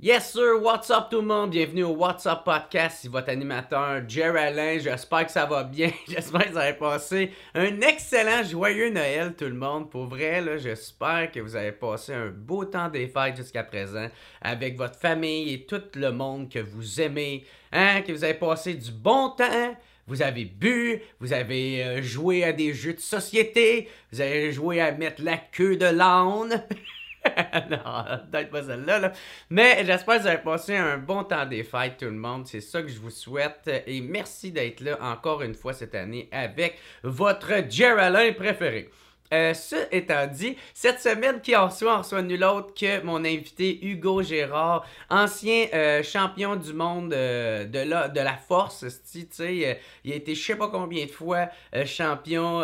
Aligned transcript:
Yes 0.00 0.32
sir, 0.32 0.56
what's 0.60 0.90
up 0.90 1.08
tout 1.10 1.22
le 1.22 1.26
monde? 1.26 1.50
Bienvenue 1.50 1.82
au 1.82 1.96
What's 1.96 2.24
Up 2.24 2.44
Podcast, 2.44 2.98
c'est 3.02 3.08
votre 3.08 3.30
animateur 3.30 4.08
Jerry 4.08 4.38
Alain, 4.38 4.78
j'espère 4.78 5.26
que 5.26 5.32
ça 5.32 5.44
va 5.44 5.64
bien, 5.64 5.90
j'espère 6.08 6.44
que 6.44 6.50
vous 6.50 6.56
avez 6.56 6.74
passé 6.74 7.32
un 7.52 7.80
excellent 7.80 8.44
joyeux 8.44 8.90
Noël 8.90 9.34
tout 9.34 9.46
le 9.46 9.54
monde. 9.54 9.90
Pour 9.90 10.06
vrai, 10.06 10.40
là, 10.40 10.56
j'espère 10.56 11.32
que 11.32 11.40
vous 11.40 11.56
avez 11.56 11.72
passé 11.72 12.14
un 12.14 12.28
beau 12.28 12.64
temps 12.64 12.88
des 12.88 13.08
fêtes 13.08 13.38
jusqu'à 13.38 13.64
présent 13.64 14.06
avec 14.40 14.76
votre 14.76 15.00
famille 15.00 15.52
et 15.52 15.66
tout 15.66 15.82
le 15.96 16.12
monde 16.12 16.48
que 16.48 16.60
vous 16.60 17.00
aimez, 17.00 17.44
hein, 17.72 18.02
que 18.02 18.12
vous 18.12 18.22
avez 18.22 18.34
passé 18.34 18.74
du 18.74 18.92
bon 18.92 19.30
temps. 19.30 19.76
Vous 20.06 20.22
avez 20.22 20.44
bu, 20.44 21.02
vous 21.18 21.32
avez 21.32 21.84
euh, 21.84 22.02
joué 22.02 22.44
à 22.44 22.52
des 22.52 22.72
jeux 22.72 22.94
de 22.94 23.00
société, 23.00 23.88
vous 24.12 24.20
avez 24.20 24.52
joué 24.52 24.80
à 24.80 24.92
mettre 24.92 25.22
la 25.24 25.38
queue 25.38 25.76
de 25.76 25.86
l'âne. 25.86 26.62
non, 27.70 28.04
peut-être 28.30 28.50
pas 28.50 28.62
celle-là. 28.62 28.98
Là. 28.98 29.12
Mais 29.50 29.84
j'espère 29.84 30.16
que 30.16 30.22
vous 30.22 30.26
avez 30.28 30.38
passé 30.38 30.76
un 30.76 30.98
bon 30.98 31.24
temps 31.24 31.46
des 31.46 31.64
fêtes, 31.64 31.98
tout 31.98 32.06
le 32.06 32.12
monde. 32.12 32.46
C'est 32.46 32.60
ça 32.60 32.82
que 32.82 32.88
je 32.88 32.98
vous 32.98 33.10
souhaite. 33.10 33.70
Et 33.86 34.00
merci 34.00 34.52
d'être 34.52 34.80
là 34.80 34.98
encore 35.00 35.42
une 35.42 35.54
fois 35.54 35.72
cette 35.72 35.94
année 35.94 36.28
avec 36.32 36.78
votre 37.02 37.52
Geraldine 37.68 38.34
préféré. 38.34 38.90
Euh, 39.32 39.52
ce 39.52 39.76
étant 39.94 40.26
dit, 40.26 40.56
cette 40.72 41.00
semaine, 41.00 41.40
qui 41.40 41.54
en 41.54 41.68
reçoit, 41.68 41.96
on 41.96 41.98
reçoit 41.98 42.22
nul 42.22 42.42
autre 42.44 42.72
que 42.74 43.02
mon 43.02 43.24
invité 43.24 43.84
Hugo 43.84 44.22
Gérard, 44.22 44.86
ancien 45.10 45.66
euh, 45.74 46.02
champion 46.02 46.56
du 46.56 46.72
monde 46.72 47.12
euh, 47.12 47.64
de, 47.66 48.20
la, 48.20 48.36
force. 48.36 48.86
Sais, 49.04 49.78
il 50.04 50.12
a 50.12 50.14
été 50.14 50.34
je 50.34 50.42
sais 50.42 50.56
pas 50.56 50.68
combien 50.68 51.04
de 51.04 51.10
fois 51.10 51.48
champion 51.84 52.62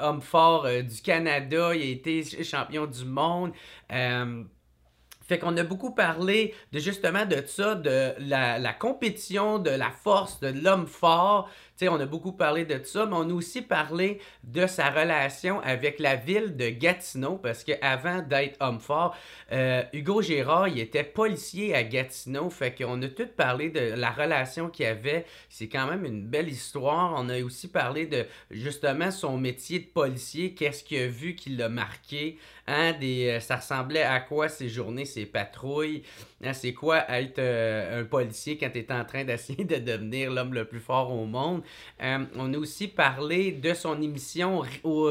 homme 0.00 0.20
fort 0.20 0.66
du 0.66 1.00
Canada, 1.02 1.74
il 1.74 1.82
a 1.82 1.84
été 1.84 2.44
champion 2.44 2.86
du 2.86 3.04
monde. 3.04 3.52
Fait 3.88 5.38
qu'on 5.38 5.56
a 5.58 5.62
beaucoup 5.62 5.94
parlé 5.94 6.54
de 6.72 6.78
justement 6.78 7.26
de 7.26 7.42
ça, 7.46 7.74
de 7.74 8.14
la 8.18 8.72
compétition, 8.72 9.58
de 9.58 9.70
la 9.70 9.90
force, 9.90 10.40
de 10.40 10.48
l'homme 10.48 10.86
fort 10.86 11.48
on 11.86 12.00
a 12.00 12.06
beaucoup 12.06 12.32
parlé 12.32 12.64
de 12.64 12.82
ça, 12.82 13.06
mais 13.06 13.14
on 13.14 13.30
a 13.30 13.32
aussi 13.32 13.62
parlé 13.62 14.20
de 14.42 14.66
sa 14.66 14.90
relation 14.90 15.60
avec 15.60 16.00
la 16.00 16.16
ville 16.16 16.56
de 16.56 16.70
Gatineau, 16.70 17.36
parce 17.36 17.62
qu'avant 17.62 18.22
d'être 18.22 18.56
homme 18.60 18.80
fort, 18.80 19.14
euh, 19.52 19.82
Hugo 19.92 20.22
Gérard, 20.22 20.66
était 20.66 21.04
policier 21.04 21.74
à 21.74 21.84
Gatineau, 21.84 22.50
fait 22.50 22.74
qu'on 22.74 23.00
a 23.02 23.08
tout 23.08 23.28
parlé 23.36 23.70
de 23.70 23.94
la 23.94 24.10
relation 24.10 24.68
qu'il 24.68 24.86
avait. 24.86 25.26
C'est 25.48 25.68
quand 25.68 25.86
même 25.86 26.04
une 26.04 26.26
belle 26.26 26.48
histoire. 26.48 27.14
On 27.16 27.28
a 27.28 27.40
aussi 27.42 27.68
parlé 27.68 28.06
de 28.06 28.26
justement 28.50 29.10
son 29.10 29.38
métier 29.38 29.78
de 29.78 29.86
policier, 29.86 30.54
qu'est-ce 30.54 30.82
qu'il 30.82 31.02
a 31.02 31.06
vu 31.06 31.34
qui 31.34 31.50
l'a 31.50 31.68
marqué. 31.68 32.38
Hein, 32.66 32.94
euh, 33.02 33.40
ça 33.40 33.56
ressemblait 33.56 34.02
à 34.02 34.20
quoi 34.20 34.48
ces 34.48 34.68
journées, 34.68 35.04
ces 35.04 35.26
patrouilles? 35.26 36.02
Hein, 36.44 36.52
c'est 36.52 36.72
quoi 36.72 37.04
être 37.10 37.38
euh, 37.38 38.00
un 38.00 38.04
policier 38.04 38.56
quand 38.56 38.70
tu 38.70 38.78
es 38.78 38.92
en 38.92 39.04
train 39.04 39.24
d'essayer 39.24 39.64
de 39.64 39.76
devenir 39.76 40.30
l'homme 40.30 40.54
le 40.54 40.64
plus 40.64 40.80
fort 40.80 41.12
au 41.12 41.26
monde? 41.26 41.62
Euh, 42.02 42.24
on 42.36 42.52
a 42.54 42.58
aussi 42.58 42.88
parlé 42.88 43.52
de 43.52 43.74
son 43.74 44.00
émission 44.00 44.62
au, 44.84 45.10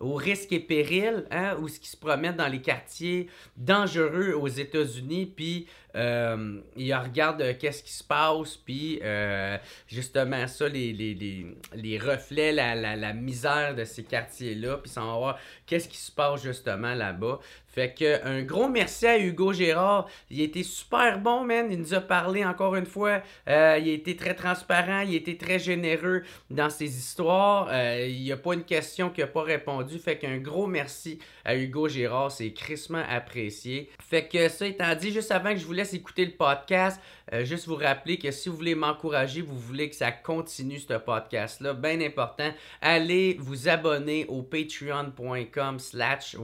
au 0.00 0.14
risque 0.14 0.52
et 0.52 0.60
péril, 0.60 1.24
hein, 1.30 1.56
où 1.60 1.68
ce 1.68 1.80
qui 1.80 1.88
se 1.88 1.96
promène 1.96 2.36
dans 2.36 2.48
les 2.48 2.60
quartiers 2.60 3.28
dangereux 3.56 4.34
aux 4.34 4.48
États-Unis, 4.48 5.26
puis 5.26 5.66
euh, 5.94 6.60
il 6.76 6.94
regarde 6.94 7.40
euh, 7.40 7.54
qu'est-ce 7.58 7.82
qui 7.82 7.92
se 7.92 8.04
passe, 8.04 8.56
puis 8.56 9.00
euh, 9.02 9.56
justement 9.86 10.46
ça, 10.46 10.68
les, 10.68 10.92
les, 10.92 11.46
les, 11.74 11.98
reflets, 11.98 12.52
la, 12.52 12.74
la, 12.74 12.94
la, 12.94 13.12
misère 13.14 13.74
de 13.74 13.84
ces 13.84 14.04
quartiers-là, 14.04 14.78
puis 14.78 14.90
sans 14.90 15.18
voir 15.18 15.38
qu'est-ce 15.66 15.88
qui 15.88 15.96
se 15.96 16.12
passe 16.12 16.42
justement 16.42 16.94
là-bas. 16.94 17.40
Fait 17.66 17.94
que 17.94 18.24
un 18.26 18.42
gros 18.42 18.68
merci 18.68 19.06
à 19.06 19.18
Hugo 19.18 19.52
Gérard. 19.52 20.08
Il 20.30 20.40
été 20.40 20.62
super 20.62 21.20
bon, 21.20 21.44
man. 21.44 21.68
Il 21.70 21.78
nous 21.78 21.94
a 21.94 22.00
parlé 22.00 22.44
encore 22.44 22.74
une 22.74 22.86
fois. 22.86 23.22
il 23.46 23.52
a 23.52 23.76
été 23.76 24.16
très 24.16 24.34
transparent. 24.34 25.02
Il 25.02 25.12
a 25.12 25.16
été 25.16 25.36
très 25.36 25.60
généreux 25.60 26.22
dans 26.50 26.70
ses 26.70 26.86
histoires. 26.86 27.68
il 28.04 28.20
n'y 28.20 28.32
a 28.32 28.36
pas 28.36 28.54
une 28.54 28.64
question 28.64 29.10
qu'il 29.10 29.22
n'a 29.22 29.30
pas 29.30 29.42
répondu. 29.42 29.98
Fait 29.98 30.18
qu'un 30.18 30.38
gros 30.38 30.66
merci 30.66 31.20
à 31.44 31.54
Hugo 31.54 31.88
Gérard. 31.88 32.32
C'est 32.32 32.52
crissement 32.52 33.04
apprécié. 33.08 33.90
Fait 34.00 34.26
que 34.26 34.48
ça 34.48 34.66
étant 34.66 34.94
dit, 34.96 35.12
juste 35.12 35.30
avant 35.30 35.52
que 35.52 35.58
je 35.58 35.66
vous 35.66 35.74
laisse 35.74 35.87
écouter 35.94 36.24
le 36.24 36.32
podcast, 36.32 37.00
euh, 37.32 37.44
juste 37.44 37.66
vous 37.66 37.76
rappeler 37.76 38.18
que 38.18 38.30
si 38.30 38.48
vous 38.48 38.56
voulez 38.56 38.74
m'encourager, 38.74 39.42
vous 39.42 39.58
voulez 39.58 39.90
que 39.90 39.96
ça 39.96 40.12
continue 40.12 40.78
ce 40.78 40.94
podcast-là, 40.94 41.74
bien 41.74 42.00
important, 42.00 42.50
allez 42.80 43.36
vous 43.38 43.68
abonner 43.68 44.26
au 44.26 44.42
patreon.com 44.42 45.78
slash 45.78 46.36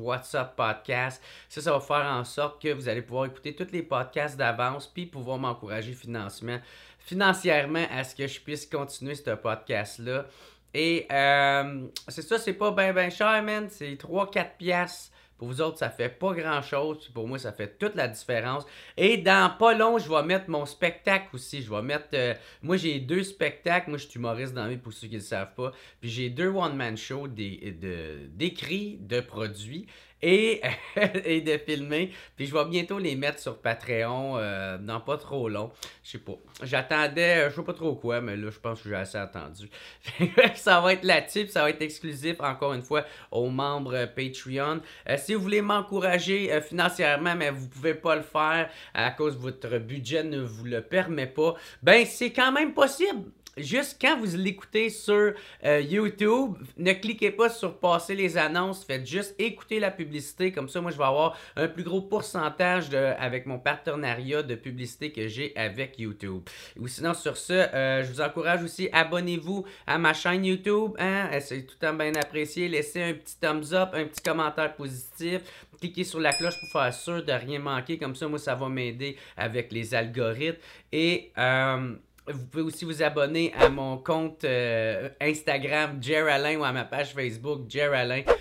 podcast. 0.56 1.22
Ça, 1.48 1.60
ça 1.60 1.72
va 1.72 1.80
faire 1.80 2.06
en 2.06 2.24
sorte 2.24 2.62
que 2.62 2.72
vous 2.72 2.88
allez 2.88 3.02
pouvoir 3.02 3.26
écouter 3.26 3.54
tous 3.54 3.72
les 3.72 3.82
podcasts 3.82 4.36
d'avance 4.36 4.86
puis 4.86 5.06
pouvoir 5.06 5.38
m'encourager 5.38 5.92
financièrement, 5.92 6.60
financièrement 6.98 7.86
à 7.90 8.04
ce 8.04 8.14
que 8.14 8.26
je 8.26 8.40
puisse 8.40 8.66
continuer 8.66 9.14
ce 9.14 9.30
podcast-là. 9.30 10.26
Et 10.74 11.06
euh, 11.10 11.86
c'est 12.08 12.22
ça, 12.22 12.38
c'est 12.38 12.52
pas 12.52 12.72
bien 12.72 12.92
ben 12.92 13.10
cher, 13.10 13.42
man. 13.42 13.68
C'est 13.70 13.94
3-4 13.94 14.56
piastres 14.58 15.13
pour 15.44 15.52
vous 15.52 15.60
autres, 15.60 15.76
ça 15.76 15.90
fait 15.90 16.08
pas 16.08 16.32
grand 16.32 16.62
chose. 16.62 17.10
Pour 17.12 17.28
moi, 17.28 17.38
ça 17.38 17.52
fait 17.52 17.76
toute 17.78 17.96
la 17.96 18.08
différence. 18.08 18.64
Et 18.96 19.18
dans 19.18 19.54
pas 19.58 19.74
long, 19.74 19.98
je 19.98 20.08
vais 20.08 20.22
mettre 20.22 20.48
mon 20.48 20.64
spectacle 20.64 21.26
aussi. 21.34 21.60
Je 21.60 21.68
vais 21.68 21.82
mettre. 21.82 22.08
Euh, 22.14 22.32
moi, 22.62 22.78
j'ai 22.78 22.98
deux 22.98 23.22
spectacles. 23.22 23.90
Moi, 23.90 23.98
je 23.98 24.06
suis 24.06 24.18
humoriste 24.18 24.54
dans 24.54 24.74
pour 24.78 24.94
ceux 24.94 25.06
qui 25.06 25.14
ne 25.14 25.18
le 25.18 25.24
savent 25.24 25.52
pas. 25.54 25.72
Puis 26.00 26.08
j'ai 26.08 26.30
deux 26.30 26.48
one-man 26.48 26.96
shows 26.96 27.28
d'écrits, 27.28 28.96
de, 29.02 29.16
de 29.16 29.20
produits 29.20 29.86
et, 31.24 31.40
de 31.42 31.58
filmer. 31.58 32.10
Puis 32.36 32.46
je 32.46 32.54
vais 32.54 32.64
bientôt 32.64 32.98
les 32.98 33.14
mettre 33.14 33.38
sur 33.38 33.58
Patreon 33.58 34.38
euh, 34.38 34.78
dans 34.78 35.00
pas 35.00 35.18
trop 35.18 35.48
long. 35.48 35.70
Je 36.02 36.12
sais 36.12 36.18
pas. 36.18 36.38
J'attendais, 36.62 37.50
je 37.50 37.56
sais 37.56 37.62
pas 37.62 37.74
trop 37.74 37.94
quoi, 37.94 38.20
mais 38.20 38.36
là, 38.36 38.50
je 38.50 38.58
pense 38.58 38.82
que 38.82 38.88
j'ai 38.88 38.94
assez 38.94 39.18
attendu. 39.18 39.68
ça 40.54 40.80
va 40.80 40.94
être 40.94 41.04
là-dessus, 41.04 41.48
ça 41.48 41.62
va 41.62 41.70
être 41.70 41.82
exclusif, 41.82 42.40
encore 42.40 42.72
une 42.72 42.82
fois, 42.82 43.04
aux 43.30 43.50
membres 43.50 44.06
Patreon. 44.06 44.80
Euh, 45.08 45.16
si 45.18 45.34
vous 45.34 45.42
voulez 45.42 45.62
m'encourager 45.62 46.52
euh, 46.52 46.62
financièrement, 46.62 47.34
mais 47.34 47.50
vous 47.50 47.68
pouvez 47.68 47.94
pas 47.94 48.16
le 48.16 48.22
faire 48.22 48.70
à 48.94 49.10
cause 49.10 49.36
de 49.36 49.42
votre 49.42 49.78
budget 49.78 50.24
ne 50.24 50.40
vous 50.40 50.64
le 50.64 50.80
permet 50.80 51.26
pas, 51.26 51.54
ben 51.82 52.06
c'est 52.06 52.32
quand 52.32 52.52
même 52.52 52.72
possible 52.72 53.24
juste 53.56 53.98
quand 54.00 54.18
vous 54.18 54.36
l'écoutez 54.36 54.90
sur 54.90 55.32
euh, 55.64 55.80
YouTube, 55.80 56.54
ne 56.76 56.92
cliquez 56.92 57.30
pas 57.30 57.48
sur 57.48 57.78
passer 57.78 58.14
les 58.14 58.36
annonces, 58.36 58.84
faites 58.84 59.06
juste 59.06 59.34
écouter 59.38 59.80
la 59.80 59.90
publicité. 59.90 60.52
Comme 60.52 60.68
ça, 60.68 60.80
moi, 60.80 60.90
je 60.90 60.98
vais 60.98 61.04
avoir 61.04 61.36
un 61.56 61.68
plus 61.68 61.84
gros 61.84 62.02
pourcentage 62.02 62.88
de, 62.88 62.96
avec 62.96 63.46
mon 63.46 63.58
partenariat 63.58 64.42
de 64.42 64.54
publicité 64.54 65.12
que 65.12 65.28
j'ai 65.28 65.54
avec 65.56 65.98
YouTube. 65.98 66.42
Ou 66.78 66.88
sinon, 66.88 67.14
sur 67.14 67.36
ce, 67.36 67.52
euh, 67.52 68.02
je 68.04 68.12
vous 68.12 68.20
encourage 68.20 68.62
aussi, 68.62 68.88
abonnez-vous 68.92 69.64
à 69.86 69.98
ma 69.98 70.12
chaîne 70.12 70.44
YouTube. 70.44 70.92
Hein? 70.98 71.28
C'est 71.40 71.62
tout 71.62 71.76
le 71.80 71.86
temps 71.86 71.94
bien 71.94 72.14
apprécié. 72.14 72.68
Laissez 72.68 73.02
un 73.02 73.14
petit 73.14 73.36
thumbs 73.40 73.72
up, 73.72 73.90
un 73.92 74.04
petit 74.04 74.22
commentaire 74.22 74.74
positif 74.74 75.42
cliquez 75.84 76.04
sur 76.04 76.20
la 76.20 76.32
cloche 76.32 76.58
pour 76.60 76.70
faire 76.70 76.94
sûr 76.94 77.22
de 77.22 77.32
rien 77.32 77.58
manquer. 77.58 77.98
Comme 77.98 78.14
ça, 78.14 78.26
moi, 78.28 78.38
ça 78.38 78.54
va 78.54 78.68
m'aider 78.68 79.16
avec 79.36 79.72
les 79.72 79.94
algorithmes. 79.94 80.56
Et 80.92 81.30
euh, 81.36 81.94
vous 82.26 82.46
pouvez 82.46 82.62
aussi 82.62 82.84
vous 82.84 83.02
abonner 83.02 83.52
à 83.54 83.68
mon 83.68 83.98
compte 83.98 84.44
euh, 84.44 85.10
Instagram 85.20 85.98
Jer 86.00 86.24
ou 86.58 86.64
à 86.64 86.72
ma 86.72 86.84
page 86.84 87.12
Facebook 87.12 87.62
Jer 87.68 87.90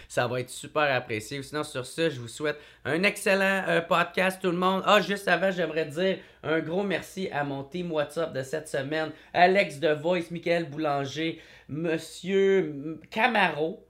Ça 0.07 0.27
va 0.27 0.39
être 0.39 0.49
super 0.49 0.83
apprécié. 0.83 1.43
Sinon, 1.43 1.63
sur 1.63 1.85
ce, 1.85 2.09
je 2.09 2.19
vous 2.19 2.29
souhaite 2.29 2.57
un 2.85 3.03
excellent 3.03 3.63
euh, 3.67 3.81
podcast, 3.81 4.39
tout 4.41 4.51
le 4.51 4.57
monde. 4.57 4.83
Ah, 4.85 5.01
juste 5.01 5.27
avant, 5.27 5.51
j'aimerais 5.51 5.85
dire 5.85 6.17
un 6.43 6.59
gros 6.59 6.83
merci 6.83 7.29
à 7.31 7.43
mon 7.43 7.63
team 7.63 7.91
WhatsApp 7.91 8.33
de 8.33 8.41
cette 8.41 8.69
semaine 8.69 9.11
Alex 9.33 9.79
de 9.79 9.89
Voice, 9.89 10.31
Michael 10.31 10.69
Boulanger, 10.69 11.41
Monsieur 11.67 12.99
Camaro. 13.11 13.85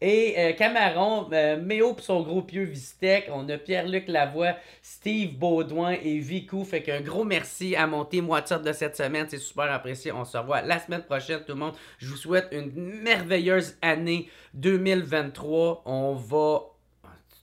Et 0.00 0.34
euh, 0.38 0.52
Camaron, 0.52 1.28
euh, 1.32 1.58
Méo 1.60 1.94
pour 1.94 2.04
son 2.04 2.22
gros 2.22 2.42
pieux 2.42 2.64
Vistec. 2.64 3.30
On 3.32 3.48
a 3.48 3.56
Pierre-Luc 3.56 4.08
Lavoie, 4.08 4.56
Steve 4.82 5.38
Baudouin 5.38 5.92
et 5.92 6.18
Vicou. 6.18 6.64
Fait 6.64 6.82
qu'un 6.82 7.00
gros 7.00 7.24
merci 7.24 7.74
à 7.76 7.86
mon 7.86 8.04
team 8.04 8.28
WhatsApp 8.28 8.62
de 8.62 8.72
cette 8.72 8.96
semaine. 8.96 9.26
C'est 9.28 9.38
super 9.38 9.72
apprécié. 9.72 10.12
On 10.12 10.26
se 10.26 10.36
revoit 10.36 10.60
la 10.60 10.78
semaine 10.78 11.02
prochaine, 11.02 11.40
tout 11.40 11.52
le 11.52 11.60
monde. 11.60 11.74
Je 11.98 12.08
vous 12.08 12.16
souhaite 12.16 12.48
une 12.52 12.72
merveilleuse 12.74 13.78
année 13.80 14.28
2023. 14.54 15.82
On 15.86 16.14
va. 16.14 16.60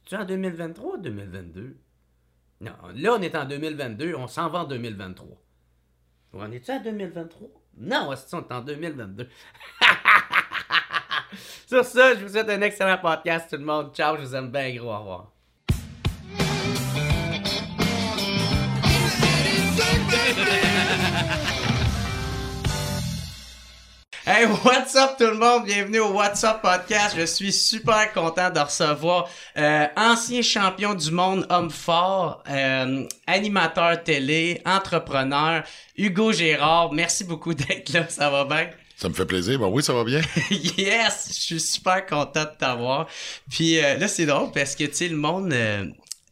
Tu 0.05 0.15
en 0.15 0.25
2023 0.25 0.93
ou 0.93 0.97
2022? 0.97 1.77
Non, 2.61 2.71
là, 2.95 3.15
on 3.17 3.21
est 3.21 3.35
en 3.35 3.45
2022. 3.45 4.13
On 4.15 4.27
s'en 4.27 4.49
va 4.49 4.59
en 4.59 4.65
2023. 4.65 5.27
On 6.33 6.51
est-tu 6.51 6.71
en 6.71 6.81
2023? 6.81 7.49
Non, 7.77 8.09
on 8.09 8.13
est 8.13 8.51
en 8.51 8.61
2022. 8.61 9.27
Sur 11.67 11.85
ça, 11.85 12.15
je 12.15 12.19
vous 12.19 12.29
souhaite 12.29 12.49
un 12.49 12.61
excellent 12.61 12.97
podcast, 12.97 13.47
tout 13.49 13.57
le 13.57 13.65
monde. 13.65 13.91
Ciao, 13.93 14.15
je 14.17 14.21
vous 14.21 14.35
aime 14.35 14.49
bien 14.49 14.73
gros. 14.75 14.91
Au 14.91 14.99
revoir. 14.99 15.31
Hey, 24.25 24.45
what's 24.45 24.95
up 24.95 25.17
tout 25.17 25.25
le 25.25 25.33
monde? 25.33 25.65
Bienvenue 25.65 25.99
au 25.99 26.13
What's 26.13 26.45
Up 26.45 26.61
Podcast. 26.61 27.13
Je 27.17 27.25
suis 27.25 27.51
super 27.51 28.13
content 28.13 28.49
de 28.49 28.59
recevoir 28.61 29.27
euh, 29.57 29.85
ancien 29.97 30.41
champion 30.41 30.93
du 30.93 31.11
monde, 31.11 31.45
homme 31.49 31.69
fort, 31.69 32.41
euh, 32.49 33.05
animateur 33.27 34.01
télé, 34.01 34.61
entrepreneur, 34.65 35.63
Hugo 35.97 36.31
Gérard. 36.31 36.93
Merci 36.93 37.25
beaucoup 37.25 37.53
d'être 37.53 37.91
là, 37.91 38.07
ça 38.07 38.29
va 38.29 38.45
bien? 38.45 38.69
Ça 39.03 39.09
me 39.09 39.13
fait 39.13 39.25
plaisir. 39.25 39.59
Ben 39.59 39.67
oui, 39.67 39.83
ça 39.83 39.91
va 39.93 40.05
bien. 40.05 40.21
yes! 40.49 41.25
Je 41.27 41.33
suis 41.33 41.59
super 41.59 42.05
content 42.05 42.45
de 42.45 42.51
t'avoir. 42.57 43.05
Puis 43.51 43.77
euh, 43.77 43.97
là, 43.97 44.07
c'est 44.07 44.25
drôle 44.25 44.49
parce 44.53 44.77
que, 44.77 44.85
tu 44.85 44.93
sais, 44.95 45.09
le 45.09 45.17
monde... 45.17 45.51
Euh, 45.51 45.85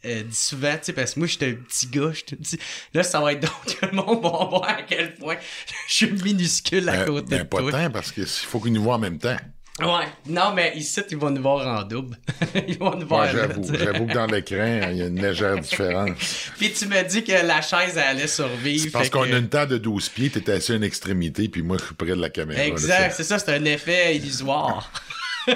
euh, 0.05 0.23
dit 0.23 0.33
souvent, 0.35 0.71
tu 0.77 0.85
sais, 0.85 0.93
parce 0.93 1.13
que 1.15 1.19
moi, 1.19 1.27
j'étais 1.27 1.49
un 1.49 1.55
petit 1.55 1.85
gars, 1.87 2.11
je 2.13 2.23
te 2.23 2.35
dis, 2.35 2.57
là, 2.93 3.03
ça 3.03 3.19
va 3.19 3.33
être 3.33 3.41
donc 3.41 3.75
que 3.79 3.85
le 3.87 3.91
monde 3.91 4.23
va 4.23 4.29
voir 4.29 4.63
à 4.69 4.81
quel 4.83 5.13
point 5.15 5.35
je 5.89 5.93
suis 5.93 6.11
minuscule 6.11 6.87
à 6.87 7.01
Euh, 7.01 7.05
côté 7.05 7.27
ben, 7.35 7.39
de 7.39 7.43
pas 7.43 7.57
toi. 7.59 7.71
tant, 7.73 7.89
parce 7.91 8.13
qu'il 8.13 8.25
faut 8.25 8.59
qu'ils 8.61 8.71
nous 8.71 8.81
voient 8.81 8.95
en 8.95 8.99
même 8.99 9.19
temps. 9.19 9.35
Ouais, 9.81 10.05
non, 10.27 10.53
mais 10.53 10.73
ici, 10.75 11.01
ils 11.09 11.17
vont 11.17 11.31
nous 11.31 11.41
voir 11.41 11.65
en 11.65 11.83
double. 11.83 12.15
ils 12.67 12.77
vont 12.77 12.95
nous 12.95 13.07
voir 13.07 13.25
Ouais, 13.25 13.31
j'avoue. 13.31 13.63
J'avoue 13.73 14.05
que 14.05 14.13
dans 14.13 14.27
l'écran, 14.27 14.89
il 14.91 14.97
y 14.97 15.01
a 15.01 15.07
une 15.07 15.21
légère 15.21 15.57
différence. 15.59 16.51
Puis 16.57 16.71
tu 16.71 16.85
m'as 16.85 17.03
dit 17.03 17.23
que 17.23 17.31
la 17.31 17.61
chaise 17.61 17.93
elle 17.95 18.17
allait 18.17 18.27
survivre. 18.27 18.83
C'est 18.83 18.91
parce 18.91 19.09
qu'on 19.09 19.23
a 19.23 19.37
une 19.37 19.49
table 19.49 19.73
de 19.73 19.77
12 19.79 20.09
pieds, 20.09 20.29
t'étais 20.29 20.53
assis 20.53 20.73
à 20.73 20.75
une 20.75 20.83
extrémité, 20.83 21.47
puis 21.49 21.63
moi, 21.63 21.77
je 21.79 21.85
suis 21.85 21.95
près 21.95 22.07
de 22.07 22.21
la 22.21 22.29
caméra. 22.29 22.63
Exact, 22.63 23.13
c'est 23.15 23.23
ça, 23.23 23.39
c'est 23.39 23.53
un 23.53 23.65
effet 23.65 24.15
illusoire. 24.15 24.91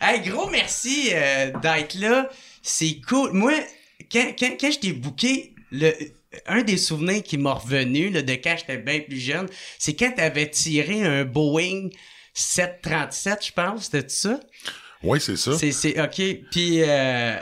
hey, 0.00 0.20
gros 0.20 0.50
merci 0.50 1.10
euh, 1.12 1.50
d'être 1.62 1.94
là. 1.98 2.28
C'est 2.62 3.00
cool. 3.08 3.32
Moi, 3.32 3.54
quand, 4.10 4.34
quand, 4.38 4.56
quand 4.60 4.70
je 4.70 4.78
t'ai 4.78 4.92
booké, 4.92 5.54
le, 5.70 5.92
un 6.46 6.62
des 6.62 6.76
souvenirs 6.76 7.22
qui 7.22 7.38
m'a 7.38 7.54
revenu 7.54 8.10
là, 8.10 8.22
de 8.22 8.32
quand 8.34 8.56
j'étais 8.58 8.78
bien 8.78 9.00
plus 9.00 9.18
jeune, 9.18 9.48
c'est 9.78 9.94
quand 9.94 10.12
t'avais 10.14 10.48
tiré 10.48 11.02
un 11.02 11.24
Boeing 11.24 11.88
737, 12.34 13.46
je 13.46 13.52
pense, 13.52 13.84
c'était 13.84 14.08
ça? 14.08 14.40
Oui, 15.02 15.20
c'est 15.20 15.36
ça. 15.36 15.52
C'est, 15.56 15.72
c'est, 15.72 16.00
ok. 16.00 16.46
Puis, 16.50 16.82
euh, 16.82 17.36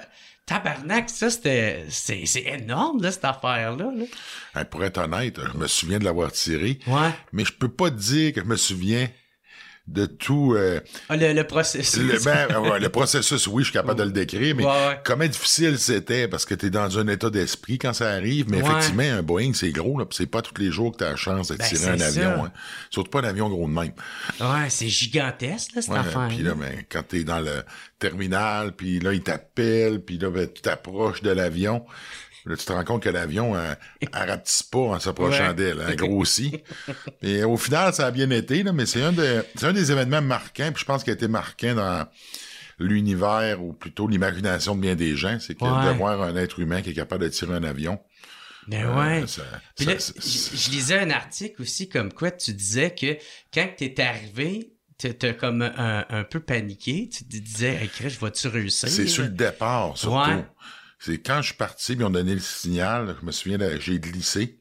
tabarnak, 0.47 1.09
ça, 1.11 1.31
c'était, 1.31 1.85
c'est, 1.91 2.25
c'est 2.27 2.43
énorme, 2.43 3.03
là, 3.03 3.13
cette 3.13 3.25
affaire-là. 3.25 3.91
Là. 4.55 4.65
Pour 4.65 4.83
être 4.85 4.99
honnête, 4.99 5.39
je 5.53 5.59
me 5.59 5.67
souviens 5.67 5.99
de 5.99 6.05
l'avoir 6.05 6.33
tiré, 6.33 6.79
Ouais. 6.87 7.11
mais 7.33 7.45
je 7.45 7.53
peux 7.53 7.69
pas 7.69 7.91
te 7.91 7.97
dire 7.97 8.33
que 8.33 8.41
je 8.41 8.47
me 8.47 8.57
souviens 8.57 9.09
de 9.91 10.07
tout. 10.07 10.55
euh, 10.57 10.81
Ah, 11.09 11.17
le, 11.17 11.33
le 11.33 11.45
processus. 11.45 11.97
le, 12.01 12.19
ben, 12.25 12.59
ouais, 12.61 12.79
le 12.79 12.89
processus, 12.89 13.47
oui, 13.49 13.63
je 13.65 13.71
suis 13.71 13.73
capable 13.73 13.99
de 13.99 14.05
le 14.05 14.13
décrire, 14.13 14.55
mais 14.57 14.65
Ouais, 14.65 14.71
ouais. 14.71 15.01
comment 15.05 15.27
difficile 15.27 15.79
c'était 15.79 16.29
parce 16.29 16.45
que 16.45 16.55
t'es 16.55 16.71
dans 16.71 16.99
un 16.99 17.09
état 17.09 17.29
d'esprit 17.29 17.79
quand 17.79 17.93
ça 17.93 18.11
arrive. 18.11 18.49
Mais 18.49 18.59
effectivement, 18.59 19.03
un 19.03 19.23
Boeing, 19.23 19.53
c'est 19.53 19.71
gros, 19.73 19.99
là, 19.99 20.05
c'est 20.11 20.27
pas 20.27 20.43
tous 20.43 20.61
les 20.61 20.71
jours 20.71 20.93
que 20.93 20.99
t'as 20.99 21.11
la 21.11 21.17
chance 21.17 21.49
de 21.49 21.57
Ben, 21.57 21.67
tirer 21.67 21.89
un 21.91 22.01
avion. 22.01 22.45
hein. 22.45 22.53
Surtout 22.91 23.11
pas 23.11 23.21
un 23.21 23.25
avion 23.25 23.49
gros 23.49 23.67
de 23.69 23.73
même. 23.73 23.93
Ouais, 24.41 24.69
c'est 24.71 24.89
gigantesque, 24.89 25.73
là, 25.75 25.83
cette 25.83 25.91
Ouais, 25.93 25.99
affaire. 25.99 26.29
puis 26.29 26.39
là, 26.43 26.55
ben, 26.55 26.73
quand 26.89 27.03
t'es 27.03 27.25
dans 27.25 27.41
le 27.41 27.63
terminal, 27.99 28.73
puis 28.73 29.01
là, 29.01 29.13
il 29.13 29.23
t'appelle, 29.23 30.01
puis 30.01 30.19
là, 30.19 30.31
ben, 30.31 30.49
tu 30.53 30.63
t'approches 30.63 31.23
de 31.23 31.31
l'avion. 31.31 31.85
Là, 32.47 32.57
tu 32.57 32.65
te 32.65 32.73
rends 32.73 32.85
compte 32.85 33.03
que 33.03 33.09
l'avion, 33.11 33.55
euh, 33.55 33.75
elle 34.01 34.31
rapetisse 34.31 34.63
pas 34.63 34.79
en 34.79 34.99
s'approchant 35.01 35.49
Ouais. 35.49 35.55
d'elle, 35.55 35.85
elle 35.87 35.97
grossit. 35.97 36.63
Et 37.23 37.45
au 37.45 37.57
final, 37.57 37.93
ça 37.93 38.07
a 38.07 38.11
bien 38.11 38.31
été, 38.31 38.63
là, 38.63 38.73
mais 38.73 38.87
c'est 38.87 39.03
un, 39.03 39.13
de- 39.13 39.45
un 39.63 39.73
des 39.73 39.93
événements 39.93 40.23
marquants, 40.23 40.71
puis 40.73 40.81
je 40.81 40.85
pense 40.87 41.05
qu'il 41.05 41.11
a 41.11 41.15
été 41.15 41.29
marquant 41.29 41.75
dans 41.75 42.07
l'univers, 42.79 43.63
ou 43.63 43.73
plutôt 43.73 44.09
l'imagination 44.09 44.75
de 44.75 44.81
bien 44.81 44.95
des 44.95 45.17
gens, 45.17 45.39
c'est 45.41 45.55
que 45.55 45.65
Ouais. 45.65 45.93
de 45.93 45.99
voir 45.99 46.23
un 46.23 46.35
être 46.37 46.59
humain 46.61 46.83
qui 46.83 46.91
est 46.91 46.95
capable 46.95 47.25
de 47.25 47.29
tirer 47.29 47.55
un 47.55 47.65
avion. 47.65 48.01
Ben 48.69 48.87
euh, 48.87 49.21
ouais. 49.21 49.27
ça- 49.27 49.43
Puis 49.77 49.85
ça- 49.87 49.93
là, 49.93 49.99
ça- 49.99 50.13
je 50.19 50.71
lisais 50.71 50.99
un 50.99 51.11
article 51.11 51.61
aussi 51.63 51.89
comme 51.89 52.13
quoi 52.13 52.31
tu 52.31 52.53
disais 52.53 52.95
que 52.95 53.17
quand 53.53 53.69
t'es 53.77 54.01
arrivé, 54.01 54.73
t'as 54.99 55.33
comme 55.33 55.63
un, 55.63 56.05
un 56.09 56.25
peu 56.25 56.41
paniqué. 56.41 57.09
Tu 57.11 57.25
te 57.25 57.37
disais, 57.37 57.75
hey, 57.83 57.91
je 58.11 58.21
vais-tu 58.21 58.49
réussir? 58.49 58.89
C'est 58.89 59.07
sur 59.07 59.23
le 59.23 59.31
départ, 59.31 59.97
surtout. 59.97 60.31
Ouais. 60.31 60.45
C'est 61.01 61.19
quand 61.19 61.41
je 61.43 61.47
suis 61.49 61.57
parti, 61.57 61.97
puis 61.97 62.05
on 62.05 62.11
donnait 62.11 62.35
le 62.35 62.41
signal, 62.41 63.17
je 63.21 63.27
me 63.27 63.33
souviens, 63.33 63.59
j'ai 63.81 63.99
glissé. 63.99 64.59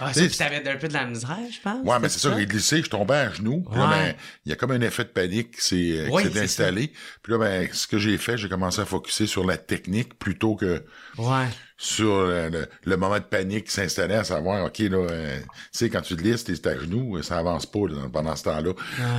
Ah, 0.00 0.12
sais, 0.12 0.26
puis 0.26 0.36
t'avais 0.36 0.68
un 0.68 0.76
peu 0.76 0.88
de 0.88 0.92
la 0.92 1.04
misère, 1.06 1.38
je 1.52 1.60
pense. 1.62 1.86
Ouais, 1.86 1.96
mais 2.00 2.08
c'est 2.08 2.18
ça, 2.18 2.36
j'ai 2.36 2.46
glissé, 2.46 2.82
je 2.82 2.90
tombais 2.90 3.14
à 3.14 3.30
genoux. 3.30 3.64
Là, 3.72 3.82
Ouais. 3.82 3.88
ben, 3.90 4.14
il 4.44 4.48
y 4.48 4.52
a 4.52 4.56
comme 4.56 4.72
un 4.72 4.80
effet 4.80 5.04
de 5.04 5.10
panique 5.10 5.52
qui 5.56 5.60
s'est 5.62 5.98
euh, 6.00 6.08
Oui, 6.10 6.24
c'est 6.32 6.40
installé. 6.40 6.92
Puis 7.22 7.32
là, 7.32 7.38
ben, 7.38 7.68
ce 7.72 7.86
que 7.86 7.96
j'ai 7.98 8.18
fait, 8.18 8.36
j'ai 8.36 8.48
commencé 8.48 8.80
à 8.80 8.86
focuser 8.86 9.28
sur 9.28 9.44
la 9.46 9.56
technique 9.56 10.18
plutôt 10.18 10.56
que 10.56 10.82
Ouais. 11.16 11.46
sur 11.76 12.26
le, 12.26 12.66
le 12.84 12.96
moment 12.96 13.18
de 13.20 13.24
panique 13.24 13.66
qui 13.66 13.72
s'installait, 13.72 14.16
à 14.16 14.24
savoir, 14.24 14.64
OK, 14.64 14.78
là, 14.80 14.96
euh, 14.98 15.38
tu 15.38 15.46
sais, 15.70 15.90
quand 15.90 16.00
tu 16.00 16.16
te 16.16 16.22
lisses, 16.22 16.42
t'es 16.42 16.66
à 16.66 16.76
genoux, 16.76 17.16
euh, 17.18 17.22
ça 17.22 17.38
avance 17.38 17.64
pas 17.66 17.86
là, 17.88 18.08
pendant 18.12 18.34
ce 18.34 18.42
temps-là. 18.44 18.72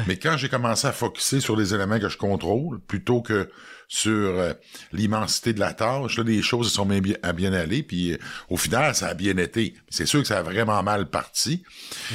Mais 0.08 0.18
quand 0.18 0.36
j'ai 0.36 0.50
commencé 0.50 0.88
à 0.88 0.92
focuser 0.92 1.40
sur 1.40 1.56
les 1.56 1.74
éléments 1.74 2.00
que 2.00 2.10
je 2.10 2.18
contrôle, 2.18 2.82
plutôt 2.82 3.22
que 3.22 3.50
sur 3.88 4.12
euh, 4.40 4.54
l'immensité 4.92 5.54
de 5.54 5.60
la 5.60 5.74
tâche, 5.74 6.18
là, 6.18 6.24
les 6.24 6.42
choses 6.42 6.72
sont 6.72 6.86
bien, 6.86 7.54
aller, 7.54 7.84
puis 7.84 8.14
euh, 8.14 8.18
au 8.50 8.58
final, 8.58 8.96
ça 8.96 9.08
a 9.10 9.14
bien 9.14 9.38
été. 9.38 9.76
C'est 9.90 10.06
sûr 10.06 10.22
que 10.22 10.28
ça 10.28 10.40
a 10.40 10.44
vraiment 10.44 10.82
mal 10.84 11.10
parti, 11.10 11.64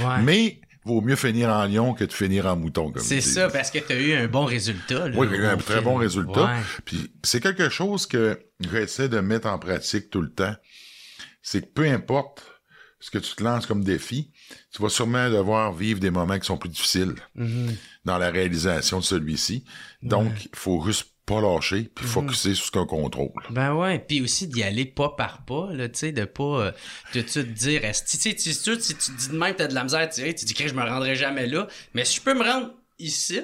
Ouais. 0.01 0.21
mais 0.23 0.61
vaut 0.85 1.01
mieux 1.03 1.17
finir 1.17 1.51
en 1.51 1.67
lion 1.67 1.93
que 1.95 2.05
de 2.05 2.13
finir 2.13 2.47
en 2.47 2.57
mouton, 2.57 2.91
comme 2.91 3.03
C'est 3.03 3.21
ça, 3.21 3.49
parce 3.51 3.71
que 3.71 3.79
t'as 3.79 3.95
eu 3.99 4.15
un 4.15 4.27
bon 4.29 4.45
résultat. 4.47 5.09
Là, 5.09 5.17
Oui, 5.17 5.29
j'ai 5.31 5.37
eu 5.37 5.45
un 5.47 5.57
très 5.59 5.81
bon 5.83 5.97
résultat. 5.97 6.45
Ouais. 6.47 6.61
Puis 6.85 7.13
c'est 7.23 7.41
quelque 7.41 7.69
chose 7.69 8.07
que 8.07 8.41
j'essaie 8.61 9.09
de 9.09 9.21
mettre 9.21 9.47
en 9.47 9.59
pratique 9.59 10.11
tout 10.11 10.23
le 10.23 10.31
temps. 10.33 10.55
C'est 11.43 11.61
que 11.63 11.73
peu 11.73 11.85
importe 11.87 12.43
ce 12.99 13.11
que 13.11 13.19
tu 13.19 13.35
te 13.35 13.43
lances 13.43 13.65
comme 13.67 13.83
défi, 13.85 14.31
tu 14.75 14.83
vas 14.83 14.89
sûrement 14.91 15.31
devoir 15.31 15.73
vivre 15.73 16.01
des 16.01 16.11
moments 16.11 16.39
qui 16.39 16.47
sont 16.47 16.59
plus 16.59 16.69
difficiles 16.69 17.15
Mhm. 17.35 17.77
dans 18.05 18.19
la 18.19 18.31
réalisation 18.31 18.99
de 19.01 19.05
celui-ci. 19.05 19.65
Donc, 20.03 20.33
il 20.45 20.51
faut 20.59 20.83
juste 20.85 21.10
pas 21.31 21.41
lâcher 21.41 21.91
puis 21.95 22.05
Mhm. 22.05 22.11
focuser 22.11 22.55
sur 22.55 22.67
ce 22.67 22.71
qu'on 22.73 22.87
contrôle. 22.87 23.31
Ben 23.51 23.75
ouais, 23.75 23.99
puis 23.99 24.21
aussi 24.21 24.47
d'y 24.49 24.63
aller 24.63 24.85
pas 24.85 25.11
par 25.17 25.45
pas, 25.45 25.71
là, 25.73 25.89
tu 25.89 25.99
sais, 25.99 26.13
de 26.13 26.25
pas 26.25 26.43
euh, 26.67 26.73
de 27.15 27.21
te 27.23 27.39
dire, 27.41 27.85
est-ce- 27.85 28.05
tu 28.05 28.39
si 28.39 28.97
tu 28.97 29.11
dis 29.13 29.29
de 29.29 29.37
même, 29.39 29.55
t'as 29.57 29.67
de 29.69 29.75
la 29.75 29.85
misère 29.85 30.01
à 30.01 30.07
tirer, 30.07 30.35
tu 30.35 30.45
dis 30.45 30.55
que 30.55 30.67
je 30.69 30.75
me 30.75 30.83
rendrai 30.83 31.15
jamais 31.15 31.47
là, 31.47 31.67
mais 31.95 32.05
si 32.05 32.17
je 32.17 32.21
peux 32.23 32.35
me 32.35 32.43
rendre 32.45 32.71
ici, 32.99 33.41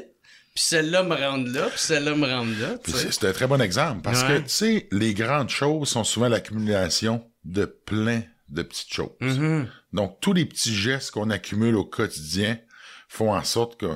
puis 0.55 0.65
celle-là 0.65 1.03
me 1.03 1.15
rendre 1.15 1.49
là, 1.51 1.69
puis 1.69 1.79
celle-là 1.79 2.15
me 2.15 2.27
rendre 2.27 2.59
là, 2.61 2.77
c'est 3.11 3.25
un 3.29 3.33
très 3.33 3.47
bon 3.47 3.61
exemple 3.61 4.01
parce 4.03 4.23
Ouais. 4.23 4.29
que, 4.29 4.39
tu 4.43 4.49
sais, 4.49 4.89
les 4.91 5.15
grandes 5.15 5.51
choses 5.51 5.89
sont 5.89 6.05
souvent 6.05 6.29
l'accumulation 6.29 7.31
de 7.45 7.65
plein 7.67 8.23
de 8.49 8.63
petites 8.63 8.93
choses. 8.93 9.11
Mhm. 9.21 9.69
Donc, 9.93 10.19
tous 10.21 10.33
les 10.33 10.45
petits 10.47 10.75
gestes 10.75 11.11
qu'on 11.11 11.31
accumule 11.31 11.77
au 11.77 11.85
quotidien 11.85 12.59
font 13.09 13.35
en 13.35 13.45
sorte 13.45 13.79
que, 13.79 13.91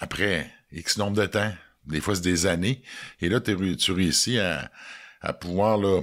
après 0.00 0.50
X 0.72 0.96
nombre 0.98 1.16
de 1.16 1.26
temps, 1.26 1.52
des 1.88 2.00
fois 2.00 2.14
c'est 2.14 2.22
des 2.22 2.46
années, 2.46 2.82
et 3.20 3.28
là, 3.28 3.40
tu 3.40 3.92
réussis 3.92 4.38
à, 4.38 4.70
à 5.20 5.32
pouvoir 5.32 5.78
là, 5.78 6.00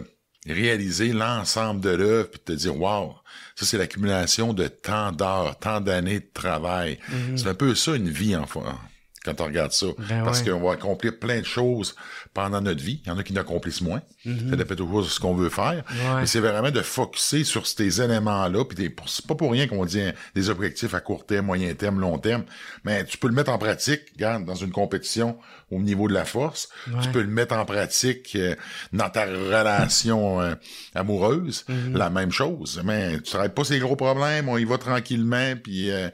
réaliser 0.47 1.13
l'ensemble 1.13 1.81
de 1.81 1.89
l'œuvre, 1.89 2.29
puis 2.29 2.39
te 2.39 2.51
dire, 2.51 2.79
wow, 2.79 3.15
ça 3.55 3.65
c'est 3.65 3.77
l'accumulation 3.77 4.53
de 4.53 4.67
tant 4.67 5.11
d'heures, 5.11 5.57
tant 5.59 5.81
d'années 5.81 6.19
de 6.19 6.29
travail. 6.33 6.99
C'est 7.35 7.47
un 7.47 7.55
peu 7.55 7.73
ça 7.75 7.95
une 7.95 8.09
vie, 8.09 8.35
enfin, 8.35 8.77
quand 9.25 9.41
on 9.41 9.45
regarde 9.45 9.71
ça. 9.71 9.87
Ben 9.97 10.23
Parce 10.23 10.41
ouais. 10.41 10.51
qu'on 10.51 10.61
va 10.61 10.73
accomplir 10.73 11.17
plein 11.19 11.39
de 11.39 11.45
choses 11.45 11.95
pendant 12.33 12.61
notre 12.61 12.83
vie. 12.83 13.01
Il 13.05 13.09
y 13.09 13.11
en 13.11 13.17
a 13.17 13.23
qui 13.23 13.33
n'accomplissent 13.33 13.81
moins. 13.81 14.01
Ça 14.23 14.55
dépend 14.55 14.75
toujours 14.75 15.03
de 15.03 15.07
ce 15.07 15.19
qu'on 15.19 15.35
veut 15.35 15.49
faire. 15.49 15.83
Ouais. 15.89 16.21
Mais 16.21 16.25
c'est 16.27 16.39
vraiment 16.39 16.71
de 16.71 16.81
focuser 16.81 17.43
sur 17.43 17.67
ces 17.67 18.01
éléments-là. 18.01 18.65
Puis 18.65 18.93
c'est 19.07 19.27
pas 19.27 19.35
pour 19.35 19.51
rien 19.51 19.67
qu'on 19.67 19.85
dit 19.85 20.01
hein, 20.01 20.13
des 20.35 20.49
objectifs 20.49 20.93
à 20.93 20.99
court 20.99 21.25
terme, 21.25 21.47
moyen 21.47 21.73
terme, 21.73 21.99
long 21.99 22.17
terme. 22.17 22.43
Mais 22.83 23.03
tu 23.05 23.17
peux 23.17 23.27
le 23.27 23.33
mettre 23.33 23.51
en 23.51 23.57
pratique, 23.57 24.01
regarde, 24.13 24.45
dans 24.45 24.55
une 24.55 24.71
compétition 24.71 25.37
au 25.71 25.79
niveau 25.79 26.07
de 26.07 26.13
la 26.13 26.25
force. 26.25 26.69
Tu 27.01 27.09
peux 27.09 27.21
le 27.21 27.27
mettre 27.27 27.55
en 27.55 27.65
pratique 27.65 28.35
euh, 28.35 28.55
dans 28.93 29.09
ta 29.09 29.25
relation 29.25 30.41
euh, 30.41 30.55
amoureuse. 30.93 31.65
La 31.93 32.09
même 32.09 32.31
chose. 32.31 32.81
Mais 32.83 33.17
tu 33.17 33.31
travailles 33.31 33.53
pas 33.53 33.63
ces 33.63 33.79
gros 33.79 33.95
problèmes, 33.95 34.49
on 34.49 34.57
y 34.57 34.65
va 34.65 34.77
tranquillement, 34.77 35.55
puis 35.61 35.91
euh, 35.91 36.09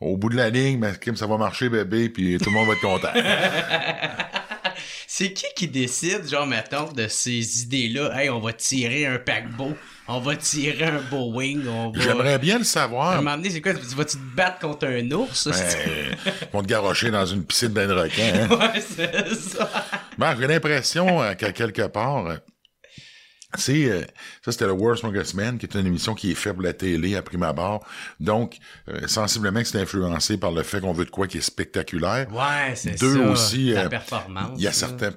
au 0.00 0.16
bout 0.16 0.30
de 0.30 0.36
la 0.36 0.50
ligne, 0.50 0.80
ben, 0.80 0.94
ça 1.14 1.26
va 1.26 1.36
marcher, 1.36 1.68
bébé, 1.68 2.08
puis 2.08 2.38
tout 2.38 2.50
le 2.50 2.54
monde 2.54 2.68
va 2.68 2.72
être 2.74 2.80
content. 2.80 3.12
C'est 5.06 5.32
qui 5.32 5.44
qui 5.54 5.68
décide, 5.68 6.26
genre, 6.26 6.46
mettons, 6.46 6.90
de 6.92 7.06
ces 7.06 7.64
idées-là? 7.64 8.10
Hey, 8.18 8.30
on 8.30 8.40
va 8.40 8.54
tirer 8.54 9.04
un 9.04 9.18
paquebot, 9.18 9.76
on 10.08 10.20
va 10.20 10.36
tirer 10.36 10.84
un 10.86 11.00
Boeing, 11.10 11.66
on 11.68 11.90
va... 11.90 12.00
J'aimerais 12.00 12.38
bien 12.38 12.54
le 12.54 12.60
À 12.60 12.62
un 12.62 12.64
savoir. 12.64 13.16
moment 13.16 13.36
donné, 13.36 13.50
c'est 13.50 13.60
quoi? 13.60 13.74
Tu 13.74 13.94
vas-tu 13.94 14.16
te 14.16 14.36
battre 14.36 14.60
contre 14.60 14.86
un 14.86 15.10
ours? 15.10 15.48
Ben, 15.48 15.54
ils 16.42 16.48
vont 16.52 16.62
te 16.62 16.68
garrocher 16.68 17.10
dans 17.10 17.26
une 17.26 17.44
piscine 17.44 17.68
d'un 17.68 17.94
requin. 17.94 18.48
Hein? 18.50 18.56
Ouais, 18.56 18.80
c'est 18.80 19.34
ça. 19.34 19.70
Ben, 20.16 20.34
j'ai 20.40 20.46
l'impression 20.46 21.20
euh, 21.22 21.34
qu'à 21.34 21.52
quelque 21.52 21.86
part, 21.88 22.38
c'est 23.56 23.90
euh, 23.90 24.02
ça 24.44 24.52
c'était 24.52 24.66
le 24.66 24.72
Worst 24.72 24.98
Strongest 24.98 25.34
Man, 25.34 25.58
qui 25.58 25.66
est 25.66 25.74
une 25.74 25.86
émission 25.86 26.14
qui 26.14 26.30
est 26.30 26.34
faite 26.34 26.54
pour 26.54 26.62
la 26.62 26.72
télé 26.72 27.16
à 27.16 27.22
prime 27.22 27.42
abord. 27.42 27.84
Donc, 28.20 28.58
euh, 28.88 29.06
sensiblement 29.06 29.60
que 29.60 29.66
c'est 29.66 29.80
influencé 29.80 30.38
par 30.38 30.52
le 30.52 30.62
fait 30.62 30.80
qu'on 30.80 30.92
veut 30.92 31.04
de 31.04 31.10
quoi 31.10 31.26
qui 31.26 31.38
est 31.38 31.42
spectaculaire. 31.42 32.28
Ouais, 32.32 32.74
c'est 32.74 32.96
ça. 32.98 33.06
Deux 33.06 33.20
aussi, 33.20 33.70
La 33.70 33.86
euh, 33.86 33.88
performance. 33.88 34.52
Il 34.56 34.62
y 34.62 34.66
a 34.66 34.72
certains 34.72 35.10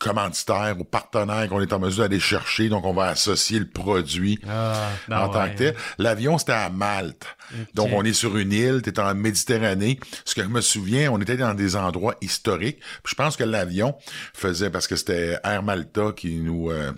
commanditaires 0.00 0.76
ou 0.78 0.84
partenaires 0.84 1.48
qu'on 1.48 1.60
est 1.60 1.72
en 1.72 1.80
mesure 1.80 2.04
d'aller 2.04 2.20
chercher. 2.20 2.68
Donc, 2.68 2.84
on 2.84 2.92
va 2.94 3.06
associer 3.06 3.58
le 3.58 3.68
produit 3.68 4.38
Ah, 4.48 4.90
ben 5.08 5.18
en 5.18 5.28
tant 5.28 5.42
ouais. 5.42 5.52
que 5.54 5.58
tel. 5.58 5.74
L'avion, 5.98 6.38
c'était 6.38 6.52
à 6.52 6.70
Malte. 6.70 7.26
Donc, 7.74 7.90
on 7.92 8.04
est 8.04 8.12
sur 8.12 8.36
une 8.36 8.52
île, 8.52 8.80
t'es 8.82 9.00
en 9.00 9.12
Méditerranée. 9.16 9.98
Ce 10.24 10.36
que 10.36 10.42
je 10.44 10.48
me 10.48 10.60
souviens, 10.60 11.10
on 11.10 11.20
était 11.20 11.36
dans 11.36 11.52
des 11.52 11.74
endroits 11.74 12.14
historiques. 12.20 12.78
Puis 13.02 13.10
je 13.10 13.14
pense 13.16 13.36
que 13.36 13.42
l'avion 13.42 13.96
faisait, 14.34 14.70
parce 14.70 14.86
que 14.86 14.94
c'était 14.94 15.36
Air 15.42 15.64
Malta 15.64 16.12
qui 16.16 16.36
nous... 16.36 16.70
euh, 16.70 16.92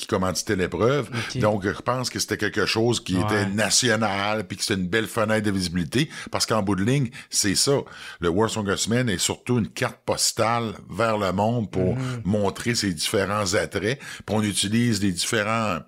qui 0.00 0.06
commanditait 0.06 0.56
l'épreuve. 0.56 1.10
Donc, 1.36 1.64
je 1.64 1.80
pense 1.80 2.10
que 2.10 2.18
c'était 2.18 2.36
quelque 2.36 2.66
chose 2.66 3.00
qui 3.00 3.16
Ouais. 3.16 3.22
était 3.24 3.46
national, 3.46 4.46
puis 4.46 4.56
que 4.56 4.64
c'était 4.64 4.80
une 4.80 4.88
belle 4.88 5.06
fenêtre 5.06 5.46
de 5.46 5.50
visibilité, 5.50 6.08
parce 6.30 6.46
qu'en 6.46 6.62
bout 6.62 6.74
de 6.76 6.84
ligne, 6.84 7.10
c'est 7.28 7.54
ça. 7.54 7.72
Le 8.20 8.28
World 8.28 8.88
Man 8.88 9.08
est 9.08 9.18
surtout 9.18 9.58
une 9.58 9.68
carte 9.68 9.98
postale 10.04 10.72
vers 10.90 11.18
le 11.18 11.32
monde 11.32 11.70
pour 11.70 11.96
Mhm. 11.96 12.22
montrer 12.24 12.74
ses 12.74 12.92
différents 12.92 13.54
attraits, 13.54 13.98
puis 13.98 14.36
on 14.36 14.42
utilise 14.42 15.02
les 15.02 15.12
différents 15.12 15.78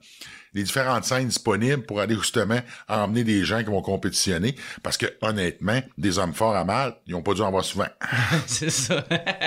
les 0.55 0.63
différentes 0.63 1.05
scènes 1.05 1.29
disponibles 1.29 1.83
pour 1.83 2.01
aller 2.01 2.15
justement 2.15 2.61
emmener 2.89 3.25
des 3.25 3.45
gens 3.45 3.59
qui 3.59 3.71
vont 3.71 3.83
compétitionner, 3.83 4.55
parce 4.83 4.97
que 4.97 5.07
honnêtement, 5.23 5.81
des 5.99 6.19
hommes 6.19 6.35
forts 6.35 6.55
à 6.57 6.65
mal, 6.65 6.97
ils 7.07 7.15
ont 7.15 7.23
pas 7.23 7.35
dû 7.35 7.41
en 7.43 7.51
voir 7.51 7.65
souvent. 7.65 7.89
c'est 8.47 8.71
ça. 8.71 9.05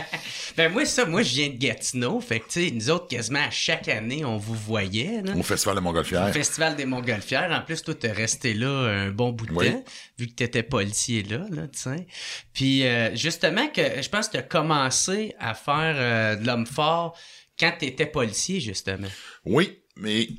ben 0.58 0.72
moi, 0.72 0.86
ça, 0.86 1.06
moi, 1.06 1.22
je 1.22 1.34
viens 1.34 1.50
de 1.50 1.58
Gatineau. 1.58 2.20
Fait 2.20 2.40
que, 2.40 2.46
tu 2.50 2.68
sais, 2.68 2.72
nous 2.72 2.90
autres, 2.90 3.08
quasiment 3.08 3.44
à 3.46 3.52
chaque 3.52 3.88
année, 3.88 4.26
on 4.26 4.38
vous 4.38 4.56
voyait. 4.56 5.22
Là. 5.22 5.36
Au 5.36 5.44
Festival 5.44 5.76
de 5.76 5.82
Montgolfière. 5.82 6.28
Au 6.30 6.34
Festival 6.34 6.76
des 6.76 6.86
Montgolfières. 6.86 7.52
En 7.52 7.62
plus, 7.62 7.84
toi, 7.84 7.94
t'es 7.94 8.12
resté 8.12 8.54
là 8.54 8.68
un 8.68 9.12
bon 9.12 9.32
bout 9.32 9.46
de 9.46 9.54
Oui. 9.54 9.72
temps, 9.72 9.84
vu 10.18 10.28
que 10.28 10.34
t'étais 10.34 10.64
policier 10.64 11.24
là, 11.24 11.46
là, 11.52 11.68
tu 11.68 11.80
sais. 11.80 12.08
Puis, 12.54 12.86
euh, 12.86 13.16
justement, 13.16 13.68
que 13.68 14.02
je 14.02 14.10
pense 14.10 14.28
que 14.28 14.34
t'as 14.38 14.44
commencé 14.44 15.36
à 15.40 15.54
faire 15.54 15.96
euh, 15.98 16.36
de 16.36 16.46
l'homme 16.46 16.66
fort 16.66 17.18
quand 17.60 17.74
t'étais 17.78 18.06
policier, 18.06 18.60
justement. 18.60 19.08
Oui, 19.46 19.80
mais 19.96 20.28
tu 20.28 20.36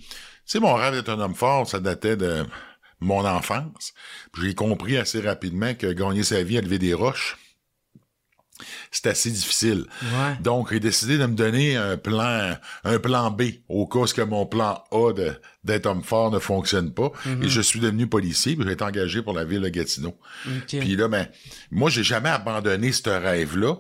sais, 0.47 0.61
mon 0.61 0.75
rêve 0.75 0.95
d'être 0.95 1.09
un 1.11 1.21
homme 1.21 1.35
fort, 1.35 1.69
ça 1.69 1.81
datait 1.81 2.17
de 2.17 2.47
mon 3.01 3.25
enfance. 3.27 3.93
J'ai 4.41 4.55
compris 4.55 4.97
assez 4.97 5.21
rapidement 5.21 5.75
que 5.75 5.93
gagner 5.93 6.23
sa 6.23 6.43
vie 6.43 6.59
à 6.59 6.61
lever 6.61 6.79
des 6.79 6.95
roches, 6.95 7.37
c'est 8.91 9.07
assez 9.07 9.31
difficile. 9.31 9.87
Ouais. 10.03 10.37
Donc, 10.41 10.73
j'ai 10.73 10.81
décidé 10.81 11.19
de 11.19 11.27
me 11.27 11.35
donner 11.35 11.77
un 11.77 11.97
plan, 11.97 12.57
un 12.85 12.99
plan 12.99 13.31
B, 13.31 13.43
au 13.69 13.87
cas 13.87 13.99
où 14.01 14.07
que 14.07 14.23
mon 14.23 14.47
plan 14.47 14.83
A 14.91 15.13
de, 15.13 15.35
d'être 15.67 15.87
homme 15.87 16.03
fort 16.03 16.31
ne 16.31 16.39
fonctionne 16.39 16.91
pas. 16.93 17.13
Et 17.43 17.49
je 17.49 17.61
suis 17.61 17.81
devenu 17.81 18.07
policier, 18.07 18.57
puis 18.57 18.65
j'ai 18.67 18.73
été 18.73 18.85
engagé 18.85 19.23
pour 19.23 19.33
la 19.35 19.45
ville 19.45 19.61
de 19.61 19.69
Gatineau. 19.69 20.17
OK. 20.47 20.79
Puis 20.81 20.97
là, 20.97 21.09
ben, 21.09 21.27
moi, 21.71 21.91
j'ai 21.91 22.03
jamais 22.05 22.29
abandonné 22.29 22.93
ce 22.93 23.09
rêve-là, 23.11 23.75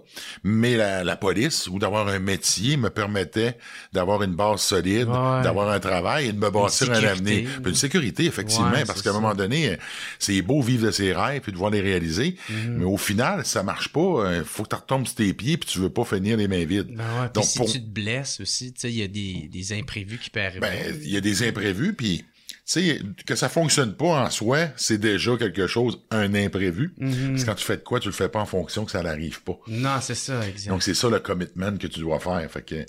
mais 0.44 0.76
la, 0.76 1.04
la 1.04 1.16
police 1.16 1.66
ou 1.68 1.78
d'avoir 1.78 2.08
un 2.08 2.18
métier 2.18 2.76
me 2.76 2.90
permettait 2.90 3.56
d'avoir 3.92 4.22
une 4.22 4.34
base 4.34 4.60
solide, 4.60 5.08
Ouais. 5.08 5.42
d'avoir 5.42 5.70
un 5.70 5.80
travail 5.80 6.26
et 6.28 6.32
de 6.32 6.38
me 6.38 6.50
bâtir 6.50 6.90
un 6.90 7.02
avenir. 7.04 7.48
Puis 7.62 7.70
une 7.70 7.74
sécurité, 7.76 8.24
effectivement, 8.24 8.70
Ouais, 8.70 8.84
parce 8.84 9.02
qu'à 9.02 9.10
un 9.10 9.14
moment 9.14 9.34
donné, 9.34 9.70
euh, 9.70 9.76
c'est 10.18 10.42
beau 10.42 10.60
vivre 10.60 10.86
de 10.86 10.90
ses 10.90 11.12
rêves 11.12 11.40
puis 11.42 11.52
de 11.52 11.56
voir 11.56 11.70
les 11.70 11.80
réaliser, 11.80 12.36
Mhm. 12.50 12.76
mais 12.78 12.84
au 12.84 12.96
final, 12.96 13.44
ça 13.46 13.62
marche 13.62 13.88
pas. 13.92 14.00
Euh, 14.00 14.42
faut 14.44 14.64
que 14.64 14.68
tu 14.70 14.74
retombes 14.74 15.06
sur 15.06 15.14
tes 15.16 15.32
pieds 15.34 15.56
puis 15.56 15.68
tu 15.68 15.78
veux 15.78 15.90
pas 15.90 16.04
finir 16.04 16.36
les 16.36 16.48
mains 16.48 16.64
vides. 16.64 16.88
Ben 16.96 17.04
ouais, 17.22 17.28
Donc, 17.32 17.44
si 17.44 17.58
pour- 17.58 17.70
tu 17.70 17.80
te 17.80 17.88
blesses 17.88 18.40
aussi, 18.40 18.72
tu 18.72 18.80
sais, 18.80 18.90
il 18.90 18.96
y 18.98 19.02
a 19.02 19.08
des, 19.08 19.48
des 19.52 19.72
imprévus 19.72 20.18
qui 20.18 20.30
peuvent 20.30 20.42
arriver. 20.44 20.60
Ben, 20.60 20.96
il 21.02 21.10
y 21.10 21.16
a 21.16 21.20
des 21.20 21.46
imprévus, 21.46 21.75
puis 21.92 22.24
sais, 22.66 23.00
que 23.24 23.34
ça 23.34 23.48
fonctionne 23.48 23.94
pas 23.94 24.24
en 24.24 24.30
soi, 24.30 24.68
c'est 24.76 24.98
déjà 24.98 25.36
quelque 25.36 25.66
chose, 25.66 26.00
un 26.10 26.34
imprévu. 26.34 26.92
Mhm. 26.98 27.30
Parce 27.30 27.42
que 27.42 27.46
quand 27.46 27.54
tu 27.54 27.64
fais 27.64 27.76
de 27.76 27.82
quoi, 27.82 28.00
tu 28.00 28.08
le 28.08 28.14
fais 28.14 28.28
pas 28.28 28.40
en 28.40 28.46
fonction 28.46 28.84
que 28.84 28.90
ça 28.90 29.02
n'arrive 29.02 29.42
pas. 29.42 29.58
Non, 29.68 29.98
c'est 30.02 30.14
ça, 30.14 30.46
exact. 30.46 30.70
Donc, 30.70 30.82
c'est 30.82 30.94
ça 30.94 31.08
le 31.08 31.20
commitment 31.20 31.76
que 31.78 31.86
tu 31.86 32.00
dois 32.00 32.18
faire. 32.18 32.50
Fait 32.50 32.62
que 32.62 32.84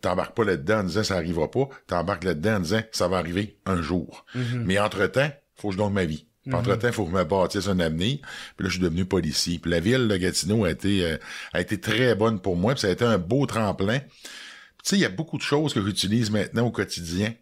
t'embarques 0.00 0.36
pas 0.36 0.44
là-dedans 0.44 0.80
en 0.80 0.84
disant 0.84 1.02
ça 1.02 1.16
arrivera 1.16 1.50
pas, 1.50 1.68
t'embarques 1.86 2.24
là-dedans 2.24 2.56
en 2.56 2.60
disant 2.60 2.82
ça 2.92 3.08
va 3.08 3.16
arriver 3.16 3.56
un 3.64 3.80
jour. 3.80 4.26
Mais 4.34 4.78
entre-temps, 4.78 5.30
faut 5.56 5.68
que 5.68 5.74
je 5.74 5.78
gagne 5.78 5.92
ma 5.92 6.04
vie. 6.04 6.26
Puis 6.44 6.52
Entre-temps, 6.54 6.88
il 6.88 6.92
faut 6.92 7.06
que 7.06 7.10
je 7.10 7.16
me 7.16 7.24
bâtisse 7.24 7.68
un 7.68 7.80
avenir. 7.80 8.18
Puis 8.18 8.64
là, 8.64 8.68
je 8.68 8.72
suis 8.72 8.82
devenu 8.82 9.06
policier. 9.06 9.58
Puis 9.58 9.70
la 9.70 9.80
ville 9.80 10.08
de 10.08 10.16
Gatineau 10.18 10.66
a 10.66 10.70
été, 10.70 11.02
euh, 11.02 11.16
a 11.54 11.62
été 11.62 11.80
très 11.80 12.14
bonne 12.14 12.38
pour 12.38 12.54
moi. 12.54 12.74
Puis 12.74 12.82
ça 12.82 12.88
a 12.88 12.90
été 12.90 13.02
un 13.02 13.16
beau 13.16 13.46
tremplin. 13.46 14.00
Puis 14.00 14.10
Tu 14.10 14.90
sais, 14.90 14.96
il 14.96 15.00
y 15.00 15.06
a 15.06 15.08
beaucoup 15.08 15.38
de 15.38 15.42
choses 15.42 15.72
que 15.72 15.82
j'utilise 15.82 16.30
maintenant 16.30 16.66
au 16.66 16.70
quotidien 16.70 17.32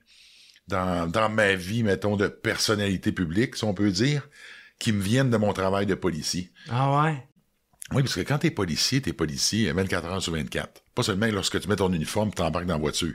dans, 0.69 1.11
dans 1.11 1.29
ma 1.29 1.55
vie, 1.55 1.83
mettons, 1.83 2.17
de 2.17 2.29
personnalité 2.29 3.13
publique, 3.13 3.57
si 3.57 3.65
on 3.65 3.75
peut 3.75 3.91
dire, 3.91 4.29
qui 4.79 4.93
me 4.93 5.03
viennent 5.03 5.31
de 5.31 5.37
mon 5.37 5.53
travail 5.53 5.87
de 5.87 5.95
policier. 5.95 6.51
Ah 6.71 7.03
ouais? 7.03 7.29
Oui, 7.95 8.03
parce 8.03 8.15
que 8.15 8.21
quand 8.21 8.39
t'es 8.39 8.51
policier, 8.51 9.03
t'es 9.03 9.13
policier 9.13 9.71
24 9.71 10.07
heures 10.07 10.23
sur 10.23 10.33
24. 10.33 10.83
Pas 10.95 11.03
seulement 11.03 11.27
lorsque 11.27 11.61
tu 11.61 11.69
mets 11.69 11.77
ton 11.77 11.93
uniforme 11.93 12.33
t'embarques 12.33 12.65
dans 12.65 12.75
la 12.75 12.81
voiture. 12.81 13.15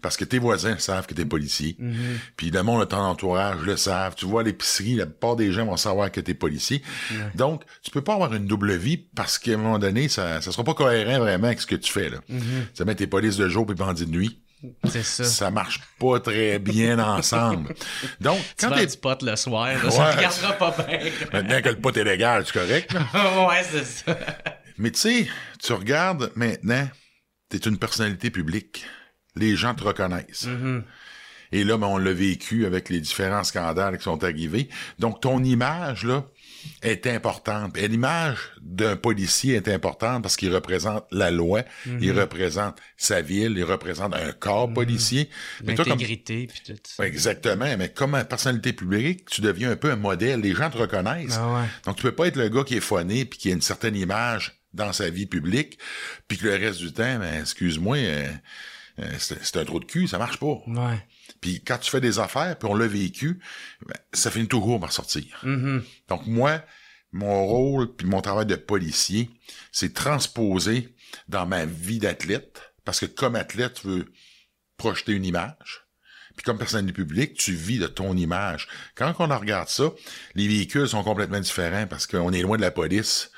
Parce 0.00 0.16
que 0.16 0.24
tes 0.24 0.38
voisins 0.38 0.78
savent 0.78 1.06
que 1.06 1.12
t'es 1.12 1.26
policier. 1.26 1.76
Puis 2.36 2.50
le 2.50 2.62
monde 2.62 2.80
de 2.80 2.84
ton 2.86 2.96
entourage 2.98 3.60
le 3.62 3.76
savent. 3.76 4.14
Tu 4.14 4.24
vois 4.24 4.40
à 4.40 4.44
l'épicerie, 4.44 4.94
la 4.94 5.06
plupart 5.06 5.36
des 5.36 5.52
gens 5.52 5.66
vont 5.66 5.76
savoir 5.76 6.10
que 6.10 6.20
t'es 6.20 6.32
policier. 6.34 6.82
Donc, 7.34 7.64
tu 7.82 7.90
peux 7.90 8.02
pas 8.02 8.14
avoir 8.14 8.32
une 8.34 8.46
double 8.46 8.74
vie 8.76 8.96
parce 8.96 9.38
qu'à 9.38 9.54
un 9.54 9.56
moment 9.58 9.78
donné, 9.78 10.08
ça, 10.08 10.40
ça 10.40 10.52
sera 10.52 10.64
pas 10.64 10.74
cohérent 10.74 11.18
vraiment 11.18 11.48
avec 11.48 11.60
ce 11.60 11.66
que 11.66 11.76
tu 11.76 11.92
fais, 11.92 12.08
là. 12.08 12.18
Tu 12.26 12.34
sais, 12.74 12.84
ben, 12.84 12.94
t'es 12.94 13.06
police 13.06 13.36
de 13.36 13.48
jour 13.48 13.66
puis 13.66 13.74
bandit 13.74 14.06
de 14.06 14.10
nuit. 14.10 14.40
Ça. 14.84 15.24
Ça 15.24 15.50
marche 15.50 15.80
pas 15.98 16.20
très 16.20 16.58
bien 16.58 16.98
ensemble. 16.98 17.74
Donc, 18.20 18.38
Tu 18.58 18.66
quand 18.66 18.74
t'es... 18.74 18.86
du 18.86 18.96
pot 18.96 19.20
le 19.22 19.36
soir, 19.36 19.66
là, 19.82 19.90
ça 19.90 20.04
Ouais. 20.08 20.14
regardera 20.16 20.52
pas 20.54 20.70
bien. 20.86 20.98
Maintenant 21.32 21.62
que 21.62 21.68
le 21.68 21.76
pot 21.80 21.96
est 21.96 22.04
légal, 22.04 22.44
c'est 22.46 22.52
correct, 22.52 22.92
ouais, 23.14 23.62
c'est 23.70 23.84
ça. 23.84 24.18
Mais 24.78 24.90
tu 24.90 25.00
sais, 25.00 25.28
tu 25.62 25.72
regardes 25.72 26.32
maintenant, 26.34 26.88
t'es 27.48 27.58
une 27.58 27.78
personnalité 27.78 28.30
publique. 28.30 28.84
Les 29.36 29.56
gens 29.56 29.74
te 29.74 29.84
reconnaissent. 29.84 30.48
Et 31.52 31.62
là, 31.62 31.76
ben, 31.76 31.86
on 31.86 31.98
l'a 31.98 32.12
vécu 32.12 32.66
avec 32.66 32.88
les 32.88 33.00
différents 33.00 33.44
scandales 33.44 33.96
qui 33.98 34.04
sont 34.04 34.24
arrivés. 34.24 34.68
Donc, 34.98 35.20
ton 35.20 35.42
image, 35.44 36.04
là, 36.04 36.24
est 36.82 37.06
importante. 37.06 37.76
Et 37.76 37.88
l'image 37.88 38.38
d'un 38.60 38.96
policier 38.96 39.54
est 39.54 39.68
importante 39.68 40.22
parce 40.22 40.36
qu'il 40.36 40.54
représente 40.54 41.04
la 41.10 41.30
loi, 41.30 41.62
il 42.00 42.12
représente 42.12 42.76
sa 42.96 43.20
ville, 43.20 43.54
il 43.56 43.64
représente 43.64 44.14
un 44.14 44.32
corps 44.32 44.72
policier. 44.72 45.28
Mais 45.62 45.74
toi, 45.74 45.84
comme 45.84 45.94
L'intégrité, 45.94 46.46
puis 46.46 46.74
tout 46.74 47.02
Exactement, 47.02 47.76
mais 47.78 47.88
comme 47.88 48.22
personnalité 48.28 48.72
publique, 48.72 49.28
tu 49.30 49.40
deviens 49.40 49.70
un 49.70 49.76
peu 49.76 49.90
un 49.90 49.96
modèle. 49.96 50.40
Les 50.40 50.54
gens 50.54 50.70
te 50.70 50.78
reconnaissent. 50.78 51.38
Ah 51.38 51.54
ouais. 51.54 51.68
Donc, 51.86 51.96
tu 51.96 52.02
peux 52.02 52.12
pas 52.12 52.26
être 52.26 52.36
le 52.36 52.48
gars 52.48 52.64
qui 52.64 52.76
est 52.76 52.80
phoné 52.80 53.24
puis 53.24 53.38
qui 53.38 53.50
a 53.50 53.52
une 53.52 53.62
certaine 53.62 53.96
image 53.96 54.60
dans 54.74 54.92
sa 54.92 55.08
vie 55.08 55.26
publique, 55.26 55.78
puis 56.28 56.36
que 56.36 56.46
le 56.46 56.54
reste 56.54 56.80
du 56.80 56.92
temps, 56.92 57.18
ben, 57.18 57.40
excuse-moi, 57.40 57.96
euh, 57.96 58.28
euh, 58.98 59.10
c'est 59.18 59.42
c'est 59.44 59.56
un 59.58 59.64
trou 59.64 59.80
de 59.80 59.84
cul, 59.84 60.08
ça 60.08 60.18
marche 60.18 60.38
pas. 60.38 60.62
Ouais. 60.66 60.98
Puis 61.44 61.60
quand 61.62 61.76
tu 61.76 61.90
fais 61.90 62.00
des 62.00 62.18
affaires, 62.18 62.58
puis 62.58 62.66
on 62.70 62.74
l'a 62.74 62.86
vécu, 62.86 63.38
ben, 63.86 63.94
ça 64.14 64.30
finit 64.30 64.48
tout 64.48 64.62
court 64.62 64.80
par 64.80 64.92
sortir. 64.92 65.40
Mhm. 65.42 65.84
Donc 66.08 66.26
moi, 66.26 66.64
mon 67.12 67.44
rôle 67.46 67.94
puis 67.94 68.06
mon 68.06 68.22
travail 68.22 68.46
de 68.46 68.56
policier, 68.56 69.28
c'est 69.70 69.92
transposer 69.92 70.96
dans 71.28 71.44
ma 71.44 71.66
vie 71.66 71.98
d'athlète, 71.98 72.72
parce 72.86 72.98
que 72.98 73.04
comme 73.04 73.36
athlète, 73.36 73.74
tu 73.82 73.88
veux 73.88 74.12
projeter 74.78 75.12
une 75.12 75.26
image. 75.26 75.84
Puis 76.34 76.44
comme 76.44 76.56
personnalité 76.56 76.94
publique, 76.94 77.34
tu 77.34 77.52
vis 77.52 77.78
de 77.78 77.88
ton 77.88 78.16
image. 78.16 78.66
Quand 78.94 79.14
on 79.18 79.38
regarde 79.38 79.68
ça, 79.68 79.92
les 80.34 80.48
véhicules 80.48 80.88
sont 80.88 81.04
complètement 81.04 81.40
différents 81.40 81.86
parce 81.86 82.06
qu'on 82.06 82.32
est 82.32 82.40
loin 82.40 82.56
de 82.56 82.62
la 82.62 82.70
police 82.70 83.30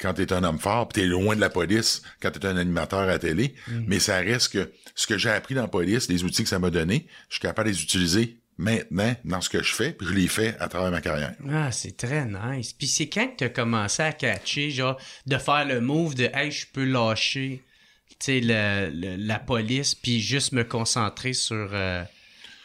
quand 0.00 0.14
t'es 0.14 0.32
un 0.32 0.44
homme 0.44 0.58
fort, 0.58 0.88
puis 0.88 1.02
t'es 1.02 1.08
loin 1.08 1.34
de 1.36 1.40
la 1.40 1.50
police 1.50 2.02
quand 2.22 2.30
t'es 2.30 2.46
un 2.46 2.56
animateur 2.56 3.08
à 3.08 3.18
télé. 3.18 3.54
Mais 3.86 3.98
ça 3.98 4.18
reste 4.18 4.52
que 4.52 4.70
ce 4.94 5.06
que 5.06 5.18
j'ai 5.18 5.30
appris 5.30 5.54
dans 5.54 5.62
la 5.62 5.68
police, 5.68 6.08
les 6.08 6.24
outils 6.24 6.42
que 6.44 6.48
ça 6.48 6.58
m'a 6.58 6.70
donné, 6.70 7.06
je 7.28 7.34
suis 7.34 7.42
capable 7.42 7.68
de 7.68 7.74
les 7.74 7.82
utiliser 7.82 8.36
maintenant 8.56 9.14
dans 9.24 9.40
ce 9.40 9.48
que 9.48 9.62
je 9.62 9.72
fais, 9.72 9.92
puis 9.92 10.06
je 10.08 10.14
les 10.14 10.26
fais 10.28 10.56
à 10.58 10.68
travers 10.68 10.90
ma 10.90 11.00
carrière. 11.00 11.34
Ah, 11.50 11.70
c'est 11.70 11.96
très 11.96 12.24
nice. 12.26 12.72
Puis 12.72 12.88
c'est 12.88 13.08
quand 13.08 13.28
que 13.28 13.36
t'as 13.36 13.48
commencé 13.48 14.02
à 14.02 14.12
catcher, 14.12 14.70
genre, 14.70 14.98
de 15.26 15.36
faire 15.38 15.64
le 15.64 15.80
move 15.80 16.14
de 16.16 16.28
«Hey, 16.34 16.50
je 16.50 16.66
peux 16.72 16.84
lâcher, 16.84 17.62
tu 18.10 18.16
sais, 18.18 18.40
le- 18.40 18.90
le- 18.92 19.16
la 19.16 19.38
police, 19.38 19.94
puis 19.94 20.20
juste 20.20 20.50
me 20.52 20.64
concentrer 20.64 21.32
sur 21.34 21.70
euh, 21.72 22.02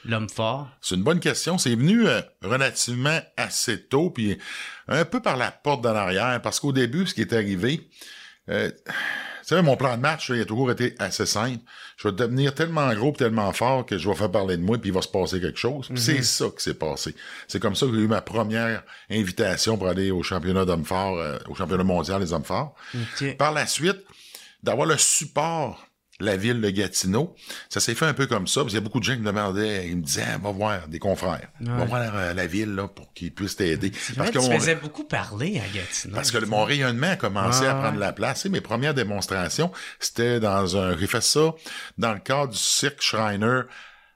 l'homme 0.05 0.29
fort? 0.29 0.69
C'est 0.81 0.95
une 0.95 1.03
bonne 1.03 1.19
question. 1.19 1.57
C'est 1.57 1.75
venu 1.75 2.07
euh, 2.07 2.21
relativement 2.41 3.19
assez 3.37 3.83
tôt, 3.83 4.09
puis 4.09 4.37
un 4.87 5.05
peu 5.05 5.21
par 5.21 5.37
la 5.37 5.51
porte 5.51 5.81
d'en 5.81 5.95
arrière, 5.95 6.41
parce 6.41 6.59
qu'au 6.59 6.71
début, 6.71 7.05
ce 7.07 7.13
qui 7.13 7.21
est 7.21 7.33
arrivé, 7.33 7.87
euh, 8.49 8.69
vous 9.43 9.49
savez, 9.49 9.61
mon 9.61 9.75
plan 9.75 9.97
de 9.97 10.01
match, 10.01 10.29
là, 10.29 10.37
il 10.37 10.41
a 10.41 10.45
toujours 10.45 10.71
été 10.71 10.95
assez 10.99 11.25
simple. 11.25 11.59
Je 11.97 12.07
vais 12.07 12.13
devenir 12.13 12.55
tellement 12.55 12.93
gros, 12.93 13.11
tellement 13.11 13.51
fort 13.51 13.85
que 13.85 13.97
je 13.97 14.07
vais 14.07 14.15
faire 14.15 14.31
parler 14.31 14.55
de 14.55 14.61
moi, 14.61 14.77
puis 14.77 14.89
il 14.89 14.93
va 14.93 15.01
se 15.01 15.09
passer 15.09 15.41
quelque 15.41 15.59
chose. 15.59 15.89
C'est 15.95 16.23
ça 16.23 16.45
qui 16.45 16.63
s'est 16.63 16.73
passé. 16.73 17.13
C'est 17.49 17.61
comme 17.61 17.75
ça 17.75 17.85
que 17.85 17.93
j'ai 17.93 18.01
eu 18.01 18.07
ma 18.07 18.21
première 18.21 18.83
invitation 19.09 19.77
pour 19.77 19.89
aller 19.89 20.11
au 20.11 20.23
championnat 20.23 20.63
d'hommes 20.63 20.85
forts, 20.85 21.17
euh, 21.17 21.37
au 21.49 21.55
championnat 21.55 21.83
mondial 21.83 22.21
des 22.21 22.31
hommes 22.31 22.45
forts. 22.45 22.73
Par 23.37 23.51
la 23.51 23.67
suite, 23.67 23.97
d'avoir 24.63 24.87
le 24.87 24.97
support 24.97 25.85
la 26.19 26.37
ville 26.37 26.61
de 26.61 26.69
Gatineau. 26.69 27.35
Ça 27.69 27.79
s'est 27.79 27.95
fait 27.95 28.05
un 28.05 28.13
peu 28.13 28.27
comme 28.27 28.47
ça, 28.47 28.61
parce 28.61 28.67
qu'il 28.67 28.75
y 28.75 28.77
a 28.77 28.81
beaucoup 28.83 28.99
de 28.99 29.03
gens 29.03 29.13
qui 29.13 29.21
me 29.21 29.25
demandaient, 29.25 29.87
ils 29.87 29.97
me 29.97 30.03
disaient, 30.03 30.23
ah, 30.27 30.37
va 30.37 30.51
voir 30.51 30.87
des 30.87 30.99
confrères, 30.99 31.49
va 31.59 31.85
voir 31.85 31.99
la, 31.99 32.33
la 32.33 32.47
ville 32.47 32.75
là, 32.75 32.87
pour 32.87 33.13
qu'ils 33.13 33.33
puissent 33.33 33.55
t'aider. 33.55 33.91
Parce 34.15 34.31
que 34.31 34.39
tu 34.39 34.53
faisais 34.53 34.75
beaucoup 34.75 35.03
parler 35.03 35.59
à 35.59 35.67
Gatineau. 35.75 36.15
Parce 36.15 36.31
que 36.31 36.43
mon 36.45 36.63
rayonnement 36.63 37.11
a 37.11 37.15
commencé 37.15 37.65
à 37.65 37.75
prendre 37.75 37.99
la 37.99 38.13
place. 38.13 38.45
Et 38.45 38.49
mes 38.49 38.61
premières 38.61 38.93
démonstrations, 38.93 39.71
c'était 39.99 40.39
dans 40.39 40.77
un... 40.77 40.97
J'ai 40.97 41.07
fait 41.07 41.21
ça 41.21 41.53
dans 41.97 42.13
le 42.13 42.19
cadre 42.19 42.51
du 42.53 42.57
cirque 42.57 43.01
Schreiner 43.01 43.61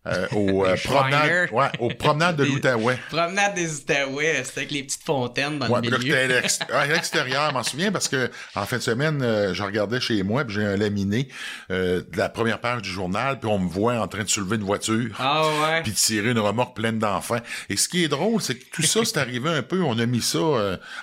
euh, 0.06 0.28
au, 0.34 0.66
euh, 0.66 0.76
promenade, 0.84 1.52
ouais, 1.52 1.68
au 1.80 1.90
promenade 1.90 2.36
de 2.38 2.44
l'Outaouais. 2.46 2.98
Promenade 3.10 3.56
des 3.56 3.80
Outaouais, 3.80 4.44
c'était 4.44 4.60
avec 4.60 4.72
les 4.72 4.84
petites 4.84 5.04
fontaines 5.04 5.60
dans 5.60 5.68
le 5.68 5.82
milieu. 5.82 6.16
à 6.16 6.86
l'extérieur, 6.88 7.48
je 7.50 7.54
m'en 7.54 7.64
souviens 7.64 7.92
parce 7.92 8.08
que 8.08 8.30
en 8.56 8.66
fin 8.66 8.78
de 8.78 8.82
semaine, 8.82 9.22
euh, 9.22 9.54
je 9.54 9.64
regardais 9.64 10.00
chez 10.00 10.24
moi, 10.24 10.46
puis 10.46 10.56
j'ai 10.56 10.64
un 10.64 10.78
laminé 10.78 11.28
de 11.70 12.06
la 12.16 12.30
première 12.30 12.60
page 12.60 12.82
du 12.82 12.90
journal, 12.90 13.40
puis 13.40 13.50
on 13.50 13.60
me 13.60 13.70
voit 13.70 14.00
en 14.00 14.08
train 14.08 14.24
de 14.24 14.30
soulever 14.30 14.56
une 14.56 14.64
voiture, 14.64 15.16
ah 15.20 15.44
ouais. 15.62 15.84
puis 15.84 15.92
de 15.92 15.98
tirer 15.98 16.32
une 16.32 16.40
remorque 16.40 16.76
pleine 16.76 17.00
d'enfants. 17.00 17.42
Et 17.70 17.78
ce 17.78 17.90
qui 17.90 18.04
est 18.04 18.08
drôle, 18.08 18.42
c'est 18.42 18.56
que 18.56 18.66
tout 18.72 18.84
ça, 18.84 19.02
c'est 19.04 19.18
arrivé 19.18 19.50
un 19.50 19.64
peu, 19.64 19.82
on 19.82 19.98
a 20.00 20.06
mis 20.06 20.22
ça 20.22 20.40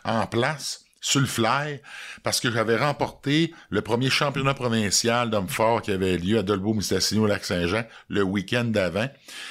en 0.04 0.26
place 0.26 0.83
sur 1.04 1.20
le 1.20 1.26
fly 1.26 1.82
parce 2.22 2.40
que 2.40 2.50
j'avais 2.50 2.76
remporté 2.76 3.52
le 3.68 3.82
premier 3.82 4.08
championnat 4.08 4.54
provincial 4.54 5.28
d'hommes 5.28 5.50
forts 5.50 5.82
qui 5.82 5.92
avait 5.92 6.16
lieu 6.16 6.38
à 6.38 6.42
Dolbeau-Mistassini 6.42 7.20
au 7.20 7.26
Lac-Saint-Jean 7.26 7.84
le 8.08 8.22
week-end 8.22 8.64
d'avant. 8.64 9.08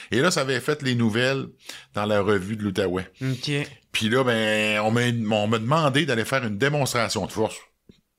Et 0.10 0.20
là, 0.20 0.32
ça 0.32 0.42
avait 0.42 0.60
fait 0.60 0.82
les 0.82 0.96
nouvelles 0.96 1.46
dans 1.94 2.06
la 2.08 2.22
revue 2.22 2.56
de 2.56 2.64
l'Outaouais. 2.64 3.08
Puis 3.92 4.10
là, 4.10 4.24
ben, 4.24 4.80
on 4.80 4.92
m'a 4.92 5.60
demandé 5.60 6.08
d'aller 6.08 6.26
faire 6.26 6.44
une 6.44 6.58
démonstration 6.58 7.28
de 7.28 7.32
force. 7.32 7.58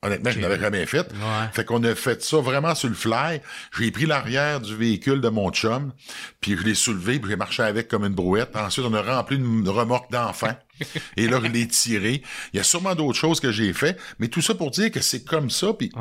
Honnêtement, 0.01 0.31
je 0.31 0.39
n'avais 0.39 0.59
jamais 0.59 0.85
fait. 0.85 1.11
Fait 1.51 1.65
qu'on 1.65 1.83
a 1.83 1.93
fait 1.93 2.23
ça 2.23 2.37
vraiment 2.37 2.73
sur 2.73 2.87
le 2.87 2.95
fly. 2.95 3.41
J'ai 3.77 3.91
pris 3.91 4.05
l'arrière 4.05 4.61
du 4.61 4.75
véhicule 4.75 5.19
de 5.19 5.29
mon 5.29 5.51
chum, 5.51 5.91
puis 6.39 6.55
je 6.55 6.63
l'ai 6.63 6.75
soulevé, 6.75 7.19
puis 7.19 7.31
j'ai 7.31 7.35
marché 7.35 7.63
avec 7.63 7.89
comme 7.89 8.05
une 8.05 8.13
brouette. 8.13 8.55
Ensuite, 8.55 8.85
on 8.85 8.93
a 8.93 9.01
rempli 9.01 9.35
une 9.35 9.67
remorque 9.67 10.09
d'enfants. 10.11 10.55
et 11.17 11.27
là, 11.27 11.39
je 11.43 11.47
l'ai 11.47 11.67
tiré. 11.67 12.21
Il 12.53 12.57
y 12.57 12.59
a 12.59 12.63
sûrement 12.63 12.95
d'autres 12.95 13.17
choses 13.17 13.39
que 13.39 13.51
j'ai 13.51 13.73
fait, 13.73 13.97
mais 14.19 14.27
tout 14.27 14.41
ça 14.41 14.55
pour 14.55 14.71
dire 14.71 14.91
que 14.91 15.01
c'est 15.01 15.23
comme 15.23 15.49
ça, 15.49 15.73
puis 15.73 15.91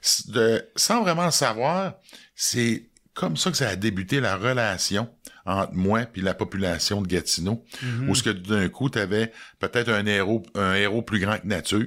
sans 0.00 1.02
vraiment 1.02 1.26
le 1.26 1.30
savoir, 1.30 1.94
c'est 2.34 2.86
comme 3.14 3.36
ça 3.36 3.50
que 3.50 3.56
ça 3.56 3.68
a 3.68 3.76
débuté 3.76 4.20
la 4.20 4.36
relation 4.36 5.08
entre 5.46 5.74
moi 5.74 6.00
puis 6.00 6.22
la 6.22 6.34
population 6.34 7.00
de 7.00 7.06
Gatineau, 7.06 7.64
mhm. 7.80 8.10
où 8.10 8.14
ce 8.14 8.22
que 8.22 8.30
d'un 8.30 8.68
coup 8.68 8.90
tu 8.90 8.98
avais 8.98 9.32
peut-être 9.60 9.90
un 9.90 10.04
héros 10.04 10.42
un 10.54 10.74
héros 10.74 11.02
plus 11.02 11.20
grand 11.20 11.38
que 11.38 11.46
nature, 11.46 11.86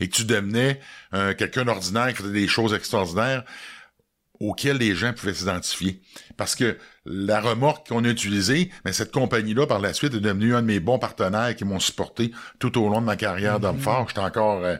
et 0.00 0.08
que 0.08 0.14
tu 0.14 0.24
devenais 0.24 0.80
quelqu'un 1.38 1.64
d'ordinaire 1.64 2.08
qui 2.08 2.16
faisait 2.16 2.32
des 2.32 2.48
choses 2.48 2.74
extraordinaires 2.74 3.44
auxquelles 4.40 4.78
les 4.78 4.94
gens 4.94 5.12
pouvaient 5.12 5.34
s'identifier. 5.34 6.00
Parce 6.36 6.56
que 6.56 6.78
la 7.04 7.40
remorque 7.40 7.88
qu'on 7.88 8.04
a 8.04 8.08
utilisée, 8.08 8.70
mais 8.84 8.92
cette 8.92 9.12
compagnie-là, 9.12 9.66
par 9.66 9.80
la 9.80 9.92
suite, 9.92 10.14
est 10.14 10.20
devenue 10.20 10.54
un 10.54 10.62
de 10.62 10.66
mes 10.66 10.80
bons 10.80 10.98
partenaires 10.98 11.54
qui 11.54 11.64
m'ont 11.64 11.78
supporté 11.78 12.32
tout 12.58 12.78
au 12.78 12.88
long 12.88 13.00
de 13.00 13.06
ma 13.06 13.16
carrière 13.16 13.60
d'homme 13.60 13.76
mhm. 13.76 13.82
fort. 13.82 14.08
J'étais 14.08 14.20
encore 14.20 14.64
euh, 14.64 14.76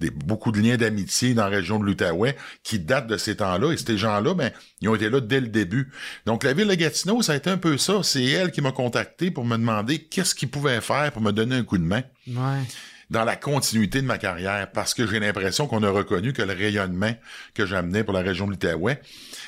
des, 0.00 0.10
beaucoup 0.10 0.52
de 0.52 0.60
liens 0.60 0.76
d'amitié 0.76 1.32
dans 1.32 1.44
la 1.44 1.48
région 1.48 1.78
de 1.78 1.84
l'Outaouais 1.84 2.36
qui 2.62 2.78
datent 2.78 3.06
de 3.06 3.16
ces 3.16 3.36
temps-là. 3.36 3.72
Et 3.72 3.78
ces 3.78 3.96
gens-là, 3.96 4.34
ben, 4.34 4.52
ils 4.82 4.88
ont 4.90 4.94
été 4.94 5.08
là 5.08 5.20
dès 5.20 5.40
le 5.40 5.48
début. 5.48 5.90
Donc, 6.26 6.44
la 6.44 6.52
ville 6.52 6.68
de 6.68 6.74
Gatineau, 6.74 7.22
ça 7.22 7.32
a 7.32 7.36
été 7.36 7.48
un 7.48 7.58
peu 7.58 7.78
ça. 7.78 8.02
C'est 8.02 8.24
elle 8.24 8.50
qui 8.50 8.60
m'a 8.60 8.72
contacté 8.72 9.30
pour 9.30 9.46
me 9.46 9.56
demander 9.56 10.00
qu'est-ce 10.00 10.34
qu'ils 10.34 10.50
pouvaient 10.50 10.82
faire 10.82 11.12
pour 11.12 11.22
me 11.22 11.32
donner 11.32 11.56
un 11.56 11.64
coup 11.64 11.78
de 11.78 11.84
main. 11.84 12.02
Ouais 12.26 12.62
dans 13.10 13.24
la 13.24 13.36
continuité 13.36 14.00
de 14.02 14.06
ma 14.06 14.18
carrière 14.18 14.70
parce 14.72 14.94
que 14.94 15.06
j'ai 15.06 15.20
l'impression 15.20 15.66
qu'on 15.66 15.82
a 15.82 15.90
reconnu 15.90 16.32
que 16.32 16.42
le 16.42 16.52
rayonnement 16.52 17.14
que 17.54 17.66
j'amenais 17.66 18.04
pour 18.04 18.14
la 18.14 18.20
région 18.20 18.46
de 18.46 18.52
l'Outaouais, 18.52 19.00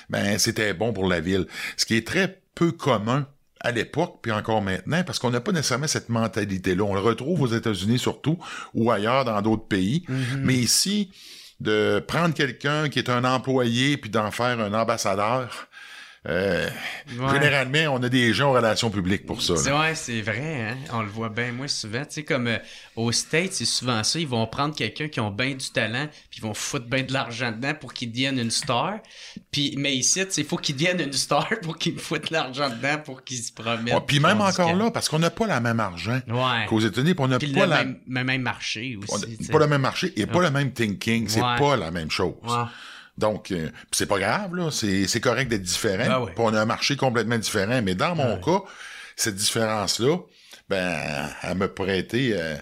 ben, 0.09 0.39
c'était 0.39 0.75
bon 0.75 0.93
pour 0.93 1.07
la 1.07 1.21
ville. 1.21 1.47
Ce 1.77 1.85
qui 1.85 1.97
est 1.97 2.07
très 2.07 2.41
peu 2.55 2.73
commun 2.73 3.27
à 3.61 3.73
l'époque, 3.73 4.21
puis 4.23 4.33
encore 4.33 4.63
maintenant, 4.63 5.05
parce 5.05 5.19
qu'on 5.19 5.31
n'a 5.31 5.41
pas 5.41 5.53
nécessairement 5.53 5.87
cette 5.87 6.09
mentalité-là. 6.09 6.83
On 6.83 6.95
le 6.95 7.01
retrouve 7.01 7.43
aux 7.43 7.47
États-Unis 7.47 7.99
surtout, 7.99 8.39
ou 8.73 8.91
ailleurs 8.91 9.27
dans 9.27 9.41
d'autres 9.43 9.67
pays. 9.67 10.05
Mm-hmm. 10.09 10.37
Mais 10.39 10.55
ici, 10.55 11.11
de 11.61 12.03
prendre 12.07 12.35
quelqu'un 12.35 12.89
qui 12.89 12.99
est 12.99 13.11
un 13.11 13.25
employé, 13.25 13.99
puis 13.99 14.09
d'en 14.09 14.31
faire 14.31 14.59
un 14.61 14.73
ambassadeur, 14.73 15.69
euh, 16.29 16.69
généralement, 17.09 17.95
on 17.95 18.03
a 18.03 18.11
des 18.11 18.35
gens 18.35 18.51
en 18.51 18.53
relations 18.53 18.91
publiques 18.91 19.25
pour 19.25 19.41
ça. 19.41 19.57
C'est, 19.57 19.73
ouais, 19.73 19.95
c'est 19.95 20.21
vrai, 20.21 20.69
hein? 20.69 20.77
on 20.93 21.01
le 21.01 21.09
voit 21.09 21.31
bien 21.31 21.51
moi 21.51 21.67
souvent. 21.67 22.01
Tu 22.01 22.11
sais, 22.11 22.25
comme 22.25 22.47
euh, 22.47 22.59
aux 22.95 23.11
States, 23.11 23.55
c'est 23.55 23.65
souvent 23.65 24.05
ça, 24.05 24.19
ils 24.19 24.29
vont 24.29 24.47
prendre 24.47 24.75
quelqu'un 24.75 25.09
qui 25.09 25.19
a 25.19 25.31
bien 25.31 25.55
du 25.55 25.71
talent, 25.71 26.09
puis 26.31 26.41
ils 26.41 26.43
vont 26.43 26.53
foutre 26.53 26.85
bien 26.85 27.05
de 27.05 27.13
l'argent 27.15 27.53
dedans 27.53 27.73
pour 27.73 27.95
qu'il 27.95 28.13
devienne 28.13 28.39
une 28.39 28.51
star. 28.51 28.99
Puis, 29.51 29.75
mais 29.79 29.97
ici, 29.97 30.21
il 30.37 30.45
faut 30.45 30.59
qu'il 30.59 30.77
devienne 30.77 31.01
une 31.01 31.15
star 31.15 31.49
pour 31.63 31.79
qu'il 31.79 31.99
foutent 31.99 32.29
de 32.29 32.35
l'argent 32.35 32.69
dedans 32.69 32.99
pour 33.03 33.25
qu'il 33.25 33.39
se 33.39 33.51
promette. 33.53 33.95
puis 34.07 34.21
même 34.21 34.43
encore 34.43 34.75
là, 34.75 34.91
parce 34.91 35.09
qu'on 35.09 35.21
n'a 35.21 35.31
pas 35.31 35.47
la 35.47 35.61
même 35.61 35.81
argent 35.81 36.21
qu'aux 36.69 36.81
États-Unis, 36.81 37.15
on 37.17 37.29
n'a 37.29 37.39
pas 37.39 37.47
le 37.47 37.67
la... 37.67 37.85
même, 37.85 37.99
même 38.07 38.43
marché 38.43 38.99
aussi. 39.03 39.39
pas 39.51 39.59
le 39.59 39.67
même 39.67 39.81
marché 39.81 40.13
et 40.17 40.27
pas 40.27 40.43
le 40.43 40.51
même 40.51 40.73
thinking, 40.73 41.29
c'est 41.29 41.41
pas 41.41 41.77
la 41.77 41.91
même 41.91 42.11
chose. 42.11 42.35
Donc, 43.21 43.53
euh, 43.53 43.69
c'est 43.93 44.07
pas 44.07 44.19
grave, 44.19 44.57
là. 44.57 44.71
C'est 44.71 45.21
correct 45.21 45.49
d'être 45.49 45.63
différent. 45.63 46.27
Ben 46.27 46.33
on 46.39 46.55
a 46.55 46.61
un 46.61 46.67
marché 46.67 46.97
complètement 46.97 47.39
différent. 47.39 47.81
Mais 47.83 47.95
dans 47.95 48.15
mon 48.17 48.39
cas, 48.39 48.63
cette 49.15 49.37
différence-là, 49.37 50.17
ben, 50.69 51.29
elle 51.43 51.59
me 51.59 51.69
prêtait, 51.69 52.31
euh, 52.33 52.57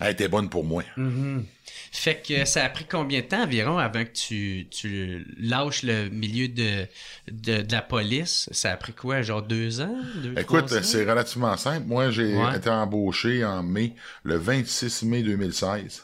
elle 0.00 0.10
était 0.10 0.28
bonne 0.28 0.50
pour 0.50 0.64
moi. 0.64 0.82
Mm-hmm. 0.98 1.44
Fait 1.92 2.22
que 2.26 2.44
ça 2.46 2.64
a 2.64 2.68
pris 2.70 2.86
combien 2.90 3.20
de 3.20 3.26
temps 3.26 3.42
environ 3.42 3.78
avant 3.78 4.04
que 4.04 4.12
tu, 4.12 4.66
tu 4.70 5.26
lâches 5.38 5.82
le 5.82 6.08
milieu 6.08 6.48
de, 6.48 6.86
de, 7.30 7.64
la 7.70 7.82
police? 7.82 8.48
Ça 8.50 8.72
a 8.72 8.76
pris 8.76 8.94
quoi, 8.94 9.22
genre 9.22 9.42
deux 9.42 9.80
ans? 9.82 9.94
Écoute, 10.36 10.68
c'est 10.82 11.04
relativement 11.04 11.56
simple. 11.56 11.86
Moi, 11.86 12.10
j'ai 12.10 12.34
été 12.56 12.70
embauché 12.70 13.44
en 13.44 13.62
mai, 13.62 13.94
le 14.24 14.36
26 14.36 15.02
mai 15.02 15.22
2016. 15.22 16.02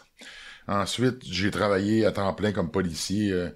Ensuite, 0.68 1.22
j'ai 1.24 1.50
travaillé 1.50 2.04
à 2.04 2.12
temps 2.12 2.34
plein 2.34 2.52
comme 2.52 2.70
policier 2.70 3.32
euh, 3.32 3.48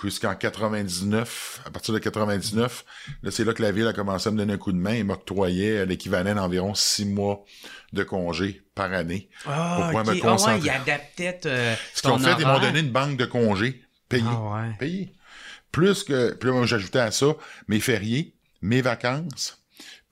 jusqu'en 0.00 0.34
99. 0.34 1.62
À 1.66 1.70
partir 1.70 1.94
de 1.94 1.98
99, 1.98 2.84
là, 3.22 3.30
c'est 3.30 3.44
là 3.44 3.52
que 3.52 3.62
la 3.62 3.72
ville 3.72 3.86
a 3.86 3.92
commencé 3.92 4.28
à 4.28 4.32
me 4.32 4.38
donner 4.38 4.54
un 4.54 4.58
coup 4.58 4.72
de 4.72 4.78
main 4.78 4.94
et 4.94 5.02
m'octroyait 5.02 5.84
l'équivalent 5.86 6.34
d'environ 6.34 6.74
six 6.74 7.04
mois 7.04 7.44
de 7.92 8.02
congés 8.02 8.62
par 8.74 8.92
année. 8.92 9.28
Ah, 9.46 9.74
pour 9.76 9.86
pouvoir 9.86 10.06
me 10.06 10.20
concentrer. 10.20 10.52
Ah 10.52 10.56
ouais, 10.56 10.60
ils 10.64 10.70
adaptaient 10.70 11.40
euh, 11.46 11.74
Ce 11.94 12.02
qu'ils 12.02 12.10
ont 12.10 12.18
fait, 12.18 12.34
ils 12.38 12.46
m'ont 12.46 12.60
donné 12.60 12.80
une 12.80 12.90
banque 12.90 13.16
de 13.16 13.26
congés 13.26 13.82
payés. 14.08 14.24
Ah 14.28 14.64
payés. 14.78 15.14
Plus 15.70 16.04
que, 16.04 16.32
puis 16.34 16.50
là, 16.50 16.66
j'ajoutais 16.66 16.98
à 16.98 17.10
ça 17.10 17.34
mes 17.68 17.80
fériés, 17.80 18.34
mes 18.60 18.82
vacances, 18.82 19.61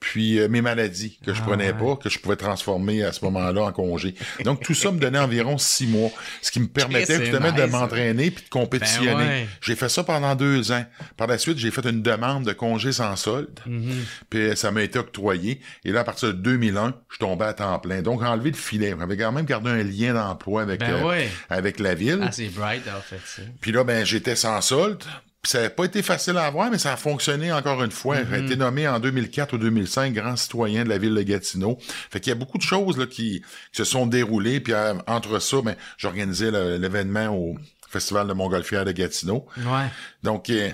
puis 0.01 0.39
euh, 0.39 0.49
mes 0.49 0.61
maladies 0.61 1.19
que 1.23 1.31
je 1.33 1.41
ah 1.41 1.45
prenais 1.45 1.73
pas, 1.73 1.95
que 1.95 2.09
je 2.09 2.19
pouvais 2.19 2.35
transformer 2.35 3.03
à 3.03 3.13
ce 3.13 3.23
moment-là 3.25 3.61
en 3.61 3.71
congé. 3.71 4.15
Donc 4.43 4.61
tout 4.61 4.73
ça 4.73 4.91
me 4.91 4.99
donnait 4.99 5.19
environ 5.19 5.59
six 5.59 5.85
mois, 5.85 6.09
ce 6.41 6.51
qui 6.51 6.59
me 6.59 6.67
permettait 6.67 7.23
justement 7.23 7.51
de 7.51 7.63
m'entraîner 7.65 8.31
puis 8.31 8.43
de 8.43 8.49
compétitionner. 8.49 9.13
Ben 9.13 9.47
j'ai 9.61 9.75
fait 9.75 9.89
ça 9.89 10.03
pendant 10.03 10.35
deux 10.35 10.71
ans. 10.71 10.83
Par 11.17 11.27
la 11.27 11.37
suite, 11.37 11.59
j'ai 11.59 11.69
fait 11.69 11.85
une 11.85 12.01
demande 12.01 12.45
de 12.45 12.51
congé 12.51 12.91
sans 12.91 13.15
solde, 13.15 13.59
mm-hmm. 13.67 13.91
puis 14.29 14.57
ça 14.57 14.71
m'a 14.71 14.81
été 14.81 14.97
octroyé. 14.97 15.61
Et 15.85 15.91
là, 15.91 16.01
à 16.01 16.03
partir 16.03 16.29
de 16.29 16.33
2001, 16.33 16.95
je 17.09 17.17
tombais 17.19 17.45
à 17.45 17.53
temps 17.53 17.77
plein. 17.77 18.01
Donc 18.01 18.23
enlevé 18.23 18.49
le 18.49 18.57
filet. 18.57 18.95
J'avais 18.99 19.17
quand 19.17 19.31
même 19.31 19.45
gardé 19.45 19.69
un 19.69 19.83
lien 19.83 20.15
d'emploi 20.15 20.63
avec 20.63 20.79
ben 20.79 20.95
euh, 20.95 21.25
avec 21.49 21.79
la 21.79 21.93
ville. 21.93 22.21
Ah, 22.23 22.31
c'est 22.31 22.49
bright 22.49 22.83
en 22.87 23.01
fait. 23.01 23.21
Ça. 23.23 23.43
Puis 23.61 23.71
là, 23.71 23.83
ben 23.83 24.03
j'étais 24.03 24.35
sans 24.35 24.59
solde 24.61 25.03
ça 25.43 25.63
n'a 25.63 25.69
pas 25.69 25.85
été 25.85 26.03
facile 26.03 26.37
à 26.37 26.45
avoir, 26.45 26.69
mais 26.69 26.77
ça 26.77 26.93
a 26.93 26.97
fonctionné 26.97 27.51
encore 27.51 27.83
une 27.83 27.91
fois. 27.91 28.17
J'ai 28.29 28.45
été 28.45 28.55
nommé 28.55 28.87
en 28.87 28.99
2004 28.99 29.53
ou 29.53 29.57
2005 29.57 30.13
grand 30.13 30.35
citoyen 30.35 30.83
de 30.83 30.89
la 30.89 30.99
ville 30.99 31.15
de 31.15 31.21
Gatineau. 31.23 31.79
Fait 31.81 32.19
qu'il 32.19 32.29
y 32.29 32.33
a 32.33 32.35
beaucoup 32.35 32.59
de 32.59 32.63
choses 32.63 32.97
là, 32.97 33.07
qui, 33.07 33.41
se 33.71 33.83
sont 33.83 34.05
déroulées. 34.05 34.59
Puis 34.59 34.73
euh, 34.73 34.93
entre 35.07 35.39
ça, 35.39 35.61
ben, 35.63 35.75
j'organisais 35.97 36.51
l'événement 36.77 37.35
au 37.35 37.55
Festival 37.89 38.27
de 38.27 38.33
Montgolfière 38.33 38.85
de 38.85 38.91
Gatineau. 38.91 39.47
Ouais. 39.57 39.87
Donc, 40.21 40.49
euh, 40.51 40.69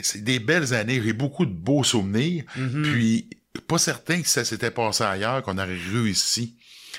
c'est 0.00 0.22
des 0.22 0.38
belles 0.38 0.72
années. 0.72 1.02
J'ai 1.02 1.12
beaucoup 1.12 1.44
de 1.44 1.52
beaux 1.52 1.82
souvenirs. 1.82 2.44
Mm-hmm. 2.56 2.82
Puis, 2.82 3.28
pas 3.66 3.78
certain 3.78 4.22
que 4.22 4.28
ça 4.28 4.44
s'était 4.44 4.70
passé 4.70 5.02
ailleurs, 5.02 5.42
qu'on 5.42 5.58
aurait 5.58 5.76
réussi 5.92 6.54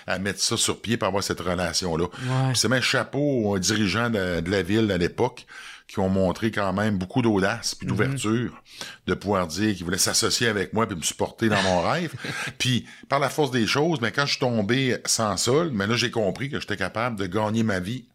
à 0.08 0.20
mettre 0.20 0.42
ça 0.42 0.58
sur 0.58 0.82
pied 0.82 0.98
pour 0.98 1.08
avoir 1.08 1.24
cette 1.24 1.40
relation-là. 1.40 2.08
C'est 2.54 2.68
même 2.68 2.82
chapeau 2.82 3.46
aux 3.46 3.60
dirigeants 3.60 4.10
de 4.10 4.50
la 4.50 4.62
ville 4.62 4.92
à 4.92 4.98
l'époque 4.98 5.46
qui 5.92 6.00
ont 6.00 6.08
montré 6.08 6.52
quand 6.52 6.72
même 6.72 6.98
beaucoup 6.98 7.22
d'audace 7.22 7.76
puis 7.76 7.86
d'ouverture 7.86 8.64
de 9.08 9.14
pouvoir 9.14 9.46
dire 9.48 9.76
qu'ils 9.76 9.84
voulaient 9.84 9.98
s'associer 9.98 10.48
avec 10.48 10.72
moi 10.72 10.88
puis 10.88 10.96
me 10.96 11.02
supporter 11.02 11.50
dans 11.50 11.62
mon 11.64 11.82
rêve. 11.82 12.14
Puis 12.58 12.86
par 13.10 13.20
la 13.20 13.30
force 13.30 13.52
des 13.52 13.68
choses, 13.68 14.00
mais 14.00 14.08
ben, 14.08 14.14
quand 14.16 14.26
je 14.26 14.32
suis 14.32 14.40
tombé 14.40 14.98
sans 15.06 15.36
sol, 15.36 15.70
mais 15.72 15.86
ben, 15.86 15.92
là 15.92 15.96
j'ai 15.98 16.10
compris 16.10 16.50
que 16.50 16.62
j'étais 16.62 16.78
capable 16.78 17.18
de 17.20 17.26
gagner 17.26 17.64
ma 17.64 17.82
vie 17.82 18.06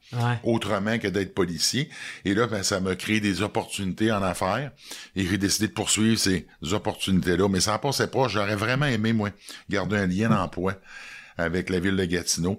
autrement 0.43 0.99
que 0.99 1.09
d'être 1.09 1.35
policier. 1.35 1.91
Et 2.25 2.33
là, 2.33 2.47
ben, 2.47 2.63
ça 2.63 2.81
m'a 2.81 2.95
créé 2.95 3.21
des 3.21 3.43
opportunités 3.43 4.11
en 4.11 4.23
affaires 4.23 4.71
et 5.15 5.27
j'ai 5.27 5.37
décidé 5.37 5.69
de 5.69 5.73
poursuivre 5.73 6.19
ces 6.19 6.47
opportunités-là. 6.63 7.49
Mais 7.49 7.61
ça 7.61 7.77
passait 7.79 8.07
pas. 8.07 8.29
J'aurais 8.29 8.57
vraiment 8.57 8.87
aimé, 8.87 9.13
moi, 9.13 9.31
garder 9.69 9.97
un 9.97 10.07
lien 10.07 10.29
d'emploi 10.31 10.75
avec 11.37 11.69
la 11.69 11.81
ville 11.81 11.97
de 11.97 12.05
Gatineau 12.07 12.59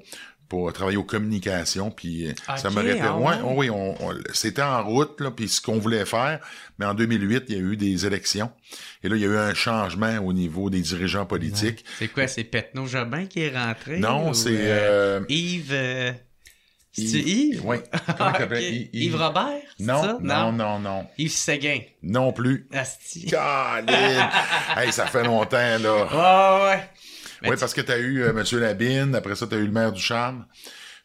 pour 0.49 0.71
travailler 0.73 0.97
aux 0.97 1.03
communications, 1.03 1.91
puis 1.91 2.27
euh, 2.27 2.33
ça 2.55 2.69
m'aurait 2.69 2.99
ah 3.01 3.17
ouais, 3.17 3.25
ouais? 3.25 3.35
oh 3.43 3.53
oui, 3.55 3.69
on, 3.69 3.95
on- 4.05 4.13
c'était 4.33 4.61
en 4.61 4.83
route, 4.83 5.19
là, 5.21 5.31
puis 5.31 5.47
ce 5.49 5.59
qu'on 5.61 5.77
voulait 5.79 6.05
faire, 6.05 6.39
mais 6.79 6.85
en 6.85 6.93
2008, 6.93 7.43
il 7.49 7.55
y 7.55 7.57
a 7.57 7.61
eu 7.61 7.75
des 7.77 8.05
élections, 8.05 8.49
et 9.03 9.09
là, 9.09 9.15
il 9.15 9.21
y 9.21 9.25
a 9.25 9.27
eu 9.27 9.37
un 9.37 9.53
changement 9.53 10.17
au 10.19 10.31
niveau 10.33 10.69
des 10.69 10.81
dirigeants 10.81 11.25
politiques. 11.25 11.83
C'est 11.99 12.07
quoi, 12.07 12.27
c'est 12.27 12.43
Petno 12.45 12.85
Jobin 12.85 13.25
qui 13.25 13.41
est 13.41 13.55
rentré? 13.57 13.99
Non, 13.99 14.33
c'est... 14.33 14.49
euh, 14.55 15.19
euh, 15.19 15.25
Yves. 15.29 15.71
euh, 15.73 16.11
C'est-tu 16.93 17.17
Yves- 17.19 17.27
Yves? 17.55 17.61
Oui. 17.65 17.77
Comment 18.17 18.31
Ah, 18.33 18.43
ok. 18.43 18.51
Yves- 18.59 18.89
Yves 18.93 19.15
Robert? 19.15 19.61
c'est 19.77 19.85
Non, 19.85 20.01
ça? 20.03 20.17
non, 20.21 20.51
non, 20.51 20.79
non. 20.79 21.07
Yves 21.17 21.31
Séguin. 21.31 21.79
Non 22.03 22.31
plus. 22.33 22.67
Asti. 22.73 23.29
Hey, 24.77 24.91
ça 24.91 25.05
fait 25.07 25.23
longtemps, 25.23 25.57
là. 25.79 26.07
Ah 26.11 26.59
ouais. 26.65 26.89
Oui, 27.43 27.49
tu- 27.51 27.57
parce 27.57 27.73
que 27.73 27.81
t'as 27.81 27.97
eu 27.99 28.21
euh, 28.23 28.29
M. 28.29 28.43
Labine, 28.59 29.15
après 29.15 29.35
ça, 29.35 29.47
t'as 29.47 29.57
eu 29.57 29.65
le 29.65 29.71
maire 29.71 29.91
du 29.91 30.01
Charme. 30.01 30.45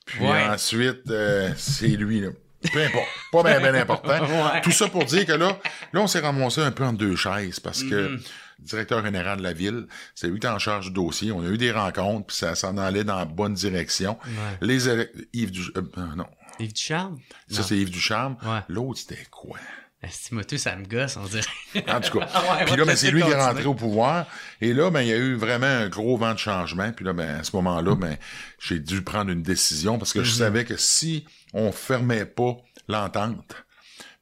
Puis 0.07 0.21
Ouais. 0.25 0.45
ensuite, 0.49 1.11
euh, 1.11 1.51
c'est 1.57 1.88
lui, 1.88 2.21
là. 2.21 2.29
Peu 2.73 2.81
importe. 2.83 3.07
Pas 3.33 3.42
bien 3.42 3.61
ben 3.61 3.75
important. 3.75 4.21
Ouais. 4.55 4.61
Tout 4.62 4.71
ça 4.71 4.87
pour 4.88 5.05
dire 5.05 5.27
que 5.27 5.33
là, 5.33 5.59
là, 5.92 6.01
on 6.01 6.07
s'est 6.07 6.21
ramassé 6.21 6.61
un 6.61 6.71
peu 6.71 6.85
en 6.85 6.92
deux 6.92 7.16
chaises 7.16 7.59
parce 7.61 7.83
que 7.83 8.09
Mhm. 8.09 8.21
le 8.61 8.64
directeur 8.64 9.05
général 9.05 9.38
de 9.38 9.42
la 9.42 9.53
ville, 9.53 9.87
c'est 10.14 10.29
lui 10.29 10.38
qui 10.38 10.47
est 10.47 10.51
en 10.51 10.59
charge 10.61 10.87
du 10.87 10.92
dossier. 10.92 11.33
On 11.33 11.40
a 11.45 11.49
eu 11.49 11.59
des 11.59 11.73
rencontres, 11.73 12.27
puis 12.29 12.37
ça 12.37 12.55
s'en 12.55 12.79
allait 12.79 13.03
dans 13.05 13.18
la 13.18 13.25
bonne 13.25 13.55
direction. 13.55 14.16
Ouais. 14.25 14.59
Les 14.61 14.88
Yves 15.33 15.51
du... 15.51 15.62
euh, 15.77 15.83
euh, 15.99 16.07
non, 16.16 16.27
Yves 16.61 16.73
Ducharme? 16.73 17.18
ça 17.49 17.62
c'est 17.64 17.77
Yves 17.77 17.90
Ducharme. 17.90 18.37
Ouais. 18.45 18.61
L'autre, 18.68 19.01
c'était 19.01 19.27
quoi? 19.31 19.59
Tout, 20.49 20.59
ça 20.59 20.75
me 20.77 20.85
gosse, 20.85 21.17
on 21.17 21.25
dirait. 21.27 21.45
En 21.88 22.01
tout 22.01 22.19
cas. 22.19 22.29
Ah 22.35 22.43
ouais, 22.59 22.65
puis 22.65 22.77
là, 22.77 22.85
ben, 22.85 22.97
c'est 22.97 23.11
lui 23.11 23.23
qui 23.23 23.31
est 23.31 23.35
rentré 23.41 23.65
au 23.67 23.75
pouvoir. 23.75 24.27
Et 24.61 24.73
là, 24.73 24.91
ben, 24.91 25.03
il 25.03 25.09
y 25.09 25.12
a 25.12 25.17
eu 25.17 25.35
vraiment 25.35 25.67
un 25.67 25.88
gros 25.88 26.17
vent 26.17 26.33
de 26.35 26.38
changement. 26.38 26.91
Puis 26.93 27.05
là, 27.05 27.12
ben, 27.12 27.41
à 27.41 27.45
ce 27.45 27.55
moment-là, 27.57 27.95
ben, 27.95 28.17
j'ai 28.59 28.79
dû 28.81 29.03
prendre 29.03 29.31
une 29.31 29.43
décision 29.43 29.99
parce 29.99 30.12
que 30.12 30.19
Mhm. 30.19 30.25
je 30.25 30.31
savais 30.33 30.65
que 30.65 30.77
si 30.77 31.25
on 31.55 31.71
fermait 31.73 32.25
pas 32.27 32.57
l'entente, 32.88 33.55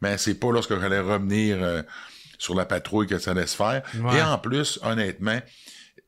ben, 0.02 0.16
c'est 0.18 0.34
pas 0.34 0.50
lorsque 0.52 0.78
j'allais 0.78 1.00
revenir 1.00 1.62
euh, 1.62 1.82
sur 2.38 2.54
la 2.54 2.64
patrouille 2.66 3.06
que 3.06 3.18
ça 3.18 3.30
allait 3.32 3.46
se 3.46 3.56
faire. 3.56 3.82
Ouais. 4.00 4.18
Et 4.18 4.22
en 4.22 4.38
plus, 4.38 4.78
honnêtement, 4.82 5.38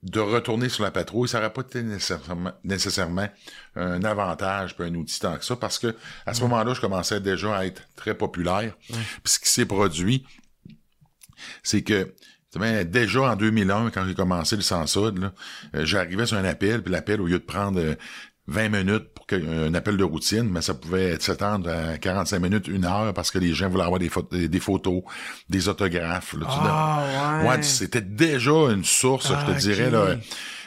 de 0.03 0.19
retourner 0.19 0.69
sur 0.69 0.83
la 0.83 0.91
patrouille, 0.91 1.29
ça 1.29 1.39
n'aurait 1.39 1.53
pas 1.53 1.63
été 1.63 1.83
nécessairement, 1.83 2.53
nécessairement 2.65 3.29
un 3.77 4.03
avantage 4.03 4.77
puis 4.77 4.85
un 4.87 4.95
outil 4.95 5.21
tant 5.21 5.37
que 5.37 5.45
ça, 5.45 5.55
parce 5.55 5.79
que 5.79 5.95
à 6.27 6.35
ce 6.35 6.41
moment-là, 6.43 6.75
je 6.75 6.81
commençais 6.81 7.21
déjà 7.21 7.57
à 7.57 7.67
être 7.67 7.83
très 7.95 8.15
populaire. 8.15 8.75
Puis 8.89 9.35
ce 9.35 9.39
qui 9.39 9.49
s'est 9.49 9.67
produit, 9.67 10.27
c'est 11.63 11.83
que 11.83 12.13
déjà 12.85 13.23
en 13.23 13.37
2001, 13.37 13.91
quand 13.91 14.07
j'ai 14.07 14.15
commencé 14.15 14.57
le 14.57 14.63
Sansud, 14.63 15.19
là, 15.19 15.33
euh, 15.75 15.85
j'arrivais 15.87 16.27
sur 16.27 16.37
un 16.37 16.45
appel, 16.45 16.83
puis 16.83 16.93
l'appel, 16.93 17.21
au 17.21 17.27
lieu 17.27 17.39
de 17.39 17.45
prendre 17.45 17.81
euh, 17.81 17.95
20 18.49 18.69
minutes 18.71 19.05
pour 19.15 19.27
un 19.33 19.73
appel 19.75 19.97
de 19.97 20.05
routine, 20.05 20.49
mais 20.51 20.63
ça 20.63 20.75
pouvait 20.75 21.17
s'étendre 21.21 21.71
à 21.71 21.97
45 21.97 22.41
minutes, 22.41 22.67
une 22.69 22.85
heure, 22.85 23.15
parce 23.15 23.31
que 23.31 23.39
les 23.39 23.55
gens 23.55 23.69
voulaient 23.69 23.85
avoir 23.85 24.01
des, 24.01 24.49
des 24.49 24.61
photos, 24.61 25.03
des 25.49 25.69
autographes. 25.69 26.35
Là, 26.35 26.47
tu 26.47 26.47
Ah, 26.51 27.41
Ouais, 27.45 27.49
ouais. 27.51 27.63
c'était 27.63 28.01
déjà 28.01 28.51
une 28.73 28.85
source, 28.85 29.29
je 29.29 29.35
Ah, 29.35 29.45
te 29.53 29.59
dirais. 29.59 29.87
ok. 29.87 29.93
Là, 29.93 30.17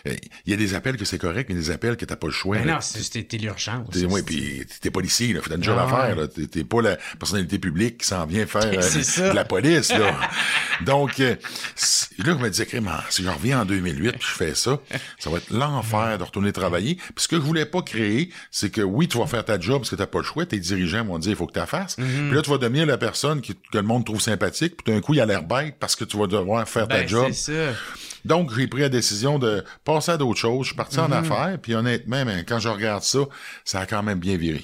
il 0.06 0.52
y 0.52 0.54
a 0.54 0.58
des 0.58 0.74
appels 0.76 0.98
que 0.98 1.06
c'est 1.06 1.18
correct, 1.18 1.48
mais 1.50 1.56
des 1.56 1.72
appels 1.72 1.98
que 1.98 2.06
t'as 2.06 2.16
pas 2.16 2.28
le 2.28 2.34
choix. 2.34 2.58
Mais 2.58 2.66
là. 2.66 2.74
non, 2.76 2.80
c'était 2.82 3.38
l'urgence. 3.38 3.90
T'es- 3.92 4.06
ouais, 4.06 4.22
puis 4.24 4.64
t'es 4.82 4.92
policier, 4.92 5.34
là, 5.34 5.40
t'as 5.48 5.56
une 5.56 5.64
job 5.64 5.78
Ah 5.80 5.84
à 5.86 6.06
faire, 6.08 6.16
là. 6.16 6.28
T'es, 6.28 6.64
pas 6.64 6.82
la 6.82 6.98
personnalité 7.20 7.60
publique 7.60 8.00
qui 8.00 8.08
s'en 8.08 8.26
vient 8.26 8.46
faire 8.46 8.64
euh, 8.74 9.30
de 9.30 9.36
la 9.36 9.46
police, 9.46 9.90
là. 9.92 10.20
Donc, 10.86 11.20
euh, 11.20 11.36
là, 11.36 12.26
je 12.38 12.44
me 12.44 12.50
disais, 12.50 12.68
si 13.10 13.24
je 13.24 13.30
reviens 13.30 13.62
en 13.62 13.66
2008 13.66 14.12
puis 14.14 14.20
je 14.22 14.26
fais 14.36 14.56
ça, 14.56 14.80
ça 15.20 15.30
va 15.30 15.38
être 15.38 15.50
l'enfer 15.52 16.18
de 16.18 16.24
retourner 16.24 16.52
travailler. 16.52 16.96
Puis 16.96 17.14
ce 17.24 17.28
que 17.28 17.38
je 17.38 17.42
voulais 17.42 17.66
pas 17.66 17.82
créer, 17.82 18.30
c'est 18.52 18.70
que 18.70 18.82
oui, 18.82 19.08
tu 19.08 19.18
vas 19.18 19.26
faire 19.28 19.46
ta 19.46 19.60
job 19.60 19.80
parce 19.80 19.90
que 19.90 19.96
t'as 19.96 20.06
pas 20.08 20.20
le 20.20 20.26
choix, 20.26 20.46
tes 20.46 20.60
dirigeants 20.60 21.06
vont 21.06 21.18
dire, 21.20 21.32
il 21.32 21.36
faut 21.38 21.48
que 21.48 21.58
tu 21.60 21.66
fasses. 21.66 21.98
Mhm. 21.98 22.28
Puis 22.28 22.36
là, 22.36 22.42
tu 22.42 22.50
vas 22.50 22.58
devenir 22.58 22.86
la 22.86 22.98
personne 22.98 23.42
qui, 23.42 23.54
que 23.56 23.78
le 23.78 23.84
monde 23.84 24.06
trouve 24.06 24.22
sympathique, 24.22 24.76
puis 24.84 24.94
d'un 24.94 25.02
coup, 25.02 25.14
il 25.14 25.22
a 25.22 25.26
l'air 25.26 25.44
bête 25.44 25.76
parce 25.80 25.96
que 25.96 26.04
tu 26.04 26.18
vas 26.18 26.28
devoir 26.28 26.68
faire 26.68 26.88
ta 26.88 27.00
Ben, 27.00 27.08
job. 27.08 27.28
c'est 27.32 27.72
ça. 27.72 27.78
Donc, 28.26 28.54
j'ai 28.56 28.68
pris 28.68 28.82
la 28.82 28.90
décision 28.90 29.40
de 29.40 29.64
passer 29.84 30.12
à 30.12 30.18
d'autres 30.18 30.40
choses. 30.40 30.64
Je 30.64 30.68
suis 30.70 30.76
parti 30.76 31.00
en 31.00 31.10
affaires, 31.20 31.58
puis 31.62 31.76
honnêtement, 31.76 32.26
ben, 32.26 32.44
quand 32.46 32.60
je 32.60 32.68
regarde 32.70 33.04
ça, 33.04 33.20
ça 33.64 33.80
a 33.82 33.86
quand 33.86 34.04
même 34.04 34.20
bien 34.20 34.36
viré. 34.36 34.64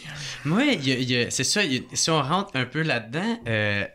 A- 1.25 1.31
c'est 1.31 1.43
ça, 1.43 1.63
il 1.63 1.73
y 1.73 1.77
a- 1.77 1.81
si 1.93 2.09
on 2.09 2.21
rentre 2.21 2.51
un 2.55 2.65
peu 2.65 2.81
là-dedans, 2.81 3.39
euh, 3.47 3.85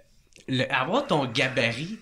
avoir 0.70 1.06
ton 1.08 1.26
gabarit 1.26 1.98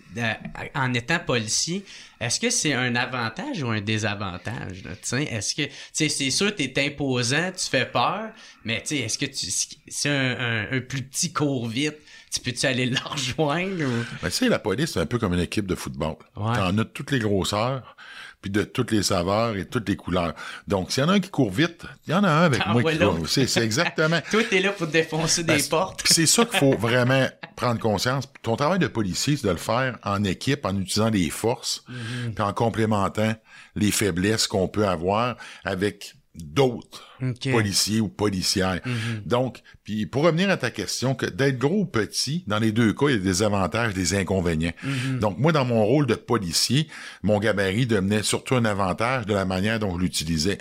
en 0.74 0.92
étant 0.92 1.18
policier, 1.18 1.82
est-ce 2.20 2.38
que 2.38 2.50
c'est 2.50 2.74
un 2.74 2.94
avantage 2.94 3.62
ou 3.62 3.68
un 3.70 3.80
désavantage? 3.80 4.82
tu? 5.02 5.22
Est-ce 5.22 5.54
que, 5.54 5.62
tu 5.62 6.08
c'est 6.10 6.30
sûr, 6.30 6.54
t'es 6.54 6.72
imposant, 6.84 7.50
tu 7.56 7.70
fais 7.70 7.86
peur, 7.86 8.28
mais 8.64 8.82
tu 8.82 8.96
est-ce 8.96 9.16
que 9.16 9.24
tu, 9.26 9.46
c'est 9.88 10.08
un, 10.10 10.36
un- 10.38 10.76
un 10.76 10.80
plus 10.80 11.02
petit 11.02 11.32
court 11.32 11.66
vite, 11.68 11.96
tu 12.34 12.40
peux-tu 12.40 12.66
aller 12.66 12.86
le 12.90 12.98
rejoindre 13.04 13.82
ou... 13.84 14.04
Ben, 14.22 14.28
tu 14.28 14.30
sais, 14.30 14.48
la 14.48 14.58
police, 14.58 14.92
c'est 14.92 15.00
un 15.00 15.06
peu 15.06 15.18
comme 15.18 15.34
une 15.34 15.40
équipe 15.40 15.66
de 15.66 15.74
football. 15.74 16.16
Ouais. 16.36 16.54
T'en 16.56 16.66
as 16.68 16.72
de 16.72 16.82
toutes 16.84 17.10
les 17.10 17.18
grosseurs, 17.20 17.96
puis 18.42 18.50
de 18.50 18.62
toutes 18.62 18.90
les 18.90 19.02
saveurs 19.02 19.56
et 19.56 19.64
toutes 19.64 19.88
les 19.88 19.96
couleurs. 19.96 20.34
Donc, 20.68 20.90
s'il 20.92 21.02
y 21.02 21.06
en 21.06 21.08
a 21.08 21.12
un 21.14 21.20
qui 21.20 21.30
court 21.30 21.50
vite, 21.50 21.84
il 22.06 22.10
y 22.10 22.14
en 22.14 22.24
a 22.24 22.28
un 22.30 22.42
avec 22.44 22.66
moi 22.66 22.82
qui 22.92 22.98
court. 22.98 23.26
C'est 23.28 23.56
exactement. 23.62 24.20
Toi, 24.30 24.42
t'es 24.48 24.60
là 24.60 24.72
pour 24.72 24.86
défoncer 24.86 25.42
des 25.44 25.54
Ben, 25.54 25.58
c'est- 25.60 25.68
portes. 25.70 26.02
C'est 26.06 26.26
ça 26.26 26.44
qu'il 26.44 26.58
faut 26.58 26.76
vraiment 26.76 27.26
prendre 27.56 27.80
conscience. 27.80 28.24
Ton 28.42 28.56
travail 28.56 28.78
de 28.78 28.86
policier, 28.88 29.36
c'est 29.36 29.46
de 29.46 29.52
le 29.52 29.56
faire 29.56 29.96
en 30.02 30.24
équipe, 30.24 30.66
en 30.66 30.76
utilisant 30.78 31.08
les 31.10 31.30
forces, 31.30 31.84
Mhm. 31.88 32.34
puis 32.34 32.44
en 32.44 32.52
complémentant 32.52 33.34
les 33.76 33.90
faiblesses 33.90 34.46
qu'on 34.46 34.68
peut 34.68 34.86
avoir 34.86 35.36
avec 35.64 36.14
d'autres 36.34 37.04
policiers 37.50 38.00
ou 38.00 38.08
policières. 38.08 38.80
Mhm. 38.84 39.22
Donc, 39.24 39.62
puis 39.84 40.06
pour 40.06 40.24
revenir 40.24 40.50
à 40.50 40.56
ta 40.56 40.70
question, 40.70 41.14
que 41.14 41.26
d'être 41.26 41.58
gros 41.58 41.80
ou 41.80 41.86
petit, 41.86 42.44
dans 42.46 42.58
les 42.58 42.72
deux 42.72 42.92
cas, 42.92 43.06
il 43.08 43.12
y 43.12 43.16
a 43.16 43.18
des 43.18 43.42
avantages, 43.42 43.94
des 43.94 44.14
inconvénients. 44.14 44.72
Mhm. 44.82 45.20
Donc, 45.20 45.38
moi, 45.38 45.52
dans 45.52 45.64
mon 45.64 45.84
rôle 45.84 46.06
de 46.06 46.14
policier, 46.14 46.88
mon 47.22 47.38
gabarit 47.38 47.86
devenait 47.86 48.22
surtout 48.22 48.56
un 48.56 48.64
avantage 48.64 49.26
de 49.26 49.34
la 49.34 49.44
manière 49.44 49.78
dont 49.78 49.94
je 49.96 50.00
l'utilisais. 50.00 50.58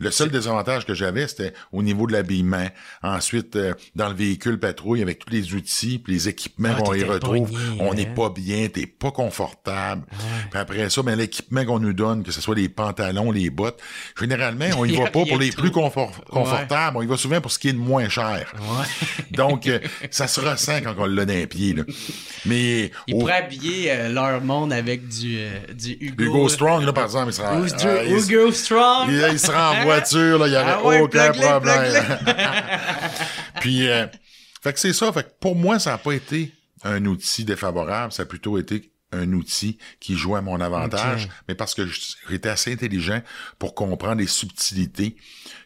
Le 0.00 0.10
seul 0.10 0.30
désavantage 0.30 0.86
que 0.86 0.94
j'avais, 0.94 1.26
c'était 1.26 1.52
au 1.72 1.82
niveau 1.82 2.06
de 2.06 2.12
l'habillement. 2.12 2.66
Ensuite, 3.02 3.56
euh, 3.56 3.74
dans 3.96 4.08
le 4.08 4.14
véhicule 4.14 4.58
patrouille, 4.58 5.02
avec 5.02 5.18
tous 5.18 5.30
les 5.32 5.54
outils, 5.54 5.98
puis 5.98 6.12
les 6.12 6.28
équipements 6.28 6.74
Ah, 6.78 6.82
qu'on 6.82 6.94
y 6.94 7.02
retrouve, 7.02 7.50
pogné, 7.50 7.80
on 7.80 7.90
hein? 7.92 7.94
n'est 7.94 8.06
pas 8.06 8.30
bien, 8.30 8.68
t'es 8.68 8.86
pas 8.86 9.10
confortable. 9.10 10.02
Puis 10.50 10.60
après 10.60 10.88
ça, 10.90 11.02
ben, 11.02 11.16
l'équipement 11.16 11.64
qu'on 11.64 11.80
nous 11.80 11.92
donne, 11.92 12.22
que 12.22 12.30
ce 12.30 12.40
soit 12.40 12.54
les 12.54 12.68
pantalons, 12.68 13.30
les 13.32 13.50
bottes, 13.50 13.80
généralement, 14.18 14.66
on 14.78 14.84
y 14.84 14.96
va 14.96 15.04
pas 15.10 15.24
pour 15.24 15.38
les 15.38 15.50
plus 15.50 15.70
confort- 15.70 16.24
confortables, 16.30 16.96
on 16.96 17.02
y 17.02 17.06
va 17.06 17.16
souvent 17.16 17.40
pour 17.40 17.50
ce 17.50 17.58
qui 17.58 17.68
est 17.68 17.72
de 17.72 17.78
moins 17.78 18.08
cher. 18.08 18.52
Ouais. 18.60 19.24
Donc, 19.32 19.66
euh, 19.66 19.78
ça 20.10 20.28
se 20.28 20.40
ressent 20.40 20.80
quand 20.82 20.94
on 20.98 21.06
l'a 21.06 21.24
dans 21.24 21.32
les 21.32 21.46
pieds. 21.46 21.74
Là. 21.74 21.82
Mais 22.46 22.90
Ils 23.08 23.14
au- 23.14 23.18
pourraient 23.18 23.38
habiller 23.44 23.90
euh, 23.90 24.08
leur 24.10 24.40
monde 24.42 24.72
avec 24.72 25.08
du, 25.08 25.38
du 25.74 25.96
Hugo. 26.00 26.24
Hugo 26.24 26.48
Strong, 26.48 26.84
là, 26.84 26.92
par 26.92 27.04
exemple, 27.04 27.30
il 27.30 27.34
sera, 27.34 27.56
Hugo 27.56 28.52
Strong. 28.52 29.08
il, 29.10 29.28
il 29.32 29.38
voiture, 29.92 30.46
il 30.46 30.50
n'y 30.50 30.56
aurait 30.56 30.66
Ah 30.68 30.84
ouais, 30.84 31.00
aucun 31.00 31.32
problème. 31.32 32.18
Puis, 33.60 33.88
euh, 33.88 34.06
fait 34.62 34.72
que 34.72 34.80
c'est 34.80 34.92
ça. 34.92 35.12
Fait 35.12 35.24
que 35.24 35.30
pour 35.40 35.56
moi, 35.56 35.78
ça 35.78 35.92
n'a 35.92 35.98
pas 35.98 36.12
été 36.12 36.52
un 36.84 37.04
outil 37.06 37.44
défavorable, 37.44 38.12
ça 38.12 38.22
a 38.22 38.26
plutôt 38.26 38.58
été 38.58 38.92
un 39.12 39.32
outil 39.32 39.78
qui 40.00 40.16
jouait 40.16 40.38
à 40.38 40.42
mon 40.42 40.60
avantage, 40.60 41.28
mais 41.48 41.54
parce 41.54 41.74
que 41.74 41.86
j'étais 42.28 42.50
assez 42.50 42.72
intelligent 42.72 43.22
pour 43.58 43.74
comprendre 43.74 44.20
les 44.20 44.26
subtilités 44.26 45.16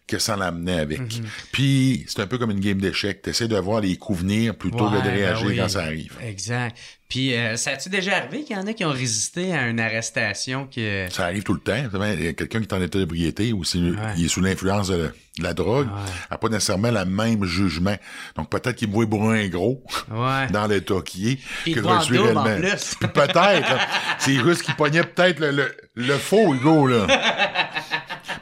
que 0.06 0.18
ça 0.18 0.36
l'amenait 0.36 0.78
avec. 0.80 1.00
Mhm. 1.00 1.26
Puis, 1.52 2.04
c'est 2.08 2.20
un 2.20 2.26
peu 2.26 2.38
comme 2.38 2.50
une 2.50 2.60
game 2.60 2.80
d'échecs. 2.80 3.22
Tu 3.22 3.30
essaies 3.30 3.48
de 3.48 3.56
voir 3.56 3.80
les 3.80 3.96
coups 3.96 4.20
venir 4.20 4.54
plutôt 4.54 4.90
que 4.90 5.02
de 5.02 5.08
réagir 5.08 5.44
ben 5.46 5.52
oui. 5.52 5.56
quand 5.56 5.68
ça 5.68 5.82
arrive. 5.84 6.16
Exact. 6.22 6.76
Puis, 7.08 7.34
euh, 7.34 7.56
ça 7.56 7.72
a-tu 7.72 7.88
déjà 7.88 8.16
arrivé 8.16 8.42
qu'il 8.42 8.56
y 8.56 8.58
en 8.58 8.66
a 8.66 8.72
qui 8.72 8.84
ont 8.84 8.90
résisté 8.92 9.52
à 9.54 9.68
une 9.68 9.80
arrestation 9.80 10.66
que... 10.66 11.06
Ça 11.10 11.24
arrive 11.24 11.42
tout 11.42 11.52
le 11.54 11.60
temps. 11.60 11.76
Tu 11.90 11.98
sais, 11.98 12.14
Il 12.14 12.24
y 12.24 12.28
a 12.28 12.32
quelqu'un 12.32 12.60
qui 12.60 12.66
est 12.66 12.72
en 12.72 12.80
état 12.82 12.98
d'ébriété 12.98 13.52
ou 13.52 13.64
s'il 13.64 13.98
il 14.16 14.24
est 14.24 14.28
sous 14.28 14.40
l'influence 14.40 14.88
de, 14.88 15.12
de 15.38 15.42
la 15.42 15.54
drogue, 15.54 15.88
n'a 16.30 16.38
pas 16.38 16.48
nécessairement 16.48 16.90
le 16.90 17.04
même 17.04 17.44
jugement. 17.44 17.96
Donc 18.36 18.50
peut-être 18.50 18.76
qu'il 18.76 18.88
voit 18.88 19.06
brun 19.06 19.46
gros 19.48 19.84
dans 20.52 20.66
l'état 20.66 21.00
qui 21.04 21.32
est 21.32 21.38
Puis 21.64 21.74
que 21.74 21.80
je 21.82 22.12
réellement. 22.12 22.44
peut-être. 22.44 23.78
C'est 24.18 24.34
juste 24.42 24.62
qu'il 24.62 24.74
pognait 24.74 25.04
peut-être 25.04 25.38
le, 25.38 25.50
le, 25.50 25.76
le 25.94 26.16
faux 26.16 26.54
Hugo, 26.54 26.86
là. 26.86 27.06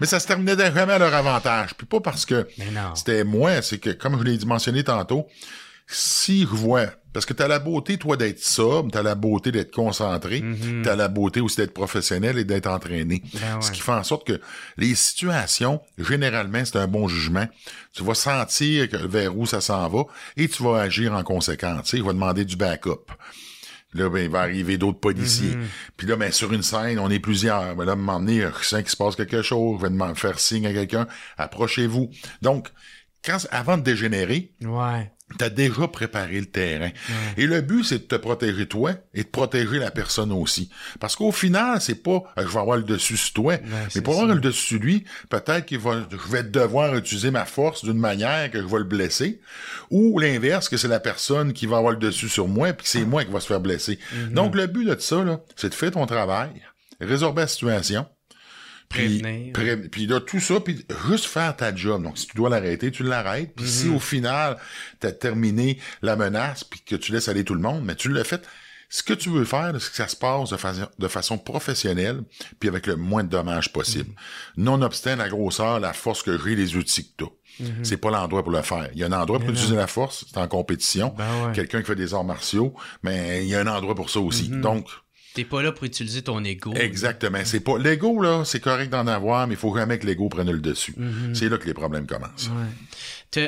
Mais 0.00 0.06
ça 0.06 0.20
se 0.20 0.26
terminait 0.26 0.56
jamais 0.56 0.92
à 0.92 0.98
leur 0.98 1.14
avantage. 1.14 1.74
Puis 1.74 1.86
pas 1.86 2.00
parce 2.00 2.24
que 2.26 2.46
c'était 2.94 3.24
moi, 3.24 3.62
c'est 3.62 3.78
que, 3.78 3.90
comme 3.90 4.18
je 4.18 4.24
l'ai 4.24 4.44
mentionné 4.44 4.84
tantôt, 4.84 5.26
si 5.86 6.42
je 6.42 6.46
vois, 6.46 6.86
parce 7.12 7.26
que 7.26 7.32
t'as 7.32 7.48
la 7.48 7.58
beauté, 7.58 7.98
toi, 7.98 8.16
d'être 8.16 8.38
sobre, 8.38 8.92
t'as 8.92 9.02
la 9.02 9.16
beauté 9.16 9.50
d'être 9.50 9.74
concentré, 9.74 10.44
t'as 10.84 10.94
la 10.94 11.08
beauté 11.08 11.40
aussi 11.40 11.56
d'être 11.56 11.74
professionnel 11.74 12.38
et 12.38 12.44
d'être 12.44 12.68
entraîné. 12.68 13.22
Ben 13.34 13.56
ouais. 13.56 13.62
Ce 13.62 13.72
qui 13.72 13.80
fait 13.80 13.90
en 13.90 14.04
sorte 14.04 14.24
que 14.24 14.40
les 14.76 14.94
situations, 14.94 15.80
généralement, 15.98 16.64
c'est 16.64 16.78
un 16.78 16.86
bon 16.86 17.08
jugement. 17.08 17.48
Tu 17.92 18.04
vas 18.04 18.14
sentir 18.14 18.88
que 18.88 18.96
vers 18.96 19.36
où 19.36 19.46
ça 19.46 19.60
s'en 19.60 19.88
va 19.88 20.04
et 20.36 20.48
tu 20.48 20.62
vas 20.62 20.80
agir 20.80 21.12
en 21.12 21.24
conséquence. 21.24 21.82
Tu 21.84 21.90
sais, 21.90 21.96
il 21.96 22.04
va 22.04 22.12
demander 22.12 22.44
du 22.44 22.54
backup. 22.54 23.10
Là, 23.92 24.08
ben, 24.08 24.20
il 24.24 24.30
va 24.30 24.40
arriver 24.40 24.78
d'autres 24.78 25.00
policiers. 25.00 25.56
Mhm. 25.56 25.66
Puis 25.96 26.06
là, 26.06 26.16
ben, 26.16 26.30
sur 26.30 26.52
une 26.52 26.62
scène, 26.62 26.98
on 26.98 27.10
est 27.10 27.18
plusieurs. 27.18 27.74
Ben 27.74 27.84
là, 27.84 27.92
à 27.92 27.94
un 27.94 27.98
moment 27.98 28.20
donné, 28.20 28.40
je 28.40 28.64
sens 28.64 28.80
qu'il 28.80 28.90
se 28.90 28.96
passe 28.96 29.16
quelque 29.16 29.42
chose. 29.42 29.78
Je 29.78 29.82
vais 29.84 29.90
demander, 29.90 30.14
faire 30.14 30.38
signe 30.38 30.66
à 30.66 30.72
quelqu'un. 30.72 31.06
Approchez-vous. 31.38 32.10
Donc, 32.42 32.68
quand, 33.24 33.38
avant 33.50 33.76
de 33.76 33.82
dégénérer, 33.82 34.52
Ouais. 34.62 35.10
T'as 35.38 35.48
déjà 35.48 35.86
préparé 35.88 36.40
le 36.40 36.46
terrain. 36.46 36.90
Et 37.36 37.46
le 37.46 37.60
but, 37.60 37.84
c'est 37.84 37.98
de 37.98 38.04
te 38.04 38.16
protéger 38.16 38.66
toi 38.66 38.92
et 39.14 39.22
de 39.22 39.28
protéger 39.28 39.78
la 39.78 39.90
personne 39.90 40.32
aussi. 40.32 40.70
Parce 40.98 41.16
qu'au 41.16 41.32
final, 41.32 41.80
c'est 41.80 42.02
pas 42.02 42.22
euh, 42.36 42.42
je 42.42 42.48
vais 42.48 42.58
avoir 42.58 42.76
le 42.76 42.82
dessus 42.82 43.16
sur 43.16 43.34
toi. 43.34 43.54
mais 43.94 44.00
pour 44.02 44.14
avoir 44.14 44.34
le 44.34 44.40
dessus 44.40 44.66
sur 44.66 44.78
lui, 44.80 45.04
peut-être 45.28 45.66
qu'il 45.66 45.78
va, 45.78 46.06
je 46.10 46.32
vais 46.32 46.42
devoir 46.42 46.96
utiliser 46.96 47.30
ma 47.30 47.44
force 47.44 47.84
d'une 47.84 47.98
manière 47.98 48.50
que 48.50 48.60
je 48.60 48.66
vais 48.66 48.78
le 48.78 48.84
blesser. 48.84 49.40
Ou 49.90 50.18
l'inverse, 50.18 50.68
que 50.68 50.76
c'est 50.76 50.88
la 50.88 51.00
personne 51.00 51.52
qui 51.52 51.66
va 51.66 51.76
avoir 51.78 51.92
le 51.92 51.98
dessus 51.98 52.28
sur 52.28 52.48
moi 52.48 52.72
puis 52.72 52.84
que 52.84 52.90
c'est 52.90 53.04
moi 53.04 53.24
qui 53.24 53.30
va 53.32 53.40
se 53.40 53.46
faire 53.46 53.60
blesser. 53.60 53.98
Donc, 54.32 54.54
le 54.54 54.66
but 54.66 54.84
de 54.84 54.98
ça, 54.98 55.22
là, 55.24 55.40
c'est 55.56 55.68
de 55.70 55.74
faire 55.74 55.92
ton 55.92 56.06
travail, 56.06 56.50
résorber 57.00 57.42
la 57.42 57.46
situation, 57.48 58.06
puis, 58.90 59.20
Prévenir. 59.20 59.52
pré- 59.54 59.76
puis 59.88 60.06
là, 60.06 60.20
tout 60.20 60.40
ça, 60.40 60.60
puis 60.60 60.84
juste 61.08 61.24
faire 61.26 61.56
ta 61.56 61.74
job. 61.74 62.02
Donc, 62.02 62.18
si 62.18 62.26
tu 62.26 62.36
dois 62.36 62.50
l'arrêter, 62.50 62.90
tu 62.90 63.02
l'arrêtes. 63.04 63.54
Puis 63.54 63.66
si 63.68 63.88
au 63.88 64.00
final, 64.00 64.58
tu 65.00 65.06
as 65.06 65.12
terminé 65.12 65.78
la 66.02 66.16
menace, 66.16 66.64
puis 66.64 66.80
que 66.84 66.96
tu 66.96 67.12
laisses 67.12 67.28
aller 67.28 67.44
tout 67.44 67.54
le 67.54 67.60
monde, 67.60 67.84
mais 67.84 67.94
tu 67.94 68.08
l'as 68.10 68.24
fait. 68.24 68.46
Ce 68.92 69.04
que 69.04 69.12
tu 69.14 69.28
veux 69.30 69.44
faire, 69.44 69.72
c'est 69.78 69.90
que 69.90 69.94
ça 69.96 70.08
se 70.08 70.16
passe 70.16 70.50
de, 70.50 70.56
façon 70.56 70.88
de 70.98 71.06
façon 71.06 71.38
professionnelle, 71.38 72.22
puis 72.58 72.68
avec 72.68 72.88
le 72.88 72.96
moins 72.96 73.22
de 73.22 73.28
dommages 73.28 73.72
possible. 73.72 74.10
Nonobstant 74.56 75.14
la 75.14 75.28
grosseur, 75.28 75.78
la 75.78 75.92
force 75.92 76.24
que 76.24 76.36
j'ai, 76.42 76.56
les 76.56 76.74
outils 76.74 77.12
que 77.16 77.24
tu 77.58 77.64
C'est 77.84 77.98
pas 77.98 78.10
l'endroit 78.10 78.42
pour 78.42 78.50
le 78.50 78.62
faire. 78.62 78.88
Il 78.92 78.98
y 78.98 79.04
a 79.04 79.06
un 79.06 79.12
endroit 79.12 79.38
pour 79.38 79.50
utiliser 79.50 79.76
la 79.76 79.86
force, 79.86 80.24
c'est 80.28 80.38
en 80.38 80.48
compétition. 80.48 81.14
Ben 81.16 81.46
ouais. 81.46 81.52
Quelqu'un 81.52 81.80
qui 81.82 81.86
fait 81.86 81.94
des 81.94 82.14
arts 82.14 82.24
martiaux, 82.24 82.74
mais 83.04 83.44
il 83.44 83.48
y 83.48 83.54
a 83.54 83.60
un 83.60 83.66
endroit 83.68 83.94
pour 83.94 84.10
ça 84.10 84.18
aussi. 84.18 84.48
Donc, 84.48 84.88
T'es 85.34 85.44
pas 85.44 85.62
là 85.62 85.70
pour 85.72 85.84
utiliser 85.84 86.22
ton 86.22 86.42
ego. 86.44 86.72
Exactement. 86.74 87.38
C'est 87.44 87.60
pas 87.60 87.78
l'ego 87.78 88.20
là, 88.20 88.42
c'est 88.44 88.58
correct 88.60 88.90
d'en 88.90 89.06
avoir, 89.06 89.46
mais 89.46 89.54
il 89.54 89.56
faut 89.56 89.74
jamais 89.76 89.98
que 89.98 90.06
l'ego 90.06 90.28
prenne 90.28 90.50
le 90.50 90.60
dessus. 90.60 90.94
C'est 91.34 91.48
là 91.48 91.56
que 91.58 91.66
les 91.66 91.74
problèmes 91.74 92.06
commencent. 92.06 92.50
T'as 93.30 93.46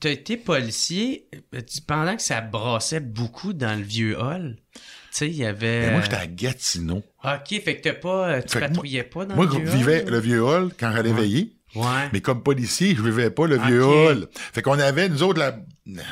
t'as- 0.00 0.10
été 0.10 0.36
policier 0.36 1.28
euh, 1.54 1.60
pendant 1.86 2.14
que 2.16 2.22
ça 2.22 2.40
brassait 2.42 3.00
beaucoup 3.00 3.54
dans 3.54 3.78
le 3.78 3.82
vieux 3.84 4.18
hall. 4.20 4.56
Tu 4.74 4.80
sais, 5.12 5.28
il 5.28 5.36
y 5.36 5.46
avait. 5.46 5.86
Mais 5.86 5.92
moi, 5.92 6.00
j'étais 6.02 6.16
à 6.16 6.26
Gatineau. 6.26 7.02
Ok, 7.24 7.48
fait 7.62 7.76
que 7.78 7.82
t'as 7.88 7.94
pas, 7.94 8.28
euh, 8.28 8.42
tu 8.42 8.50
Fait 8.50 8.58
moi- 8.60 8.68
patrouillais 8.68 9.02
pas 9.04 9.24
dans 9.24 9.34
Moi, 9.34 9.46
le 9.46 9.50
je 9.52 9.56
vieux 9.58 9.70
vivais 9.70 10.02
hall? 10.04 10.10
le 10.10 10.18
vieux 10.18 10.42
hall 10.44 10.70
quand 10.78 10.92
j'allais 10.92 11.12
veiller. 11.14 11.52
Ouais. 11.74 11.84
Mais 12.12 12.20
comme 12.20 12.42
policier, 12.42 12.94
je 12.94 13.02
vivais 13.02 13.30
pas 13.30 13.46
le 13.46 13.56
vieux 13.58 13.82
hall. 13.84 14.28
Fait 14.52 14.60
qu'on 14.62 14.78
avait, 14.78 15.08
nous 15.08 15.22
autres, 15.22 15.38
la, 15.38 15.58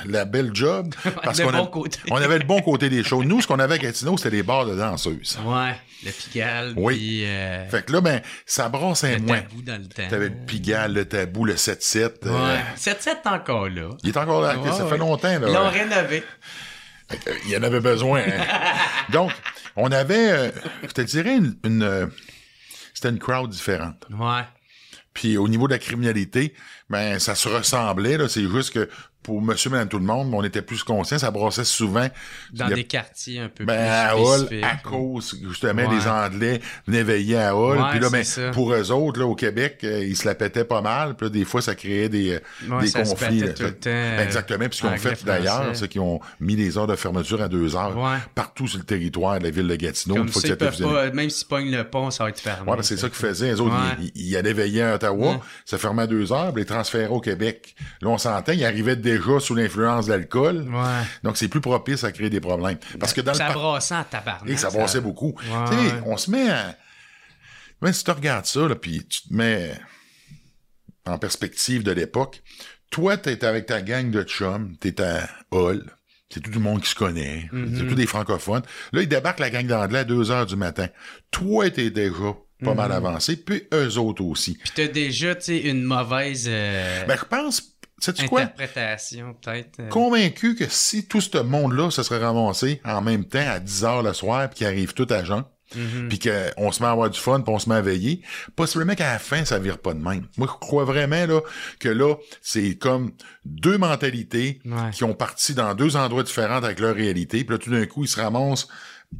la 0.06 0.24
belle 0.24 0.50
job. 0.54 0.94
Parce 1.22 1.38
Le 1.40 1.46
qu'on 1.46 1.52
bon 1.52 1.84
on 2.10 2.16
avait 2.16 2.38
le 2.38 2.44
bon 2.44 2.60
côté 2.62 2.88
des 2.88 3.02
choses. 3.02 3.24
Nous, 3.26 3.40
ce 3.42 3.46
qu'on 3.46 3.58
avait 3.58 3.74
à 3.74 3.78
Gatineau, 3.78 4.16
c'était 4.16 4.30
les 4.36 4.42
bars 4.42 4.66
de 4.66 4.76
danseuses. 4.76 5.38
Ouais, 5.44 5.74
le 6.04 6.10
Pigalle, 6.12 6.74
Oui. 6.76 6.94
puis 6.96 7.24
euh, 7.26 7.68
Fait 7.68 7.84
que 7.84 7.92
là, 7.92 8.00
ben, 8.00 8.20
ça 8.46 8.68
brassait 8.68 9.16
le 9.18 9.22
moins. 9.22 9.40
tabou 9.40 9.62
dans 9.62 9.80
le 9.80 9.88
temps. 9.88 10.08
T'avais 10.08 10.28
le 10.28 10.46
Pigalle, 10.46 10.92
le 10.92 11.04
tabou, 11.06 11.44
le 11.44 11.54
7-7. 11.54 12.26
euh, 12.26 12.30
Ouais. 12.54 12.60
7-7 12.76 13.22
t'es 13.22 13.28
encore 13.28 13.68
là. 13.68 13.88
il 14.02 14.10
est 14.10 14.16
encore 14.16 14.42
là. 14.42 14.56
Ouais, 14.58 14.70
ça 14.72 14.84
ouais. 14.84 14.90
fait 14.90 14.98
longtemps, 14.98 15.38
là. 15.40 15.48
Ils 15.48 15.52
l'ont 15.54 15.70
rénové. 15.70 16.22
Euh, 17.12 17.32
Il 17.44 17.50
y 17.50 17.56
en 17.56 17.62
avait 17.62 17.80
besoin. 17.80 18.20
hein. 18.20 18.44
Donc, 19.12 19.32
on 19.76 19.90
avait, 19.90 20.30
euh, 20.30 20.50
je 20.82 20.92
te 20.92 21.00
dirais, 21.02 21.36
une, 21.36 21.56
une, 21.64 21.82
euh, 21.82 22.06
c'était 22.94 23.08
une 23.10 23.18
crowd 23.18 23.50
différente. 23.50 24.06
Ouais. 24.10 24.42
Puis 25.12 25.36
au 25.36 25.46
niveau 25.48 25.68
de 25.68 25.72
la 25.72 25.78
criminalité, 25.78 26.54
ben 26.90 27.18
ça 27.18 27.34
se 27.34 27.48
ressemblait. 27.48 28.16
Là, 28.18 28.28
c'est 28.28 28.48
juste 28.48 28.72
que 28.72 28.88
pour 29.24 29.42
Monsieur, 29.42 29.70
Madame, 29.70 29.88
tout 29.88 29.98
le 29.98 30.04
monde, 30.04 30.32
on 30.32 30.44
était 30.44 30.62
plus 30.62 30.84
conscients. 30.84 31.18
Ça 31.18 31.30
brassait 31.32 31.64
souvent. 31.64 32.06
Dans 32.52 32.66
a- 32.66 32.74
des 32.74 32.84
quartiers 32.84 33.40
un 33.40 33.48
peu 33.48 33.64
ben, 33.64 33.74
plus 33.74 33.82
à 33.82 34.16
Hall, 34.16 34.48
à 34.62 34.76
cause, 34.76 35.36
justement, 35.48 35.82
Ouais. 35.88 35.96
les 35.96 36.06
Anglais 36.06 36.60
venaient 36.86 37.02
veiller 37.02 37.38
à 37.38 37.56
Hall. 37.56 37.78
Ouais, 37.78 37.84
puis 37.90 37.98
là, 38.00 38.10
ben, 38.10 38.24
pour 38.52 38.72
eux 38.72 38.92
autres, 38.92 39.18
là, 39.18 39.26
au 39.26 39.34
Québec, 39.34 39.80
euh, 39.82 40.04
ils 40.04 40.16
se 40.16 40.26
la 40.28 40.34
pétaient 40.34 40.64
pas 40.64 40.80
mal. 40.82 41.14
Puis 41.16 41.26
là, 41.26 41.30
des 41.30 41.44
fois, 41.44 41.60
ça 41.62 41.74
créait 41.74 42.08
des, 42.08 42.34
euh, 42.34 42.38
Ouais, 42.70 42.82
des 42.82 42.86
ça 42.88 43.02
conflits. 43.02 43.40
là. 43.40 43.48
tout 43.54 43.62
le 43.64 43.72
temps, 43.74 43.90
Ben, 43.90 44.20
exactement. 44.20 44.68
Puis 44.68 44.76
ce 44.76 44.80
qu'ils 44.82 44.90
ont 44.90 44.96
fait 44.98 45.24
d'ailleurs, 45.24 45.70
c'est 45.74 45.88
qu'ils 45.88 46.00
ont 46.02 46.20
mis 46.38 46.54
les 46.54 46.76
heures 46.78 46.86
de 46.86 46.94
fermeture 46.96 47.40
à 47.42 47.48
deux 47.48 47.74
heures 47.76 47.96
partout 48.34 48.68
sur 48.68 48.78
le 48.78 48.84
territoire 48.84 49.38
de 49.38 49.44
la 49.44 49.50
ville 49.50 49.66
de 49.66 49.76
Gatineau. 49.76 50.16
Comme 50.16 50.28
ça, 50.28 50.40
que 50.42 50.46
ils 50.48 50.84
pas, 50.84 51.10
même 51.12 51.30
s'ils 51.30 51.48
pognent 51.48 51.70
le 51.74 51.84
pont, 51.84 52.10
ça 52.10 52.24
va 52.24 52.30
être 52.30 52.40
fermé. 52.40 52.70
Ouais, 52.70 52.76
ben, 52.76 52.82
c'est 52.82 52.98
ça 52.98 53.08
qu'ils 53.08 53.16
faisaient. 53.16 53.52
Les 53.52 53.60
autres, 53.60 53.74
ils, 54.00 54.10
ils- 54.14 54.36
allaient 54.36 54.52
veiller 54.52 54.82
à 54.82 54.94
Ottawa, 54.96 55.40
ça 55.64 55.78
fermait 55.78 56.02
à 56.02 56.06
deux 56.06 56.30
heures, 56.32 56.52
puis 56.52 56.62
les 56.62 56.66
transféraient 56.66 57.06
au 57.08 57.20
Québec. 57.20 57.74
Là, 58.02 58.10
on 58.10 58.18
s'entend, 58.18 58.52
ils 58.52 58.64
arrivaient 58.64 58.96
déjà 59.18 59.40
sous 59.40 59.54
l'influence 59.54 60.06
d'alcool. 60.06 60.68
Ouais. 60.68 61.02
Donc, 61.22 61.36
c'est 61.36 61.48
plus 61.48 61.60
propice 61.60 62.04
à 62.04 62.12
créer 62.12 62.30
des 62.30 62.40
problèmes. 62.40 62.78
Parce 62.98 63.12
que 63.12 63.20
dans 63.20 63.34
ça 63.34 63.48
le 63.48 63.54
brassait 63.54 63.94
en 63.94 64.04
tabarnak. 64.04 64.48
et 64.50 64.56
ça 64.56 64.70
brassait 64.70 65.00
beaucoup. 65.00 65.34
Ouais, 65.38 65.70
Tu 65.70 65.76
sais, 65.88 65.94
on 66.06 66.16
se 66.16 66.30
met 66.30 66.48
à... 66.50 66.76
Même 67.82 67.92
si 67.92 68.04
tu 68.04 68.10
regardes 68.10 68.46
ça, 68.46 68.66
là, 68.68 68.74
puis 68.76 69.04
tu 69.06 69.28
te 69.28 69.34
mets 69.34 69.72
en 71.06 71.18
perspective 71.18 71.82
de 71.82 71.92
l'époque, 71.92 72.42
toi, 72.90 73.16
t'es 73.16 73.44
avec 73.44 73.66
ta 73.66 73.82
gang 73.82 74.10
de 74.10 74.22
chums, 74.22 74.76
t'es 74.78 75.00
à 75.02 75.28
Hall, 75.50 75.84
c'est 76.30 76.40
tout 76.40 76.50
le 76.52 76.60
monde 76.60 76.80
qui 76.82 76.88
se 76.90 76.94
connaît, 76.94 77.50
c'est 77.52 77.86
tous 77.86 77.94
des 77.94 78.06
francophones. 78.06 78.62
Là, 78.92 79.02
ils 79.02 79.08
débarquent 79.08 79.40
la 79.40 79.50
gang 79.50 79.66
d'anglais 79.66 79.98
à 80.00 80.04
2 80.04 80.30
heures 80.30 80.46
du 80.46 80.56
matin. 80.56 80.86
Toi, 81.30 81.70
t'es 81.70 81.90
déjà 81.90 82.34
pas 82.64 82.72
mal 82.74 82.90
Mm-hmm. 82.92 82.94
avancé, 82.94 83.36
puis 83.36 83.64
eux 83.74 83.98
autres 83.98 84.22
aussi. 84.24 84.54
Puis 84.54 84.70
t'as 84.74 84.86
déjà, 84.86 85.34
tu 85.34 85.42
sais, 85.42 85.58
une 85.58 85.82
mauvaise 85.82 86.46
euh, 86.48 87.04
Ben, 87.04 87.18
je 87.18 87.24
pense, 87.24 87.60
sais-tu 88.04 88.28
quoi? 88.28 88.42
interprétation, 88.42 89.34
peut-être. 89.40 89.80
euh. 89.80 89.88
Convaincu 89.88 90.54
que 90.54 90.64
si 90.68 91.06
tout 91.06 91.20
ce 91.20 91.38
monde-là 91.38 91.90
se 91.90 92.02
serait 92.02 92.24
ramassé 92.24 92.80
en 92.84 93.00
même 93.02 93.24
temps 93.24 93.38
à 93.46 93.58
10 93.60 93.84
heures 93.84 94.02
le 94.02 94.12
soir, 94.12 94.48
puis 94.48 94.58
qu'ils 94.58 94.66
arrivent 94.66 94.94
tout 94.94 95.06
à 95.10 95.24
jeun, 95.24 95.44
Mhm. 95.74 96.08
puis 96.08 96.18
qu'on 96.20 96.70
se 96.70 96.80
met 96.82 96.86
à 96.88 96.92
avoir 96.92 97.10
du 97.10 97.18
fun, 97.18 97.40
puis 97.40 97.52
on 97.52 97.58
se 97.58 97.68
met 97.68 97.74
à 97.74 97.80
veiller, 97.80 98.20
possiblement 98.54 98.94
qu'à 98.94 99.12
la 99.14 99.18
fin, 99.18 99.44
ça 99.44 99.58
vire 99.58 99.78
pas 99.78 99.92
de 99.94 99.98
même. 99.98 100.26
Moi, 100.36 100.46
je 100.48 100.58
crois 100.60 100.84
vraiment 100.84 101.26
là 101.26 101.40
que 101.80 101.88
là, 101.88 102.14
c'est 102.42 102.76
comme 102.76 103.12
deux 103.44 103.76
mentalités 103.78 104.60
Ouais. 104.64 104.90
qui 104.92 105.02
ont 105.04 105.14
parti 105.14 105.54
dans 105.54 105.74
deux 105.74 105.96
endroits 105.96 106.22
différents 106.22 106.62
avec 106.62 106.78
leur 106.78 106.94
réalité, 106.94 107.42
puis 107.44 107.54
là, 107.56 107.58
tout 107.58 107.70
d'un 107.70 107.86
coup, 107.86 108.04
ils 108.04 108.08
se 108.08 108.20
ramassent 108.20 108.68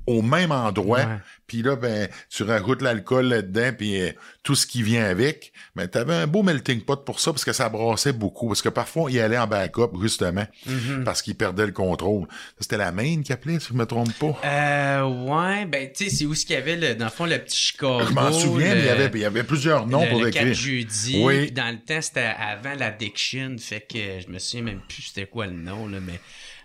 au 0.06 0.22
même 0.22 0.52
endroit, 0.52 1.04
puis 1.46 1.62
là, 1.62 1.76
ben, 1.76 2.08
tu 2.30 2.42
rajoutes 2.42 2.82
l'alcool 2.82 3.26
là-dedans, 3.26 3.70
puis 3.76 4.00
euh, 4.00 4.10
tout 4.42 4.54
ce 4.54 4.66
qui 4.66 4.82
vient 4.82 5.04
avec. 5.04 5.52
Mais 5.76 5.88
t'avais 5.88 6.14
un 6.14 6.26
beau 6.26 6.42
melting 6.42 6.80
pot 6.82 7.04
pour 7.04 7.20
ça, 7.20 7.32
parce 7.32 7.44
que 7.44 7.52
ça 7.52 7.68
brassait 7.68 8.12
beaucoup. 8.12 8.48
Parce 8.48 8.62
que 8.62 8.68
parfois, 8.68 9.10
il 9.10 9.18
allait 9.20 9.38
en 9.38 9.46
backup, 9.46 9.90
justement, 10.00 10.46
Mhm. 10.66 11.04
parce 11.04 11.20
qu'il 11.22 11.34
perdait 11.34 11.66
le 11.66 11.72
contrôle. 11.72 12.26
C'était 12.60 12.76
la 12.76 12.92
main 12.92 13.22
qui 13.22 13.32
appelait, 13.32 13.60
si 13.60 13.68
je 13.70 13.74
me 13.74 13.84
trompe 13.86 14.12
pas. 14.18 14.38
Euh, 14.44 15.02
ouais, 15.04 15.66
ben, 15.66 15.90
tu 15.94 16.04
sais, 16.04 16.10
c'est 16.16 16.26
où 16.26 16.34
ce 16.34 16.46
qu'il 16.46 16.54
y 16.54 16.58
avait, 16.58 16.76
le, 16.76 16.94
dans 16.94 17.06
le 17.06 17.10
fond, 17.10 17.26
le 17.26 17.38
petit 17.38 17.56
Chicago. 17.56 18.00
je 18.08 18.12
m'en 18.12 18.32
souviens, 18.32 18.74
le- 18.74 18.74
mais 18.76 18.80
il 18.80 18.86
y 18.86 18.90
avait, 18.90 19.10
il 19.14 19.20
y 19.20 19.24
avait 19.24 19.44
plusieurs 19.44 19.86
noms 19.86 20.02
le, 20.04 20.08
pour 20.10 20.20
le 20.20 20.26
l'écrire. 20.26 20.44
4 20.48 20.54
jeudi. 20.54 21.20
Oui. 21.22 21.50
Dans 21.52 21.70
le 21.72 21.78
temps, 21.84 22.00
c'était 22.00 22.32
avant 22.38 22.74
l'addiction. 22.78 23.56
Fait 23.58 23.80
que 23.80 23.98
je 24.26 24.32
me 24.32 24.38
souviens 24.38 24.64
même 24.64 24.80
plus 24.88 25.02
c'était 25.02 25.26
quoi 25.26 25.46
le 25.46 25.52
nom, 25.52 25.88
là, 25.88 25.98
mais. 26.00 26.18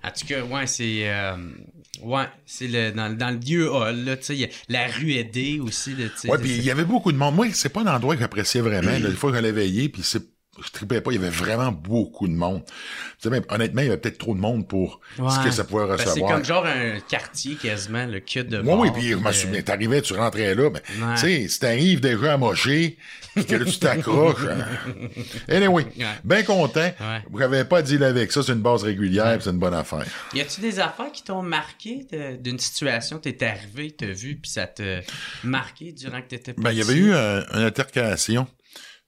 En 0.04 0.12
tout 0.12 0.26
cas, 0.28 0.42
ouais, 0.44 0.68
c'est. 0.68 1.10
euh, 1.10 1.36
ouais, 2.02 2.26
c'est 2.46 2.68
le, 2.68 2.92
dans, 2.92 3.16
dans 3.16 3.32
le 3.32 3.38
vieux 3.40 3.70
hall, 3.72 3.98
là, 4.06 4.18
tu 4.18 4.24
sais. 4.36 4.50
La 4.70 4.88
rue 4.88 5.14
aidée 5.14 5.60
aussi, 5.60 5.96
là, 5.96 6.06
tu 6.10 6.18
sais. 6.18 6.30
Ouais, 6.30 6.38
puis 6.38 6.56
il 6.56 6.64
y 6.64 6.72
avait 6.72 6.86
beaucoup 6.86 7.12
de 7.12 7.18
monde. 7.18 7.36
Moi, 7.36 7.48
c'est 7.54 7.70
pas 7.70 7.82
un 7.82 7.88
endroit 7.96 8.16
que 8.16 8.22
j'appréciais 8.22 8.62
vraiment. 8.62 8.92
Là, 8.92 9.00
des 9.10 9.16
fois, 9.16 9.32
j'allais 9.34 9.52
veiller, 9.52 9.90
puis 9.90 10.02
c'est 10.04 10.24
je 10.66 10.72
tripais 10.72 11.02
pas, 11.02 11.12
il 11.12 11.16
y 11.16 11.18
avait 11.18 11.30
vraiment 11.30 11.72
beaucoup 11.72 12.28
de 12.28 12.34
monde. 12.34 12.64
Tu 12.66 12.72
sais, 13.20 13.30
même, 13.30 13.44
honnêtement, 13.50 13.82
il 13.82 13.86
y 13.86 13.90
avait 13.90 13.98
peut-être 13.98 14.18
trop 14.18 14.34
de 14.34 14.40
monde 14.40 14.68
pour 14.68 15.00
ce 15.18 15.44
que 15.44 15.52
ça 15.52 15.64
pouvait 15.64 15.88
Ben, 15.88 15.98
c'est 15.98 16.10
recevoir. 16.10 16.34
comme 16.34 16.46
genre 16.46 16.66
un 16.66 17.00
quartier 17.02 17.56
quasiment, 17.56 18.06
le 18.06 18.20
cul 18.20 18.44
de 18.44 18.58
Oui, 18.60 18.64
bord, 18.64 18.80
oui, 18.80 18.90
puis 18.94 19.10
je 19.10 19.16
me 19.16 19.28
de- 19.28 19.32
souviens, 19.34 19.62
t'arrivais, 19.62 20.02
tu 20.02 20.14
rentrais 20.14 20.56
là, 20.56 20.70
ben, 20.70 20.82
Ouais. 21.02 21.14
tu 21.16 21.22
sais, 21.22 21.48
si 21.48 21.60
t'arrives 21.60 22.00
déjà 22.02 22.34
à 22.34 22.38
mocher, 22.38 22.98
puis 23.36 23.46
que 23.46 23.56
là, 23.56 23.66
tu 23.66 23.78
t'accroches. 23.80 24.44
euh... 24.46 25.08
Anyway, 25.48 25.84
Ouais. 25.98 26.06
bien 26.24 26.44
content. 26.44 26.80
Ouais. 26.82 27.22
Vous 27.30 27.40
n'avez 27.40 27.64
pas 27.66 27.80
à 27.80 27.82
dealer 27.82 28.06
avec 28.08 28.32
ça, 28.32 28.42
c'est 28.44 28.54
une 28.54 28.62
base 28.62 28.84
régulière, 28.84 29.34
puis 29.36 29.44
c'est 29.44 29.50
une 29.52 29.60
bonne 29.60 29.74
affaire. 29.74 30.06
Y 30.34 30.42
a-tu 30.42 30.62
des 30.62 30.80
affaires 30.80 31.12
qui 31.12 31.24
t'ont 31.24 31.42
marqué 31.44 32.06
d'une 32.40 32.60
situation, 32.60 33.18
t'es 33.20 33.44
arrivé, 33.46 33.92
t'as 33.92 34.08
vu, 34.08 34.36
puis 34.36 34.50
ça 34.52 34.68
t'a 34.68 35.00
marqué 35.44 35.92
durant 35.92 36.22
que 36.22 36.28
t'étais 36.28 36.54
Ben, 36.58 36.72
il 36.72 36.78
y 36.78 36.82
avait 36.82 36.94
petit? 36.94 37.00
eu 37.00 37.14
un- 37.14 37.46
une 37.54 37.64
altercation 37.64 38.48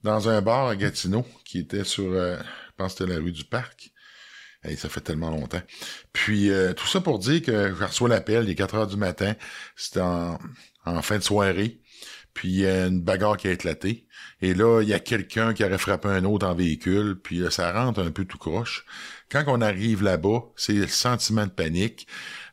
dans 0.02 0.28
un 0.28 0.40
bar 0.42 0.68
à 0.68 0.76
Gatineau 0.76 1.24
qui 1.44 1.58
était 1.58 1.84
sur, 1.84 2.12
euh, 2.12 2.36
je 2.38 2.72
pense 2.76 2.94
que 2.94 2.98
c'était 2.98 3.12
la 3.12 3.20
rue 3.20 3.32
du 3.32 3.44
Parc. 3.44 3.92
Ça 4.76 4.88
fait 4.88 5.00
tellement 5.00 5.30
longtemps. 5.30 5.62
Puis 6.12 6.50
euh, 6.50 6.72
tout 6.72 6.86
ça 6.86 7.00
pour 7.00 7.18
dire 7.18 7.42
que 7.42 7.74
je 7.74 7.84
reçois 7.84 8.08
l'appel, 8.08 8.44
il 8.44 8.50
est 8.50 8.54
4 8.54 8.74
heures 8.76 8.86
du 8.86 8.96
matin, 8.96 9.34
c'était 9.74 10.00
en, 10.00 10.38
fin 11.02 11.18
de 11.18 11.22
soirée. 11.22 11.80
Puis 12.32 12.48
il 12.48 12.60
y 12.60 12.66
a 12.66 12.86
une 12.86 13.02
bagarre 13.02 13.36
qui 13.36 13.48
a 13.48 13.50
éclaté. 13.50 14.06
Et 14.40 14.54
là, 14.54 14.80
il 14.80 14.88
y 14.88 14.94
a 14.94 15.00
quelqu'un 15.00 15.52
qui 15.52 15.64
aurait 15.64 15.78
frappé 15.78 16.08
un 16.08 16.24
autre 16.24 16.46
en 16.46 16.54
véhicule. 16.54 17.20
Puis 17.20 17.38
là, 17.38 17.50
ça 17.50 17.72
rentre 17.72 18.00
un 18.00 18.10
peu 18.10 18.24
tout 18.24 18.38
croche. 18.38 18.86
Quand 19.30 19.44
on 19.48 19.60
arrive 19.60 20.02
là-bas, 20.02 20.44
c'est 20.56 20.72
le 20.72 20.86
sentiment 20.86 21.46
de 21.46 21.50
panique. 21.50 22.06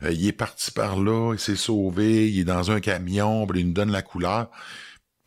Euh, 0.03 0.11
il 0.11 0.27
est 0.27 0.33
parti 0.33 0.71
par 0.71 0.99
là, 0.99 1.33
il 1.33 1.39
s'est 1.39 1.55
sauvé, 1.55 2.29
il 2.29 2.39
est 2.39 2.45
dans 2.45 2.71
un 2.71 2.79
camion, 2.79 3.45
puis 3.47 3.61
il 3.61 3.67
nous 3.67 3.73
donne 3.73 3.91
la 3.91 4.01
couleur. 4.01 4.49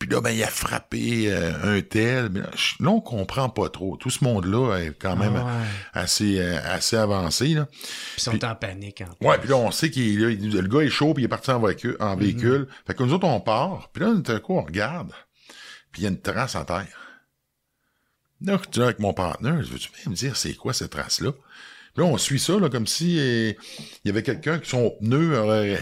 Puis 0.05 0.11
là, 0.11 0.19
ben, 0.19 0.31
il 0.31 0.43
a 0.43 0.47
frappé 0.47 1.31
euh, 1.31 1.77
un 1.77 1.81
tel. 1.81 2.27
Mais 2.29 2.41
là, 2.41 2.49
je- 2.57 2.83
là, 2.83 2.89
on 2.89 2.99
comprend 2.99 3.47
pas 3.47 3.69
trop. 3.69 3.95
Tout 3.95 4.09
ce 4.09 4.21
monde-là 4.23 4.79
est 4.79 4.93
quand 4.99 5.15
même 5.15 5.35
Ah 5.37 5.45
ouais. 5.45 5.65
assez, 5.93 6.39
euh, 6.39 6.59
assez 6.65 6.97
avancé. 6.97 7.47
Là. 7.53 7.67
Puis 7.67 7.81
ils 8.17 8.21
sont 8.21 8.43
en 8.45 8.55
panique. 8.55 9.01
En 9.21 9.25
Ouais, 9.25 9.37
puis 9.37 9.47
là, 9.47 9.55
on 9.55 9.71
sait 9.71 9.89
qu'il 9.89 10.19
le 10.19 10.67
gars 10.67 10.81
est 10.81 10.89
chaud, 10.89 11.13
puis 11.13 11.23
il 11.23 11.25
est 11.25 11.29
parti 11.29 11.51
en 11.51 11.59
véhicule. 11.61 11.95
En 12.01 12.17
véhicule. 12.17 12.67
Fait 12.85 12.93
que 12.93 13.01
nous 13.03 13.13
autres, 13.13 13.27
on 13.27 13.39
part. 13.39 13.89
Puis 13.93 14.03
là, 14.03 14.13
d'un 14.13 14.39
coup, 14.41 14.57
on 14.57 14.63
regarde. 14.63 15.13
Puis 15.93 16.01
il 16.01 16.03
y 16.03 16.07
a 16.07 16.09
une 16.09 16.19
trace 16.19 16.55
en 16.55 16.65
terre. 16.65 16.85
Là, 18.41 18.59
je 18.61 18.69
dis 18.71 18.81
avec 18.81 18.99
mon 18.99 19.13
partenaire, 19.13 19.63
je 19.63 19.69
veux-tu 19.71 19.89
bien 19.91 20.11
me 20.11 20.15
dire 20.17 20.35
c'est 20.35 20.53
quoi 20.55 20.73
cette 20.73 20.91
trace-là? 20.91 21.31
Puis 21.31 22.03
là, 22.03 22.09
on 22.11 22.17
suit 22.17 22.39
ça, 22.39 22.59
là, 22.59 22.69
comme 22.69 22.87
si 22.87 23.17
euh, 23.19 23.53
il 24.03 24.07
y 24.07 24.09
avait 24.09 24.23
quelqu'un 24.23 24.59
qui 24.59 24.69
son 24.69 24.89
pneu 24.99 25.37
aurait- 25.39 25.79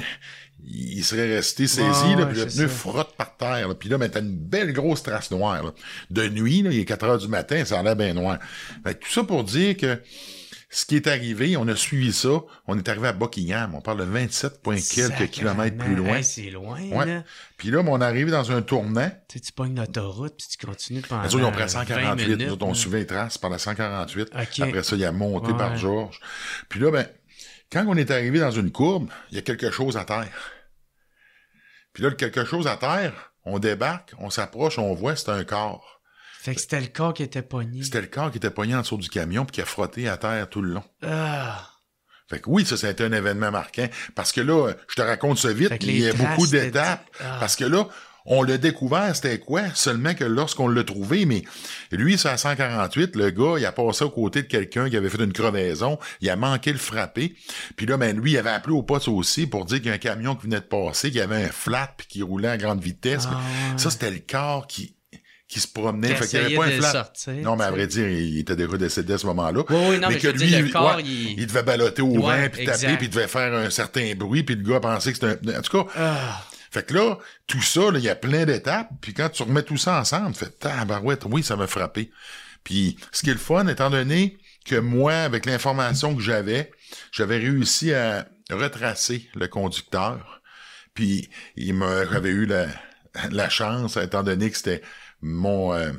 il 0.64 1.04
serait 1.04 1.36
resté 1.36 1.68
saisi, 1.68 2.16
là, 2.16 2.26
puis 2.26 2.38
le 2.40 2.46
pneu 2.46 2.68
ça. 2.68 2.74
frotte 2.74 3.16
par 3.16 3.36
terre. 3.38 3.68
Là. 3.68 3.76
Puis 3.76 3.90
là, 3.90 3.98
ben, 3.98 4.10
t'as 4.10 4.22
une 4.22 4.36
belle 4.38 4.74
grosse 4.74 5.04
trace 5.04 5.32
noire. 5.32 5.64
là. 5.64 5.72
De 6.10 6.28
nuit, 6.30 6.62
là, 6.62 6.70
il 6.72 6.80
est 6.80 6.86
4 6.86 7.04
heures 7.06 7.18
du 7.18 7.28
matin, 7.28 7.66
ça 7.66 7.80
a 7.80 7.84
l'air 7.84 7.96
bien 7.96 8.14
noir. 8.14 8.38
Fait 8.84 8.96
tout 8.96 9.10
ça 9.10 9.24
pour 9.24 9.44
dire 9.44 9.76
que 9.78 10.00
ce 10.74 10.86
qui 10.86 10.96
est 10.96 11.08
arrivé, 11.08 11.58
on 11.58 11.68
a 11.68 11.76
suivi 11.76 12.14
ça, 12.14 12.30
on 12.66 12.78
est 12.78 12.88
arrivé 12.88 13.10
à 13.10 13.12
Buckingham, 13.12 13.76
on 13.76 13.82
parle 13.82 13.98
de 14.00 14.04
27 14.06 14.62
points 14.62 14.78
quelques 14.78 15.30
kilomètres 15.30 15.76
plus 15.78 15.96
loin. 15.96 16.16
Hey, 16.16 16.24
c'est 16.24 16.50
loin, 16.50 16.80
Ouais. 16.82 17.06
là. 17.06 17.24
Puis 17.58 17.72
là, 17.72 17.84
ben, 17.84 17.90
on 17.92 18.00
est 18.00 18.06
arrivé 18.06 18.32
dans 18.32 18.52
un 18.54 18.62
tournant. 18.62 19.10
Tu 19.28 19.38
sais, 19.38 19.40
tu 19.42 19.52
pognes 19.52 19.76
l'autoroute, 19.76 20.36
puis 20.38 20.48
tu 20.58 20.66
continues 20.66 21.02
pendant 21.02 21.24
Les 21.24 21.36
autres, 21.36 21.40
ils 21.40 21.46
ont 21.46 21.52
pris 21.52 21.62
20 21.64 21.68
148. 21.68 22.28
minutes, 22.38 22.48
Nous 22.48 22.58
on 22.68 22.74
suivait 22.74 23.00
les 23.00 23.06
traces 23.06 23.38
par 23.38 23.50
la 23.50 23.58
148. 23.58 24.30
Ok. 24.34 24.60
Après 24.62 24.84
ça, 24.84 24.96
il 24.96 25.04
a 25.04 25.12
monté 25.12 25.52
Ouais. 25.52 25.58
par 25.58 25.76
Georges. 25.76 26.22
Puis 26.70 26.80
là, 26.80 26.90
ben, 26.92 27.06
quand 27.72 27.86
on 27.88 27.96
est 27.96 28.12
arrivé 28.12 28.40
dans 28.40 28.52
une 28.52 28.72
courbe, 28.72 29.10
il 29.32 29.36
y 29.36 29.40
a 29.40 29.42
quelque 29.42 29.72
chose 29.72 29.98
à 29.98 30.04
terre. 30.04 30.52
Puis 31.94 32.04
là, 32.04 32.10
le 32.10 32.16
quelque 32.16 32.46
chose 32.46 32.68
à 32.68 32.78
terre, 32.78 33.34
on 33.46 33.60
débarque, 33.60 34.14
on 34.20 34.30
s'approche, 34.30 34.78
on 34.78 34.94
voit, 34.94 35.16
c'est 35.16 35.30
un 35.30 35.44
corps. 35.44 36.02
Fait 36.40 36.56
que 36.56 36.62
c'était 36.62 36.82
le 36.82 36.88
corps 36.88 37.14
qui 37.14 37.24
était 37.24 37.42
pogné. 37.42 37.84
C'était 37.84 38.02
le 38.02 38.08
corps 38.08 38.32
qui 38.32 38.38
était 38.38 38.50
pogné 38.50 38.76
en 38.76 38.82
dessous 38.82 38.98
du 38.98 39.10
camion 39.10 39.46
puis 39.46 39.56
qui 39.56 39.62
a 39.62 39.66
frotté 39.66 40.10
à 40.10 40.18
terre 40.18 40.50
tout 40.50 40.62
le 40.62 40.74
long. 40.74 40.84
Ah. 41.04 41.68
Fait 42.30 42.40
que 42.40 42.50
oui, 42.50 42.66
ça, 42.66 42.78
ça 42.78 42.88
a 42.88 42.92
été 42.92 43.04
un 43.04 43.12
événement 43.12 43.52
marquant. 43.52 43.88
Parce 44.16 44.32
que 44.32 44.42
là, 44.42 44.74
je 44.88 44.96
te 44.96 45.02
raconte 45.02 45.38
ça 45.38 45.54
vite, 45.54 45.74
il 45.82 46.00
y 46.00 46.10
a 46.10 46.14
beaucoup 46.14 46.48
d'étapes. 46.48 47.06
Ah. 47.20 47.38
Parce 47.40 47.56
que 47.56 47.66
là, 47.66 47.88
on 48.26 48.44
l'a 48.44 48.58
découvert, 48.58 49.16
c'était 49.16 49.40
quoi? 49.40 49.62
Seulement 49.74 50.14
que 50.14 50.24
lorsqu'on 50.24 50.68
l'a 50.68 50.84
trouvé, 50.84 51.26
mais 51.26 51.44
lui, 51.92 52.18
c'est 52.18 52.30
à 52.30 52.38
148, 52.38 53.16
le 53.16 53.32
gars, 53.32 53.56
il 53.58 53.66
a 53.66 53.72
passé 53.72 54.04
aux 54.04 54.10
côtés 54.10 54.44
de 54.44 54.48
quelqu'un 54.48 54.90
qui 54.90 54.98
avait 54.98 55.10
fait 55.10 55.24
une 55.24 55.34
crevaison, 55.34 55.98
il 56.22 56.30
a 56.30 56.36
manqué 56.36 56.72
le 56.72 56.78
frapper. 56.80 57.34
Puis 57.76 57.86
là, 57.86 57.98
ben 57.98 58.16
lui, 58.20 58.32
il 58.32 58.38
avait 58.38 58.50
appelé 58.52 58.76
au 58.76 58.84
poste 58.84 59.08
aussi 59.08 59.48
pour 59.48 59.66
dire 59.66 59.78
qu'il 59.78 59.88
y 59.88 59.92
a 59.92 59.94
un 59.96 59.98
camion 59.98 60.36
qui 60.36 60.44
venait 60.44 60.60
de 60.60 60.66
passer, 60.66 61.10
qu'il 61.10 61.18
y 61.20 61.22
avait 61.22 61.44
un 61.44 61.50
flat 61.50 61.94
puis 61.98 62.08
qui 62.08 62.22
roulait 62.22 62.50
à 62.50 62.58
grande 62.58 62.82
vitesse. 62.82 63.28
Ah, 63.30 63.36
ouais. 63.36 63.78
Ça, 63.78 63.90
c'était 63.90 64.12
le 64.12 64.20
corps 64.30 64.68
qui 64.68 64.96
qui 65.48 65.60
se 65.60 65.68
promenait. 65.68 66.08
Qui 66.08 66.16
fait 66.16 66.28
qu'il 66.28 66.42
y 66.42 66.46
avait 66.46 66.56
pas 66.56 66.66
un 66.66 66.80
flat. 66.80 66.92
sortir, 66.94 67.34
non, 67.44 67.58
mais 67.58 67.66
à 67.66 67.72
vrai 67.72 67.86
dire, 67.86 68.08
il 68.08 68.40
était 68.40 68.56
déjà 68.56 68.78
décédé 68.78 69.12
à 69.16 69.18
ce 69.18 69.26
moment-là. 69.26 69.64
Oui, 69.70 69.76
oui, 69.90 70.00
non, 70.00 70.08
mais 70.08 70.18
je 70.18 70.28
veux 70.28 70.34
dire, 70.34 70.62
le 70.62 70.70
corps, 70.70 70.96
ouais, 70.96 71.04
il- 71.04 71.38
il 71.42 71.46
devait 71.46 71.64
balloter 71.64 72.02
au 72.02 72.08
Ouais, 72.08 72.44
vent, 72.44 72.50
puis 72.54 72.66
taper, 72.66 72.96
puis 72.96 73.08
il 73.08 73.10
devait 73.10 73.28
faire 73.28 73.54
un 73.54 73.70
certain 73.70 74.14
bruit, 74.16 74.44
puis 74.44 74.56
le 74.56 74.64
gars 74.64 74.80
pensait 74.80 75.12
que 75.12 75.18
c'était 75.20 75.52
un... 75.54 75.60
En 75.60 75.62
tout 75.62 75.84
cas, 75.84 75.92
Ah. 75.98 76.42
Fait 76.72 76.88
que 76.88 76.94
là, 76.94 77.18
tout 77.48 77.62
ça, 77.62 77.82
il 77.94 78.00
y 78.00 78.10
a 78.10 78.16
plein 78.16 78.46
d'étapes, 78.46 78.90
puis 79.02 79.14
quand 79.14 79.28
tu 79.30 79.44
remets 79.44 79.64
tout 79.64 79.78
ça 79.78 80.00
ensemble, 80.00 80.32
tu 80.34 80.46
fais 80.46 80.50
tabarouette, 80.50 81.26
oui, 81.26 81.44
ça 81.44 81.58
m'a 81.58 81.68
frappé. 81.68 82.12
Puis 82.64 82.98
ce 83.12 83.24
qui 83.24 83.30
est 83.30 83.34
le 83.34 83.40
fun, 83.40 83.68
étant 83.68 83.90
donné 83.90 84.38
que 84.66 84.78
moi, 84.78 85.14
avec 85.14 85.46
l'information 85.46 86.16
que 86.16 86.22
j'avais, 86.22 86.72
j'avais 87.12 87.38
réussi 87.38 87.94
à 87.94 88.26
retracer 88.50 89.30
le 89.36 89.48
conducteur. 89.48 90.42
Puis 90.94 91.30
il 91.58 91.74
m'a, 91.74 92.06
j'avais 92.06 92.30
eu 92.30 92.46
la, 92.46 92.68
la 93.32 93.50
chance, 93.50 93.98
étant 93.98 94.24
donné 94.24 94.50
que 94.50 94.56
c'était 94.56 94.82
mon 95.22 95.74
euh, 95.74 95.92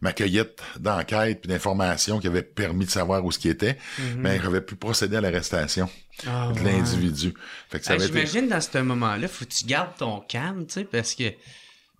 ma 0.00 0.12
cueillette 0.12 0.62
d'enquête 0.78 1.40
puis 1.40 1.48
d'information 1.48 2.20
qui 2.20 2.26
avait 2.26 2.42
permis 2.42 2.84
de 2.84 2.90
savoir 2.90 3.24
où 3.24 3.32
ce 3.32 3.38
qui 3.38 3.48
était, 3.48 3.78
mais 4.18 4.38
j'avais 4.42 4.60
pu 4.60 4.76
procéder 4.76 5.16
à 5.16 5.20
l'arrestation 5.20 5.88
Ah, 6.26 6.50
de 6.54 6.60
l'individu. 6.64 7.34
J'imagine 7.72 8.48
dans 8.48 8.60
ce 8.60 8.78
moment-là, 8.78 9.28
faut 9.28 9.44
que 9.44 9.50
tu 9.50 9.64
gardes 9.64 9.96
ton 9.98 10.20
calme, 10.20 10.66
tu 10.66 10.74
sais, 10.74 10.84
parce 10.84 11.14
que 11.14 11.24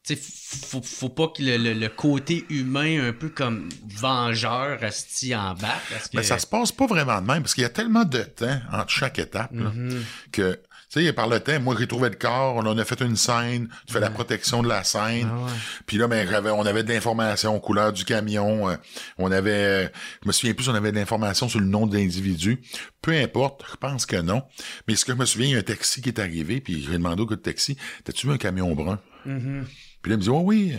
tu 0.04 0.16
faut, 0.16 0.80
faut 0.82 1.08
pas 1.08 1.26
que 1.28 1.42
le, 1.42 1.56
le- 1.56 1.74
le 1.74 1.88
côté 1.88 2.46
humain, 2.48 3.08
un 3.08 3.12
peu 3.12 3.28
comme 3.28 3.68
vengeur, 3.88 4.78
reste 4.78 5.24
en 5.34 5.54
bas. 5.54 5.74
Parce 5.90 6.08
que... 6.08 6.16
Mais 6.16 6.22
ça 6.22 6.38
se 6.38 6.46
passe 6.46 6.70
pas 6.72 6.86
vraiment 6.86 7.20
de 7.20 7.26
même, 7.26 7.42
parce 7.42 7.54
qu'il 7.54 7.62
y 7.62 7.66
a 7.66 7.70
tellement 7.70 8.04
de 8.04 8.22
temps 8.22 8.60
entre 8.72 8.90
chaque 8.90 9.18
étape, 9.18 9.50
là, 9.52 9.70
Mhm. 9.74 10.04
que, 10.30 10.60
tu 10.90 11.04
sais, 11.04 11.12
par 11.12 11.26
le 11.28 11.40
temps, 11.40 11.58
moi, 11.60 11.74
j'ai 11.78 11.86
trouvé 11.86 12.08
le 12.10 12.14
corps, 12.16 12.56
on 12.56 12.66
en 12.66 12.78
a 12.78 12.84
fait 12.84 13.00
une 13.00 13.16
scène, 13.16 13.68
tu 13.86 13.92
fais 13.92 14.00
la 14.00 14.10
protection 14.10 14.62
de 14.62 14.68
la 14.68 14.84
scène, 14.84 15.28
Ah 15.30 15.44
ouais. 15.44 15.50
puis 15.86 15.96
là, 15.96 16.06
ben, 16.08 16.28
j'avais, 16.28 16.50
on 16.50 16.64
avait 16.64 16.82
de 16.84 16.88
l'information, 16.92 17.58
couleur 17.58 17.92
du 17.92 18.04
camion, 18.04 18.68
euh, 18.68 18.76
on 19.18 19.32
avait, 19.32 19.50
euh, 19.50 19.88
je 20.22 20.28
me 20.28 20.32
souviens 20.32 20.54
plus, 20.54 20.68
on 20.68 20.74
avait 20.74 20.92
de 20.92 20.96
l'information 20.96 21.48
sur 21.48 21.58
le 21.60 21.66
nom 21.66 21.86
de 21.86 21.96
l'individu, 21.96 22.60
peu 23.02 23.12
importe, 23.12 23.64
je 23.70 23.76
pense 23.76 24.06
que 24.06 24.16
non, 24.16 24.42
mais 24.86 24.94
ce 24.96 25.04
que 25.04 25.12
je 25.12 25.18
me 25.18 25.24
souviens, 25.26 25.48
il 25.48 25.52
y 25.52 25.56
a 25.56 25.58
un 25.58 25.62
taxi 25.62 26.00
qui 26.02 26.08
est 26.08 26.18
arrivé, 26.20 26.60
puis 26.60 26.82
j'ai 26.84 26.92
demandé 26.92 27.22
au 27.22 27.26
gars 27.26 27.36
de 27.36 27.40
taxi, 27.42 27.76
t'as-tu 28.04 28.26
vu 28.28 28.32
un 28.32 28.38
camion 28.38 28.74
brun? 28.74 29.00
Mhm. 29.24 29.66
Puis 30.02 30.10
là, 30.10 30.14
il 30.14 30.18
me 30.18 30.22
dit, 30.22 30.30
oh 30.30 30.42
oui. 30.44 30.72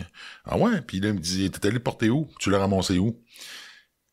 Ah 0.45 0.57
ouais? 0.57 0.79
Puis 0.81 1.01
là, 1.01 1.09
il 1.09 1.15
me 1.15 1.19
dit, 1.19 1.51
t'es 1.51 1.65
allé 1.67 1.73
le 1.73 1.83
porter 1.83 2.09
où? 2.09 2.29
Tu 2.39 2.49
l'as 2.49 2.59
ramassé 2.59 2.97
où? 2.97 3.19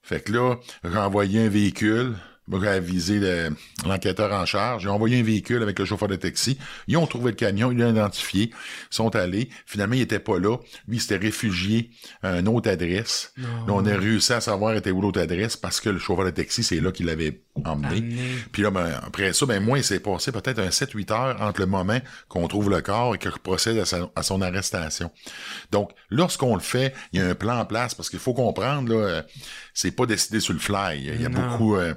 Fait 0.02 0.20
que 0.20 0.32
là, 0.32 0.56
j'ai 0.82 0.96
envoyé 0.98 1.46
un 1.46 1.48
véhicule. 1.48 2.16
J'ai 2.52 2.68
avisé 2.68 3.18
le- 3.18 3.50
l'enquêteur 3.86 4.32
en 4.32 4.44
charge. 4.44 4.82
J'ai 4.82 4.88
envoyé 4.88 5.18
un 5.18 5.22
véhicule 5.22 5.62
avec 5.62 5.78
le 5.78 5.84
chauffeur 5.84 6.08
de 6.08 6.16
taxi. 6.16 6.58
Ils 6.88 6.96
ont 6.96 7.06
trouvé 7.06 7.30
le 7.30 7.36
camion, 7.36 7.72
ils 7.72 7.78
l'ont 7.78 7.90
identifié. 7.90 8.50
Ils 8.52 8.54
sont 8.94 9.14
allés. 9.16 9.48
Finalement, 9.66 9.94
il 9.94 10.02
était 10.02 10.18
pas 10.18 10.38
là. 10.38 10.58
Lui, 10.88 10.96
il 10.98 11.00
s'était 11.00 11.16
réfugié 11.16 11.90
à 12.22 12.38
une 12.40 12.48
autre 12.48 12.68
adresse. 12.70 13.32
Là, 13.36 13.48
on 13.68 13.86
a 13.86 13.96
réussi 13.96 14.32
à 14.32 14.40
savoir 14.40 14.74
était 14.74 14.90
où 14.90 15.00
l'autre 15.00 15.20
adresse 15.20 15.56
parce 15.56 15.80
que 15.80 15.88
le 15.88 15.98
chauffeur 15.98 16.24
de 16.26 16.30
taxi, 16.30 16.62
c'est 16.62 16.80
là 16.80 16.92
qu'il 16.92 17.06
l'avait 17.06 17.43
emmené. 17.64 17.86
Amené. 17.98 18.26
Puis 18.52 18.62
là, 18.62 18.70
ben, 18.70 19.00
après 19.06 19.32
ça, 19.32 19.46
ben 19.46 19.62
moi, 19.62 19.78
il 19.78 19.84
s'est 19.84 20.00
passé 20.00 20.32
peut-être 20.32 20.58
un 20.58 20.70
7-8 20.70 21.12
heures 21.12 21.40
entre 21.42 21.60
le 21.60 21.66
moment 21.66 21.98
qu'on 22.28 22.46
trouve 22.48 22.70
le 22.70 22.80
corps 22.80 23.14
et 23.14 23.18
que 23.18 23.30
je 23.30 23.36
procède 23.36 23.78
à, 23.78 23.84
sa- 23.84 24.10
à 24.16 24.22
son 24.22 24.42
arrestation. 24.42 25.10
Donc, 25.70 25.90
lorsqu'on 26.10 26.54
le 26.54 26.60
fait, 26.60 26.94
il 27.12 27.20
y 27.20 27.22
a 27.22 27.26
un 27.28 27.34
plan 27.34 27.58
en 27.58 27.64
place 27.64 27.94
parce 27.94 28.10
qu'il 28.10 28.18
faut 28.18 28.34
comprendre, 28.34 28.92
là, 28.92 28.98
euh, 29.00 29.22
c'est 29.72 29.92
pas 29.92 30.06
décidé 30.06 30.40
sur 30.40 30.52
le 30.52 30.58
fly. 30.58 31.00
Il 31.14 31.20
y 31.22 31.26
a 31.26 31.28
Non. 31.28 31.50
beaucoup, 31.52 31.76
euh, 31.76 31.94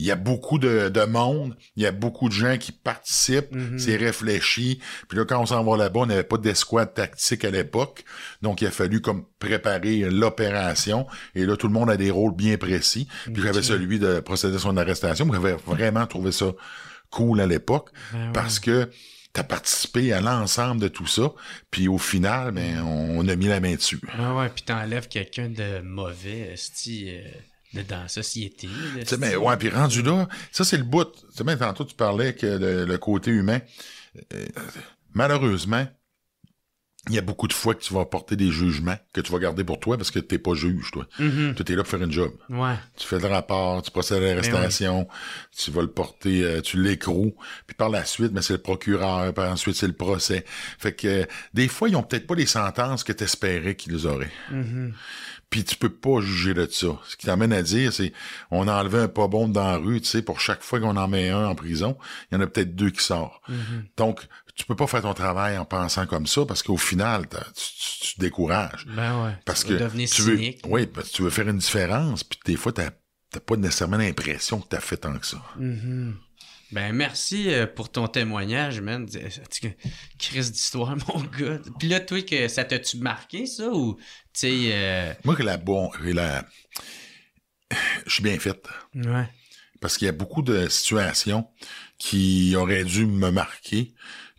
il 0.00 0.06
y 0.06 0.10
a 0.10 0.16
beaucoup 0.16 0.58
de, 0.58 0.88
de 0.88 1.04
monde, 1.04 1.56
il 1.76 1.82
y 1.82 1.86
a 1.86 1.92
beaucoup 1.92 2.28
de 2.28 2.34
gens 2.34 2.56
qui 2.58 2.72
participent, 2.72 3.52
Mhm. 3.54 3.78
c'est 3.78 3.96
réfléchi. 3.96 4.80
Puis 5.08 5.18
là, 5.18 5.24
quand 5.24 5.40
on 5.40 5.46
s'en 5.46 5.62
va 5.62 5.76
là-bas, 5.76 6.00
on 6.00 6.06
n'avait 6.06 6.22
pas 6.24 6.38
d'escouade 6.38 6.94
tactique 6.94 7.44
à 7.44 7.50
l'époque, 7.50 8.04
donc 8.42 8.62
il 8.62 8.66
a 8.66 8.70
fallu 8.70 9.00
comme 9.00 9.24
préparer 9.38 10.00
l'opération. 10.10 11.06
Et 11.34 11.44
là, 11.46 11.56
tout 11.56 11.66
le 11.68 11.72
monde 11.74 11.90
a 11.90 11.96
des 11.96 12.10
rôles 12.10 12.34
bien 12.34 12.56
précis. 12.56 13.08
Puis 13.24 13.42
j'avais 13.42 13.62
celui 13.62 13.98
de 13.98 14.20
procéder 14.20 14.56
à 14.56 14.58
son 14.58 14.76
arrestation. 14.76 15.28
J'avais 15.32 15.52
vraiment 15.66 16.06
trouvé 16.06 16.32
ça 16.32 16.46
cool 17.10 17.40
à 17.40 17.46
l'époque 17.46 17.90
Ben 18.12 18.26
ouais. 18.26 18.32
parce 18.32 18.58
que 18.60 18.88
t'as 19.32 19.42
participé 19.44 20.12
à 20.12 20.20
l'ensemble 20.20 20.80
de 20.80 20.88
tout 20.88 21.06
ça. 21.06 21.32
Puis 21.70 21.88
au 21.88 21.98
final, 21.98 22.52
ben, 22.52 22.80
on, 22.82 23.18
on 23.18 23.28
a 23.28 23.36
mis 23.36 23.46
la 23.46 23.60
main 23.60 23.74
dessus. 23.74 24.00
Ah 24.18 24.34
ouais, 24.36 24.48
puis 24.48 24.62
t'enlèves 24.64 25.08
quelqu'un 25.08 25.48
de 25.48 25.80
mauvais, 25.82 26.50
esti, 26.52 27.10
euh, 27.10 27.22
de- 27.74 27.82
dans 27.82 28.02
la 28.02 28.08
société. 28.08 28.68
là, 28.96 29.04
Tu 29.04 29.16
mais 29.18 29.36
ouais, 29.36 29.56
puis 29.56 29.68
rendu 29.70 30.02
là, 30.02 30.28
ça 30.52 30.64
c'est 30.64 30.76
le 30.78 30.84
bout. 30.84 31.04
Tu 31.12 31.20
sais, 31.36 31.44
ben, 31.44 31.56
tantôt 31.56 31.84
tu 31.84 31.94
parlais 31.94 32.34
que 32.34 32.46
le, 32.46 32.84
le 32.84 32.98
côté 32.98 33.30
humain, 33.30 33.60
euh, 34.34 34.46
malheureusement, 35.14 35.86
il 37.08 37.14
y 37.14 37.18
a 37.18 37.22
beaucoup 37.22 37.48
de 37.48 37.54
fois 37.54 37.74
que 37.74 37.82
tu 37.82 37.94
vas 37.94 38.04
porter 38.04 38.36
des 38.36 38.50
jugements 38.50 38.96
que 39.14 39.22
tu 39.22 39.32
vas 39.32 39.38
garder 39.38 39.64
pour 39.64 39.80
toi 39.80 39.96
parce 39.96 40.10
que 40.10 40.18
t'es 40.18 40.36
pas 40.38 40.52
juge, 40.52 40.90
toi. 40.92 41.06
Mhm. 41.18 41.54
Toi, 41.54 41.64
t'es 41.64 41.74
là 41.74 41.82
pour 41.82 41.90
faire 41.90 42.02
une 42.02 42.12
job. 42.12 42.30
Ouais. 42.50 42.74
Tu 42.98 43.06
fais 43.06 43.18
le 43.18 43.26
rapport, 43.26 43.80
tu 43.80 43.90
procèdes 43.90 44.22
à 44.22 44.26
l'arrestation, 44.34 45.08
tu 45.56 45.70
vas 45.70 45.80
le 45.80 45.90
porter, 45.90 46.44
euh, 46.44 46.60
tu 46.60 46.80
l'écroues, 46.80 47.34
puis 47.66 47.74
par 47.74 47.88
la 47.88 48.04
suite, 48.04 48.32
mais 48.32 48.42
c'est 48.42 48.52
le 48.52 48.58
procureur, 48.60 49.32
puis 49.32 49.42
ensuite 49.44 49.76
c'est 49.76 49.86
le 49.86 49.94
procès. 49.94 50.44
Fait 50.78 50.92
que 50.92 51.08
euh, 51.08 51.24
des 51.54 51.68
fois, 51.68 51.88
ils 51.88 51.96
ont 51.96 52.02
peut-être 52.02 52.26
pas 52.26 52.34
les 52.34 52.44
sentences 52.46 53.02
que 53.02 53.12
t'espérais 53.12 53.76
qu'ils 53.76 54.06
auraient. 54.06 54.32
Mhm. 54.50 54.92
Puis 55.50 55.64
tu 55.64 55.74
peux 55.76 55.88
pas 55.88 56.20
juger 56.20 56.54
de 56.54 56.64
ça. 56.70 56.88
Ce 57.08 57.16
qui 57.16 57.26
t'amène 57.26 57.52
à 57.52 57.62
dire, 57.62 57.92
c'est 57.92 58.12
on 58.52 58.68
a 58.68 58.72
enlevé 58.80 59.00
un 59.00 59.08
pas 59.08 59.26
bon 59.26 59.48
dans 59.48 59.64
la 59.66 59.76
rue, 59.78 60.00
tu 60.00 60.06
sais, 60.08 60.22
pour 60.22 60.38
chaque 60.40 60.62
fois 60.62 60.78
qu'on 60.78 60.96
en 60.96 61.08
met 61.08 61.30
un 61.30 61.44
en 61.46 61.54
prison, 61.56 61.98
il 62.30 62.36
y 62.36 62.38
en 62.38 62.40
a 62.40 62.46
peut-être 62.46 62.76
deux 62.76 62.90
qui 62.90 63.02
sortent. 63.04 63.42
Mhm. 63.48 63.86
Donc, 63.96 64.20
tu 64.54 64.64
peux 64.64 64.76
pas 64.76 64.86
faire 64.86 65.02
ton 65.02 65.14
travail 65.14 65.58
en 65.58 65.64
pensant 65.64 66.06
comme 66.06 66.26
ça 66.28 66.46
parce 66.46 66.62
qu'au 66.62 66.76
final, 66.76 67.26
tu, 67.28 68.10
tu- 68.12 68.20
décourages. 68.20 68.86
Ben 68.94 69.24
ouais. 69.24 69.32
Parce 69.44 69.64
que 69.64 69.74
tu 69.74 70.22
veux, 70.22 70.36
cynique. 70.36 70.60
oui, 70.68 70.86
parce 70.86 71.08
que 71.10 71.14
tu 71.16 71.22
veux 71.22 71.30
faire 71.30 71.48
une 71.48 71.58
différence, 71.58 72.22
puis 72.22 72.38
des 72.44 72.56
fois, 72.56 72.70
t'as 72.72 72.90
pas 73.40 73.56
nécessairement 73.56 73.96
l'impression 73.96 74.60
que 74.60 74.68
t'as 74.68 74.80
fait 74.80 74.98
tant 74.98 75.16
que 75.18 75.26
ça. 75.26 75.42
Mhm. 75.56 76.16
Ben 76.72 76.92
merci 76.92 77.52
euh, 77.52 77.66
pour 77.66 77.90
ton 77.90 78.06
témoignage, 78.06 78.80
man. 78.80 79.06
Tu- 79.50 79.76
Crise 80.18 80.52
d'histoire, 80.52 80.96
mon 81.08 81.20
gars. 81.24 81.58
Puis 81.78 81.88
là, 81.88 82.00
toi, 82.00 82.22
que 82.22 82.46
ça 82.48 82.64
t'a-tu 82.64 82.98
marqué, 82.98 83.46
ça, 83.46 83.68
ou, 83.70 83.96
tu 83.96 84.02
sais, 84.34 84.50
euh, 84.72 85.12
Moi, 85.24 85.34
que 85.36 85.42
la 85.42 85.56
bon, 85.56 85.90
la, 86.02 86.44
je 88.06 88.12
suis 88.12 88.22
bien 88.22 88.38
faite. 88.38 88.66
ouais. 88.94 89.28
Parce 89.80 89.96
qu'il 89.96 90.06
y 90.06 90.08
a 90.08 90.12
beaucoup 90.12 90.42
de 90.42 90.68
situations 90.68 91.48
qui 91.98 92.54
auraient 92.54 92.84
dû 92.84 93.06
me 93.06 93.30
marquer, 93.30 93.94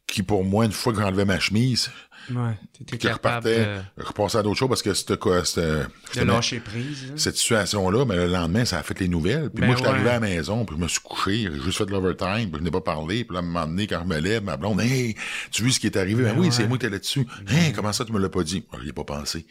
qui 0.06 0.22
pour 0.24 0.44
moi, 0.44 0.66
une 0.66 0.72
fois 0.72 0.94
que 0.94 1.00
j'enlevais 1.02 1.26
ma 1.26 1.40
chemise, 1.40 1.90
Ouais, 2.30 2.54
t'étais 2.78 2.98
capable 2.98 3.48
repartais, 3.48 3.66
de, 3.66 3.82
je 3.98 4.04
repassais 4.06 4.38
à 4.38 4.44
d'autres 4.44 4.58
choses 4.60 4.70
parce 4.70 4.82
que 4.84 4.94
c'était 4.94 5.18
quoi, 5.18 5.44
c'était, 5.44 5.62
de 5.62 5.86
c'était- 6.12 6.26
lâcher 6.26 6.60
prise. 6.60 7.08
là. 7.10 7.14
cette 7.18 7.38
situation-là, 7.38 8.06
mais 8.06 8.16
le 8.16 8.28
lendemain, 8.28 8.64
ça 8.66 8.78
a 8.80 8.84
fait 8.84 9.00
les 9.00 9.08
nouvelles. 9.08 9.50
Puis 9.50 9.62
Ben 9.62 9.68
moi, 9.68 9.76
je 9.76 9.80
suis 9.82 9.88
ouais. 9.90 9.94
arrivé 9.96 10.10
à 10.10 10.14
la 10.14 10.20
maison, 10.20 10.64
puis 10.66 10.76
je 10.78 10.82
me 10.84 10.88
suis 10.88 11.00
couché, 11.00 11.50
j'ai 11.54 11.62
juste 11.62 11.78
fait 11.80 11.86
de 11.86 11.92
l'overtime, 11.92 12.50
puis 12.52 12.60
je 12.60 12.64
n'ai 12.64 12.72
pas 12.72 12.82
parlé. 12.82 13.24
Puis 13.24 13.34
là, 13.34 13.40
à 13.40 13.44
un 13.44 13.46
moment 13.46 13.66
donné, 13.66 13.88
quand 13.88 14.02
je 14.04 14.08
me 14.14 14.20
lève, 14.20 14.44
ma 14.44 14.56
blonde, 14.58 14.82
hey, 14.82 15.16
tu 15.52 15.64
vu 15.64 15.72
ce 15.72 15.80
qui 15.80 15.88
est 15.88 15.98
arrivé? 15.98 16.24
Ben, 16.24 16.36
oui, 16.38 16.46
ouais. 16.48 16.52
c'est 16.52 16.68
moi 16.68 16.78
qui 16.78 16.86
étais 16.86 16.94
là-dessus. 16.94 17.26
Hey, 17.48 17.74
comment 17.74 17.92
ça, 17.94 18.06
tu 18.06 18.12
me 18.14 18.20
l'as 18.20 18.30
pas 18.30 18.44
dit? 18.44 18.64
Je 18.78 18.84
n'y 18.84 18.90
ai 18.90 18.94
pas 18.94 19.04
pensé. 19.04 19.46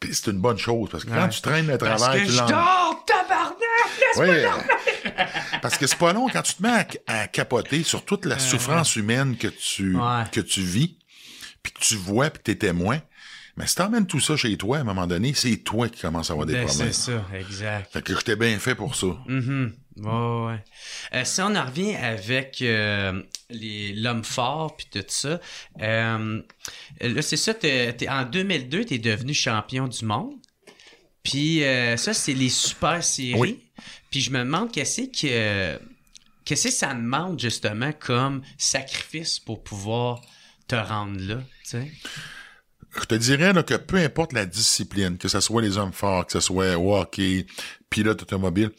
Puis 0.00 0.10
c'est 0.14 0.30
une 0.30 0.38
bonne 0.40 0.58
chose, 0.58 0.88
parce 0.90 1.04
que 1.04 1.10
quand 1.10 1.16
Mm-hmm. 1.26 1.30
Tu 1.30 1.40
traînes 1.42 1.66
le 1.66 1.76
Parce 1.78 2.00
travail, 2.02 2.20
que 2.22 2.26
tu 2.26 2.32
je 2.32 2.38
dors, 2.38 3.04
tabarnak! 3.04 3.56
Parce 5.62 5.76
que 5.76 5.86
c'est 5.86 5.98
pas 5.98 6.12
long 6.12 6.28
quand 6.28 6.42
tu 6.42 6.54
te 6.54 6.62
mets 6.62 6.68
à, 7.06 7.22
à 7.22 7.26
capoter 7.26 7.82
sur 7.82 8.04
toute 8.04 8.24
la 8.24 8.38
souffrance 8.38 8.94
humaine 8.96 9.36
que 9.36 9.48
tu, 9.48 9.96
Ouais. 9.96 10.24
que 10.30 10.40
tu 10.40 10.60
vis, 10.60 10.97
puis 11.72 11.72
que 11.74 11.80
tu 11.88 11.96
vois, 11.96 12.30
puis 12.30 12.38
que 12.38 12.44
t'es 12.44 12.54
témoin. 12.56 13.00
Mais 13.56 13.66
si 13.66 13.74
t'emmènes 13.74 14.06
tout 14.06 14.20
ça 14.20 14.36
chez 14.36 14.56
toi, 14.56 14.78
à 14.78 14.80
un 14.82 14.84
moment 14.84 15.06
donné, 15.08 15.34
c'est 15.34 15.56
toi 15.56 15.88
qui 15.88 16.00
commences 16.00 16.30
à 16.30 16.32
avoir 16.34 16.46
des 16.46 16.52
Ben, 16.54 16.66
problèmes. 16.66 16.92
c'est 16.92 17.10
ça, 17.12 17.26
exact. 17.34 17.92
Fait 17.92 18.02
que 18.02 18.14
j'étais 18.14 18.36
bien 18.36 18.56
fait 18.60 18.76
pour 18.76 18.94
ça. 18.94 19.08
Mhm. 19.26 19.74
Ouais, 19.96 20.46
ouais. 20.46 20.64
Euh, 21.14 21.24
si 21.24 21.40
on 21.40 21.56
en 21.56 21.64
revient 21.66 21.96
avec 21.96 22.62
euh, 22.62 23.20
l'homme 23.50 24.22
fort 24.22 24.76
puis 24.76 24.86
tout 24.92 25.02
ça, 25.08 25.40
euh, 25.80 26.40
là 27.00 27.22
c'est 27.22 27.36
ça, 27.36 27.52
t'es, 27.52 27.92
t'es- 27.94 28.08
en 28.08 28.24
2002 28.24 28.84
t'es 28.84 28.98
devenu 28.98 29.34
champion 29.34 29.88
du 29.88 30.04
monde. 30.04 30.34
Puis 31.24 31.62
ça 31.96 32.14
c'est 32.14 32.34
les 32.34 32.48
super 32.50 33.02
séries. 33.02 33.34
Oui. 33.38 33.60
Puis 34.10 34.20
je 34.20 34.30
me 34.30 34.38
demande 34.38 34.70
qu'est-ce 34.70 35.02
que 35.02 35.80
qu'est-ce 36.44 36.68
que 36.68 36.72
ça 36.74 36.94
demande 36.94 37.40
justement 37.40 37.90
comme 37.92 38.42
sacrifice 38.56 39.40
pour 39.40 39.62
pouvoir 39.64 40.22
te 40.68 40.76
rendre 40.76 41.18
là, 41.20 41.42
Je 43.00 43.04
te 43.04 43.14
dirais 43.14 43.52
là, 43.52 43.62
que 43.62 43.74
peu 43.74 43.96
importe 43.96 44.32
la 44.32 44.46
discipline, 44.46 45.18
que 45.18 45.28
ce 45.28 45.40
soit 45.40 45.62
les 45.62 45.76
hommes 45.76 45.92
forts, 45.92 46.26
que 46.26 46.32
ce 46.32 46.40
soit 46.40 46.78
hockey, 46.78 47.46
pilote 47.90 48.22
automobile, 48.22 48.70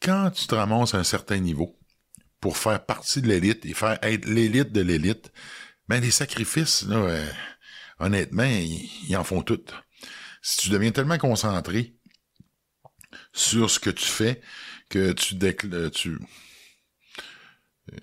quand 0.00 0.30
tu 0.30 0.46
te 0.46 0.54
ramasses 0.54 0.94
à 0.94 0.98
un 0.98 1.04
certain 1.04 1.38
niveau 1.38 1.78
pour 2.40 2.56
faire 2.56 2.84
partie 2.84 3.22
de 3.22 3.28
l'élite 3.28 3.64
et 3.66 3.74
faire 3.74 3.98
être 4.02 4.26
l'élite 4.26 4.72
de 4.72 4.80
l'élite, 4.80 5.32
ben 5.88 6.00
les 6.00 6.10
sacrifices, 6.10 6.82
là, 6.82 6.96
euh, 6.96 7.30
honnêtement, 7.98 8.44
ils, 8.44 9.16
en 9.16 9.24
font 9.24 9.42
tout. 9.42 9.60
Si 10.42 10.58
tu 10.58 10.70
deviens 10.70 10.90
tellement 10.90 11.18
concentré 11.18 11.96
sur 13.32 13.70
ce 13.70 13.78
que 13.78 13.90
tu 13.90 14.06
fais 14.06 14.40
que 14.88 15.12
tu 15.12 15.34
décl- 15.34 15.72
euh, 15.74 15.90
tu 15.90 16.18
euh, 17.92 17.96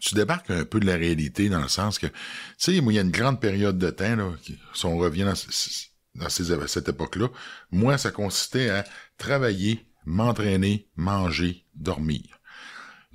tu 0.00 0.14
débarques 0.14 0.50
un 0.50 0.64
peu 0.64 0.80
de 0.80 0.86
la 0.86 0.96
réalité 0.96 1.48
dans 1.48 1.60
le 1.60 1.68
sens 1.68 1.98
que, 1.98 2.06
tu 2.06 2.12
sais, 2.58 2.74
il 2.76 2.92
y 2.92 2.98
a 2.98 3.02
une 3.02 3.10
grande 3.10 3.40
période 3.40 3.78
de 3.78 3.90
temps, 3.90 4.16
là, 4.16 4.30
qui- 4.42 4.58
si 4.74 4.86
on 4.86 4.96
revient 4.96 5.24
dans, 5.24 5.34
ce- 5.34 5.86
dans 6.14 6.28
ces- 6.28 6.66
cette 6.68 6.88
époque-là, 6.88 7.28
moi, 7.70 7.98
ça 7.98 8.10
consistait 8.10 8.70
à 8.70 8.84
travailler, 9.18 9.86
m'entraîner, 10.04 10.88
manger, 10.96 11.64
dormir. 11.74 12.22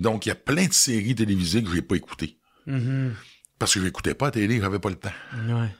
Donc, 0.00 0.26
il 0.26 0.30
y 0.30 0.32
a 0.32 0.36
plein 0.36 0.66
de 0.66 0.72
séries 0.72 1.14
télévisées 1.14 1.62
que 1.62 1.72
j'ai 1.72 1.82
pas 1.82 1.96
écoutées. 1.96 2.38
Mhm. 2.66 3.14
Parce 3.58 3.74
que 3.74 3.80
j'écoutais 3.82 4.14
pas 4.14 4.26
la 4.26 4.30
télé, 4.32 4.60
j'avais 4.60 4.78
pas 4.78 4.90
le 4.90 4.94
temps. 4.96 5.12
Ouais. 5.48 5.74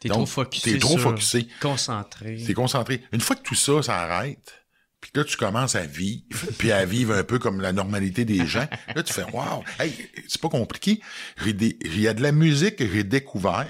T'es 0.00 0.08
trop 0.08 0.26
focusé. 0.26 0.72
t'es 0.72 0.78
trop 0.78 0.98
sur- 0.98 1.10
focusé. 1.10 1.46
Concentré. 1.60 2.42
T'es 2.46 2.54
concentré. 2.54 3.02
Une 3.12 3.20
fois 3.20 3.36
que 3.36 3.42
tout 3.42 3.54
ça, 3.54 3.82
ça 3.82 3.96
arrête, 4.00 4.59
puis 5.00 5.10
là, 5.14 5.24
tu 5.24 5.36
commences 5.36 5.74
à 5.76 5.86
vivre, 5.86 6.22
puis 6.58 6.72
à 6.72 6.84
vivre 6.84 7.14
un 7.14 7.24
peu 7.24 7.38
comme 7.38 7.60
la 7.60 7.72
normalité 7.72 8.24
des 8.24 8.46
gens, 8.46 8.66
là, 8.94 9.02
tu 9.02 9.12
fais 9.12 9.24
«Wow! 9.32 9.64
Hey, 9.78 9.92
c'est 10.28 10.40
pas 10.40 10.48
compliqué. 10.50 11.00
J'ai 11.44 11.52
des- 11.54 11.78
Il 11.84 12.00
y 12.00 12.06
a 12.08 12.14
de 12.14 12.22
la 12.22 12.32
musique 12.32 12.76
que 12.76 12.86
j'ai 12.88 13.04
découvert 13.04 13.66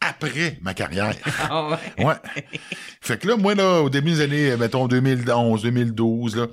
après 0.00 0.58
ma 0.62 0.74
carrière. 0.74 1.14
Ah 1.48 1.68
ouais. 1.68 2.04
Ouais. 2.04 2.14
Fait 3.00 3.18
que 3.18 3.28
là, 3.28 3.36
moi, 3.36 3.54
là, 3.54 3.80
au 3.82 3.90
début 3.90 4.10
des 4.12 4.20
années, 4.20 4.56
mettons, 4.56 4.86
2011, 4.88 5.62
2012, 5.62 6.36
là, 6.36 6.46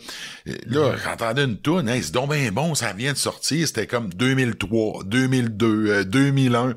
là, 0.67 0.95
j'entendais 1.03 1.43
une 1.43 1.57
toune, 1.57 1.89
hey, 1.89 2.01
c'est 2.01 2.11
donc 2.13 2.31
bien 2.33 2.51
bon, 2.51 2.73
ça 2.75 2.93
vient 2.93 3.11
de 3.13 3.17
sortir, 3.17 3.67
c'était 3.67 3.87
comme 3.87 4.09
2003, 4.13 5.03
2002, 5.05 5.87
euh, 5.89 6.03
2001. 6.03 6.69
Ouais. 6.69 6.75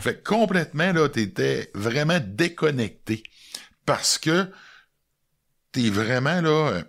Fait 0.00 0.14
que 0.22 0.28
complètement, 0.28 0.92
là, 0.92 1.08
t'étais 1.08 1.70
vraiment 1.74 2.18
déconnecté. 2.26 3.22
Parce 3.86 4.18
que 4.18 4.50
t'es 5.82 5.90
vraiment, 5.90 6.40
là, 6.40 6.70
euh, 6.72 6.82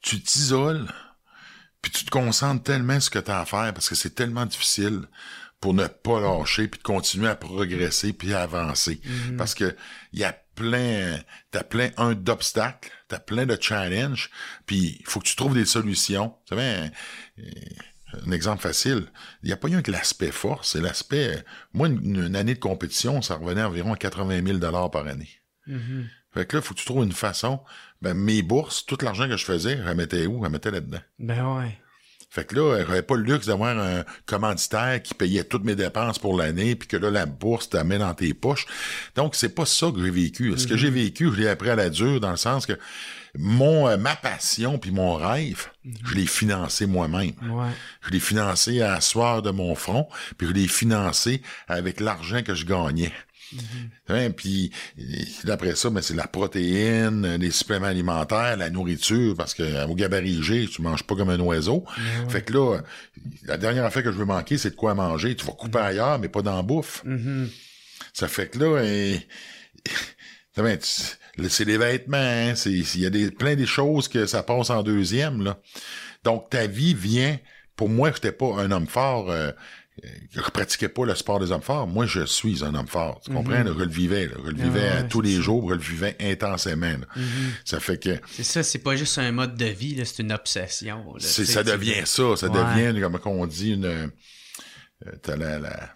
tu 0.00 0.20
t'isoles, 0.20 0.86
puis 1.80 1.90
tu 1.90 2.04
te 2.04 2.10
concentres 2.10 2.62
tellement 2.62 2.94
sur 2.94 3.04
ce 3.04 3.10
que 3.10 3.18
t'as 3.18 3.40
à 3.40 3.46
faire, 3.46 3.72
parce 3.74 3.88
que 3.88 3.94
c'est 3.94 4.14
tellement 4.14 4.46
difficile 4.46 5.02
pour 5.60 5.74
ne 5.74 5.86
pas 5.86 6.20
lâcher, 6.20 6.68
puis 6.68 6.78
de 6.78 6.82
continuer 6.84 7.28
à 7.28 7.36
progresser, 7.36 8.12
puis 8.12 8.32
à 8.34 8.42
avancer. 8.42 9.00
Parce 9.36 9.54
que 9.54 9.76
il 10.12 10.18
y 10.20 10.24
a 10.24 10.32
plein, 10.54 11.18
t'as 11.50 11.64
plein, 11.64 11.90
un, 11.96 12.14
d'obstacles, 12.14 12.90
t'as 13.08 13.18
plein 13.20 13.46
de 13.46 13.56
challenges, 13.60 14.30
puis 14.66 14.98
il 15.00 15.06
faut 15.06 15.20
que 15.20 15.26
tu 15.26 15.36
trouves 15.36 15.54
des 15.54 15.64
solutions. 15.66 16.34
Tu 16.46 16.54
savez, 16.56 16.90
un 18.26 18.30
exemple 18.30 18.60
facile. 18.62 19.06
Il 19.42 19.46
n'y 19.46 19.52
a 19.52 19.56
pas 19.56 19.68
eu 19.68 19.82
que 19.82 19.90
l'aspect 19.90 20.32
force, 20.32 20.72
c'est 20.72 20.80
l'aspect. 20.80 21.36
euh, 21.38 21.42
Moi, 21.72 21.88
une, 21.88 22.24
une 22.26 22.36
année 22.36 22.54
de 22.54 22.60
compétition, 22.60 23.22
ça 23.22 23.36
revenait 23.36 23.62
environ 23.62 23.94
à 23.94 23.96
80 23.96 24.44
000 24.44 24.88
par 24.90 25.06
année. 25.06 25.30
Mhm. 25.66 26.08
Fait 26.34 26.46
que 26.46 26.56
là, 26.56 26.62
il 26.62 26.66
faut 26.66 26.74
que 26.74 26.80
tu 26.80 26.86
trouves 26.86 27.04
une 27.04 27.12
façon. 27.12 27.60
Ben, 28.00 28.14
mes 28.14 28.42
bourses, 28.42 28.86
tout 28.86 28.98
l'argent 29.02 29.28
que 29.28 29.36
je 29.36 29.44
faisais, 29.44 29.76
je 29.76 29.82
la 29.82 29.94
mettais 29.94 30.26
où? 30.26 30.38
Je 30.38 30.42
la 30.44 30.48
mettais 30.48 30.70
là-dedans. 30.70 31.00
Ben 31.18 31.56
ouais. 31.56 31.78
Fait 32.32 32.46
que 32.46 32.56
là, 32.56 32.78
j'avais 32.86 33.02
pas 33.02 33.14
le 33.14 33.24
luxe 33.24 33.48
d'avoir 33.48 33.78
un 33.78 34.04
commanditaire 34.24 35.02
qui 35.02 35.12
payait 35.12 35.44
toutes 35.44 35.64
mes 35.64 35.74
dépenses 35.74 36.18
pour 36.18 36.34
l'année, 36.34 36.74
puis 36.76 36.88
que 36.88 36.96
là, 36.96 37.10
la 37.10 37.26
bourse 37.26 37.68
t'a 37.68 37.84
mis 37.84 37.98
dans 37.98 38.14
tes 38.14 38.32
poches. 38.32 38.64
Donc, 39.14 39.34
c'est 39.34 39.54
pas 39.54 39.66
ça 39.66 39.90
que 39.94 40.02
j'ai 40.02 40.10
vécu. 40.10 40.56
Ce 40.56 40.66
que 40.66 40.78
j'ai 40.78 40.88
vécu, 40.88 41.30
je 41.30 41.38
l'ai 41.38 41.48
appris 41.48 41.68
à 41.68 41.76
la 41.76 41.90
dure, 41.90 42.20
dans 42.20 42.30
le 42.30 42.38
sens 42.38 42.64
que 42.64 42.72
mon 43.34 43.86
euh, 43.86 43.98
ma 43.98 44.16
passion 44.16 44.78
puis 44.78 44.92
mon 44.92 45.14
rêve, 45.14 45.66
je 46.04 46.14
l'ai 46.14 46.24
financé 46.24 46.86
moi-même. 46.86 47.32
Ouais. 47.42 47.70
Je 48.00 48.10
l'ai 48.10 48.20
financé 48.20 48.80
à 48.80 48.92
la 48.92 49.00
soir 49.02 49.42
de 49.42 49.50
mon 49.50 49.74
front, 49.74 50.08
puis 50.38 50.46
je 50.46 50.52
l'ai 50.54 50.68
financé 50.68 51.42
avec 51.68 52.00
l'argent 52.00 52.42
que 52.42 52.54
je 52.54 52.64
gagnais. 52.64 53.12
Hein, 54.08 54.30
puis 54.30 54.70
après 55.48 55.74
ça, 55.76 55.90
ben, 55.90 56.00
c'est 56.02 56.14
la 56.14 56.26
protéine, 56.26 57.24
euh, 57.24 57.36
les 57.38 57.50
suppléments 57.50 57.86
alimentaires, 57.86 58.56
la 58.56 58.70
nourriture, 58.70 59.34
parce 59.36 59.54
que 59.54 59.62
euh, 59.62 59.86
au 59.86 59.94
gabarit 59.94 60.42
G, 60.42 60.66
tu 60.70 60.82
manges 60.82 61.02
pas 61.04 61.14
comme 61.16 61.30
un 61.30 61.40
oiseau. 61.40 61.84
Fait 62.28 62.42
que 62.42 62.52
là, 62.52 62.80
la 63.44 63.56
dernière 63.58 63.84
affaire 63.84 64.02
que 64.02 64.12
je 64.12 64.18
veux 64.18 64.24
manquer, 64.24 64.58
c'est 64.58 64.70
de 64.70 64.76
quoi 64.76 64.94
manger. 64.94 65.34
Tu 65.36 65.44
vas 65.46 65.52
couper 65.52 65.78
ailleurs, 65.78 66.18
mais 66.18 66.28
pas 66.28 66.42
dans 66.42 66.56
la 66.56 66.62
bouffe. 66.62 67.02
Mhm. 67.04 67.48
Ça 68.12 68.28
fait 68.28 68.48
que 68.48 68.58
là, 68.58 68.82
ben, 70.56 70.78
tu- 70.78 71.48
c'est 71.48 71.64
les 71.64 71.78
vêtements, 71.78 72.16
hein, 72.18 72.54
c'est 72.54 72.70
il 72.72 73.00
y 73.00 73.06
a 73.06 73.10
des 73.10 73.30
plein 73.30 73.54
des 73.56 73.66
choses 73.66 74.08
que 74.08 74.26
ça 74.26 74.42
passe 74.42 74.70
en 74.70 74.82
deuxième 74.82 75.42
là. 75.42 75.58
Donc 76.24 76.50
ta 76.50 76.66
vie 76.66 76.94
vient. 76.94 77.38
Pour 77.74 77.88
moi, 77.88 78.12
j'étais 78.14 78.32
pas 78.32 78.54
un 78.58 78.70
homme 78.70 78.86
fort. 78.86 79.30
euh, 79.30 79.50
euh, 80.04 80.08
je 80.30 80.40
pratiquais 80.40 80.88
pas 80.88 81.04
le 81.06 81.14
sport 81.14 81.38
des 81.40 81.50
hommes 81.52 81.62
forts. 81.62 81.86
Moi, 81.86 82.06
je 82.06 82.24
suis 82.24 82.64
un 82.64 82.74
homme 82.74 82.86
fort. 82.88 83.20
Tu 83.24 83.30
comprends? 83.32 83.62
là? 83.62 83.72
je 83.76 83.84
le 83.84 83.90
vivais. 83.90 84.26
Là. 84.26 84.34
Je 84.44 84.50
le 84.50 84.56
vivais 84.62 84.90
Mhm. 84.90 85.02
ouais, 85.02 85.08
tous 85.08 85.20
les 85.20 85.36
ça. 85.36 85.40
jours. 85.42 85.68
Je 85.70 85.74
le 85.74 85.80
vivais 85.80 86.16
intensément. 86.20 86.86
là. 86.86 87.22
Ça 87.64 87.78
fait 87.80 87.98
que 87.98 88.18
C'est 88.30 88.42
ça, 88.44 88.62
c'est 88.62 88.78
pas 88.80 88.96
juste 88.96 89.18
un 89.18 89.30
mode 89.32 89.56
de 89.56 89.66
vie, 89.66 89.94
là, 89.94 90.04
c'est 90.04 90.22
une 90.22 90.32
obsession. 90.32 91.14
là, 91.14 91.20
ça 91.20 91.62
devient 91.64 92.02
ça. 92.04 92.36
Ça 92.36 92.48
Ouais. 92.48 92.90
devient, 92.92 93.00
comme 93.22 93.32
on 93.32 93.46
dit, 93.46 93.72
une... 93.72 93.84
euh, 93.86 94.06
t'as 95.22 95.36
la, 95.36 95.58
la... 95.58 95.94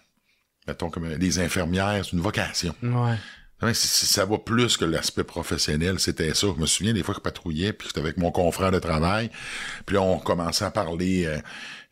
Mettons 0.67 0.89
comme 0.89 1.07
les 1.07 1.39
infirmières, 1.39 2.03
c'est 2.03 2.11
une 2.11 2.19
vocation. 2.21 2.75
Ouais. 2.83 3.73
Ça 3.73 4.25
va 4.25 4.37
plus 4.37 4.77
que 4.77 4.85
l'aspect 4.85 5.23
professionnel, 5.23 5.99
c'était 5.99 6.33
ça. 6.35 6.47
Je 6.55 6.61
me 6.61 6.67
souviens 6.67 6.93
des 6.93 7.01
fois 7.03 7.15
que 7.15 7.19
je 7.19 7.23
patrouillais, 7.23 7.73
puis 7.73 7.87
j'étais 7.87 8.01
avec 8.01 8.17
mon 8.17 8.31
confrère 8.31 8.69
de 8.71 8.77
travail, 8.79 9.31
puis 9.85 9.95
là, 9.95 10.01
on 10.03 10.19
commençait 10.19 10.65
à 10.65 10.69
parler, 10.71 11.25
euh, 11.25 11.39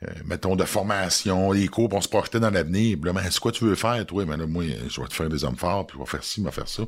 euh, 0.07 0.13
mettons, 0.25 0.55
de 0.55 0.63
formation, 0.65 1.51
les 1.51 1.67
cours, 1.67 1.89
on 1.93 2.01
se 2.01 2.07
projetait 2.07 2.39
dans 2.39 2.49
l'avenir. 2.49 2.97
Là, 3.03 3.13
ben, 3.13 3.21
c'est 3.29 3.39
quoi 3.39 3.51
tu 3.51 3.65
veux 3.65 3.75
faire, 3.75 4.05
toi? 4.05 4.25
Ben 4.25 4.37
là, 4.37 4.47
moi, 4.47 4.63
je 4.89 5.01
vais 5.01 5.07
te 5.07 5.13
faire 5.13 5.29
des 5.29 5.43
hommes 5.43 5.57
forts, 5.57 5.87
puis 5.87 5.97
je 5.97 6.03
vais 6.03 6.09
faire 6.09 6.23
ci, 6.23 6.41
je 6.41 6.45
vais 6.45 6.51
faire 6.51 6.67
ça. 6.67 6.83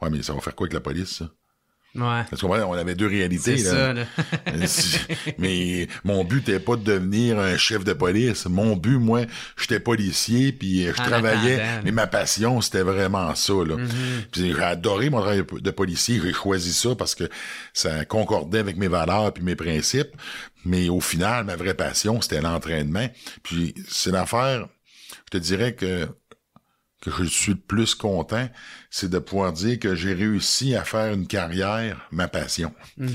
Ouais, 0.00 0.10
mais 0.10 0.22
ça 0.22 0.32
va 0.32 0.40
faire 0.40 0.54
quoi 0.54 0.66
avec 0.66 0.74
la 0.74 0.80
police, 0.80 1.18
ça? 1.18 1.30
Ouais. 1.94 2.22
Parce 2.30 2.42
qu'on 2.42 2.50
on 2.50 2.72
avait 2.74 2.94
deux 2.94 3.06
réalités, 3.06 3.56
là. 3.56 3.70
ça, 3.70 3.92
là. 3.92 4.04
Si- 4.66 4.98
mais 5.38 5.88
mon 6.04 6.22
but 6.22 6.46
n'était 6.46 6.60
pas 6.60 6.76
de 6.76 6.84
devenir 6.84 7.38
un 7.38 7.56
chef 7.56 7.82
de 7.82 7.94
police. 7.94 8.46
Mon 8.46 8.76
but, 8.76 8.98
moi, 8.98 9.22
j'étais 9.56 9.80
policier, 9.80 10.52
puis 10.52 10.84
je 10.84 10.92
travaillais. 10.92 11.62
mais 11.84 11.90
ma 11.90 12.06
passion, 12.06 12.60
c'était 12.60 12.82
vraiment 12.82 13.34
ça. 13.34 13.54
Là. 13.54 13.76
Mm-hmm. 13.76 14.26
Puis 14.30 14.52
j'ai 14.54 14.62
adoré 14.62 15.08
mon 15.10 15.20
travail 15.20 15.42
de 15.50 15.70
policier. 15.70 16.20
J'ai 16.22 16.32
choisi 16.32 16.74
ça 16.74 16.90
parce 16.94 17.14
que 17.14 17.24
ça 17.72 18.04
concordait 18.04 18.58
avec 18.58 18.76
mes 18.76 18.88
valeurs 18.88 19.32
puis 19.32 19.42
mes 19.42 19.56
principes. 19.56 20.12
Mais 20.68 20.88
au 20.90 21.00
final, 21.00 21.44
ma 21.44 21.56
vraie 21.56 21.74
passion, 21.74 22.20
c'était 22.20 22.42
l'entraînement. 22.42 23.08
Puis 23.42 23.74
c'est 23.88 24.10
l'affaire, 24.10 24.68
je 25.26 25.30
te 25.30 25.38
dirais 25.38 25.74
que 25.74 26.06
que 27.00 27.12
je 27.12 27.24
suis 27.28 27.52
le 27.52 27.58
plus 27.58 27.94
content, 27.94 28.48
c'est 28.90 29.08
de 29.08 29.20
pouvoir 29.20 29.52
dire 29.52 29.78
que 29.78 29.94
j'ai 29.94 30.14
réussi 30.14 30.74
à 30.74 30.82
faire 30.82 31.14
une 31.14 31.28
carrière, 31.28 32.08
ma 32.10 32.26
passion. 32.26 32.74
Mm-hmm. 32.98 33.08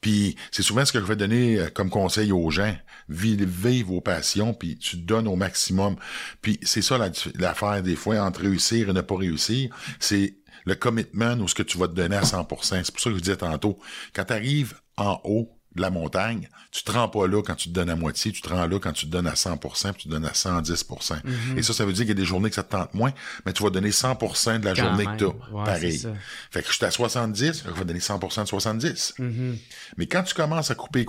Puis 0.00 0.36
c'est 0.52 0.62
souvent 0.62 0.84
ce 0.84 0.92
que 0.92 1.00
je 1.00 1.04
vais 1.04 1.16
donner 1.16 1.58
euh, 1.58 1.68
comme 1.68 1.90
conseil 1.90 2.30
aux 2.30 2.50
gens. 2.50 2.76
Vivez 3.08 3.82
vos 3.82 4.00
passions, 4.00 4.54
puis 4.54 4.78
tu 4.78 4.98
donnes 4.98 5.26
au 5.26 5.34
maximum. 5.34 5.96
Puis 6.42 6.60
c'est 6.62 6.80
ça 6.80 6.96
la- 6.96 7.10
l'affaire 7.34 7.82
des 7.82 7.96
fois 7.96 8.20
entre 8.20 8.42
réussir 8.42 8.88
et 8.88 8.92
ne 8.92 9.00
pas 9.00 9.16
réussir. 9.16 9.74
C'est 9.98 10.36
le 10.64 10.76
commitment 10.76 11.34
ou 11.40 11.48
ce 11.48 11.56
que 11.56 11.64
tu 11.64 11.76
vas 11.76 11.88
te 11.88 11.94
donner 11.94 12.16
à 12.16 12.22
100%. 12.22 12.84
C'est 12.84 12.92
pour 12.92 13.00
ça 13.00 13.10
que 13.10 13.16
je 13.16 13.20
disais 13.20 13.36
tantôt, 13.36 13.80
quand 14.14 14.26
tu 14.26 14.32
arrives 14.32 14.74
en 14.96 15.20
haut 15.24 15.58
de 15.76 15.80
la 15.82 15.90
montagne, 15.90 16.48
tu 16.70 16.82
te 16.84 16.90
rends 16.92 17.08
pas 17.08 17.26
là 17.26 17.42
quand 17.42 17.54
tu 17.54 17.68
te 17.68 17.74
donnes 17.74 17.90
à 17.90 17.96
moitié, 17.96 18.32
tu 18.32 18.40
te 18.42 18.48
rends 18.48 18.66
là 18.66 18.78
quand 18.78 18.92
tu 18.92 19.06
te 19.06 19.10
donnes 19.10 19.26
à 19.26 19.34
100%, 19.34 19.92
puis 19.92 20.02
tu 20.02 20.08
te 20.08 20.12
donnes 20.12 20.24
à 20.26 20.32
110%. 20.32 21.16
Et 21.56 21.62
ça, 21.62 21.72
ça 21.72 21.84
veut 21.84 21.92
dire 21.92 22.02
qu'il 22.04 22.08
y 22.08 22.12
a 22.12 22.14
des 22.14 22.24
journées 22.24 22.48
que 22.48 22.54
ça 22.56 22.62
te 22.62 22.70
tente 22.72 22.94
moins, 22.94 23.12
mais 23.46 23.52
tu 23.52 23.62
vas 23.62 23.70
donner 23.70 23.90
100% 23.90 24.60
de 24.60 24.64
la 24.64 24.74
Quand 24.74 24.82
journée 24.84 25.04
même. 25.06 25.16
que 25.16 25.24
tu 25.24 25.26
Ouais, 25.26 25.62
as. 25.62 25.64
Pareil. 25.64 26.06
Fait 26.50 26.62
que 26.62 26.68
je 26.68 26.74
suis 26.74 26.84
à 26.84 26.90
70, 26.90 27.64
je 27.66 27.70
vais 27.70 27.84
donner 27.84 27.98
100% 28.00 28.42
de 28.42 28.48
70. 28.48 29.14
Mm-hmm. 29.18 29.56
Mais 29.96 30.06
quand 30.06 30.22
tu 30.22 30.34
commences 30.34 30.70
à 30.70 30.74
couper 30.74 31.00
les 31.00 31.04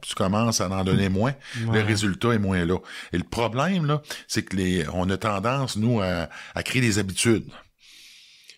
puis 0.00 0.08
tu 0.10 0.14
commences 0.14 0.60
à 0.60 0.68
en 0.68 0.84
donner 0.84 1.08
moins, 1.08 1.34
le 1.72 1.80
résultat 1.82 2.32
est 2.34 2.38
moins 2.38 2.64
là. 2.64 2.78
Et 3.12 3.18
le 3.18 3.24
problème, 3.24 3.86
là, 3.86 4.02
c'est 4.28 4.42
que 4.42 4.56
les, 4.56 4.86
on 4.92 5.08
a 5.10 5.16
tendance, 5.16 5.76
nous, 5.76 6.00
à, 6.00 6.28
à 6.54 6.62
créer 6.62 6.82
des 6.82 6.98
habitudes. 6.98 7.46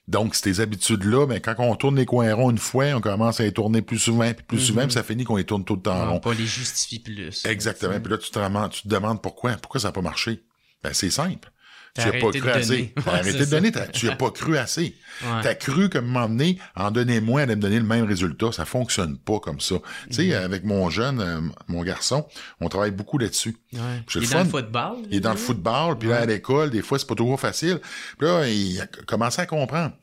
Donc, 0.09 0.37
ces 0.37 0.61
habitudes-là, 0.61 1.27
ben, 1.27 1.41
quand 1.41 1.55
on 1.59 1.75
tourne 1.75 1.97
les 1.97 2.07
coins 2.07 2.33
ronds 2.33 2.51
une 2.51 2.59
fois, 2.59 2.87
on 2.95 3.01
commence 3.01 3.41
à 3.41 3.45
les 3.45 3.53
tourner 3.53 3.83
plus 3.83 3.99
souvent, 3.99 4.33
puis 4.33 4.45
plus 4.45 4.61
souvent, 4.61 4.83
puis 4.83 4.93
ça 4.93 5.03
finit 5.03 5.25
qu'on 5.25 5.37
les 5.37 5.45
tourne 5.45 5.65
tout 5.65 5.75
le 5.75 5.83
temps 5.83 6.07
On 6.07 6.11
rond. 6.13 6.21
pas 6.21 6.33
les 6.33 6.47
justifie 6.47 7.01
plus. 7.01 7.45
Exactement. 7.45 7.99
Puis 7.99 8.13
là, 8.13 8.19
tu 8.19 8.31
te, 8.31 8.39
demandes, 8.39 8.71
tu 8.71 8.83
te 8.83 8.89
demandes 8.89 9.21
pourquoi. 9.21 9.53
Pourquoi 9.53 9.81
ça 9.81 9.89
n'a 9.89 9.93
pas 9.93 10.03
marché? 10.03 10.45
Ben, 10.83 10.93
c'est 10.93 11.11
simple. 11.11 11.51
Tu 11.99 12.07
n'as 12.09 12.21
pas 12.21 12.31
cru 12.31 12.51
assez. 12.51 12.95
T'as 13.05 13.13
arrêté 13.13 13.39
de 13.39 13.45
donner. 13.47 13.73
Tu 13.93 14.07
n'as 14.07 14.17
pas 14.17 14.31
cru 14.31 14.57
assez. 14.57 14.97
Ouais. 15.23 15.41
T'as 15.43 15.55
cru 15.55 15.89
qu'à 15.89 15.99
un 15.99 16.03
moment 16.03 16.29
donné, 16.29 16.59
en 16.75 16.91
donner 16.91 17.21
moins, 17.21 17.43
allait 17.43 17.57
me 17.57 17.61
donner 17.61 17.79
le 17.79 17.87
même 17.87 18.05
résultat. 18.05 18.53
Ça 18.53 18.65
fonctionne 18.65 19.19
pas 19.19 19.41
comme 19.41 19.61
ça. 19.61 19.77
Tu 20.09 20.15
sais, 20.15 20.27
Mm-hmm. 20.27 20.45
avec 20.45 20.65
mon 20.65 20.91
jeune, 20.91 21.21
euh, 21.21 21.41
mon 21.69 21.83
garçon, 21.83 22.27
on 22.61 22.69
travaille 22.69 22.91
beaucoup 22.91 23.19
là-dessus. 23.19 23.57
Il 23.73 23.79
est 23.79 24.15
le 24.15 24.31
dans 24.31 24.39
le 24.39 24.45
football. 24.49 24.97
Il 25.11 25.17
est 25.17 25.21
dans 25.21 25.31
le 25.33 25.37
football, 25.37 25.99
puis 25.99 26.09
là, 26.09 26.19
à 26.19 26.27
l'école, 26.27 26.71
des 26.71 26.83
fois, 26.83 26.99
c'est 26.99 27.07
pas 27.07 27.15
toujours 27.15 27.39
facile. 27.41 27.81
Puis 28.19 28.27
là, 28.27 28.49
il 28.49 28.81
a 28.81 28.87
commencé 29.07 29.41
à 29.41 29.47
comprendre. 29.47 29.95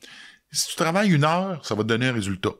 Si 0.50 0.68
tu 0.68 0.76
travailles 0.76 1.12
une 1.12 1.24
heure, 1.24 1.64
ça 1.64 1.74
va 1.74 1.82
te 1.82 1.88
donner 1.88 2.08
un 2.08 2.12
résultat. 2.12 2.52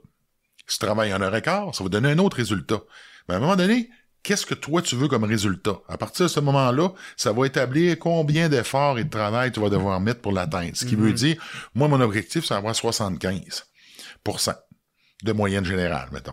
Si 0.66 0.78
tu 0.78 0.84
travailles 0.84 1.12
une 1.12 1.22
heure 1.22 1.34
et 1.34 1.42
quart, 1.42 1.74
ça 1.74 1.84
va 1.84 1.90
te 1.90 1.92
donner 1.92 2.10
un 2.10 2.18
autre 2.18 2.36
résultat. 2.36 2.80
Mais 3.28 3.34
à 3.34 3.38
un 3.38 3.40
moment 3.40 3.56
donné, 3.56 3.90
qu'est-ce 4.24 4.46
que 4.46 4.54
toi, 4.54 4.82
tu 4.82 4.96
veux 4.96 5.06
comme 5.06 5.22
résultat? 5.22 5.78
À 5.88 5.96
partir 5.96 6.26
de 6.26 6.30
ce 6.30 6.40
moment-là, 6.40 6.92
ça 7.16 7.32
va 7.32 7.46
établir 7.46 7.96
combien 7.98 8.48
d'efforts 8.48 8.98
et 8.98 9.04
de 9.04 9.10
travail 9.10 9.52
tu 9.52 9.60
vas 9.60 9.68
devoir 9.68 10.00
mettre 10.00 10.20
pour 10.20 10.32
l'atteindre. 10.32 10.72
Ce 10.74 10.84
qui 10.84 10.96
veut 10.96 11.12
dire, 11.12 11.36
moi, 11.74 11.86
mon 11.86 12.00
objectif, 12.00 12.44
c'est 12.44 12.54
d'avoir 12.54 12.74
75% 12.74 13.62
de 15.22 15.32
moyenne 15.32 15.64
générale, 15.64 16.08
mettons. 16.10 16.32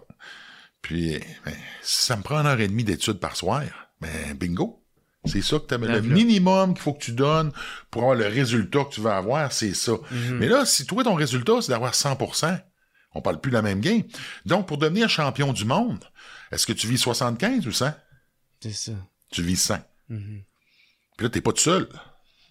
Puis, 0.81 1.19
ben, 1.45 1.53
si 1.83 2.07
ça 2.07 2.15
me 2.15 2.23
prend 2.23 2.39
une 2.39 2.47
heure 2.47 2.59
et 2.59 2.67
demie 2.67 2.83
d'études 2.83 3.19
par 3.19 3.35
soir, 3.35 3.61
ben, 3.99 4.33
bingo. 4.35 4.79
C'est 5.25 5.43
ça 5.43 5.59
que 5.59 5.75
tu 5.75 5.79
Le 5.79 6.01
minimum 6.01 6.73
qu'il 6.73 6.81
faut 6.81 6.93
que 6.93 7.03
tu 7.03 7.11
donnes 7.11 7.51
pour 7.91 8.01
avoir 8.01 8.17
le 8.17 8.25
résultat 8.25 8.85
que 8.85 8.95
tu 8.95 9.01
veux 9.01 9.11
avoir, 9.11 9.51
c'est 9.51 9.75
ça. 9.75 9.91
Mais 10.31 10.47
là, 10.47 10.65
si 10.65 10.87
toi, 10.87 11.03
ton 11.03 11.13
résultat, 11.13 11.61
c'est 11.61 11.69
d'avoir 11.71 11.93
100% 11.93 12.59
on 13.13 13.21
parle 13.21 13.41
plus 13.41 13.51
de 13.51 13.55
la 13.55 13.61
même 13.61 13.81
game. 13.81 14.03
Donc, 14.45 14.67
pour 14.67 14.77
devenir 14.77 15.09
champion 15.09 15.53
du 15.53 15.65
monde, 15.65 16.03
est-ce 16.51 16.65
que 16.65 16.73
tu 16.73 16.87
vis 16.87 16.97
75 16.97 17.65
ou 17.67 17.71
100? 17.71 17.93
C'est 18.61 18.73
ça. 18.73 18.91
Tu 19.31 19.41
vis 19.41 19.55
100. 19.57 19.79
Puis 20.09 21.25
là, 21.25 21.29
t'es 21.29 21.41
pas 21.41 21.51
tout 21.53 21.61
seul. 21.61 21.87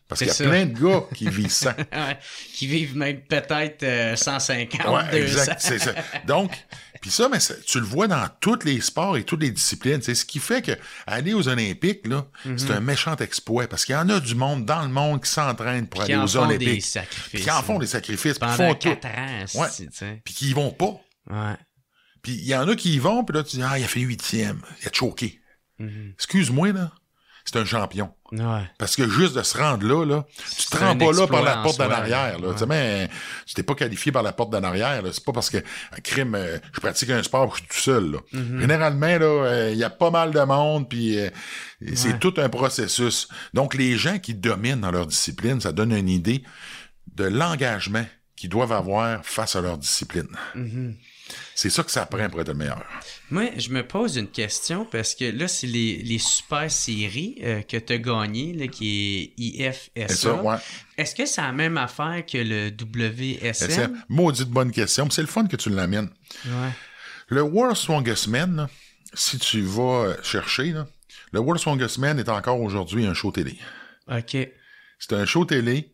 Parce 0.09 0.19
qu'il 0.19 0.27
y 0.29 0.31
a 0.33 0.35
ça. 0.35 0.45
plein 0.45 0.67
de 0.67 0.77
gars 0.77 1.05
qui 1.15 1.29
vivent 1.29 1.49
100. 1.51 1.71
Ouais. 1.93 2.19
Qui 2.55 2.67
vivent 2.67 2.97
même 2.97 3.21
peut-être 3.23 3.85
euh, 3.85 4.17
150, 4.17 4.85
Ouais, 4.89 5.21
200. 5.21 5.41
exact, 5.41 5.61
c'est 5.61 5.79
ça. 5.79 5.95
Donc, 6.27 6.51
puis 7.01 7.11
ça, 7.13 7.29
mais 7.29 7.39
ça- 7.39 7.55
tu 7.65 7.79
le 7.79 7.87
vois 7.87 8.09
dans 8.09 8.29
tous 8.41 8.59
les 8.65 8.81
sports 8.81 9.17
et 9.17 9.23
toutes 9.23 9.43
les 9.43 9.53
disciplines. 9.53 10.03
C'est 10.03 10.17
ce 10.17 10.25
qui 10.25 10.41
fait 10.41 10.63
que 10.63 10.73
aller 11.07 11.33
aux 11.33 11.47
Olympiques, 11.47 12.09
là, 12.09 12.27
Mhm. 12.45 12.59
c'est 12.59 12.73
un 12.73 12.81
méchant 12.81 13.15
exploit 13.17 13.69
parce 13.69 13.85
qu'il 13.85 13.95
y 13.95 13.99
en 13.99 14.09
a 14.09 14.19
du 14.19 14.35
monde 14.35 14.65
dans 14.67 14.83
le 14.83 14.89
monde 14.89 15.23
qui 15.23 15.31
s'entraîne 15.31 15.87
pour 15.87 16.03
Qui 16.05 16.13
aller 16.13 16.21
en 16.21 16.25
aux 16.25 16.29
font 16.29 16.47
des 16.49 16.57
Olympiques. 16.57 16.85
sacrifices. 16.87 17.31
Puis 17.33 17.43
qui 17.43 17.51
en 17.53 17.63
font 17.63 17.79
des 17.79 17.87
sacrifices, 17.87 18.39
puis 18.39 18.49
qui 18.51 18.57
Pendant 18.57 18.69
font 18.71 18.75
tout. 18.75 18.89
4 18.89 19.07
ans, 19.07 19.61
Ouais. 19.61 19.69
c'est- 19.71 19.87
tu 19.91 19.97
sais. 19.97 20.21
Puis 20.25 20.35
qui 20.35 20.51
y 20.51 20.53
vont 20.55 20.73
pas. 20.73 21.01
Ouais. 21.31 21.55
Puis 22.23 22.33
il 22.33 22.47
y 22.47 22.55
en 22.55 22.69
a 22.69 22.77
qui 22.77 22.95
y 22.95 22.99
vont, 22.99 23.25
puis 23.25 23.37
là, 23.37 23.43
tu 23.43 23.57
dis, 23.57 23.63
ah, 23.63 23.79
il 23.79 23.85
a 23.85 23.89
fait 23.89 24.01
huitième. 24.01 24.61
Il 24.83 24.89
a 24.89 24.93
choqué. 24.93 25.41
Mhm. 25.79 26.13
Excuse-moi, 26.15 26.73
là. 26.73 26.93
C'est 27.47 27.59
un 27.59 27.65
champion. 27.65 28.13
Ouais. 28.33 28.71
Parce 28.79 28.95
que 28.95 29.09
juste 29.09 29.35
de 29.35 29.43
se 29.43 29.57
rendre 29.57 29.85
là, 29.85 30.05
là, 30.05 30.27
tu 30.57 30.67
te 30.67 30.77
rends 30.77 30.97
pas 30.97 31.11
là 31.11 31.27
par 31.27 31.43
la 31.43 31.57
porte 31.57 31.79
d'en 31.79 31.91
arrière. 31.91 32.39
Là. 32.39 32.49
ouais. 32.49 32.53
Tu 32.53 32.59
sais, 32.61 32.67
mais 32.67 33.09
tu 33.47 33.55
t'es 33.55 33.63
pas 33.63 33.75
qualifié 33.75 34.13
par 34.13 34.23
la 34.23 34.33
porte 34.33 34.51
d'en 34.51 34.63
arrière. 34.63 35.01
là. 35.03 35.09
C'est 35.11 35.25
pas 35.25 35.33
parce 35.33 35.49
que 35.49 35.57
un 35.57 36.01
crime, 36.05 36.35
euh, 36.35 36.59
je 36.73 36.81
pratique 36.81 37.09
un 37.11 37.23
sport, 37.23 37.51
je 37.57 37.61
suis 37.61 37.67
tout 37.69 37.79
seul. 37.81 38.13
Là. 38.13 38.19
Mm-hmm. 38.35 38.61
Généralement, 38.61 39.07
là, 39.19 39.25
euh, 39.25 39.71
il 39.73 39.79
y 39.79 39.85
a 39.85 39.91
pas 39.91 40.11
mal 40.11 40.33
de 40.33 40.41
monde, 40.41 40.89
puis 40.89 41.19
euh, 41.19 41.31
c'est 41.95 42.13
Ouais. 42.13 42.19
tout 42.21 42.35
un 42.37 42.51
processus. 42.51 43.27
Donc, 43.55 43.75
les 43.75 43.97
gens 43.97 44.19
qui 44.19 44.35
dominent 44.35 44.81
dans 44.83 44.91
leur 44.93 45.07
discipline, 45.07 45.61
ça 45.61 45.73
donne 45.73 45.93
une 45.93 46.11
idée 46.11 46.45
de 47.17 47.25
l'engagement 47.25 48.05
qu'ils 48.37 48.51
doivent 48.51 48.73
avoir 48.73 49.25
face 49.25 49.57
à 49.57 49.63
leur 49.63 49.79
discipline. 49.79 50.29
Mm-hmm. 50.55 50.95
C'est 51.55 51.71
ça 51.71 51.83
que 51.83 51.91
ça 51.91 52.07
prend 52.07 52.29
pour 52.29 52.41
être 52.41 52.49
le 52.49 52.55
meilleur. 52.55 52.85
Moi, 53.31 53.51
je 53.57 53.71
me 53.71 53.87
pose 53.87 54.17
une 54.17 54.29
question 54.29 54.85
parce 54.85 55.15
que 55.15 55.25
là, 55.25 55.49
c'est 55.49 55.67
les, 55.67 55.97
les 55.99 56.19
super 56.19 56.71
séries 56.71 57.39
euh, 57.43 57.63
que 57.63 57.77
tu 57.77 57.93
as 57.93 57.99
gagnées, 57.99 58.53
là, 58.53 58.67
qui 58.69 59.35
est 59.39 59.99
IFSA. 59.99 60.43
Ouais. 60.43 60.57
Est-ce 60.97 61.15
que 61.15 61.27
c'est 61.27 61.41
la 61.41 61.53
même 61.53 61.77
affaire 61.77 62.25
que 62.27 62.39
le 62.39 62.71
WSM? 62.71 64.03
maudite 64.09 64.49
bonne 64.49 64.73
question. 64.73 65.09
C'est 65.11 65.23
le 65.23 65.29
fun 65.29 65.47
que 65.47 65.57
tu 65.57 65.71
l'amènes. 65.71 66.11
Ouais. 66.47 66.71
Le 67.29 67.43
World 67.43 67.77
Strongest 67.77 68.29
Man, 68.29 68.57
là, 68.57 68.71
si 69.15 69.39
tu 69.39 69.63
vas 69.63 70.05
euh, 70.05 70.17
chercher, 70.23 70.73
là, 70.73 70.87
le 71.33 71.41
World 71.41 71.61
Strongest 71.61 71.99
Man 71.99 72.19
est 72.19 72.29
encore 72.29 72.61
aujourd'hui 72.61 73.07
un 73.07 73.15
show 73.15 73.31
télé. 73.31 73.57
OK. 74.09 74.37
C'est 74.99 75.13
un 75.13 75.25
show 75.25 75.45
télé 75.45 75.93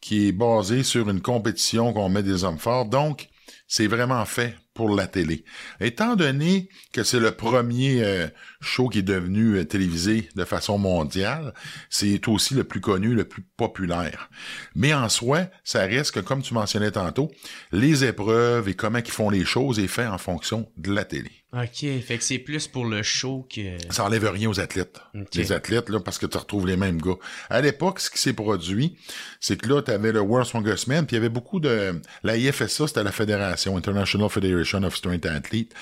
qui 0.00 0.28
est 0.28 0.32
basé 0.32 0.82
sur 0.82 1.08
une 1.10 1.20
compétition 1.20 1.92
qu'on 1.92 2.08
met 2.08 2.22
des 2.22 2.44
hommes 2.44 2.58
forts. 2.58 2.86
Donc, 2.86 3.28
c'est 3.66 3.86
vraiment 3.86 4.24
fait 4.24 4.54
pour 4.78 4.94
la 4.94 5.08
télé. 5.08 5.44
Étant 5.80 6.14
donné 6.14 6.68
que 6.92 7.02
c'est 7.02 7.18
le 7.18 7.32
premier 7.32 8.04
euh, 8.04 8.28
show 8.60 8.88
qui 8.88 9.00
est 9.00 9.02
devenu 9.02 9.56
euh, 9.56 9.64
télévisé 9.64 10.28
de 10.36 10.44
façon 10.44 10.78
mondiale, 10.78 11.52
c'est 11.90 12.28
aussi 12.28 12.54
le 12.54 12.62
plus 12.62 12.80
connu, 12.80 13.12
le 13.12 13.24
plus 13.24 13.42
populaire. 13.42 14.30
Mais 14.76 14.94
en 14.94 15.08
soi, 15.08 15.48
ça 15.64 15.80
reste 15.80 16.12
que, 16.12 16.20
comme 16.20 16.42
tu 16.42 16.54
mentionnais 16.54 16.92
tantôt, 16.92 17.28
les 17.72 18.04
épreuves 18.04 18.68
et 18.68 18.74
comment 18.74 19.00
ils 19.04 19.10
font 19.10 19.30
les 19.30 19.44
choses 19.44 19.80
est 19.80 19.88
fait 19.88 20.06
en 20.06 20.16
fonction 20.16 20.70
de 20.76 20.92
la 20.92 21.04
télé. 21.04 21.37
OK. 21.54 22.00
Fait 22.02 22.18
que 22.18 22.24
c'est 22.24 22.38
plus 22.38 22.68
pour 22.68 22.84
le 22.84 23.02
show 23.02 23.46
que. 23.54 23.78
Ça 23.90 24.04
enlève 24.04 24.28
rien 24.30 24.50
aux 24.50 24.60
athlètes. 24.60 25.00
Les 25.34 25.50
athlètes, 25.50 25.88
là, 25.88 25.98
parce 25.98 26.18
que 26.18 26.26
tu 26.26 26.36
retrouves 26.36 26.66
les 26.66 26.76
mêmes 26.76 27.00
gars. 27.00 27.16
À 27.48 27.62
l'époque, 27.62 28.00
ce 28.00 28.10
qui 28.10 28.18
s'est 28.18 28.34
produit, 28.34 28.98
c'est 29.40 29.58
que 29.58 29.66
là, 29.66 29.80
tu 29.80 29.90
avais 29.90 30.12
le 30.12 30.20
World 30.20 30.46
Strongest 30.46 30.88
Man, 30.88 31.06
puis 31.06 31.16
il 31.16 31.18
y 31.18 31.20
avait 31.20 31.30
beaucoup 31.30 31.58
de... 31.58 32.02
La 32.22 32.36
IFSA, 32.36 32.88
c'était 32.88 33.02
la 33.02 33.12
fédération, 33.12 33.78
International 33.78 34.28
Federation 34.28 34.82
of 34.82 34.94
Strength 34.94 35.24
Athletes. 35.24 35.72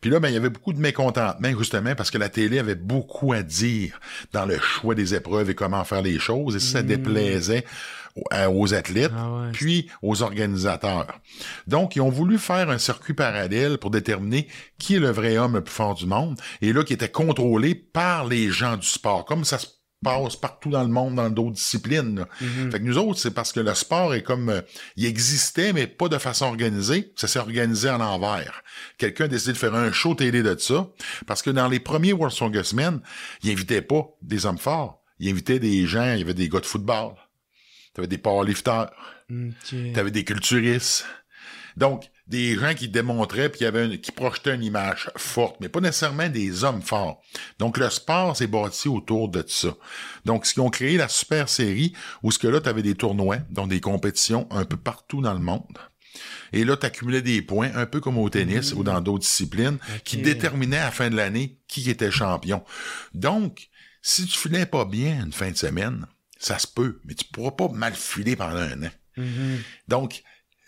Puis 0.00 0.10
là, 0.10 0.20
ben, 0.20 0.28
il 0.28 0.34
y 0.34 0.38
avait 0.38 0.48
beaucoup 0.48 0.72
de 0.72 0.80
mécontentement, 0.80 1.58
justement, 1.58 1.94
parce 1.94 2.10
que 2.10 2.18
la 2.18 2.30
télé 2.30 2.58
avait 2.58 2.74
beaucoup 2.74 3.34
à 3.34 3.42
dire 3.42 4.00
dans 4.32 4.46
le 4.46 4.58
choix 4.58 4.94
des 4.94 5.14
épreuves 5.14 5.50
et 5.50 5.54
comment 5.54 5.84
faire 5.84 6.00
les 6.00 6.18
choses, 6.18 6.56
et 6.56 6.60
ça, 6.60 6.78
ça 6.78 6.82
déplaisait 6.82 7.66
aux- 8.20 8.24
à- 8.30 8.50
aux 8.50 8.74
athlètes. 8.74 9.12
Ah 9.16 9.30
ouais. 9.32 9.52
puis 9.52 9.88
aux 10.02 10.22
organisateurs. 10.22 11.06
Donc, 11.66 11.96
ils 11.96 12.00
ont 12.00 12.10
voulu 12.10 12.38
faire 12.38 12.70
un 12.70 12.78
circuit 12.78 13.14
parallèle 13.14 13.78
pour 13.78 13.90
déterminer 13.90 14.48
qui 14.78 14.96
est 14.96 15.00
le 15.00 15.10
vrai 15.10 15.38
homme 15.38 15.54
le 15.54 15.64
plus 15.64 15.72
fort 15.74 15.94
du 15.94 16.06
monde, 16.06 16.38
et 16.60 16.72
là, 16.72 16.84
qui 16.84 16.92
était 16.92 17.08
contrôlé 17.10 17.74
par 17.74 18.26
les 18.26 18.50
gens 18.50 18.76
du 18.76 18.86
sport, 18.86 19.24
comme 19.24 19.44
ça 19.44 19.58
se 19.58 19.66
passe 20.02 20.34
partout 20.36 20.70
dans 20.70 20.82
le 20.82 20.88
monde, 20.88 21.16
dans 21.16 21.28
d'autres 21.28 21.50
disciplines. 21.56 22.24
Mhm. 22.40 22.72
Fait 22.72 22.78
que 22.78 22.84
nous 22.84 22.96
autres, 22.96 23.18
c'est 23.20 23.32
parce 23.32 23.52
que 23.52 23.60
le 23.60 23.74
sport 23.74 24.14
est 24.14 24.22
comme... 24.22 24.48
euh, 24.48 24.62
il 24.96 25.04
existait, 25.04 25.74
mais 25.74 25.86
pas 25.86 26.08
de 26.08 26.16
façon 26.16 26.46
organisée. 26.46 27.12
Ça 27.16 27.28
s'est 27.28 27.38
organisé 27.38 27.90
en 27.90 28.00
envers. 28.00 28.62
Quelqu'un 28.96 29.24
a 29.24 29.28
décidé 29.28 29.52
de 29.52 29.58
faire 29.58 29.74
un 29.74 29.92
show 29.92 30.14
télé 30.14 30.42
de 30.42 30.56
ça, 30.58 30.88
parce 31.26 31.42
que 31.42 31.50
dans 31.50 31.68
les 31.68 31.80
premiers 31.80 32.14
World 32.14 32.32
Strongest 32.34 32.72
Men, 32.72 33.00
il 33.42 33.50
invitait 33.50 33.82
pas 33.82 34.06
des 34.22 34.46
hommes 34.46 34.56
forts. 34.56 35.02
Il 35.18 35.28
invitait 35.30 35.58
des 35.58 35.86
gens, 35.86 36.14
il 36.14 36.20
y 36.20 36.22
avait 36.22 36.32
des 36.32 36.48
gars 36.48 36.60
de 36.60 36.66
football. 36.66 37.12
T'avais 37.94 38.08
des 38.08 38.18
powerlifters. 38.18 38.90
OK. 39.30 39.92
T'avais 39.94 40.10
des 40.10 40.24
culturistes. 40.24 41.04
Donc, 41.76 42.10
des 42.26 42.56
gens 42.56 42.74
qui 42.74 42.88
démontraient 42.88 43.48
puis 43.48 43.58
qui 43.58 43.64
avaient 43.64 43.86
une- 43.86 43.98
qui 44.00 44.12
projetaient 44.12 44.54
une 44.54 44.62
image 44.62 45.10
forte, 45.16 45.56
mais 45.60 45.68
pas 45.68 45.80
nécessairement 45.80 46.28
des 46.28 46.62
hommes 46.64 46.82
forts. 46.82 47.22
Donc, 47.58 47.78
le 47.78 47.90
sport 47.90 48.36
s'est 48.36 48.46
bâti 48.46 48.88
autour 48.88 49.28
de 49.28 49.44
ça. 49.46 49.74
Donc, 50.24 50.46
ce 50.46 50.54
qui 50.54 50.60
ont 50.60 50.70
créé 50.70 50.96
la 50.96 51.08
super 51.08 51.48
série, 51.48 51.92
où 52.22 52.30
ce 52.30 52.38
que 52.38 52.48
là, 52.48 52.60
t'avais 52.60 52.82
des 52.82 52.94
tournois, 52.94 53.38
donc 53.50 53.68
des 53.68 53.80
compétitions 53.80 54.46
un 54.50 54.64
peu 54.64 54.76
partout 54.76 55.20
dans 55.22 55.32
le 55.34 55.40
monde. 55.40 55.78
Et 56.52 56.64
là, 56.64 56.76
t'accumulais 56.76 57.22
des 57.22 57.40
points, 57.40 57.70
un 57.74 57.86
peu 57.86 58.00
comme 58.00 58.18
au 58.18 58.28
tennis 58.28 58.72
ou 58.72 58.82
dans 58.82 59.00
d'autres 59.00 59.20
disciplines, 59.22 59.78
qui 60.04 60.16
déterminaient 60.24 60.78
à 60.78 60.84
la 60.86 60.90
fin 60.90 61.08
de 61.08 61.16
l'année 61.16 61.58
qui 61.68 61.88
était 61.88 62.10
champion. 62.10 62.64
Donc, 63.14 63.68
si 64.02 64.26
tu 64.26 64.36
filais 64.36 64.66
pas 64.66 64.84
bien 64.84 65.24
une 65.24 65.32
fin 65.32 65.50
de 65.50 65.56
semaine, 65.56 66.06
ça 66.40 66.58
se 66.58 66.66
peut, 66.66 67.00
mais 67.04 67.14
tu 67.14 67.24
pourras 67.26 67.52
pas 67.52 67.68
mal 67.68 67.92
filer 67.94 68.34
pendant 68.34 68.56
un 68.56 68.82
an. 68.84 68.90
Donc, 69.86 70.22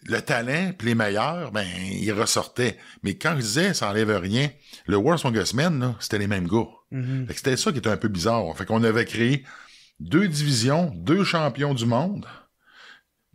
le 0.05 0.21
talent, 0.21 0.73
puis 0.77 0.89
les 0.89 0.95
meilleurs, 0.95 1.51
ben, 1.53 1.67
ils 1.91 2.13
ressortaient. 2.13 2.77
Mais 3.03 3.17
quand 3.17 3.35
je 3.37 3.41
disais, 3.41 3.75
ça 3.75 3.89
enlève 3.89 4.11
rien, 4.11 4.51
le 4.87 4.97
World 4.97 5.19
Strongest 5.19 5.55
Men, 5.55 5.81
là, 5.81 5.97
c'était 5.99 6.19
les 6.19 6.27
mêmes 6.27 6.47
gars. 6.47 6.69
Fait 7.27 7.33
que 7.33 7.39
C'était 7.39 7.57
ça 7.57 7.73
qui 7.73 7.79
était 7.79 7.89
un 7.89 7.97
peu 7.97 8.09
bizarre. 8.09 8.55
Fait 8.57 8.67
qu'on 8.67 8.85
avait 8.85 9.07
créé 9.07 9.45
deux 9.99 10.29
divisions, 10.29 10.93
deux 10.95 11.25
champions 11.25 11.73
du 11.73 11.87
monde, 11.87 12.27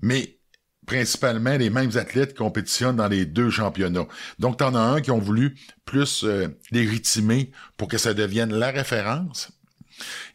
mais 0.02 0.38
principalement 0.86 1.58
les 1.58 1.70
mêmes 1.70 1.98
athlètes 1.98 2.30
qui 2.30 2.38
compétitionnent 2.38 2.96
dans 2.96 3.08
les 3.08 3.26
deux 3.26 3.50
championnats. 3.50 4.08
Donc, 4.38 4.58
t'en 4.58 4.76
as 4.76 4.80
un 4.80 5.02
qui 5.02 5.12
ont 5.12 5.20
voulu 5.20 5.58
plus 5.86 6.24
euh, 6.24 6.48
légitimer 6.72 7.52
pour 7.78 7.88
que 7.88 7.98
ça 7.98 8.14
devienne 8.14 8.54
la 8.54 8.72
référence. 8.72 9.52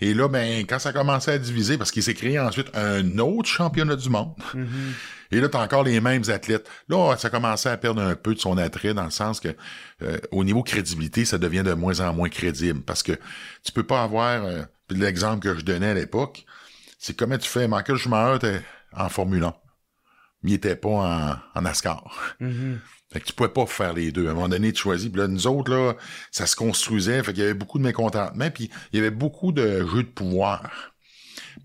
Et 0.00 0.14
là, 0.14 0.28
ben, 0.28 0.60
quand 0.66 0.78
ça 0.78 0.90
a 0.90 0.92
commencé 0.92 1.30
à 1.30 1.38
diviser, 1.38 1.78
parce 1.78 1.90
qu'il 1.90 2.02
s'est 2.02 2.14
créé 2.14 2.38
ensuite 2.38 2.68
un 2.74 3.18
autre 3.18 3.48
championnat 3.48 3.96
du 3.96 4.08
monde, 4.10 4.34
et 5.32 5.40
là, 5.40 5.48
t'as 5.48 5.62
encore 5.62 5.84
les 5.84 6.00
mêmes 6.00 6.24
athlètes. 6.28 6.68
Là, 6.88 7.16
ça 7.16 7.28
a 7.28 7.30
commencé 7.30 7.68
à 7.68 7.76
perdre 7.76 8.02
un 8.02 8.14
peu 8.14 8.34
de 8.34 8.40
son 8.40 8.58
attrait 8.58 8.94
dans 8.94 9.04
le 9.04 9.10
sens 9.10 9.40
que 9.40 9.48
euh, 10.02 10.18
au 10.30 10.44
niveau 10.44 10.62
crédibilité, 10.62 11.24
ça 11.24 11.38
devient 11.38 11.62
de 11.62 11.72
moins 11.72 12.00
en 12.00 12.12
moins 12.12 12.28
crédible. 12.28 12.82
Parce 12.82 13.02
que 13.02 13.12
tu 13.64 13.72
peux 13.72 13.84
pas 13.84 14.02
avoir 14.02 14.44
euh, 14.44 14.62
l'exemple 14.90 15.40
que 15.40 15.58
je 15.58 15.64
donnais 15.64 15.90
à 15.90 15.94
l'époque, 15.94 16.44
c'est 16.98 17.16
comment 17.16 17.38
tu 17.38 17.48
fais? 17.48 17.66
Michael 17.66 17.96
Schumacher 17.96 18.36
était 18.36 18.62
en 18.92 19.08
Formule 19.08 19.44
1. 19.44 19.54
Mais 20.42 20.50
il 20.50 20.54
était 20.54 20.76
pas 20.76 20.88
en, 20.88 21.58
en 21.58 21.62
NASCAR. 21.62 22.34
Fait 23.12 23.20
que 23.20 23.26
tu 23.26 23.32
pouvais 23.32 23.48
pas 23.50 23.66
faire 23.66 23.92
les 23.92 24.10
deux. 24.12 24.26
À 24.28 24.30
un 24.30 24.34
moment 24.34 24.48
donné, 24.48 24.72
tu 24.72 24.82
choisis. 24.82 25.10
Puis 25.10 25.20
là, 25.20 25.28
nous 25.28 25.46
autres, 25.46 25.70
là, 25.70 25.94
ça 26.30 26.46
se 26.46 26.56
construisait. 26.56 27.22
Fait 27.22 27.32
qu'il 27.32 27.42
y 27.42 27.44
avait 27.44 27.54
beaucoup 27.54 27.78
de 27.78 27.84
mécontentement. 27.84 28.50
Puis 28.50 28.70
il 28.92 28.96
y 28.96 28.98
avait 29.00 29.10
beaucoup 29.10 29.52
de 29.52 29.86
jeux 29.86 30.02
de 30.02 30.08
pouvoir. 30.08 30.91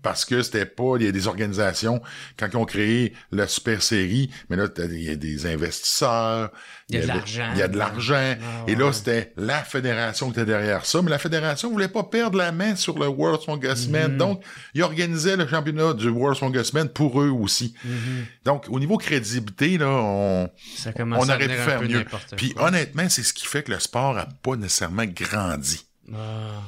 Parce 0.02 0.24
que 0.24 0.42
c'était 0.42 0.66
pas, 0.66 0.94
il 0.96 1.04
y 1.04 1.08
a 1.08 1.12
des 1.12 1.26
organisations, 1.26 2.00
quand 2.38 2.48
ils 2.52 2.56
ont 2.56 2.64
créé 2.64 3.14
la 3.32 3.48
Super 3.48 3.82
Série, 3.82 4.30
mais 4.48 4.56
là, 4.56 4.68
il 4.78 5.02
y 5.02 5.10
a 5.10 5.16
des 5.16 5.46
investisseurs. 5.46 6.50
Il 6.88 6.96
y 6.96 6.98
a 6.98 7.02
de 7.02 7.06
l'argent. 7.08 7.50
Il 7.52 7.58
y 7.58 7.62
a 7.62 7.68
de 7.68 7.76
l'argent. 7.76 8.34
Ah, 8.40 8.64
Et 8.66 8.74
là, 8.74 8.92
c'était 8.92 9.32
la 9.36 9.62
fédération 9.62 10.26
qui 10.30 10.32
était 10.38 10.46
derrière 10.46 10.86
ça. 10.86 11.02
Mais 11.02 11.10
la 11.10 11.18
fédération 11.18 11.70
voulait 11.70 11.88
pas 11.88 12.04
perdre 12.04 12.38
la 12.38 12.52
main 12.52 12.76
sur 12.76 12.98
le 12.98 13.08
World 13.08 13.42
Strongest 13.42 13.90
Man. 13.90 14.12
Mhm. 14.12 14.18
Donc, 14.18 14.44
ils 14.74 14.82
organisaient 14.82 15.36
le 15.36 15.46
championnat 15.46 15.92
du 15.92 16.08
World 16.08 16.36
Strongest 16.36 16.72
Man 16.72 16.88
pour 16.88 17.20
eux 17.20 17.30
aussi. 17.30 17.74
Mhm. 17.84 18.24
Donc, 18.44 18.66
au 18.68 18.78
niveau 18.78 18.96
crédibilité, 18.96 19.78
là, 19.78 19.88
on, 19.88 20.50
Ça 20.76 20.90
on 20.96 21.12
aurait 21.12 21.48
pu 21.48 21.54
faire 21.54 21.82
mieux. 21.82 22.04
Puis 22.36 22.54
quoi. 22.54 22.68
honnêtement, 22.68 23.08
c'est 23.08 23.22
ce 23.22 23.34
qui 23.34 23.46
fait 23.46 23.62
que 23.62 23.72
le 23.72 23.80
sport 23.80 24.16
a 24.16 24.26
pas 24.42 24.56
nécessairement 24.56 25.04
grandi. 25.06 25.84
Ah. 26.14 26.62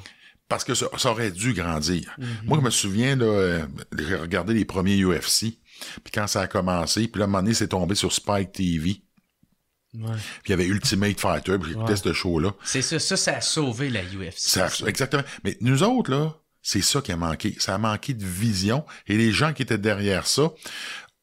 Parce 0.50 0.64
que 0.64 0.74
ça, 0.74 0.86
ça 0.98 1.12
aurait 1.12 1.30
dû 1.30 1.54
grandir. 1.54 2.12
Mhm. 2.18 2.26
Moi, 2.44 2.58
je 2.58 2.64
me 2.64 2.70
souviens, 2.70 3.16
là, 3.16 3.24
euh, 3.24 3.66
j'ai 3.96 4.16
regardé 4.16 4.52
les 4.52 4.66
premiers 4.66 5.02
UFC. 5.02 5.58
Puis 6.04 6.12
quand 6.12 6.26
ça 6.26 6.42
a 6.42 6.46
commencé, 6.46 7.08
puis 7.08 7.20
là, 7.20 7.24
à 7.24 7.28
un 7.28 7.30
moment 7.30 7.42
donné, 7.42 7.54
c'est 7.54 7.68
tombé 7.68 7.94
sur 7.94 8.12
Spike 8.12 8.52
TV. 8.52 9.00
Ouais. 9.94 10.10
Puis 10.42 10.48
il 10.48 10.50
y 10.50 10.52
avait 10.52 10.66
Ultimate 10.66 11.18
Fighter, 11.20 11.56
puis 11.58 11.70
j'écoutais 11.70 11.92
Ouais. 11.92 11.96
ce 11.96 12.12
show-là. 12.12 12.52
C'est 12.64 12.82
ça, 12.82 12.98
ça, 12.98 13.16
ça 13.16 13.36
a 13.36 13.40
sauvé 13.40 13.90
la 13.90 14.02
UFC. 14.02 14.34
Ça, 14.36 14.68
exactement. 14.86 15.22
Mais 15.44 15.56
nous 15.60 15.82
autres, 15.82 16.10
là, 16.10 16.36
c'est 16.62 16.82
ça 16.82 17.00
qui 17.00 17.12
a 17.12 17.16
manqué. 17.16 17.54
Ça 17.58 17.76
a 17.76 17.78
manqué 17.78 18.12
de 18.12 18.24
vision. 18.24 18.84
Et 19.06 19.16
les 19.16 19.32
gens 19.32 19.52
qui 19.52 19.62
étaient 19.62 19.78
derrière 19.78 20.26
ça, 20.26 20.50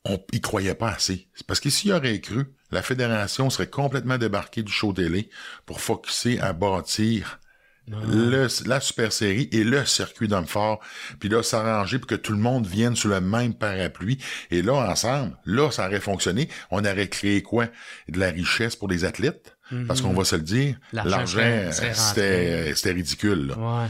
on, 0.06 0.20
ils 0.34 0.42
croyaient 0.42 0.74
pas 0.74 0.90
assez. 0.92 1.28
Parce 1.48 1.60
que 1.60 1.70
s'ils 1.70 1.92
auraient 1.92 2.22
cru, 2.22 2.46
la 2.72 2.82
fédération 2.82 3.50
serait 3.50 3.70
complètement 3.70 4.18
débarquée 4.18 4.64
du 4.64 4.72
show 4.72 4.94
télé 4.94 5.30
pour 5.66 5.82
focuser 5.82 6.40
à 6.40 6.54
bâtir 6.54 7.40
le, 7.88 8.48
la 8.68 8.80
super 8.82 9.14
série 9.14 9.48
et 9.52 9.64
le 9.64 9.86
circuit 9.86 10.28
d'hommes 10.28 10.48
forts. 10.48 10.80
Puis 11.20 11.30
là, 11.30 11.42
s'arranger 11.44 12.00
pour 12.00 12.08
que 12.08 12.16
tout 12.16 12.34
le 12.34 12.38
monde 12.40 12.68
vienne 12.68 12.96
sous 12.96 13.08
le 13.08 13.22
même 13.22 13.54
parapluie. 13.54 14.18
Et 14.52 14.62
là, 14.62 14.74
ensemble, 14.90 15.38
là, 15.46 15.72
ça 15.72 15.88
aurait 15.88 16.00
fonctionné. 16.02 16.50
On 16.72 16.84
aurait 16.84 17.08
créé 17.08 17.42
quoi? 17.42 17.68
De 18.10 18.20
la 18.20 18.30
richesse 18.30 18.76
pour 18.76 18.88
les 18.88 19.06
athlètes. 19.06 19.54
Parce 19.86 20.00
qu'on 20.02 20.14
va 20.14 20.24
se 20.24 20.38
le 20.38 20.44
dire, 20.44 20.78
L'argent 20.94 21.70
c'était 21.74 22.92
ridicule. 22.92 23.48
là. 23.48 23.58
Ouais. 23.58 23.88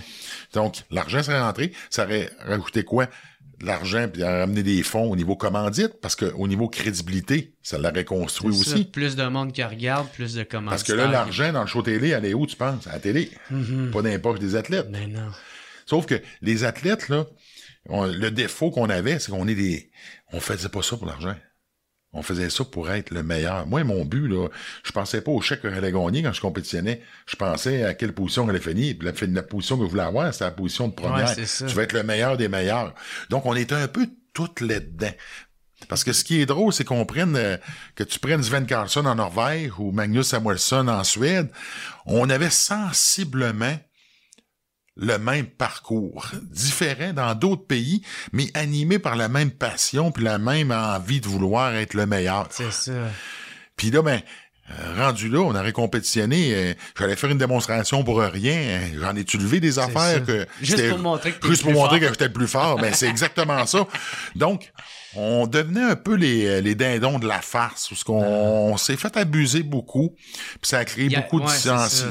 Donc, 0.53 0.77
l'argent 0.89 1.21
serait 1.21 1.39
rentré, 1.39 1.71
ça 1.91 2.05
aurait 2.05 2.31
rajouté 2.47 2.83
quoi? 2.83 3.07
De 3.59 3.65
l'argent, 3.65 4.07
puis 4.07 4.23
ramener 4.23 4.61
des 4.61 4.83
fonds 4.83 5.09
au 5.09 5.15
niveau 5.15 5.35
commandite, 5.35 5.99
parce 5.99 6.15
que 6.15 6.25
au 6.25 6.47
niveau 6.47 6.67
crédibilité, 6.69 7.55
ça 7.63 7.79
l'aurait 7.79 8.05
construit 8.05 8.55
C'est 8.55 8.63
ça, 8.69 8.75
aussi. 8.75 8.85
Plus 8.85 9.15
de 9.15 9.23
monde 9.25 9.51
qui 9.51 9.63
regarde, 9.63 10.07
plus 10.11 10.35
de 10.35 10.43
commentaires. 10.43 10.69
Parce 10.71 10.83
que 10.83 10.93
là, 10.93 11.07
l'argent 11.07 11.51
dans 11.51 11.61
le 11.61 11.67
show 11.67 11.81
télé, 11.81 12.09
elle 12.09 12.25
est 12.25 12.35
où, 12.35 12.45
tu 12.45 12.55
penses? 12.55 12.85
À 12.85 12.93
la 12.93 12.99
télé. 12.99 13.31
Pas 13.49 14.01
dans 14.03 14.09
les 14.09 14.19
poches 14.19 14.37
des 14.39 14.55
athlètes. 14.55 14.87
Mais 14.91 15.07
non. 15.07 15.31
Sauf 15.87 16.05
que 16.05 16.21
les 16.41 16.65
athlètes, 16.65 17.09
là, 17.09 17.25
on- 17.89 18.05
le 18.05 18.29
défaut 18.29 18.69
qu'on 18.69 18.89
avait, 18.89 19.17
c'est 19.17 19.31
qu'on 19.31 19.47
est 19.47 19.55
des... 19.55 19.89
On 20.33 20.39
faisait 20.39 20.69
pas 20.69 20.83
ça 20.83 20.95
pour 20.97 21.07
l'argent. 21.07 21.35
On 22.17 22.23
faisait 22.23 22.49
ça 22.49 22.65
pour 22.65 22.89
être 22.89 23.11
le 23.11 23.23
meilleur. 23.23 23.67
Moi, 23.67 23.83
mon 23.83 24.03
but, 24.03 24.27
là, 24.27 24.47
je 24.83 24.91
pensais 24.91 25.21
pas 25.21 25.31
au 25.31 25.39
chèque 25.39 25.61
que 25.61 25.69
j'allais 25.69 25.91
gagner 25.91 26.23
quand 26.23 26.33
je 26.33 26.41
compétitionnais. 26.41 27.01
Je 27.27 27.35
pensais 27.35 27.83
à 27.83 27.93
quelle 27.93 28.13
position 28.13 28.45
j'allais 28.47 28.59
finir. 28.59 28.95
Puis 28.97 29.07
la, 29.07 29.13
la 29.33 29.43
position 29.43 29.77
que 29.77 29.85
je 29.85 29.89
voulais 29.89 30.03
avoir, 30.03 30.33
c'était 30.33 30.45
la 30.45 30.51
position 30.51 30.87
de 30.87 30.93
première. 30.93 31.29
Ouais, 31.29 31.45
tu 31.45 31.75
vas 31.75 31.83
être 31.83 31.93
le 31.93 32.03
meilleur 32.03 32.35
des 32.35 32.47
meilleurs. 32.47 32.93
Donc, 33.29 33.45
on 33.45 33.55
était 33.55 33.75
un 33.75 33.87
peu 33.87 34.07
toutes 34.33 34.61
là-dedans. 34.61 35.11
Parce 35.89 36.03
que 36.03 36.11
ce 36.11 36.23
qui 36.23 36.41
est 36.41 36.47
drôle, 36.47 36.73
c'est 36.73 36.83
qu'on 36.83 37.05
prenne, 37.05 37.35
euh, 37.35 37.57
que 37.95 38.03
tu 38.03 38.17
prennes 38.19 38.41
Sven 38.41 38.65
Carlson 38.65 39.05
en 39.05 39.15
Norvège 39.15 39.71
ou 39.77 39.91
Magnus 39.91 40.27
Samuelsson 40.27 40.87
en 40.87 41.03
Suède, 41.03 41.49
on 42.07 42.29
avait 42.29 42.49
sensiblement 42.49 43.77
le 44.99 45.17
même 45.17 45.45
parcours, 45.45 46.27
différent 46.51 47.13
dans 47.13 47.35
d'autres 47.35 47.65
pays, 47.65 48.01
mais 48.33 48.47
animé 48.53 48.99
par 48.99 49.15
la 49.15 49.27
même 49.29 49.51
passion 49.51 50.11
puis 50.11 50.23
la 50.23 50.37
même 50.39 50.71
envie 50.71 51.21
de 51.21 51.27
vouloir 51.27 51.73
être 51.75 51.93
le 51.93 52.05
meilleur. 52.05 52.47
C'est 52.49 52.71
ça. 52.71 52.91
Puis 53.75 53.91
là, 53.91 54.01
ben, 54.01 54.21
euh, 54.71 54.95
rendu 55.05 55.29
là, 55.29 55.39
on 55.39 55.55
aurait 55.55 55.71
compétitionné. 55.71 56.53
euh, 56.53 56.73
J'allais 56.97 57.15
faire 57.15 57.29
une 57.29 57.37
démonstration 57.37 58.03
pour 58.03 58.19
rien. 58.19 58.57
hein. 58.81 58.89
J'en 58.99 59.15
ai-tu 59.15 59.37
levé 59.37 59.59
des 59.59 59.79
affaires 59.79 60.25
que 60.25 60.45
Juste 60.61 60.89
pour 60.89 60.99
montrer 60.99 61.31
que 61.31 61.47
juste 61.47 61.61
pour 61.63 61.71
montrer 61.71 61.99
que 61.99 62.07
j'étais 62.09 62.25
le 62.27 62.33
plus 62.33 62.47
fort? 62.47 62.77
Ben 62.77 62.93
c'est 62.93 63.07
exactement 63.07 63.65
ça. 63.65 63.87
Donc, 64.35 64.71
on 65.17 65.47
devenait 65.47 65.81
un 65.81 65.95
peu 65.95 66.13
les, 66.15 66.61
les 66.61 66.75
dindons 66.75 67.19
de 67.19 67.27
la 67.27 67.41
farce, 67.41 67.87
parce 67.89 68.03
qu'on 68.03 68.23
on 68.23 68.77
s'est 68.77 68.95
fait 68.97 69.17
abuser 69.17 69.63
beaucoup, 69.63 70.15
puis 70.15 70.59
ça 70.69 70.77
a 70.79 70.85
créé 70.85 71.07
Ah. 71.07 71.11
Y 71.11 71.15
a- 71.15 71.21
beaucoup 71.21 71.39
de 71.39 71.45
ouais, 71.45 71.51
distance. 71.53 71.93
ça. 71.93 72.05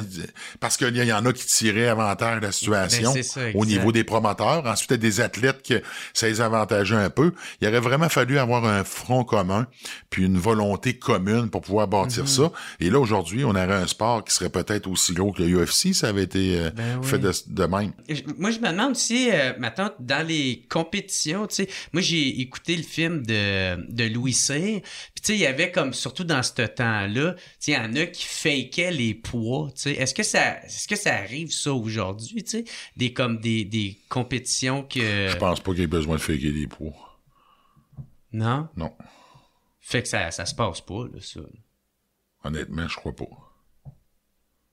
Parce 0.60 0.76
qu'il 0.76 0.96
y 0.96 1.12
en 1.12 1.24
a 1.24 1.32
qui 1.32 1.46
tiraient 1.46 1.88
avantage 1.88 2.40
de 2.40 2.46
la 2.46 2.52
situation 2.52 3.12
Ben, 3.14 3.22
ça, 3.22 3.40
au 3.54 3.64
niveau 3.64 3.92
des 3.92 4.04
promoteurs. 4.04 4.66
Ensuite, 4.66 4.90
il 4.90 4.94
y 4.94 4.96
a 4.96 4.98
des 4.98 5.20
athlètes 5.20 5.62
que 5.62 5.82
ça 6.14 6.26
les 6.28 6.40
avantageait 6.40 6.96
un 6.96 7.10
peu. 7.10 7.32
Il 7.60 7.68
aurait 7.68 7.80
vraiment 7.80 8.08
fallu 8.08 8.38
avoir 8.38 8.64
un 8.64 8.82
front 8.84 9.22
commun, 9.24 9.66
puis 10.10 10.24
une 10.24 10.38
volonté 10.38 10.98
commune 10.98 11.48
pour 11.50 11.60
pouvoir 11.60 11.86
bâtir 11.88 12.22
Mhm. 12.24 12.28
ça. 12.28 12.52
Et 12.80 12.90
là, 12.90 12.98
aujourd'hui, 12.98 13.44
on 13.44 13.50
aurait 13.50 13.72
un 13.74 13.86
sport 13.86 14.24
qui 14.24 14.34
serait 14.34 14.50
peut-être 14.50 14.88
aussi 14.88 15.12
gros 15.14 15.32
que 15.32 15.42
le 15.42 15.48
UFC, 15.64 15.92
ça 15.94 16.08
avait 16.08 16.24
été 16.24 16.58
euh, 16.58 16.70
Ben 16.70 16.98
oui. 17.00 17.06
fait 17.06 17.18
de, 17.18 17.30
de 17.46 17.64
même. 17.64 17.92
Moi, 18.38 18.50
je 18.50 18.58
me 18.58 18.70
demande 18.70 18.92
aussi, 18.92 19.30
euh, 19.30 19.52
maintenant, 19.58 19.90
dans 20.00 20.26
les 20.26 20.66
compétitions, 20.68 21.46
tu 21.46 21.54
sais, 21.56 21.68
moi, 21.92 22.02
j'ai 22.02 22.40
écouté 22.40 22.74
le 22.76 22.82
film 22.82 22.95
de, 22.98 23.92
de 23.92 24.04
Louis 24.04 24.32
Cyr, 24.32 24.80
puis 24.80 25.22
tu 25.22 25.22
sais, 25.22 25.34
il 25.34 25.40
y 25.40 25.46
avait 25.46 25.70
comme, 25.70 25.92
surtout 25.92 26.24
dans 26.24 26.42
ce 26.42 26.62
temps-là, 26.62 27.34
tu 27.34 27.40
sais, 27.58 27.72
il 27.72 27.74
y 27.74 27.78
en 27.78 27.94
a 27.94 28.06
qui 28.06 28.24
fakaient 28.24 28.90
les 28.90 29.14
poids, 29.14 29.70
tu 29.74 29.82
sais. 29.82 29.92
Est-ce 29.92 30.14
que 30.14 30.22
ça, 30.22 30.62
est-ce 30.64 30.88
que 30.88 30.96
ça 30.96 31.14
arrive, 31.14 31.52
ça, 31.52 31.72
aujourd'hui, 31.72 32.42
tu 32.42 32.50
sais? 32.50 32.64
Des, 32.96 33.12
comme, 33.12 33.38
des, 33.38 33.64
des 33.64 33.98
compétitions 34.08 34.82
que... 34.82 35.28
Je 35.28 35.36
pense 35.36 35.60
pas 35.60 35.72
qu'il 35.72 35.80
y 35.80 35.84
ait 35.84 35.88
besoin 35.88 36.16
de 36.16 36.20
faker 36.20 36.52
des 36.52 36.66
poids. 36.66 37.20
Non? 38.32 38.68
Non. 38.76 38.92
Fait 39.80 40.02
que 40.02 40.08
ça, 40.08 40.30
ça 40.30 40.46
se 40.46 40.54
passe 40.54 40.80
pas, 40.80 41.04
là, 41.04 41.20
ça. 41.20 41.40
Honnêtement, 42.44 42.88
je 42.88 42.96
crois 42.96 43.14
pas. 43.14 43.24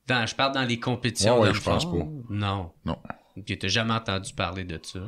Dans, 0.07 0.25
je 0.25 0.35
parle 0.35 0.53
dans 0.53 0.65
les 0.65 0.79
compétitions. 0.79 1.39
Ouais, 1.39 1.49
ouais, 1.49 1.53
je 1.53 1.61
pense 1.61 1.85
pas. 1.85 2.05
Non. 2.29 2.71
Non. 2.83 2.97
Ok, 3.37 3.57
t'as 3.57 3.67
jamais 3.67 3.93
entendu 3.93 4.33
parler 4.33 4.63
de 4.63 4.79
ça? 4.83 4.99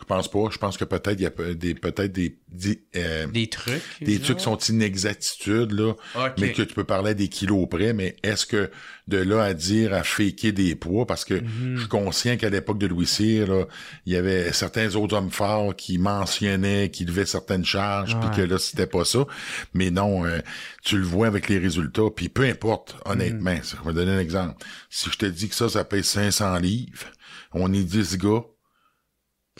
Je 0.00 0.04
pense 0.06 0.28
pas. 0.30 0.48
Je 0.50 0.58
pense 0.58 0.76
que 0.76 0.84
peut-être 0.84 1.20
il 1.20 1.22
y 1.22 1.26
a 1.26 1.54
des 1.54 1.74
peut-être 1.74 2.10
des 2.12 2.36
des, 2.48 2.82
euh, 2.96 3.26
Des 3.28 3.46
trucs. 3.46 3.80
des 4.00 4.14
genre? 4.14 4.22
trucs 4.24 4.38
qui 4.38 4.42
sont 4.44 4.58
inexactitudes 4.58 5.72
là, 5.72 5.92
Ok. 6.16 6.32
mais 6.38 6.52
que 6.52 6.62
tu 6.62 6.74
peux 6.74 6.84
parler 6.84 7.10
à 7.10 7.14
des 7.14 7.28
kilos 7.28 7.68
près. 7.68 7.92
Mais 7.92 8.16
est-ce 8.22 8.44
que 8.46 8.70
de 9.08 9.18
là 9.18 9.42
à 9.44 9.54
dire 9.54 9.92
à 9.94 10.02
faker 10.02 10.52
des 10.52 10.74
poids, 10.74 11.06
parce 11.06 11.24
que 11.24 11.34
Mhm. 11.34 11.74
je 11.74 11.80
suis 11.80 11.88
conscient 11.88 12.36
qu'à 12.36 12.48
l'époque 12.50 12.78
de 12.78 12.86
Louis 12.86 13.06
Cyr, 13.06 13.46
là, 13.46 13.64
il 14.06 14.12
y 14.12 14.16
avait 14.16 14.52
certains 14.52 14.94
autres 14.96 15.16
hommes 15.16 15.30
forts 15.30 15.74
qui 15.76 15.98
mentionnaient 15.98 16.90
qu'ils 16.90 17.06
levaient 17.08 17.26
certaines 17.26 17.64
charges, 17.64 18.18
puis 18.20 18.30
que 18.30 18.42
là 18.42 18.58
c'était 18.58 18.86
pas 18.86 19.04
ça. 19.04 19.26
Mais 19.74 19.90
non, 19.90 20.24
euh, 20.26 20.38
tu 20.84 20.96
le 20.98 21.04
vois 21.04 21.26
avec 21.26 21.48
les 21.48 21.58
résultats. 21.58 22.10
Puis 22.14 22.28
peu 22.28 22.42
importe, 22.44 22.96
honnêtement, 23.04 23.52
Mhm. 23.54 23.62
ça, 23.62 23.76
je 23.82 23.88
vais 23.88 23.94
donner 23.94 24.12
un 24.12 24.20
exemple. 24.20 24.54
Si 24.90 25.10
je 25.10 25.16
te 25.18 25.26
dis 25.26 25.48
que 25.48 25.54
ça, 25.54 25.68
ça 25.68 25.84
pèse 25.84 26.06
500 26.06 26.58
livres, 26.58 27.06
on 27.52 27.72
est 27.72 27.82
10 27.84 28.16
gars 28.18 28.42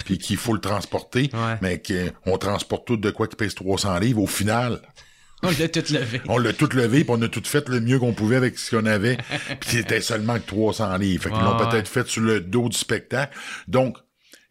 puis 0.04 0.18
qu'il 0.18 0.36
faut 0.36 0.54
le 0.54 0.60
transporter, 0.60 1.30
Ouais. 1.32 1.56
mais 1.60 1.82
qu'on 1.82 2.38
transporte 2.38 2.86
tout 2.86 2.96
de 2.96 3.10
quoi 3.10 3.26
qui 3.28 3.36
pèse 3.36 3.54
300 3.54 3.98
livres, 3.98 4.22
au 4.22 4.26
final, 4.26 4.80
On 5.42 5.50
l'a 5.58 5.68
tout 5.68 5.92
levé. 5.92 6.20
on 6.28 6.36
l'a 6.36 6.52
tout 6.52 6.68
levé, 6.74 7.00
puis 7.04 7.10
on 7.16 7.22
a 7.22 7.28
tout 7.28 7.42
fait 7.44 7.66
le 7.70 7.80
mieux 7.80 7.98
qu'on 7.98 8.12
pouvait 8.12 8.36
avec 8.36 8.58
ce 8.58 8.76
qu'on 8.76 8.84
avait, 8.86 9.16
puis 9.60 9.70
c'était 9.70 10.02
seulement 10.02 10.38
que 10.38 10.46
300 10.46 10.96
livres. 10.98 11.22
Fait 11.24 11.30
qu'ils 11.30 11.38
l'ont 11.40 11.56
Ouais, 11.58 11.66
peut-être 11.70 11.88
fait 11.88 12.06
sur 12.06 12.20
le 12.22 12.40
dos 12.42 12.68
du 12.68 12.76
spectacle. 12.76 13.34
Donc, 13.66 13.96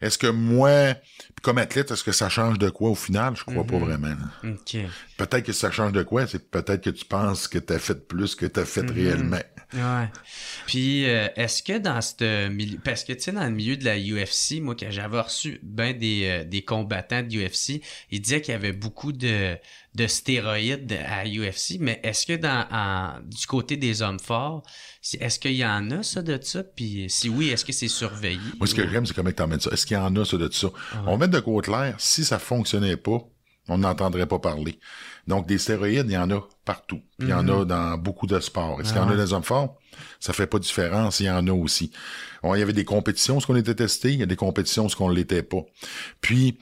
Est-ce 0.00 0.16
que 0.18 0.26
moi, 0.28 0.94
comme 1.42 1.58
athlète, 1.58 1.90
est-ce 1.90 2.04
que 2.04 2.12
ça 2.12 2.28
change 2.28 2.58
de 2.58 2.70
quoi 2.70 2.90
au 2.90 2.94
final? 2.94 3.34
Je 3.36 3.44
crois 3.44 3.64
pas 3.64 3.78
vraiment. 3.78 4.08
là. 4.08 4.50
OK. 4.50 4.76
Peut-être 5.16 5.44
que 5.44 5.52
ça 5.52 5.70
change 5.70 5.92
de 5.92 6.02
quoi, 6.02 6.26
c'est 6.26 6.50
peut-être 6.50 6.82
que 6.84 6.90
tu 6.90 7.04
penses 7.04 7.48
que 7.48 7.58
tu 7.58 7.72
as 7.72 7.78
fait 7.78 8.06
plus 8.06 8.34
que 8.34 8.46
tu 8.46 8.60
as 8.60 8.64
fait 8.64 8.88
réellement. 8.90 9.38
Ouais. 9.72 10.08
Puis, 10.66 11.08
euh, 11.08 11.28
est-ce 11.36 11.62
que 11.62 11.78
dans 11.78 12.00
ce 12.00 12.48
milieu... 12.48 12.78
Parce 12.82 13.04
que, 13.04 13.12
tu 13.12 13.20
sais, 13.20 13.32
dans 13.32 13.44
le 13.44 13.50
milieu 13.50 13.76
de 13.76 13.84
la 13.84 13.96
UFC, 13.98 14.60
moi, 14.60 14.74
quand 14.78 14.90
j'avais 14.90 15.20
reçu 15.20 15.60
ben 15.62 15.96
des, 15.96 16.24
euh, 16.24 16.44
des 16.44 16.62
combattants 16.62 17.22
de 17.22 17.28
UFC, 17.46 17.80
ils 18.10 18.20
disaient 18.20 18.40
qu'il 18.40 18.52
y 18.52 18.56
avait 18.56 18.72
beaucoup 18.72 19.12
de, 19.12 19.56
de 19.94 20.06
stéroïdes 20.06 20.92
à 21.06 21.24
UFC, 21.24 21.76
mais 21.78 22.00
est-ce 22.02 22.26
que 22.26 22.36
dans 22.36 22.66
en- 22.72 23.20
du 23.24 23.46
côté 23.46 23.76
des 23.76 24.02
hommes 24.02 24.18
forts, 24.18 24.62
est-ce 25.18 25.38
qu'il 25.38 25.54
y 25.54 25.64
en 25.64 25.90
a, 25.90 26.02
ça, 26.02 26.22
de 26.22 26.38
ça? 26.42 26.62
Puis, 26.62 27.06
si 27.08 27.28
oui, 27.28 27.48
est-ce 27.48 27.64
que 27.64 27.72
c'est 27.72 27.88
surveillé? 27.88 28.40
Moi, 28.58 28.66
ce 28.66 28.74
que 28.74 28.88
j'aime, 28.88 29.06
c'est 29.06 29.14
comment 29.14 29.32
tu 29.32 29.42
emmènes 29.42 29.60
ça. 29.60 29.70
Est-ce 29.70 29.86
qu'il 29.86 29.96
y 29.96 30.00
en 30.00 30.14
a, 30.16 30.24
ça, 30.24 30.36
de 30.36 30.50
ça? 30.52 30.68
On 31.06 31.12
va 31.12 31.16
mettre 31.16 31.32
de 31.32 31.40
côté 31.40 31.70
clair, 31.70 31.94
si 31.98 32.24
ça 32.24 32.38
fonctionnait 32.38 32.96
pas, 32.96 33.18
on 33.68 33.78
n'entendrait 33.78 34.26
pas 34.26 34.38
parler. 34.38 34.78
Donc, 35.26 35.46
des 35.46 35.58
stéroïdes, 35.58 36.06
il 36.08 36.12
y 36.12 36.18
en 36.18 36.30
a 36.30 36.40
partout. 36.64 37.00
Puis 37.18 37.28
Il 37.28 37.30
y 37.30 37.32
en 37.32 37.48
a 37.48 37.64
dans 37.64 37.96
beaucoup 37.96 38.26
de 38.26 38.38
sports. 38.40 38.80
Est-ce 38.80 38.88
qu'il 38.88 38.96
y 38.96 39.00
en 39.00 39.08
a 39.08 39.12
Ah 39.12 39.16
dans 39.16 39.22
les 39.22 39.32
hommes 39.32 39.42
forts? 39.42 39.78
Ça 40.18 40.32
fait 40.32 40.46
pas 40.46 40.58
de 40.58 40.64
différence, 40.64 41.20
il 41.20 41.26
y 41.26 41.30
en 41.30 41.46
a 41.46 41.52
aussi. 41.52 41.92
Bon, 42.42 42.54
il 42.54 42.58
y 42.58 42.62
avait 42.62 42.72
des 42.72 42.84
compétitions, 42.84 43.38
ce 43.40 43.46
qu'on 43.46 43.56
était 43.56 43.74
testé, 43.74 44.12
il 44.12 44.20
y 44.20 44.22
a 44.22 44.26
des 44.26 44.36
compétitions, 44.36 44.88
ce 44.88 44.96
qu'on 44.96 45.08
ne 45.08 45.14
l'était 45.14 45.42
pas. 45.42 45.62
Puis, 46.20 46.58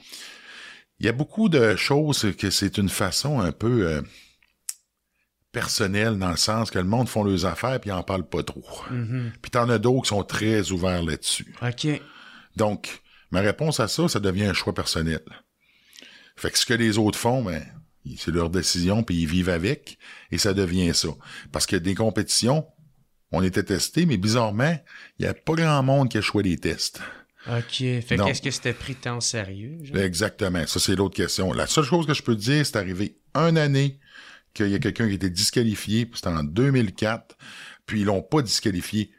il 0.99 1.05
y 1.05 1.09
a 1.09 1.13
beaucoup 1.13 1.49
de 1.49 1.75
choses 1.75 2.27
que 2.37 2.49
c'est 2.49 2.77
une 2.77 2.89
façon 2.89 3.39
un 3.39 3.51
peu 3.51 3.87
euh, 3.87 4.01
personnelle, 5.51 6.17
dans 6.17 6.31
le 6.31 6.37
sens 6.37 6.69
que 6.69 6.77
le 6.77 6.85
monde 6.85 7.09
font 7.09 7.23
leurs 7.23 7.45
affaires 7.45 7.79
puis 7.79 7.89
ils 7.89 7.93
en 7.93 8.03
parlent 8.03 8.27
pas 8.27 8.43
trop. 8.43 8.63
Mhm. 8.91 9.31
Puis 9.41 9.51
t'en 9.51 9.69
as 9.69 9.79
d'autres 9.79 10.03
qui 10.03 10.09
sont 10.09 10.23
très 10.23 10.71
ouverts 10.71 11.03
là-dessus. 11.03 11.53
OK. 11.61 12.01
Donc, 12.55 13.01
ma 13.31 13.41
réponse 13.41 13.79
à 13.79 13.87
ça, 13.87 14.07
ça 14.07 14.19
devient 14.19 14.45
un 14.45 14.53
choix 14.53 14.73
personnel. 14.73 15.21
Fait 16.35 16.51
que 16.51 16.57
ce 16.57 16.65
que 16.65 16.73
les 16.73 16.97
autres 16.97 17.17
font, 17.17 17.43
ben, 17.43 17.63
c'est 18.17 18.31
leur 18.31 18.49
décision, 18.49 19.03
puis 19.03 19.15
ils 19.15 19.27
vivent 19.27 19.49
avec, 19.49 19.97
et 20.31 20.37
ça 20.37 20.53
devient 20.53 20.93
ça. 20.93 21.09
Parce 21.51 21.65
que 21.65 21.75
des 21.75 21.95
compétitions, 21.95 22.65
on 23.31 23.43
était 23.43 23.63
testés, 23.63 24.05
mais 24.05 24.17
bizarrement, 24.17 24.77
il 25.19 25.23
n'y 25.23 25.27
a 25.27 25.33
pas 25.33 25.53
grand 25.53 25.83
monde 25.83 26.09
qui 26.09 26.17
a 26.17 26.21
choisi 26.21 26.51
des 26.51 26.57
tests. 26.57 27.01
OK. 27.47 27.77
Fait 27.77 28.17
qu'est-ce 28.17 28.41
que 28.41 28.51
c'était 28.51 28.73
pris 28.73 28.95
tant 28.95 29.17
au 29.17 29.21
sérieux? 29.21 29.77
genre? 29.83 29.97
Exactement. 29.97 30.65
Ça, 30.67 30.79
c'est 30.79 30.95
l'autre 30.95 31.15
question. 31.15 31.53
La 31.53 31.67
seule 31.67 31.83
chose 31.83 32.05
que 32.05 32.13
je 32.13 32.21
peux 32.21 32.35
te 32.35 32.41
dire, 32.41 32.65
c'est 32.65 32.75
arrivé 32.75 33.17
une 33.35 33.57
année 33.57 33.99
qu'il 34.63 34.71
y 34.71 34.75
a 34.75 34.79
quelqu'un 34.79 35.05
qui 35.05 35.13
a 35.13 35.15
été 35.15 35.29
disqualifié, 35.29 36.09
c'était 36.13 36.27
en 36.27 36.43
2004, 36.43 37.37
puis 37.85 38.01
ils 38.01 38.05
l'ont 38.05 38.21
pas 38.21 38.41
disqualifié. 38.41 39.11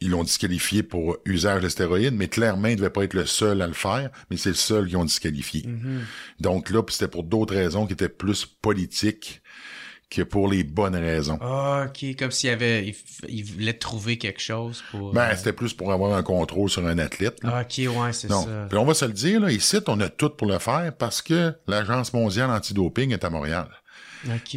Ils 0.00 0.10
l'ont 0.10 0.22
disqualifié 0.22 0.84
pour 0.84 1.16
usage 1.24 1.62
de 1.62 1.68
stéroïdes, 1.68 2.14
mais 2.14 2.28
clairement, 2.28 2.68
il 2.68 2.76
devait 2.76 2.90
pas 2.90 3.02
être 3.02 3.14
le 3.14 3.26
seul 3.26 3.60
à 3.62 3.66
le 3.66 3.72
faire, 3.72 4.10
mais 4.30 4.36
c'est 4.36 4.50
le 4.50 4.54
seul 4.54 4.86
qu'ils 4.86 4.96
ont 4.96 5.04
disqualifié. 5.04 5.64
Mhm. 5.66 6.02
Donc 6.38 6.70
là, 6.70 6.82
c'était 6.88 7.08
pour 7.08 7.24
d'autres 7.24 7.54
raisons 7.54 7.86
qui 7.86 7.94
étaient 7.94 8.08
plus 8.08 8.46
politiques 8.46 9.42
que 10.10 10.22
pour 10.22 10.48
les 10.48 10.64
bonnes 10.64 10.96
raisons. 10.96 11.38
Ah, 11.40 11.86
OK. 11.88 12.16
Comme 12.16 12.30
s'il 12.30 12.50
avait... 12.50 12.94
Il, 13.28 13.44
voulait 13.44 13.74
trouver 13.74 14.16
quelque 14.16 14.40
chose 14.40 14.82
pour... 14.90 15.12
Ben, 15.12 15.30
euh, 15.30 15.36
c'était 15.36 15.52
plus 15.52 15.74
pour 15.74 15.92
avoir 15.92 16.16
un 16.16 16.22
contrôle 16.22 16.70
sur 16.70 16.86
un 16.86 16.98
athlète. 16.98 17.42
là. 17.42 17.50
Ah, 17.56 17.62
OK, 17.62 17.78
ouais, 17.78 18.12
c'est 18.12 18.28
ça. 18.28 18.66
Puis 18.68 18.78
on 18.78 18.84
va 18.84 18.94
se 18.94 19.04
le 19.04 19.12
dire, 19.12 19.40
là, 19.40 19.50
ici, 19.50 19.78
on 19.86 20.00
a 20.00 20.08
tout 20.08 20.30
pour 20.30 20.46
le 20.46 20.58
faire 20.58 20.92
parce 20.96 21.20
que 21.20 21.52
l'Agence 21.66 22.12
mondiale 22.12 22.50
antidoping 22.50 23.12
est 23.12 23.24
à 23.24 23.30
Montréal. 23.30 23.68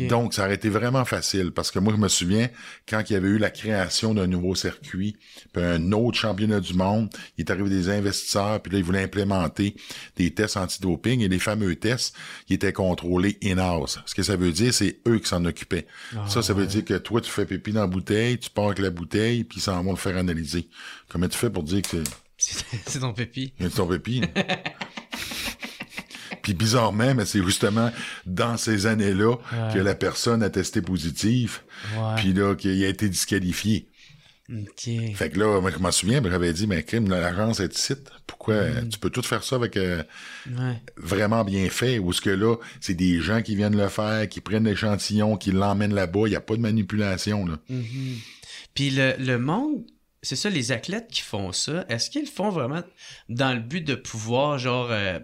Donc, 0.08 0.34
ça 0.34 0.46
aurait 0.46 0.56
été 0.56 0.70
vraiment 0.70 1.06
facile 1.06 1.52
parce 1.52 1.72
que 1.72 1.80
moi, 1.80 1.94
je 1.96 2.00
me 2.02 2.08
souviens 2.08 2.50
quand 2.88 3.02
il 3.10 3.14
y 3.14 3.16
avait 3.16 3.28
eu 3.28 3.38
la 3.38 3.50
création 3.50 4.14
d'un 4.14 4.28
nouveau 4.28 4.56
circuit, 4.56 5.18
puis 5.54 5.64
un 5.64 5.92
autre 5.92 6.18
championnat 6.18 6.60
du 6.60 6.74
monde, 6.74 7.10
il 7.38 7.42
est 7.46 7.52
arrivé 7.52 7.70
des 7.70 7.90
investisseurs, 7.90 8.62
puis 8.62 8.72
là, 8.72 8.80
ils 8.80 8.84
voulaient 8.84 9.04
implémenter 9.04 9.76
des 10.16 10.32
tests 10.34 10.58
antidoping 10.58 11.22
et 11.22 11.28
les 11.28 11.40
fameux 11.40 11.76
tests, 11.76 12.16
ils 12.50 12.56
étaient 12.56 12.74
contrôlés 12.74 13.38
in-house. 13.44 14.00
Ce 14.06 14.16
que 14.16 14.24
ça 14.24 14.36
veut 14.36 14.52
dire, 14.52 14.74
c'est 14.74 15.00
eux 15.08 15.20
qui 15.20 15.28
s'en 15.28 15.46
occupaient. 15.46 15.88
Ah, 16.16 16.26
ça, 16.28 16.42
ça 16.42 16.54
veut 16.54 16.66
dire 16.66 16.86
que 16.86 16.96
toi, 16.96 17.22
tu 17.22 17.30
fais 17.30 17.46
pipi 17.46 17.72
dans 17.72 17.82
la 17.82 17.88
bouteille, 17.88 18.38
tu 18.38 18.50
pars 18.50 18.66
avec 18.66 18.80
la 18.80 18.90
bouteille, 18.90 19.44
puis 19.44 19.60
ils 19.60 19.62
s'en 19.62 19.84
vont 19.84 19.92
le 19.92 19.98
faire 19.98 20.18
analyser. 20.18 20.68
Comment 21.10 21.28
tu 21.28 21.38
fais 21.38 21.50
pour 21.50 21.64
dire 21.64 21.82
que 21.82 21.98
C'est 22.38 22.66
c'est 22.86 23.00
ton 23.00 23.14
pépi. 23.14 23.54
a 23.60 23.70
ton 23.70 23.88
pépi. 23.88 24.22
Puis 26.42 26.54
bizarrement, 26.54 27.14
mais 27.16 27.26
c'est 27.26 27.44
justement 27.44 27.92
dans 28.26 28.58
ces 28.58 28.86
années-là 28.88 29.36
que 29.74 29.80
la 29.80 29.96
personne 29.96 30.42
a 30.44 30.50
testé 30.50 30.82
positive, 30.82 31.60
Ouais. 31.98 32.16
puis 32.18 32.34
là 32.34 32.56
qu'il 32.56 32.84
a 32.84 32.88
été 32.88 33.10
disqualifié. 33.10 33.88
Fait 35.16 35.30
que 35.30 35.40
là, 35.40 35.62
moi, 35.62 35.72
je 35.72 35.78
m'en 35.80 35.92
souviens, 35.92 36.22
j'avais 36.24 36.52
dit, 36.52 36.68
mais 36.68 36.84
crime, 36.84 37.08
l'agence 37.10 37.62
est 37.62 37.74
ici. 37.78 37.94
Pourquoi 38.28 38.56
Mm. 38.66 38.90
tu 38.90 39.00
peux 39.00 39.10
tout 39.10 39.22
faire 39.22 39.44
ça 39.44 39.56
avec 39.56 39.78
euh, 39.78 40.04
Ouais. 40.50 40.82
vraiment 40.98 41.46
bien 41.46 41.70
fait, 41.70 42.00
ou 42.00 42.12
ce 42.12 42.20
que 42.20 42.30
là, 42.32 42.58
c'est 42.82 42.94
des 42.96 43.22
gens 43.22 43.42
qui 43.42 43.56
viennent 43.56 43.78
le 43.78 43.88
faire, 43.88 44.28
qui 44.28 44.42
prennent 44.42 44.66
l'échantillon, 44.66 45.38
qui 45.38 45.52
l'emmènent 45.52 45.94
là-bas, 45.94 46.24
il 46.26 46.32
n'y 46.32 46.36
a 46.36 46.42
pas 46.42 46.56
de 46.58 46.62
manipulation, 46.62 47.46
là. 47.46 47.60
Mhm. 47.70 48.18
Puis 48.74 48.90
le, 48.90 49.14
le 49.20 49.38
monde, 49.38 49.86
c'est 50.22 50.36
ça, 50.36 50.50
les 50.50 50.72
athlètes 50.74 51.08
qui 51.10 51.22
font 51.22 51.52
ça, 51.54 51.86
est-ce 51.88 52.10
qu'ils 52.10 52.28
font 52.28 52.50
vraiment 52.50 52.84
dans 53.30 53.54
le 53.54 53.60
but 53.62 53.82
de 53.88 53.96
pouvoir, 53.96 54.58
genre, 54.60 54.90
euh, 54.92 55.20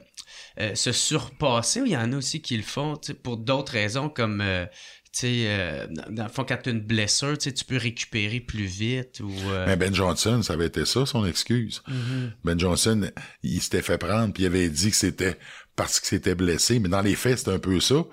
euh, 0.60 0.76
se 0.76 0.92
surpasser 0.92 1.82
ou 1.82 1.86
il 1.86 1.92
y 1.92 1.98
en 1.98 2.12
a 2.14 2.18
aussi 2.18 2.42
qui 2.42 2.58
le 2.58 2.64
font 2.64 3.00
pour 3.24 3.38
d'autres 3.38 3.74
raisons 3.74 4.10
comme, 4.10 4.42
euh, 4.42 4.66
tu 5.14 5.20
sais, 5.22 5.44
euh, 5.48 5.88
dans 6.10 6.24
le 6.24 6.30
fond, 6.30 6.46
quand 6.48 6.58
tu 6.62 6.70
as 6.70 6.72
une 6.72 6.82
blessure, 6.82 7.38
tu 7.38 7.46
sais, 7.50 7.54
tu 7.54 7.66
peux 7.66 7.78
récupérer 7.78 8.40
plus 8.40 8.66
vite 8.66 9.20
ou... 9.22 9.32
euh, 9.50 9.66
Mais 9.68 9.76
Ben 9.76 9.94
Johnson, 9.94 10.42
ça 10.44 10.54
avait 10.54 10.68
été 10.68 10.86
ça, 10.86 11.06
son 11.06 11.26
excuse. 11.26 11.82
mhm. 11.88 12.34
Ben 12.44 12.60
Johnson, 12.60 13.10
il 13.44 13.62
s'était 13.62 13.82
fait 13.82 13.98
prendre, 13.98 14.34
puis 14.34 14.44
il 14.44 14.48
avait 14.48 14.70
dit 14.70 14.90
que 14.92 14.96
c'était 14.96 15.38
parce 15.76 16.00
qu'il 16.00 16.10
s'était 16.10 16.36
blessé, 16.36 16.80
mais 16.80 16.90
dans 16.90 17.02
les 17.02 17.16
faits, 17.16 17.38
c'était 17.40 17.54
un 17.54 17.60
peu 17.60 17.80
ça. 17.80 18.04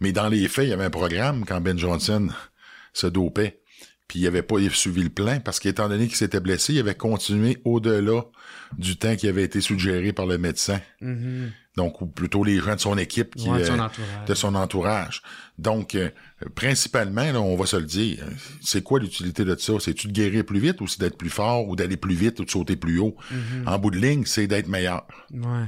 Mais 0.00 0.12
dans 0.12 0.28
les 0.28 0.48
faits, 0.48 0.66
il 0.66 0.70
y 0.70 0.72
avait 0.74 0.84
un 0.84 0.90
programme 0.90 1.44
quand 1.46 1.60
Ben 1.60 1.78
Johnson 1.78 2.28
se 2.92 3.06
dopait. 3.06 3.60
Puis 4.08 4.20
il 4.20 4.26
avait 4.28 4.42
pas 4.42 4.56
suivi 4.70 5.02
le 5.02 5.08
plan, 5.10 5.40
parce 5.40 5.58
qu'étant 5.58 5.88
donné 5.88 6.06
qu'il 6.06 6.16
s'était 6.16 6.40
blessé, 6.40 6.74
il 6.74 6.78
avait 6.78 6.94
continué 6.94 7.58
au-delà 7.64 8.22
du 8.78 8.96
temps 8.96 9.16
qui 9.16 9.26
avait 9.28 9.42
été 9.42 9.60
suggéré 9.60 10.12
par 10.12 10.26
le 10.26 10.38
médecin. 10.38 10.80
Mhm. 11.00 11.50
Donc, 11.76 12.00
ou 12.00 12.06
plutôt 12.06 12.42
les 12.42 12.58
gens 12.58 12.74
de 12.74 12.80
son 12.80 12.96
équipe 12.96 13.34
qui, 13.34 13.50
Ouais, 13.50 13.60
de 13.60 13.64
son 13.64 13.78
euh, 13.78 13.88
de 14.26 14.34
son 14.34 14.54
entourage. 14.54 15.20
Donc, 15.58 15.94
euh, 15.94 16.08
principalement, 16.54 17.30
là, 17.32 17.40
on 17.40 17.54
va 17.54 17.66
se 17.66 17.76
le 17.76 17.84
dire, 17.84 18.24
c'est 18.62 18.82
quoi 18.82 18.98
l'utilité 18.98 19.44
de 19.44 19.54
ça? 19.56 19.74
C'est-tu 19.78 20.06
de 20.08 20.12
guérir 20.12 20.44
plus 20.46 20.58
vite 20.58 20.80
ou 20.80 20.86
c'est 20.86 21.00
d'être 21.00 21.18
plus 21.18 21.28
fort 21.28 21.68
ou 21.68 21.76
d'aller 21.76 21.98
plus 21.98 22.14
vite 22.14 22.40
ou 22.40 22.44
de 22.46 22.50
sauter 22.50 22.76
plus 22.76 22.98
haut? 22.98 23.14
Mhm. 23.30 23.68
En 23.68 23.78
bout 23.78 23.90
de 23.90 23.98
ligne, 23.98 24.24
c'est 24.24 24.46
d'être 24.46 24.68
meilleur. 24.68 25.06
Ouais. 25.30 25.66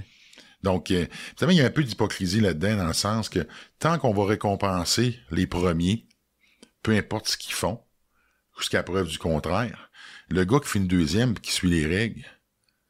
Donc, 0.62 0.90
euh, 0.90 1.04
vous 1.10 1.36
savez, 1.38 1.54
il 1.54 1.58
y 1.58 1.60
a 1.60 1.66
un 1.66 1.70
peu 1.70 1.84
d'hypocrisie 1.84 2.40
là-dedans, 2.40 2.76
dans 2.78 2.86
le 2.86 2.92
sens 2.94 3.28
que 3.28 3.46
tant 3.78 3.98
qu'on 3.98 4.14
va 4.14 4.24
récompenser 4.24 5.18
les 5.30 5.46
premiers, 5.46 6.06
peu 6.82 6.92
importe 6.96 7.28
ce 7.28 7.36
qu'ils 7.36 7.54
font, 7.54 7.80
jusqu'à 8.58 8.82
preuve 8.82 9.08
du 9.08 9.18
contraire, 9.18 9.90
le 10.30 10.44
gars 10.44 10.58
qui 10.60 10.68
finit 10.70 10.88
deuxième 10.88 11.32
et 11.32 11.40
qui 11.40 11.52
suit 11.52 11.70
les 11.70 11.86
règles, 11.86 12.24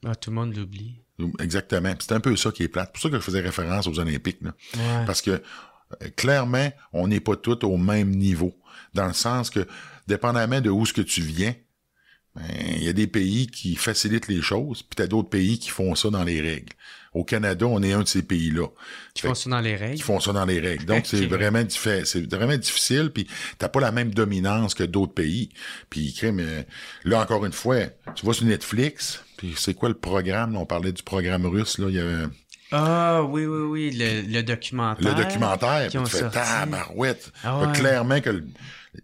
Ah, 0.07 0.15
tout 0.15 0.31
le 0.31 0.37
monde 0.37 0.57
l'oublie. 0.57 1.03
Exactement, 1.41 1.95
c'est 1.99 2.13
un 2.13 2.21
peu 2.21 2.35
ça 2.37 2.51
qui 2.53 2.63
est 2.63 2.69
plate. 2.69 2.89
C'est 2.89 2.93
pour 2.93 3.03
ça 3.03 3.09
que 3.11 3.17
je 3.17 3.21
faisais 3.21 3.41
référence 3.41 3.87
aux 3.87 3.99
Olympiques, 3.99 4.39
là. 4.43 4.55
Ouais. 4.77 5.07
parce 5.07 5.23
que 5.23 5.31
euh, 5.31 6.09
clairement, 6.17 6.71
on 6.93 7.09
n'est 7.09 7.21
pas 7.21 7.37
tous 7.37 7.65
au 7.65 7.77
même 7.77 8.11
niveau, 8.11 8.55
dans 8.95 9.07
le 9.07 9.13
sens 9.15 9.51
que, 9.51 9.67
dépendamment 10.07 10.61
de 10.61 10.71
où 10.71 10.85
ce 10.87 10.93
que 10.93 11.01
tu 11.03 11.23
viens, 11.23 11.55
ben, 12.37 12.45
il 12.77 12.85
y 12.85 12.89
a 12.89 12.93
des 12.93 13.07
pays 13.07 13.47
qui 13.47 13.75
facilitent 13.75 14.29
les 14.29 14.43
choses, 14.43 14.83
puis 14.83 14.97
t'as 14.97 15.07
d'autres 15.07 15.31
pays 15.31 15.59
qui 15.59 15.71
font 15.71 15.95
ça 15.95 16.11
dans 16.11 16.25
les 16.25 16.41
règles. 16.41 16.73
Au 17.15 17.25
Canada, 17.25 17.67
on 17.67 17.83
est 17.83 17.95
un 17.95 18.03
de 18.03 18.07
ces 18.09 18.23
pays-là 18.23 18.67
Qui 19.15 19.23
font 19.23 19.35
ça 19.35 19.49
dans 19.49 19.61
les 19.61 19.77
qui 19.77 19.83
règles. 19.83 20.03
font 20.03 20.21
ça 20.21 20.33
dans 20.35 20.45
les 20.45 20.61
règles. 20.61 20.85
Donc, 20.85 21.07
c'est 21.07 21.25
vraiment 21.27 21.63
diffi- 21.63 22.05
c'est 22.05 22.31
vraiment 22.33 22.57
difficile, 22.57 23.11
puis 23.13 23.27
t'as 23.57 23.69
pas 23.71 23.81
la 23.81 23.91
même 23.93 24.13
dominance 24.13 24.75
que 24.75 24.85
d'autres 24.85 25.15
pays. 25.15 25.49
Puis, 25.89 26.13
crime, 26.13 26.39
euh, 26.41 26.63
là, 27.05 27.21
encore 27.23 27.45
une 27.47 27.53
fois, 27.53 27.87
tu 28.15 28.27
vas 28.27 28.35
sur 28.35 28.45
Netflix, 28.45 29.25
puis 29.39 29.55
c'est 29.57 29.73
quoi 29.73 29.89
le 29.89 29.95
programme? 29.95 30.55
On 30.57 30.67
parlait 30.67 30.93
du 30.93 31.03
programme 31.03 31.47
russe, 31.47 31.79
là, 31.79 31.87
il 31.89 31.95
y 31.95 31.99
avait 32.01 32.25
Ah, 32.73 33.23
oui, 33.23 33.47
oui, 33.47 33.63
oui, 33.63 33.91
le, 33.97 34.21
le 34.31 34.43
documentaire. 34.43 35.17
le 35.17 35.23
documentaire, 35.25 35.89
puis 35.89 35.99
tu 36.05 36.11
fais 36.11 36.29
tabarouette. 36.29 37.33
Ah 37.43 37.59
ouais. 37.61 37.73
Clairement 37.73 38.21
que... 38.21 38.29
le- 38.31 38.45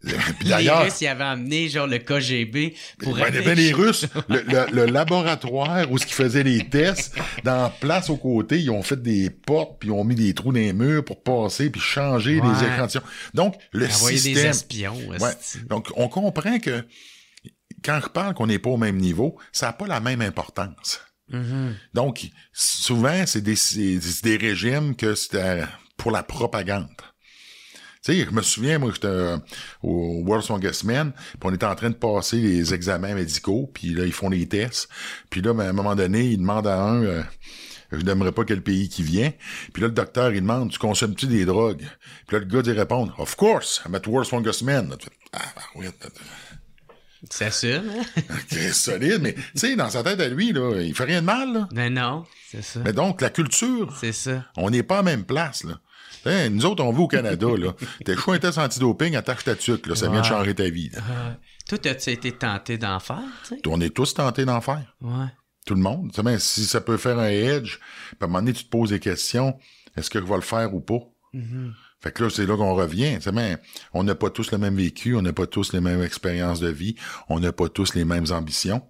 le- 0.03 0.13
puis 0.39 0.45
Les 0.45 0.51
d'ailleurs, 0.51 0.83
Russes, 0.83 1.01
ils 1.03 1.07
avaient 1.07 1.23
amené, 1.25 1.69
genre, 1.69 1.87
le 1.87 1.99
KGB 1.99 2.75
pour 2.99 3.15
ben, 3.17 3.31
ben, 3.31 3.55
les 3.57 3.73
Russes, 3.73 4.07
le, 4.29 4.41
le- 4.41 4.67
le 4.73 4.85
laboratoire 4.93 5.89
où 5.91 5.99
ce 5.99 6.05
qu'ils 6.07 6.17
faisaient 6.17 6.43
les 6.43 6.67
tests, 6.69 7.15
dans 7.45 7.63
la 7.65 7.69
place 7.69 8.11
aux 8.11 8.17
côtés, 8.17 8.59
ils 8.59 8.71
ont 8.71 8.83
fait 8.83 9.01
des 9.01 9.31
portes, 9.31 9.77
puis 9.79 9.91
ils 9.91 9.93
ont 9.93 10.03
mis 10.03 10.17
des 10.17 10.35
trous 10.35 10.53
dans 10.53 10.59
les 10.59 10.73
murs 10.73 11.05
pour 11.05 11.23
passer, 11.23 11.71
puis 11.71 11.81
changer 11.81 12.41
Ouais. 12.41 12.49
les 12.61 12.67
échantillons. 12.75 13.05
Donc, 13.35 13.55
le 13.73 13.87
envoyer 13.87 14.17
des 14.17 14.23
système... 14.23 14.51
espions. 14.51 14.97
Ouais. 15.21 15.31
Donc, 15.69 15.89
on 15.97 16.09
comprend 16.09 16.59
que 16.59 16.85
quand 17.85 18.01
on 18.05 18.09
parle 18.09 18.35
qu'on 18.35 18.47
n'est 18.47 18.59
pas 18.59 18.71
au 18.71 18.77
même 18.77 18.97
niveau, 18.97 19.37
ça 19.53 19.67
n'a 19.67 19.73
pas 19.73 19.87
la 19.87 20.01
même 20.01 20.23
importance. 20.23 21.01
Mhm. 21.31 21.75
Donc, 21.95 22.27
souvent, 22.53 23.25
c'est 23.27 23.43
des, 23.43 24.37
régimes 24.37 24.95
que 24.95 25.15
c'est 25.15 25.35
euh, 25.35 25.65
pour 25.97 26.11
la 26.11 26.23
propagande. 26.23 26.89
Tu 28.05 28.13
sais, 28.13 28.27
je 28.27 28.31
me 28.31 28.43
souviens, 28.43 28.79
moi, 28.79 28.91
j'étais 28.93 29.07
euh, 29.07 29.39
au 29.83 30.23
World 30.27 30.45
Strongest 30.45 30.85
Man, 30.85 31.13
puis 31.13 31.39
on 31.43 31.55
était 31.55 31.65
en 31.65 31.75
train 31.75 31.89
de 31.89 31.95
passer 31.95 32.37
les 32.37 32.75
examens 32.75 33.15
médicaux, 33.15 33.71
puis 33.73 33.95
là, 33.95 34.05
ils 34.05 34.13
font 34.13 34.29
les 34.29 34.47
tests. 34.47 34.91
Puis 35.31 35.41
là, 35.41 35.55
ben, 35.55 35.65
à 35.65 35.71
un 35.71 35.73
moment 35.73 35.95
donné, 35.95 36.27
ils 36.27 36.39
demandent 36.39 36.67
à 36.67 36.83
un... 36.83 37.03
euh, 37.03 37.23
je 37.93 38.05
n'aimerais 38.05 38.33
pas 38.33 38.45
quel 38.45 38.63
pays 38.63 38.89
qui 38.89 39.03
vient. 39.03 39.33
Puis 39.73 39.81
là, 39.81 39.89
le 39.89 39.95
docteur, 39.95 40.33
il 40.33 40.41
demande, 40.41 40.71
tu 40.71 40.79
consommes-tu 40.79 41.27
des 41.27 41.45
drogues? 41.45 41.87
Puis 42.27 42.37
là, 42.37 42.41
le 42.41 42.47
gars 42.47 42.63
dit 42.63 42.73
répondre, 42.73 43.15
Of 43.19 43.37
course, 43.37 43.83
I'm 43.87 43.95
at 43.95 44.07
World 44.07 44.27
Strongest 44.27 44.63
Man. 44.63 44.95
Ah, 45.33 45.39
ben 45.57 45.63
oui, 45.77 45.87
ça, 47.31 47.47
hein? 47.47 47.83
c'est 48.49 48.73
solide, 48.73 49.19
mais 49.21 49.35
tu 49.35 49.43
sais, 49.55 49.77
dans 49.77 49.91
sa 49.91 50.03
tête 50.03 50.21
à 50.21 50.29
lui, 50.29 50.53
là, 50.53 50.81
il 50.81 50.95
fait 50.95 51.05
rien 51.05 51.21
de 51.21 51.27
mal, 51.27 51.53
là. 51.53 51.69
Ben 51.73 51.93
non, 51.95 52.25
c'est 52.51 52.63
ça. 52.63 52.81
Mais 52.85 52.93
donc, 52.93 53.21
la 53.21 53.31
culture, 53.31 53.97
C'est 54.01 54.13
ça. 54.13 54.45
on 54.57 54.71
n'est 54.71 54.83
pas 54.83 54.99
à 54.99 55.03
même 55.03 55.25
place, 55.25 55.65
là. 55.65 55.79
Nous 56.49 56.65
autres, 56.65 56.83
on 56.83 56.91
vit 56.93 57.01
au 57.03 57.09
Canada, 57.09 57.47
là. 57.59 57.75
T'es 58.05 58.17
choix 58.17 58.35
un 58.37 58.39
test 58.39 58.57
antidoping, 58.59 59.15
attache 59.15 59.45
ta 59.45 59.55
tuque, 59.55 59.87
là. 59.87 59.95
Ça 59.95 60.09
vient 60.09 60.21
de 60.23 60.27
changer 60.27 60.55
ta 60.55 60.69
vie. 60.71 60.89
là. 60.91 60.99
Euh, 61.11 61.33
toi, 61.69 61.79
as-tu 61.91 62.11
été 62.11 62.33
tenté 62.33 62.79
d'en 62.79 62.99
faire? 62.99 63.23
On 63.67 63.81
est 63.81 63.95
tous 63.95 64.15
tentés 64.15 64.45
d'en 64.45 64.61
faire. 64.61 64.95
Ouais. 65.03 65.27
Tout 65.67 65.75
le 65.75 65.81
monde. 65.81 66.11
Tu 66.11 66.17
sais, 66.17 66.23
ben, 66.23 66.39
si 66.39 66.65
ça 66.67 66.81
peut 66.81 66.97
faire 66.97 67.19
un 67.19 67.29
edge, 67.29 67.79
à 68.21 68.25
un 68.25 68.27
moment 68.27 68.39
donné, 68.41 68.53
tu 68.53 68.65
te 68.65 68.71
poses 68.71 68.91
des 68.91 69.01
questions. 69.01 69.59
Est-ce 69.97 70.09
que 70.11 70.19
je 70.19 70.25
vais 70.25 70.35
le 70.35 70.41
faire 70.41 70.75
ou 70.75 70.81
pas? 70.81 71.01
Fait 72.05 72.13
que 72.13 72.23
là, 72.23 72.29
c'est 72.29 72.45
là 72.45 72.55
qu'on 72.55 72.75
revient. 72.75 73.19
Ben, 73.33 73.57
on 73.95 74.05
n'a 74.05 74.15
pas 74.15 74.29
tous 74.29 74.53
le 74.53 74.59
même 74.59 74.77
vécu, 74.77 75.17
on 75.17 75.23
n'a 75.23 75.33
pas 75.33 75.47
tous 75.47 75.73
les 75.73 75.81
mêmes 75.81 76.03
expériences 76.03 76.61
de 76.61 76.69
vie, 76.69 76.97
on 77.31 77.41
n'a 77.41 77.51
pas 77.51 77.71
tous 77.71 77.95
les 77.95 78.05
mêmes 78.05 78.27
ambitions. 78.31 78.83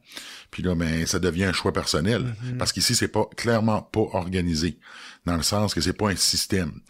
Puis 0.51 0.65
là, 0.65 0.75
ben, 0.75 1.07
ça 1.07 1.21
devient 1.21 1.45
un 1.45 1.53
choix 1.53 1.73
personnel. 1.73 2.35
Parce 2.59 2.73
qu'ici, 2.73 2.97
c'est 2.97 3.07
pas 3.07 3.27
clairement 3.37 3.83
pas 3.83 4.01
organisé. 4.01 4.81
Dans 5.27 5.37
le 5.37 5.45
sens 5.45 5.75
que 5.75 5.81
c'est 5.81 5.93
pas 5.93 6.11
un 6.11 6.17
système. 6.17 6.81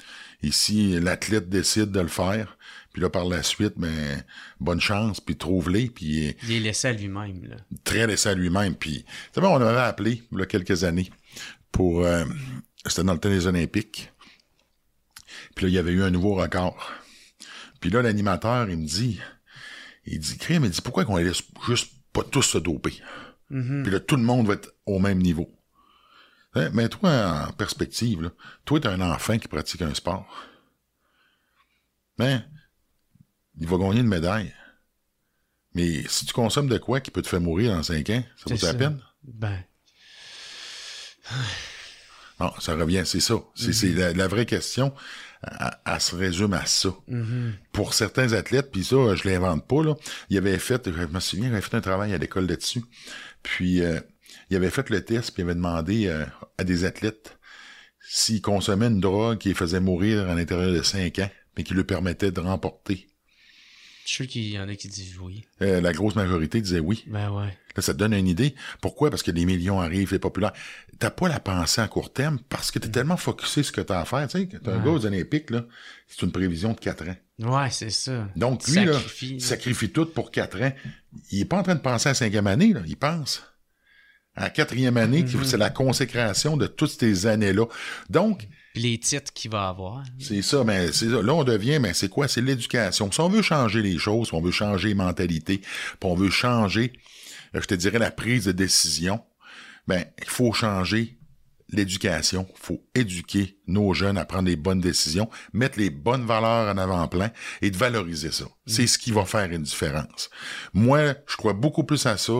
Ici, 0.42 0.98
l'athlète 0.98 1.50
décide 1.50 1.90
de 1.90 2.00
le 2.00 2.08
faire. 2.08 2.56
Puis 2.94 3.02
là, 3.02 3.10
par 3.10 3.26
la 3.26 3.42
suite, 3.42 3.74
ben, 3.76 4.24
bonne 4.60 4.80
chance, 4.80 5.20
puis 5.20 5.36
trouve-les, 5.36 5.90
puis 5.90 6.34
Il 6.44 6.52
est 6.52 6.60
laissé 6.60 6.88
à 6.88 6.92
lui-même, 6.92 7.44
là. 7.44 7.56
très 7.84 8.06
laissé 8.06 8.30
à 8.30 8.34
lui-même. 8.34 8.76
Puis, 8.76 9.04
tu 9.34 9.40
sais, 9.42 9.46
on 9.46 9.58
m'avait 9.58 9.78
appelé, 9.78 10.22
il 10.32 10.38
y 10.38 10.42
a 10.42 10.46
quelques 10.46 10.84
années, 10.84 11.10
pour... 11.70 12.02
euh, 12.06 12.24
c'était 12.86 13.04
dans 13.04 13.14
le 13.14 13.18
temps 13.18 13.30
des 13.30 13.46
Olympiques. 13.46 14.10
Puis 15.54 15.66
là, 15.66 15.68
il 15.70 15.74
y 15.74 15.78
avait 15.78 15.92
eu 15.92 16.02
un 16.02 16.10
nouveau 16.10 16.34
record. 16.34 16.92
Puis 17.80 17.90
là, 17.90 18.02
l'animateur, 18.02 18.68
il 18.68 18.78
me 18.78 18.86
dit... 18.86 19.20
Il 20.06 20.18
dit, 20.18 20.36
crime, 20.36 20.64
il 20.64 20.70
dit, 20.70 20.82
pourquoi 20.82 21.06
qu'on 21.06 21.16
les 21.16 21.24
laisse 21.24 21.42
juste 21.66 21.92
pas 22.12 22.22
tous 22.22 22.42
se 22.42 22.58
doper? 22.58 23.00
Puis 23.48 23.90
là, 23.90 24.00
tout 24.00 24.16
le 24.16 24.22
monde 24.22 24.46
va 24.46 24.54
être 24.54 24.74
au 24.84 24.98
même 24.98 25.18
niveau. 25.18 25.50
Hein, 26.54 26.70
Mais 26.72 26.88
toi, 26.88 27.46
en 27.48 27.52
perspective, 27.52 28.20
là, 28.20 28.30
toi, 28.64 28.80
t'es 28.80 28.88
un 28.88 29.00
enfant 29.00 29.38
qui 29.38 29.48
pratique 29.48 29.82
un 29.82 29.94
sport. 29.94 30.26
Ben, 32.18 32.44
il 33.58 33.66
va 33.66 33.78
gagner 33.78 34.00
une 34.00 34.08
médaille. 34.08 34.54
Mais 35.74 36.06
si 36.06 36.26
tu 36.26 36.32
consommes 36.32 36.68
de 36.68 36.78
quoi 36.78 37.00
qui 37.00 37.10
peut 37.10 37.22
te 37.22 37.28
faire 37.28 37.40
mourir 37.40 37.74
dans 37.74 37.82
5 37.82 38.10
ans, 38.10 38.24
ça 38.36 38.54
vaut 38.54 38.66
la 38.66 38.74
peine? 38.74 39.02
Ben, 39.22 39.64
Non, 42.40 42.52
ça 42.60 42.74
revient, 42.74 43.02
c'est 43.04 43.20
ça. 43.20 43.34
C'est 43.54 43.86
Mhm. 43.88 43.98
la, 43.98 44.12
la 44.12 44.26
vraie 44.28 44.46
question. 44.46 44.92
Elle, 45.86 46.00
se 46.00 46.16
résume 46.16 46.54
à 46.54 46.64
ça. 46.66 46.88
Mhm. 47.06 47.52
Pour 47.72 47.92
certains 47.94 48.32
athlètes, 48.32 48.70
puis 48.72 48.82
ça, 48.82 48.96
je 49.14 49.28
l'invente 49.28 49.66
pas, 49.66 49.82
là. 49.84 49.94
Il 50.30 50.38
avait 50.38 50.58
fait, 50.58 50.90
je 50.90 51.06
me 51.06 51.20
souviens, 51.20 51.48
il 51.48 51.52
avait 51.52 51.60
fait 51.60 51.76
un 51.76 51.80
travail 51.82 52.14
à 52.14 52.18
l'école 52.18 52.46
là-dessus. 52.46 52.82
Puis, 53.42 53.82
euh, 53.82 54.00
il 54.50 54.56
avait 54.56 54.70
fait 54.70 54.88
le 54.90 55.04
test, 55.04 55.32
puis 55.32 55.42
il 55.42 55.44
avait 55.44 55.54
demandé 55.54 56.06
euh, 56.06 56.24
à 56.58 56.64
des 56.64 56.84
athlètes 56.86 57.38
s'ils 58.00 58.40
consommaient 58.42 58.86
une 58.86 59.00
drogue 59.00 59.38
qui 59.38 59.48
les 59.48 59.54
faisait 59.54 59.80
mourir 59.80 60.28
à 60.28 60.34
l'intérieur 60.34 60.72
de 60.72 60.82
5 60.82 61.18
ans, 61.18 61.30
mais 61.56 61.62
qui 61.62 61.74
lui 61.74 61.84
permettait 61.84 62.30
de 62.32 62.40
remporter. 62.40 63.06
Je 64.04 64.08
suis 64.08 64.16
sûr 64.24 64.26
qu'il 64.26 64.48
y 64.50 64.58
en 64.58 64.68
a 64.68 64.74
qui 64.76 64.88
disent 64.88 65.16
oui. 65.20 65.44
Euh, 65.62 65.80
la 65.80 65.92
grosse 65.92 66.14
majorité 66.14 66.60
disait 66.60 66.80
oui. 66.80 67.04
Ben 67.06 67.30
ouais. 67.30 67.56
Là, 67.76 67.82
ça 67.82 67.92
te 67.94 67.98
donne 67.98 68.12
une 68.12 68.28
idée. 68.28 68.54
Pourquoi? 68.80 69.10
Parce 69.10 69.22
que 69.22 69.30
les 69.32 69.44
millions 69.46 69.80
arrivent, 69.80 70.10
c'est 70.10 70.18
populaire. 70.18 70.52
T'as 71.00 71.10
pas 71.10 71.28
la 71.28 71.40
pensée 71.40 71.80
à 71.80 71.88
court 71.88 72.12
terme 72.12 72.38
parce 72.48 72.70
que 72.70 72.78
t'es 72.78 72.88
tellement 72.88 73.16
focusé 73.16 73.62
sur 73.62 73.64
ce 73.66 73.72
que 73.72 73.80
t'as 73.80 74.00
à 74.00 74.04
faire. 74.04 74.28
Tu 74.28 74.38
sais, 74.42 74.48
t'as 74.62 74.72
un 74.74 74.84
gars 74.84 74.90
aux 74.92 75.04
Olympiques, 75.06 75.50
là, 75.50 75.64
c'est 76.06 76.22
une 76.22 76.30
prévision 76.32 76.72
de 76.72 76.78
4 76.78 77.08
ans. 77.08 77.16
Ouais, 77.40 77.70
c'est 77.70 77.90
ça. 77.90 78.28
Donc, 78.36 78.64
lui, 78.68 78.74
Sacrifie, 78.74 79.26
là, 79.26 79.32
là. 79.34 79.40
sacrifie 79.40 79.90
tout 79.90 80.06
pour 80.06 80.30
4 80.30 80.62
ans. 80.62 80.72
Il 81.32 81.40
est 81.40 81.44
pas 81.46 81.58
en 81.58 81.62
train 81.64 81.74
de 81.74 81.80
penser 81.80 82.08
à 82.08 82.10
la 82.10 82.14
cinquième 82.14 82.46
année, 82.46 82.72
là. 82.72 82.80
Il 82.86 82.96
pense 82.96 83.42
à 84.36 84.42
la 84.42 84.50
quatrième 84.50 84.96
année, 84.96 85.22
Mm-hmm. 85.24 85.44
c'est 85.44 85.56
la 85.56 85.70
consécration 85.70 86.56
de 86.56 86.66
toutes 86.66 86.90
ces 87.00 87.26
années-là. 87.26 87.66
Donc, 88.10 88.46
Les 88.74 88.98
titres 88.98 89.32
qu'il 89.32 89.50
va 89.50 89.68
avoir. 89.68 90.02
c'est 90.18 90.42
ça, 90.42 90.64
mais 90.64 90.90
c'est 90.92 91.08
ça. 91.08 91.22
Là, 91.22 91.34
on 91.34 91.44
devient, 91.44 91.78
mais 91.78 91.94
c'est 91.94 92.08
quoi? 92.08 92.26
C'est 92.26 92.40
l'éducation. 92.40 93.10
Si 93.12 93.20
on 93.20 93.28
veut 93.28 93.42
changer 93.42 93.82
les 93.82 93.98
choses, 93.98 94.28
si 94.28 94.34
on 94.34 94.40
veut 94.40 94.50
changer 94.50 94.88
les 94.88 94.94
mentalités, 94.94 95.58
puis 95.58 95.98
on 96.02 96.14
veut 96.14 96.30
changer, 96.30 96.92
euh, 97.54 97.60
je 97.60 97.66
te 97.66 97.74
dirais, 97.74 97.98
la 97.98 98.10
prise 98.10 98.46
de 98.46 98.52
décision, 98.52 99.20
ben, 99.86 100.04
il 100.20 100.28
faut 100.28 100.52
changer 100.52 101.18
l'éducation. 101.76 102.46
Il 102.50 102.60
faut 102.66 102.82
éduquer 102.94 103.58
nos 103.66 103.94
jeunes 103.94 104.18
à 104.18 104.24
prendre 104.24 104.48
les 104.48 104.56
bonnes 104.56 104.80
décisions, 104.80 105.28
mettre 105.52 105.78
les 105.78 105.90
bonnes 105.90 106.26
valeurs 106.26 106.72
en 106.74 106.76
avant-plan 106.78 107.30
et 107.62 107.70
de 107.70 107.76
valoriser 107.76 108.30
ça. 108.30 108.44
C'est 108.66 108.86
ce 108.86 108.98
qui 108.98 109.10
va 109.10 109.24
faire 109.24 109.50
une 109.50 109.62
différence. 109.62 110.30
Moi, 110.72 111.14
je 111.26 111.36
crois 111.36 111.52
beaucoup 111.52 111.84
plus 111.84 112.04
à 112.06 112.16
ça 112.16 112.32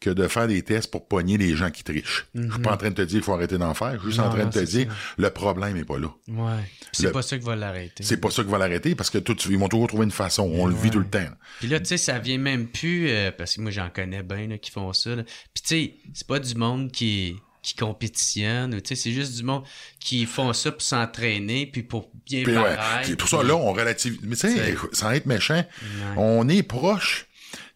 que 0.00 0.10
de 0.10 0.26
faire 0.28 0.46
des 0.48 0.62
tests 0.62 0.90
pour 0.90 1.06
pogner 1.08 1.36
les 1.38 1.56
gens 1.56 1.70
qui 1.70 1.82
trichent. 1.84 2.26
Je 2.34 2.48
suis 2.50 2.60
pas 2.62 2.72
en 2.74 2.76
train 2.76 2.90
de 2.90 2.94
te 2.94 3.02
dire 3.02 3.18
qu'il 3.18 3.24
faut 3.24 3.32
arrêter 3.32 3.58
d'en 3.58 3.74
faire. 3.74 3.94
Je 3.94 3.98
suis 3.98 4.08
juste 4.08 4.20
en 4.20 4.30
train 4.30 4.44
non, 4.44 4.50
de 4.50 4.52
te 4.52 4.64
dire, 4.64 4.94
le 5.18 5.30
problème 5.30 5.76
est 5.76 5.84
pas 5.84 5.98
là. 5.98 6.08
Ouais. 6.28 6.62
C'est 6.92 7.04
Le- 7.04 7.12
pas 7.12 7.22
ça 7.22 7.38
qui 7.38 7.44
va 7.44 7.56
l'arrêter. 7.56 8.02
C'est 8.04 8.16
pas 8.18 8.30
ça 8.30 8.42
qui 8.44 8.50
va 8.50 8.58
l'arrêter 8.58 8.94
parce 8.94 9.10
que 9.10 9.18
tout, 9.18 9.36
ils 9.50 9.58
vont 9.58 9.68
toujours 9.68 9.88
trouver 9.88 10.04
une 10.04 10.10
façon. 10.12 10.42
On 10.52 10.66
le 10.66 10.74
vit 10.74 10.90
tout 10.90 11.00
le 11.00 11.08
temps. 11.08 11.26
Puis 11.58 11.68
là, 11.68 11.78
tu 11.80 11.86
sais, 11.86 11.96
ça 11.96 12.18
vient 12.18 12.38
même 12.38 12.68
plus, 12.68 13.08
euh, 13.10 13.30
parce 13.36 13.54
que 13.56 13.60
moi, 13.60 13.70
j'en 13.70 13.90
connais 13.90 14.22
bien 14.22 14.46
là, 14.48 14.58
qui 14.58 14.70
font 14.70 14.92
ça. 14.92 15.16
là. 15.16 15.22
Puis 15.24 15.62
tu 15.62 15.68
sais, 15.68 15.94
c'est 16.14 16.26
pas 16.26 16.38
du 16.38 16.54
monde 16.54 16.90
qui, 16.92 17.36
qui 17.68 17.74
compétitionne, 17.76 18.74
ou 18.74 18.80
tu 18.80 18.88
sais, 18.88 18.94
c'est 19.02 19.12
juste 19.12 19.36
du 19.36 19.42
monde 19.42 19.64
qui 20.00 20.24
font 20.26 20.52
ça 20.52 20.72
pour 20.72 20.82
s'entraîner, 20.82 21.66
puis 21.66 21.82
pour 21.82 22.10
bien 22.26 22.42
Puis 22.44 22.56
ouais, 22.56 23.16
pour 23.16 23.28
ça, 23.28 23.42
là, 23.42 23.54
on 23.56 23.72
relativise. 23.72 24.18
Mais 24.22 24.36
tu 24.36 24.48
sais, 24.50 24.74
sans 24.92 25.10
être 25.12 25.26
méchant, 25.26 25.64
Ouais. 25.82 26.14
on 26.16 26.48
est 26.48 26.62
proche 26.62 27.26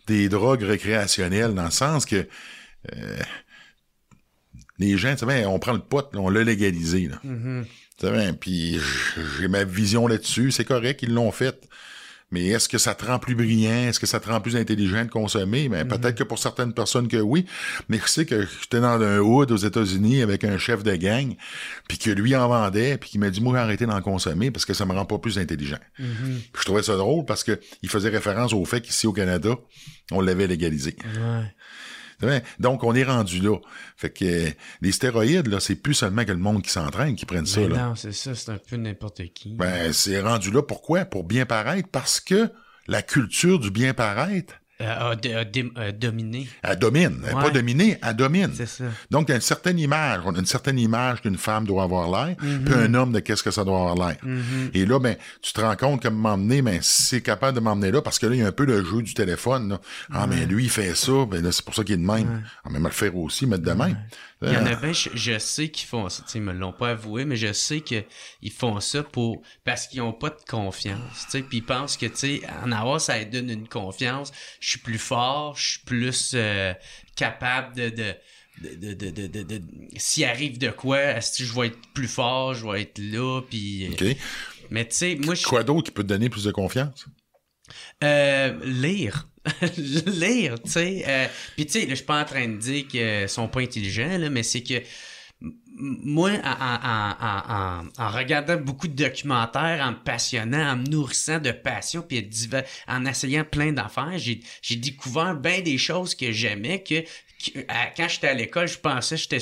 des 0.06 0.28
drogues 0.28 0.62
récréationnelles 0.62 1.54
dans 1.54 1.64
le 1.64 1.70
sens 1.70 2.06
que 2.06 2.26
euh, 2.96 3.18
les 4.78 4.96
gens, 4.98 5.12
tu 5.12 5.18
sais, 5.20 5.26
ben, 5.26 5.46
on 5.46 5.58
prend 5.58 5.72
le 5.72 5.78
pot, 5.80 6.08
on 6.14 6.28
l'a 6.28 6.42
légalisé. 6.42 7.08
Là. 7.08 7.20
Mhm. 7.22 7.66
Tu 7.98 8.06
sais, 8.06 8.12
ben, 8.12 8.34
puis 8.34 8.78
j'ai 9.38 9.48
ma 9.48 9.64
vision 9.64 10.06
là-dessus. 10.06 10.50
C'est 10.50 10.64
correct, 10.64 11.00
ils 11.02 11.12
l'ont 11.12 11.30
fait. 11.32 11.68
Mais 12.32 12.46
est-ce 12.46 12.68
que 12.68 12.78
ça 12.78 12.94
te 12.94 13.04
rend 13.04 13.18
plus 13.18 13.34
brillant? 13.34 13.88
Est-ce 13.88 14.00
que 14.00 14.06
ça 14.06 14.18
te 14.18 14.28
rend 14.28 14.40
plus 14.40 14.56
intelligent 14.56 15.04
de 15.04 15.10
consommer? 15.10 15.68
Ben, 15.68 15.86
peut-être 15.86 16.16
que 16.16 16.24
pour 16.24 16.38
certaines 16.38 16.72
personnes 16.72 17.06
que 17.06 17.18
oui. 17.18 17.46
Mais 17.88 17.98
je 17.98 18.08
sais 18.08 18.26
que 18.26 18.46
j'étais 18.60 18.80
dans 18.80 19.00
un 19.00 19.18
hood 19.18 19.52
aux 19.52 19.56
États-Unis 19.56 20.22
avec 20.22 20.44
un 20.44 20.58
chef 20.58 20.82
de 20.82 20.96
gang, 20.96 21.34
puis 21.88 21.98
que 21.98 22.10
lui 22.10 22.34
en 22.34 22.48
vendait, 22.48 22.96
puis 22.98 23.10
qu'il 23.10 23.20
m'a 23.20 23.30
dit, 23.30 23.40
moi, 23.40 23.58
arrêté 23.58 23.86
d'en 23.86 24.00
consommer 24.00 24.50
parce 24.50 24.64
que 24.64 24.74
ça 24.74 24.86
me 24.86 24.92
rend 24.92 25.04
pas 25.04 25.18
plus 25.18 25.38
intelligent. 25.38 25.78
Puis 25.96 26.60
je 26.60 26.64
trouvais 26.64 26.82
ça 26.82 26.96
drôle 26.96 27.24
parce 27.24 27.44
que 27.44 27.60
il 27.82 27.88
faisait 27.88 28.08
référence 28.08 28.52
au 28.52 28.64
fait 28.64 28.80
qu'ici 28.80 29.06
au 29.06 29.12
Canada, 29.12 29.50
on 30.10 30.20
l'avait 30.20 30.46
légalisé. 30.46 30.96
Ouais. 31.04 31.44
Donc, 32.58 32.84
on 32.84 32.94
est 32.94 33.04
rendu 33.04 33.40
là. 33.40 33.56
Fait 33.96 34.10
que 34.10 34.24
euh, 34.24 34.50
les 34.80 34.92
stéroïdes, 34.92 35.48
là, 35.48 35.60
c'est 35.60 35.76
plus 35.76 35.94
seulement 35.94 36.24
que 36.24 36.32
le 36.32 36.38
monde 36.38 36.62
qui 36.62 36.70
s'entraîne 36.70 37.16
qui 37.16 37.26
prennent 37.26 37.46
ça. 37.46 37.60
Ben 37.60 37.70
Là. 37.70 37.86
non, 37.88 37.94
c'est 37.94 38.12
ça, 38.12 38.34
c'est 38.34 38.50
un 38.50 38.58
peu 38.58 38.76
n'importe 38.76 39.22
qui. 39.34 39.54
Ben, 39.54 39.92
c'est 39.92 40.20
rendu 40.20 40.50
là. 40.50 40.62
Pourquoi? 40.62 41.04
Pour 41.04 41.24
bien 41.24 41.46
paraître. 41.46 41.88
Parce 41.90 42.20
que 42.20 42.50
la 42.86 43.02
culture 43.02 43.58
du 43.58 43.70
bien 43.70 43.94
paraître, 43.94 44.54
Euh, 44.82 45.12
a, 45.12 45.16
d- 45.16 45.32
a 45.34 45.44
dé- 45.44 45.72
a 45.76 45.92
dominé. 45.92 46.48
elle 46.62 46.78
domine. 46.78 47.22
Elle 47.28 47.34
Ouais. 47.34 47.42
pas 47.42 47.50
dominée, 47.50 47.98
elle 48.02 48.16
domine. 48.16 48.50
C'est 48.54 48.66
ça. 48.66 48.84
Donc, 49.10 49.28
il 49.28 49.30
y 49.30 49.32
a 49.32 49.36
une 49.36 49.40
certaine 49.40 49.78
image. 49.78 50.20
On 50.24 50.34
a 50.34 50.38
une 50.38 50.46
certaine 50.46 50.78
image 50.78 51.22
qu'une 51.22 51.36
femme 51.38 51.64
doit 51.66 51.84
avoir 51.84 52.08
l'air, 52.26 52.36
Mhm. 52.42 52.64
puis 52.64 52.74
un 52.74 52.92
homme 52.94 53.12
de 53.12 53.20
qu'est-ce 53.20 53.42
que 53.42 53.50
ça 53.50 53.64
doit 53.64 53.78
avoir 53.90 53.94
l'air. 54.08 54.16
Et 54.74 54.84
là, 54.84 54.98
ben, 54.98 55.16
tu 55.40 55.52
te 55.52 55.60
rends 55.60 55.76
compte 55.76 56.02
que 56.02 56.08
m'emmener, 56.08 56.62
ben, 56.62 56.78
c'est 56.82 57.20
capable 57.20 57.54
de 57.56 57.60
m'emmener 57.62 57.90
là, 57.90 58.02
parce 58.02 58.18
que 58.18 58.26
là, 58.26 58.34
il 58.34 58.40
y 58.40 58.44
a 58.44 58.48
un 58.48 58.52
peu 58.52 58.64
le 58.64 58.84
jeu 58.84 59.02
du 59.02 59.14
téléphone, 59.14 59.68
là. 59.70 59.80
Ah, 60.12 60.26
mais 60.26 60.46
lui, 60.46 60.64
il 60.64 60.70
fait 60.70 60.94
ça, 60.94 61.12
ben 61.30 61.42
là, 61.42 61.52
c'est 61.52 61.64
pour 61.64 61.74
ça 61.74 61.84
qu'il 61.84 61.94
est 61.94 61.98
de 61.98 62.04
même. 62.06 62.42
Ah, 62.64 62.68
mais 62.70 62.78
me 62.80 62.86
le 62.86 62.90
faire 62.90 63.16
aussi, 63.16 63.46
mettre 63.46 63.62
de 63.62 63.72
même. 63.72 63.96
Il 64.42 64.52
y 64.52 64.56
en 64.56 64.66
Euh, 64.66 64.72
a 64.72 64.74
bien, 64.74 64.92
je, 64.92 65.08
je 65.14 65.38
sais 65.38 65.68
qu'ils 65.68 65.86
font 65.86 66.08
ça. 66.08 66.22
Tu 66.24 66.32
sais, 66.32 66.38
ils 66.38 66.42
me 66.42 66.52
l'ont 66.52 66.72
pas 66.72 66.90
avoué, 66.90 67.24
mais 67.24 67.36
je 67.36 67.52
sais 67.52 67.80
qu'ils 67.80 68.04
font 68.50 68.80
ça 68.80 69.02
pour 69.02 69.42
parce 69.64 69.86
qu'ils 69.86 70.00
ont 70.02 70.12
pas 70.12 70.30
de 70.30 70.40
confiance. 70.48 71.26
Puis 71.30 71.58
ils 71.58 71.64
pensent 71.64 71.96
que, 71.96 72.06
en 72.64 72.72
avoir, 72.72 73.00
ça 73.00 73.18
leur 73.18 73.26
donne 73.30 73.50
une 73.50 73.68
confiance. 73.68 74.32
Je 74.60 74.70
suis 74.70 74.78
plus 74.80 74.98
fort, 74.98 75.56
je 75.56 75.70
suis 75.70 75.80
plus 75.80 76.32
euh, 76.34 76.74
capable 77.16 77.76
de... 77.76 77.88
de 77.90 78.14
de, 78.60 78.92
de, 78.92 79.10
de, 79.10 79.42
de, 79.42 79.62
s'il 79.96 80.24
arrive 80.24 80.58
de 80.58 80.68
quoi, 80.68 81.20
si 81.22 81.44
je 81.46 81.58
vais 81.58 81.68
être 81.68 81.78
plus 81.94 82.06
fort, 82.06 82.52
je 82.52 82.66
vais 82.66 82.82
être 82.82 82.98
là, 82.98 83.40
puis... 83.48 83.88
OK. 83.90 84.04
Mais 84.70 84.86
tu 84.86 84.94
sais, 84.94 85.14
moi, 85.16 85.34
je 85.34 85.42
Quoi 85.42 85.64
d'autre 85.64 85.84
qui 85.84 85.90
peut 85.90 86.02
te 86.02 86.08
donner 86.08 86.28
plus 86.28 86.44
de 86.44 86.52
confiance? 86.52 87.06
Euh, 88.02 88.58
lire. 88.64 89.28
lire, 90.06 90.60
tu 90.62 90.70
sais. 90.70 91.04
Euh, 91.06 91.26
Puis 91.56 91.66
tu 91.66 91.72
sais, 91.72 91.86
je 91.88 91.94
suis 91.96 92.04
pas 92.04 92.22
en 92.22 92.24
train 92.24 92.46
de 92.46 92.56
dire 92.56 92.86
qu'ils 92.86 93.28
sont 93.28 93.48
pas 93.48 93.60
intelligents, 93.60 94.18
là, 94.18 94.30
mais 94.30 94.42
c'est 94.44 94.62
que 94.62 94.82
moi, 95.74 96.30
en, 96.44 97.82
en, 97.98 98.08
regardant 98.10 98.56
beaucoup 98.56 98.86
de 98.88 98.94
documentaires, 98.94 99.84
en 99.84 99.92
me 99.92 100.04
passionnant, 100.04 100.72
en 100.72 100.76
me 100.76 100.84
nourrissant 100.84 101.38
de 101.38 101.50
passion, 101.50 102.02
puis 102.02 102.28
en 102.86 103.06
essayant 103.06 103.44
plein 103.44 103.72
d'affaires, 103.72 104.18
j'ai 104.18 104.76
découvert 104.76 105.34
bien 105.34 105.60
des 105.60 105.78
choses 105.78 106.14
que 106.14 106.30
j'aimais, 106.30 106.82
que, 106.82 107.02
quand 107.96 108.08
j'étais 108.08 108.28
à 108.28 108.34
l'école, 108.34 108.68
je 108.68 108.78
pensais 108.78 109.16
que 109.16 109.38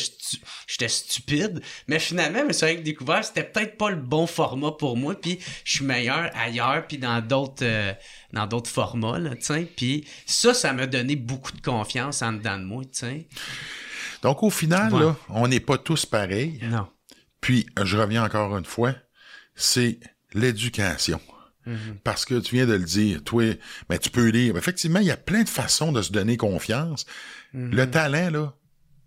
j'étais 0.66 0.88
stupide, 0.88 1.60
mais 1.86 1.98
finalement, 1.98 2.40
c'est 2.50 2.66
vrai 2.66 2.76
que 2.76 2.82
découvert, 2.82 3.24
c'était 3.24 3.44
peut-être 3.44 3.76
pas 3.76 3.90
le 3.90 3.96
bon 3.96 4.26
format 4.26 4.72
pour 4.72 4.96
moi, 4.96 5.20
puis 5.20 5.38
je 5.64 5.76
suis 5.76 5.84
meilleur 5.84 6.30
ailleurs, 6.34 6.86
puis 6.86 6.98
dans 6.98 7.20
d'autres 7.20 7.64
euh, 7.64 7.92
dans 8.32 8.46
d'autres 8.46 8.70
formats, 8.70 9.18
sais, 9.40 9.68
puis 9.76 10.06
ça, 10.26 10.54
ça 10.54 10.72
m'a 10.72 10.86
donné 10.86 11.16
beaucoup 11.16 11.52
de 11.52 11.60
confiance 11.60 12.22
en 12.22 12.32
dedans 12.32 12.58
de 12.58 12.64
moi. 12.64 12.82
Donc, 14.22 14.42
au 14.42 14.50
final, 14.50 14.92
là, 14.92 15.16
on 15.28 15.48
n'est 15.48 15.60
pas 15.60 15.78
tous 15.78 16.06
pareils. 16.06 16.60
Non. 16.62 16.88
Puis, 17.40 17.66
je 17.82 17.96
reviens 17.96 18.24
encore 18.24 18.56
une 18.56 18.64
fois, 18.64 18.94
c'est 19.54 19.98
l'éducation. 20.34 21.20
Mm-hmm. 21.66 21.98
Parce 22.04 22.24
que 22.24 22.38
tu 22.38 22.54
viens 22.56 22.66
de 22.66 22.74
le 22.74 22.84
dire, 22.84 23.22
toi, 23.22 23.44
mais 23.88 23.98
tu 23.98 24.10
peux 24.10 24.28
lire. 24.28 24.56
Effectivement, 24.56 25.00
il 25.00 25.06
y 25.06 25.10
a 25.10 25.16
plein 25.16 25.42
de 25.42 25.48
façons 25.48 25.92
de 25.92 26.02
se 26.02 26.12
donner 26.12 26.36
confiance. 26.36 27.06
Mm-hmm. 27.54 27.74
Le 27.74 27.90
talent, 27.90 28.30
là, 28.30 28.54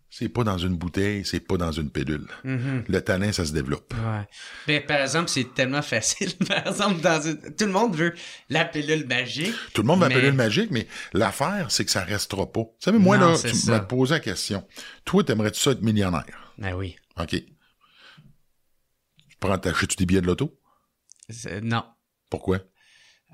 c'est 0.10 0.30
pas 0.30 0.44
dans 0.44 0.60
une 0.60 0.76
bouteille, 0.76 1.26
c'est 1.26 1.40
pas 1.40 1.58
dans 1.58 1.72
une 1.72 1.90
pilule. 1.90 2.28
Mm-hmm. 2.46 2.84
Le 2.88 3.02
talent, 3.02 3.32
ça 3.32 3.46
se 3.46 3.52
développe. 3.52 3.94
Ouais. 3.94 4.28
Ben, 4.68 4.86
par 4.86 5.02
exemple, 5.02 5.30
c'est 5.30 5.54
tellement 5.56 5.82
facile. 5.82 6.36
par 6.48 6.68
exemple, 6.68 7.02
dans 7.02 7.20
tout 7.22 7.66
le 7.66 7.72
monde 7.72 7.96
veut 7.96 8.14
la 8.50 8.66
pilule 8.66 9.08
magique. 9.08 9.56
Tout 9.74 9.82
le 9.82 9.88
monde 9.88 10.04
veut 10.04 10.10
la 10.10 10.16
pilule 10.16 10.34
magique, 10.34 10.70
mais 10.72 10.88
l'affaire, 11.14 11.72
c'est 11.72 11.84
que 11.84 11.92
ça 11.92 12.04
restera 12.04 12.52
pas. 12.52 12.64
Tu 12.80 12.92
sais, 12.92 12.92
moi, 12.92 13.18
là, 13.18 13.36
tu 13.38 13.70
m'as 13.70 13.80
posé 13.80 14.14
la 14.14 14.20
question. 14.20 14.68
Toi, 15.04 15.24
t'aimerais-tu 15.24 15.60
ça 15.60 15.72
être 15.72 15.82
millionnaire? 15.82 16.26
Ben 16.58 16.74
oui. 16.74 16.96
OK. 17.20 17.32
Tu 17.32 17.46
prends, 19.40 19.58
t'achètes-tu 19.58 19.96
des 19.98 20.06
billets 20.06 20.22
de 20.22 20.28
loto? 20.28 20.60
Non. 21.64 21.86
Pourquoi? 22.30 22.60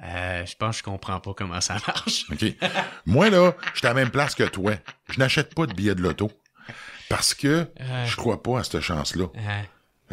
Euh, 0.03 0.45
je 0.45 0.55
pense 0.55 0.77
que 0.77 0.79
je 0.79 0.83
comprends 0.83 1.19
pas 1.19 1.33
comment 1.33 1.61
ça 1.61 1.77
marche. 1.87 2.25
OK. 2.31 2.55
Moi, 3.05 3.29
là, 3.29 3.53
je 3.73 3.79
suis 3.79 3.87
à 3.87 3.89
la 3.89 3.95
même 3.95 4.11
place 4.11 4.35
que 4.35 4.43
toi. 4.43 4.73
Je 5.09 5.19
n'achète 5.19 5.53
pas 5.53 5.65
de 5.65 5.73
billets 5.73 5.95
de 5.95 6.01
loto. 6.01 6.31
Parce 7.09 7.33
que 7.33 7.67
je 8.05 8.15
crois 8.15 8.43
pas 8.43 8.59
à 8.59 8.63
cette 8.63 8.81
chance-là. 8.81 9.27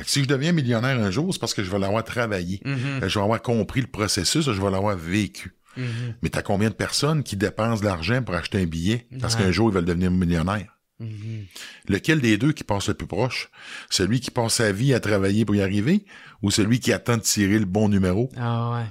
Si 0.04 0.22
je 0.22 0.28
deviens 0.28 0.52
millionnaire 0.52 0.98
un 0.98 1.10
jour, 1.10 1.32
c'est 1.32 1.38
parce 1.38 1.54
que 1.54 1.62
je 1.62 1.70
vais 1.70 1.78
l'avoir 1.78 2.04
travaillé. 2.04 2.60
Mm-hmm. 2.64 3.08
Je 3.08 3.18
vais 3.18 3.24
avoir 3.24 3.40
compris 3.40 3.80
le 3.80 3.86
processus, 3.86 4.44
je 4.44 4.60
vais 4.60 4.70
l'avoir 4.70 4.96
vécu. 4.96 5.56
Mm-hmm. 5.78 6.14
Mais 6.22 6.28
t'as 6.28 6.42
combien 6.42 6.68
de 6.68 6.74
personnes 6.74 7.22
qui 7.22 7.36
dépensent 7.36 7.80
de 7.80 7.86
l'argent 7.86 8.22
pour 8.22 8.34
acheter 8.34 8.60
un 8.60 8.66
billet 8.66 9.06
parce 9.20 9.36
qu'un 9.36 9.50
jour 9.52 9.70
ils 9.70 9.74
veulent 9.74 9.86
devenir 9.86 10.10
millionnaire? 10.10 10.76
Mm-hmm. 11.00 11.46
Lequel 11.88 12.20
des 12.20 12.38
deux 12.38 12.52
qui 12.52 12.64
passe 12.64 12.88
le 12.88 12.94
plus 12.94 13.06
proche? 13.06 13.50
Celui 13.90 14.20
qui 14.20 14.30
passe 14.30 14.54
sa 14.54 14.72
vie 14.72 14.94
à 14.94 15.00
travailler 15.00 15.44
pour 15.44 15.54
y 15.54 15.62
arriver 15.62 16.04
ou 16.42 16.50
celui 16.50 16.80
qui 16.80 16.92
attend 16.92 17.16
de 17.16 17.22
tirer 17.22 17.58
le 17.58 17.66
bon 17.66 17.88
numéro? 17.88 18.30
Ah 18.38 18.72
ouais. 18.72 18.86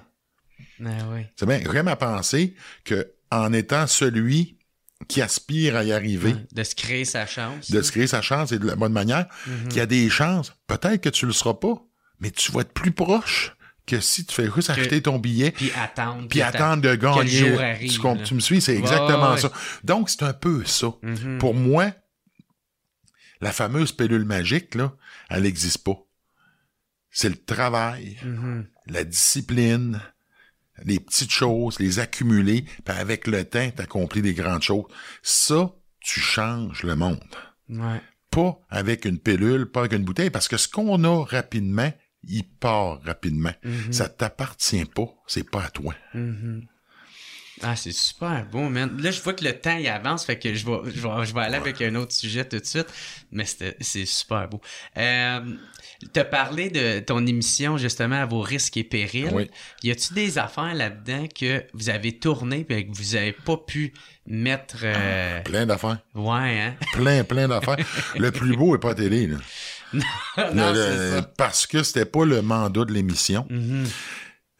Ah 0.84 1.10
ouais. 1.12 1.32
C'est 1.36 1.46
bien 1.46 1.60
vraiment 1.60 1.96
penser 1.96 2.56
que 2.84 3.12
en 3.32 3.54
étant 3.54 3.88
celui 3.88 4.58
qui 5.08 5.22
aspire 5.22 5.76
à 5.76 5.84
y 5.84 5.92
arriver. 5.92 6.36
de 6.52 6.64
se 6.64 6.76
créer 6.76 7.06
sa 7.06 7.26
chance. 7.26 7.70
De 7.70 7.82
se 7.82 7.92
créer 7.92 8.08
sa 8.08 8.22
chance 8.22 8.52
et 8.52 8.60
de 8.60 8.66
la 8.66 8.76
bonne 8.76 8.94
manière, 8.94 9.28
mm-hmm. 9.48 9.68
qui 9.68 9.80
a 9.80 9.86
des 9.86 10.10
chances. 10.10 10.54
Peut-être 10.68 11.02
que 11.02 11.10
tu 11.10 11.26
le 11.26 11.34
seras 11.34 11.54
pas, 11.54 11.82
mais 12.20 12.32
tu 12.32 12.52
vas 12.52 12.62
être 12.62 12.74
plus 12.74 12.92
proche 12.92 13.56
que 13.86 14.00
si 14.00 14.26
tu 14.26 14.34
fais 14.34 14.50
juste 14.54 14.70
acheter 14.70 15.02
ton 15.02 15.20
billet. 15.20 15.52
Puis 15.52 15.72
attendre. 15.76 16.28
Puis 16.28 16.42
attendre 16.42 16.82
de 16.82 16.96
gagner. 16.96 17.78
tu, 18.24 18.34
me 18.34 18.40
suis, 18.40 18.62
c'est 18.62 18.76
exactement 18.76 19.38
ça. 19.38 19.52
Donc, 19.84 20.10
c'est 20.10 20.24
un 20.24 20.34
peu 20.34 20.64
ça. 20.66 20.88
Mm-hmm. 21.04 21.38
Pour 21.38 21.54
moi, 21.54 21.92
la 23.42 23.52
fameuse 23.52 23.92
pilule 23.92 24.26
magique, 24.26 24.76
là, 24.76 24.96
elle 25.30 25.44
n'existe 25.44 25.84
pas. 25.84 25.98
C'est 27.12 27.30
le 27.30 27.38
travail, 27.38 28.18
mm-hmm. 28.26 28.66
la 28.88 29.04
discipline, 29.04 30.02
les 30.84 31.00
petites 31.00 31.32
choses, 31.32 31.80
les 31.80 32.00
accumuler, 32.00 32.66
puis 32.84 32.96
avec 32.98 33.28
le 33.28 33.46
temps, 33.46 33.70
t'accomplis 33.72 34.22
des 34.22 34.34
grandes 34.34 34.62
choses. 34.62 34.86
Ça, 35.24 35.74
tu 36.02 36.20
changes 36.20 36.84
le 36.84 36.96
monde. 36.96 37.20
Ouais. 37.70 38.02
Pas 38.32 38.60
avec 38.70 39.06
une 39.06 39.20
pilule, 39.20 39.66
pas 39.68 39.82
avec 39.82 39.94
une 39.94 40.04
bouteille, 40.04 40.30
parce 40.30 40.48
que 40.48 40.58
ce 40.58 40.68
qu'on 40.68 41.04
a 41.04 41.24
rapidement, 41.24 41.92
il 42.24 42.44
part 42.44 43.02
rapidement. 43.04 43.54
Mm-hmm. 43.64 43.92
Ça 43.92 44.10
t'appartient 44.10 44.86
pas, 44.86 45.08
c'est 45.28 45.50
pas 45.50 45.64
à 45.64 45.70
toi. 45.70 45.94
Mm-hmm. 46.14 46.68
Ah, 47.64 47.76
c'est 47.76 47.94
super 47.94 48.46
beau, 48.46 48.70
man. 48.70 48.98
Là, 49.02 49.12
je 49.12 49.22
vois 49.22 49.34
que 49.34 49.44
le 49.44 49.54
temps, 49.54 49.78
il 49.78 49.88
avance, 49.88 50.26
fait 50.26 50.38
que 50.38 50.54
je 50.54 50.66
vais, 50.66 50.92
je 50.92 51.34
vais, 51.34 51.42
aller 51.42 51.56
avec 51.56 51.82
un 51.82 51.96
autre 51.96 52.12
sujet 52.12 52.44
tout 52.44 52.60
de 52.60 52.66
suite, 52.66 52.88
mais 53.32 53.46
c'est 53.46 54.06
super 54.06 54.50
beau. 54.50 54.62
Euh, 54.98 55.40
tu 56.14 56.20
as 56.20 56.26
parlé 56.26 56.70
de 56.70 57.00
ton 57.00 57.26
émission 57.26 57.78
justement 57.78 58.22
à 58.22 58.26
vos 58.26 58.42
risques 58.42 58.78
et 58.78 58.84
périls. 58.84 59.30
Oui. 59.32 59.50
Y 59.84 59.92
a-tu 59.92 60.14
des 60.14 60.38
affaires 60.38 60.74
là-dedans 60.74 61.28
que 61.28 61.64
vous 61.74 61.90
avez 61.90 62.18
tourné 62.18 62.66
et 62.70 62.88
que 62.88 62.96
vous 62.96 63.16
avez 63.16 63.32
pas 63.32 63.58
pu 63.58 63.94
mettre 64.28 64.78
euh, 64.84 65.42
Plein 65.44 65.66
d'affaires. 65.66 66.00
Ouais, 66.14 66.60
hein? 66.60 66.76
Plein, 66.94 67.24
plein 67.24 67.48
d'affaires. 67.48 67.78
le 68.18 68.32
plus 68.32 68.56
beau 68.58 68.76
est 68.76 68.80
pas 68.80 68.96
télé, 68.96 69.28
là. 69.28 69.38
non, 70.54 70.76
ça. 70.76 71.22
Parce 71.38 71.68
que 71.68 71.84
c'était 71.84 72.06
pas 72.06 72.26
le 72.26 72.42
mandat 72.42 72.86
de 72.86 72.92
l'émission. 72.92 73.48
Mm-hmm. 73.50 73.88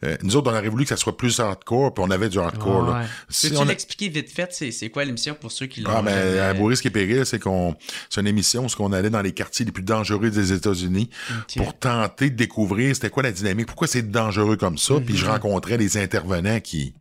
Euh, 0.04 0.16
nous 0.22 0.36
autres, 0.36 0.50
on 0.52 0.54
aurait 0.54 0.68
voulu 0.68 0.84
que 0.84 0.90
ça 0.90 0.96
soit 0.96 1.16
plus 1.16 1.40
hardcore, 1.40 1.94
puis 1.94 2.04
on 2.06 2.10
avait 2.10 2.28
du 2.28 2.38
hardcore. 2.38 2.86
là. 2.86 3.06
Si 3.30 3.48
Peux-tu 3.48 3.64
l'expliquer 3.64 4.08
vite 4.08 4.30
fait, 4.30 4.52
c'est 4.52 4.90
quoi 4.90 5.04
l'émission 5.04 5.34
pour 5.34 5.50
ceux 5.50 5.66
qui 5.66 5.80
l'ont 5.80 5.90
Ah, 5.90 6.02
ben, 6.02 6.38
à 6.38 6.52
Boris 6.52 6.84
et 6.84 6.90
Péril, 6.90 7.24
c'est 7.24 7.38
qu'on, 7.38 7.74
c'est 8.10 8.20
une 8.20 8.26
émission 8.26 8.66
où 8.66 8.68
on 8.80 8.92
allait 8.92 9.10
dans 9.10 9.22
les 9.22 9.32
quartiers 9.32 9.64
les 9.64 9.72
plus 9.72 9.82
dangereux 9.82 10.30
des 10.30 10.52
États-Unis 10.52 11.08
pour 11.56 11.78
tenter 11.78 12.28
de 12.28 12.36
découvrir 12.36 12.94
c'était 12.94 13.10
quoi 13.10 13.22
la 13.22 13.32
dynamique, 13.32 13.66
pourquoi 13.66 13.86
c'est 13.86 14.10
dangereux 14.10 14.56
comme 14.56 14.76
ça, 14.76 14.94
puis 15.00 15.16
je 15.16 15.24
mhm. 15.24 15.32
rencontrais 15.32 15.78
des 15.78 15.96
intervenants 15.96 16.60
qui, 16.60 16.94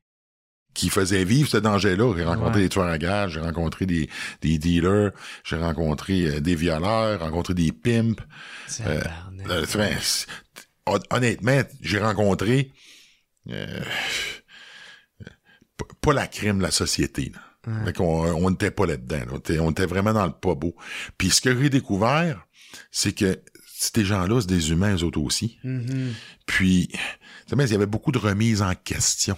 qui 0.76 0.89
faisaient 0.89 1.24
vivre 1.24 1.50
ce 1.50 1.58
danger-là. 1.58 2.14
J'ai 2.16 2.24
rencontré 2.24 2.62
des 2.62 2.70
tueurs 2.70 2.86
à 2.86 2.98
gages, 3.00 3.34
j'ai 3.34 3.39
rencontré 3.39 3.88
des, 3.88 4.08
des 4.41 4.60
dealers, 4.60 5.12
j'ai 5.43 5.58
rencontré 5.58 6.28
euh, 6.28 6.39
des 6.39 6.56
violeurs, 6.56 7.20
rencontré 7.22 7.56
des 7.56 7.72
pimps. 7.72 8.22
Euh, 8.82 9.02
euh, 9.50 9.66
honnêtement, 11.10 11.62
j'ai 11.82 12.00
rencontré 12.00 12.72
euh, 13.50 13.82
pas 16.02 16.14
la 16.14 16.28
crème 16.28 16.58
de 16.58 16.64
la 16.64 16.72
société. 16.72 17.32
on 18.00 18.50
n'était 18.50 18.72
pas 18.72 18.86
là-dedans. 18.86 19.39
On 19.60 19.72
était 19.72 19.86
vraiment 19.86 20.14
dans 20.14 20.26
le 20.26 20.34
pas 20.34 20.56
beau. 20.56 20.76
Puis 21.18 21.30
ce 21.30 21.41
que 21.41 21.58
j'ai 21.60 21.70
découvert, 21.70 22.48
c'est 22.91 23.14
que 23.14 23.41
ces 23.78 24.06
gens-là, 24.06 24.41
c'est 24.41 24.48
des 24.48 24.72
humains, 24.72 24.96
eux 24.96 25.04
autres 25.04 25.20
aussi. 25.20 25.58
Mm-hmm. 25.64 26.12
Puis, 26.46 26.89
il 27.52 27.72
y 27.72 27.76
avait 27.76 27.86
beaucoup 27.86 28.12
de 28.12 28.18
remises 28.18 28.62
en 28.62 28.74
question 28.74 29.38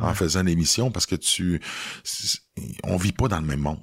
en 0.00 0.14
faisant 0.14 0.42
l'émission 0.42 0.90
parce 0.90 1.06
que 1.06 1.16
tu 1.16 1.60
on 2.84 2.96
vit 2.96 3.12
pas 3.12 3.28
dans 3.28 3.40
le 3.40 3.46
même 3.46 3.60
monde. 3.60 3.78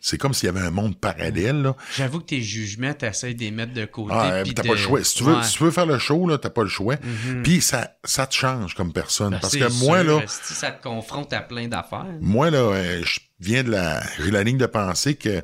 C'est 0.00 0.18
comme 0.18 0.34
s'il 0.34 0.46
y 0.46 0.48
avait 0.48 0.60
un 0.60 0.70
monde 0.70 0.98
parallèle. 0.98 1.72
J'avoue 1.96 2.20
que 2.20 2.26
tes 2.26 2.42
jugements, 2.42 2.94
t'essayes 2.94 3.34
de 3.34 3.40
les 3.40 3.50
mettre 3.50 3.72
de 3.72 3.84
côté. 3.84 4.14
Ah, 4.14 4.42
t'as 4.54 4.62
pas 4.62 4.72
le 4.72 4.76
choix. 4.76 5.02
Si 5.02 5.16
tu, 5.16 5.24
veux, 5.24 5.42
si 5.42 5.56
tu 5.56 5.64
veux 5.64 5.70
faire 5.70 5.86
le 5.86 5.98
show, 5.98 6.28
là, 6.28 6.38
t'as 6.38 6.50
pas 6.50 6.62
le 6.62 6.68
choix. 6.68 6.96
Mm-hmm. 6.96 7.42
Puis 7.42 7.60
ça, 7.60 7.96
ça 8.04 8.26
te 8.26 8.34
change 8.34 8.74
comme 8.74 8.92
personne. 8.92 9.32
Ben, 9.32 9.40
parce 9.40 9.56
que 9.56 9.84
moi, 9.84 10.02
là. 10.02 10.22
Ça 10.26 10.70
te 10.70 10.82
confronte 10.82 11.32
à 11.32 11.40
plein 11.40 11.68
d'affaires. 11.68 12.06
Moi, 12.20 12.50
là, 12.50 12.58
euh, 12.58 13.02
je 13.04 13.20
viens 13.40 13.64
de 13.64 13.70
la. 13.70 14.02
J'ai 14.18 14.30
la 14.30 14.44
ligne 14.44 14.58
de 14.58 14.66
pensée 14.66 15.14
que 15.14 15.42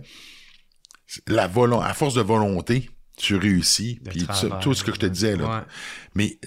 la 1.26 1.44
à 1.44 1.94
force 1.94 2.14
de 2.14 2.20
volonté, 2.20 2.90
tu 3.16 3.36
réussis. 3.36 4.00
Puis 4.10 4.26
tout, 4.60 4.74
ce 4.74 4.84
que 4.84 4.92
je 4.92 4.98
te 4.98 5.06
disais, 5.06 5.36
là. 5.36 5.66
Mais 6.14 6.38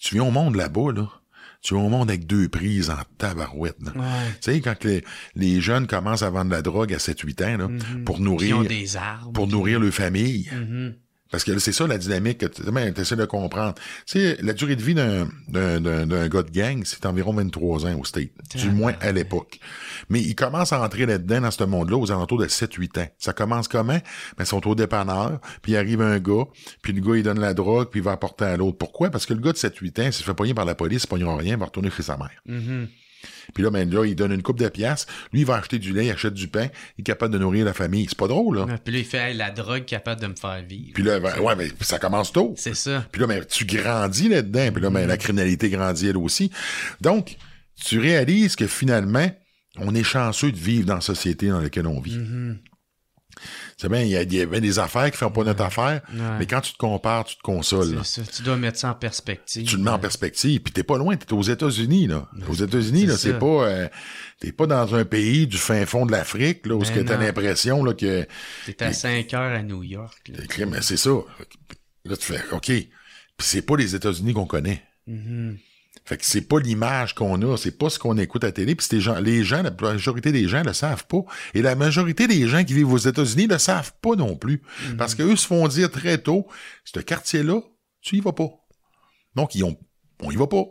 tu 0.00 0.14
viens 0.14 0.24
au 0.24 0.30
monde 0.30 0.56
là-bas, 0.56 0.92
là 0.92 1.08
tu 1.60 1.74
vas 1.74 1.80
au 1.80 1.88
monde 1.88 2.08
avec 2.08 2.26
deux 2.26 2.48
prises 2.48 2.90
en 2.90 2.98
tabarouette. 3.18 3.78
Tu 3.80 3.90
sais, 4.40 4.60
quand 4.60 4.86
les, 5.34 5.60
jeunes 5.60 5.86
commencent 5.86 6.22
à 6.22 6.30
vendre 6.30 6.50
la 6.50 6.62
drogue 6.62 6.92
à 6.92 6.98
7-8 6.98 7.44
ans, 7.44 7.56
là, 7.58 7.68
mm-hmm. 7.68 8.04
pour 8.04 8.20
nourrir, 8.20 8.62
des 8.62 8.86
pour 9.34 9.48
nourrir 9.48 9.80
leur 9.80 9.92
famille. 9.92 10.50
Mm-hmm. 10.52 10.94
Parce 11.30 11.44
que 11.44 11.58
c'est 11.58 11.72
ça 11.72 11.86
la 11.86 11.98
dynamique 11.98 12.38
que 12.38 12.46
tu 12.46 13.00
essaies 13.00 13.16
de 13.16 13.24
comprendre. 13.24 13.74
Tu 14.06 14.18
sais, 14.18 14.38
la 14.40 14.52
durée 14.52 14.76
de 14.76 14.82
vie 14.82 14.94
d'un, 14.94 15.28
d'un, 15.48 15.80
d'un, 15.80 16.28
gars 16.28 16.42
de 16.42 16.50
gang, 16.50 16.82
c'est 16.84 17.04
environ 17.06 17.32
23 17.34 17.86
ans 17.86 17.98
au 17.98 18.04
State. 18.04 18.30
Du 18.54 18.70
moins 18.70 18.94
à 19.00 19.12
l'époque. 19.12 19.60
Mais 20.08 20.20
il 20.20 20.34
commence 20.34 20.72
à 20.72 20.82
entrer 20.82 21.06
là-dedans, 21.06 21.42
dans 21.42 21.50
ce 21.50 21.64
monde-là, 21.64 21.96
aux 21.96 22.10
alentours 22.10 22.38
de 22.38 22.46
7-8 22.46 23.00
ans. 23.00 23.08
Ça 23.18 23.32
commence 23.32 23.68
comment? 23.68 23.92
Ben, 23.92 24.02
ils 24.40 24.46
sont 24.46 24.66
au 24.66 24.74
dépanneur, 24.74 25.40
puis 25.60 25.72
il 25.72 25.76
arrive 25.76 26.00
un 26.00 26.18
gars, 26.18 26.44
puis 26.82 26.92
le 26.92 27.00
gars, 27.00 27.16
il 27.16 27.22
donne 27.22 27.40
la 27.40 27.54
drogue, 27.54 27.88
puis 27.90 28.00
il 28.00 28.04
va 28.04 28.12
apporter 28.12 28.46
à 28.46 28.56
l'autre. 28.56 28.78
Pourquoi? 28.78 29.10
Parce 29.10 29.26
que 29.26 29.34
le 29.34 29.40
gars 29.40 29.52
de 29.52 29.58
7-8 29.58 30.00
ans, 30.00 30.04
s'il 30.04 30.12
se 30.12 30.22
fait 30.22 30.34
pogner 30.34 30.54
par 30.54 30.64
la 30.64 30.74
police, 30.74 31.04
il 31.04 31.08
pognera 31.08 31.36
rien, 31.36 31.54
il 31.54 31.58
va 31.58 31.66
retourner 31.66 31.90
chez 31.90 32.02
sa 32.02 32.16
mère. 32.16 32.42
Mm-hmm. 32.48 32.86
Puis 33.54 33.62
là, 33.62 33.70
ben 33.70 33.90
là, 33.90 34.04
il 34.04 34.14
donne 34.14 34.32
une 34.32 34.42
coupe 34.42 34.58
de 34.58 34.68
pièces. 34.68 35.06
Lui, 35.32 35.40
il 35.40 35.46
va 35.46 35.56
acheter 35.56 35.78
du 35.78 35.92
lait, 35.92 36.06
il 36.06 36.10
achète 36.10 36.34
du 36.34 36.48
pain. 36.48 36.68
Il 36.96 37.02
est 37.02 37.04
capable 37.04 37.32
de 37.32 37.38
nourrir 37.38 37.64
la 37.64 37.72
famille. 37.72 38.06
C'est 38.08 38.18
pas 38.18 38.28
drôle, 38.28 38.58
là. 38.58 38.66
puis 38.84 38.92
là, 38.92 38.98
il 39.00 39.04
fait 39.04 39.34
la 39.34 39.50
drogue 39.50 39.84
capable 39.84 40.20
de 40.20 40.26
me 40.26 40.34
faire 40.34 40.62
vivre. 40.62 40.92
Puis 40.94 41.02
là, 41.02 41.20
ben, 41.20 41.38
ouais, 41.40 41.56
mais 41.56 41.68
ça 41.80 41.98
commence 41.98 42.32
tôt. 42.32 42.54
C'est 42.56 42.74
ça. 42.74 43.04
Puis 43.10 43.20
là, 43.20 43.26
ben, 43.26 43.44
tu 43.44 43.64
grandis 43.64 44.28
là-dedans. 44.28 44.72
Puis 44.72 44.82
là, 44.82 44.90
ben, 44.90 45.06
la 45.06 45.14
mm-hmm. 45.14 45.18
criminalité 45.18 45.70
grandit 45.70 46.08
elle 46.08 46.16
aussi. 46.16 46.50
Donc, 47.00 47.36
tu 47.82 47.98
réalises 47.98 48.56
que 48.56 48.66
finalement, 48.66 49.30
on 49.76 49.94
est 49.94 50.02
chanceux 50.02 50.52
de 50.52 50.56
vivre 50.56 50.86
dans 50.86 50.96
la 50.96 51.00
société 51.00 51.48
dans 51.48 51.60
laquelle 51.60 51.86
on 51.86 52.00
vit. 52.00 52.18
Mm-hmm. 52.18 52.56
C'est 53.80 53.88
bien, 53.88 54.00
il 54.02 54.08
y, 54.08 54.36
y 54.36 54.40
avait 54.40 54.60
des 54.60 54.80
affaires 54.80 55.08
qui 55.08 55.16
font 55.16 55.30
pas 55.30 55.44
notre 55.44 55.62
affaire, 55.62 56.00
mais 56.38 56.46
quand 56.46 56.60
tu 56.60 56.72
te 56.72 56.78
compares, 56.78 57.24
tu 57.24 57.36
te 57.36 57.42
consoles. 57.42 58.04
ça. 58.04 58.22
Tu 58.22 58.42
dois 58.42 58.56
mettre 58.56 58.76
ça 58.76 58.90
en 58.90 58.94
perspective. 58.94 59.64
Tu 59.68 59.76
le 59.76 59.82
mets 59.84 59.90
en 59.92 60.00
perspective, 60.00 60.60
puis 60.60 60.72
t'es 60.72 60.82
pas 60.82 60.98
loin, 60.98 61.16
t'es 61.16 61.32
aux 61.32 61.42
États-Unis, 61.42 62.08
là. 62.08 62.28
Aux 62.48 62.54
États-Unis, 62.54 63.06
là, 63.06 63.16
c'est 63.16 63.38
pas... 63.38 63.46
euh, 63.68 63.88
t'es 64.40 64.50
pas 64.50 64.66
dans 64.66 64.94
un 64.96 65.04
pays 65.04 65.46
du 65.46 65.58
fin 65.58 65.86
fond 65.86 66.06
de 66.06 66.10
l'Afrique, 66.10 66.66
là, 66.66 66.74
où 66.74 66.84
ce 66.84 66.90
Ben 66.92 67.04
que 67.04 67.08
t'as 67.08 67.18
l'impression, 67.18 67.84
là, 67.84 67.94
que... 67.94 68.26
T'es 68.66 68.82
à 68.82 68.92
5 68.92 69.32
heures 69.34 69.56
à 69.56 69.62
New 69.62 69.84
York. 69.84 70.28
là. 70.28 70.66
Mais 70.66 70.82
c'est 70.82 70.96
ça. 70.96 71.10
Là, 72.04 72.16
tu 72.16 72.32
fais, 72.32 72.40
OK. 72.50 72.66
Puis 72.66 72.88
c'est 73.38 73.62
pas 73.62 73.76
les 73.76 73.94
États-Unis 73.94 74.32
qu'on 74.34 74.46
connaît. 74.46 74.82
Mhm. 75.06 75.56
Fait 76.08 76.16
que 76.16 76.24
c'est 76.24 76.40
pas 76.40 76.58
l'image 76.58 77.14
qu'on 77.14 77.42
a, 77.42 77.58
c'est 77.58 77.76
pas 77.76 77.90
ce 77.90 77.98
qu'on 77.98 78.16
écoute 78.16 78.42
à 78.42 78.46
la 78.46 78.52
télé. 78.52 78.74
Puis 78.74 78.98
gens, 78.98 79.20
les 79.20 79.44
gens, 79.44 79.62
la 79.62 79.70
majorité 79.70 80.32
des 80.32 80.48
gens 80.48 80.62
le 80.62 80.72
savent 80.72 81.06
pas. 81.06 81.20
Et 81.52 81.60
la 81.60 81.74
majorité 81.74 82.26
des 82.26 82.48
gens 82.48 82.64
qui 82.64 82.72
vivent 82.72 82.90
aux 82.90 82.96
États-Unis 82.96 83.46
le 83.46 83.58
savent 83.58 83.92
pas 84.00 84.16
non 84.16 84.34
plus. 84.34 84.62
Parce 84.96 85.14
qu'eux 85.14 85.36
se 85.36 85.46
font 85.46 85.68
dire 85.68 85.90
très 85.90 86.16
tôt, 86.16 86.46
ce 86.84 86.98
quartier-là, 87.00 87.60
tu 88.00 88.16
y 88.16 88.20
vas 88.20 88.32
pas. 88.32 88.48
Donc, 89.34 89.54
ils 89.54 89.64
ont, 89.64 89.78
on 90.22 90.30
y 90.30 90.36
va 90.36 90.46
pas. 90.46 90.64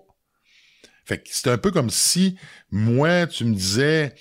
Fait 1.06 1.20
que 1.20 1.30
c'est 1.32 1.52
un 1.52 1.60
peu 1.60 1.70
comme 1.70 1.92
si, 1.92 2.36
moi, 2.72 3.28
tu 3.28 3.46
me 3.46 3.54
disais, 3.54 4.16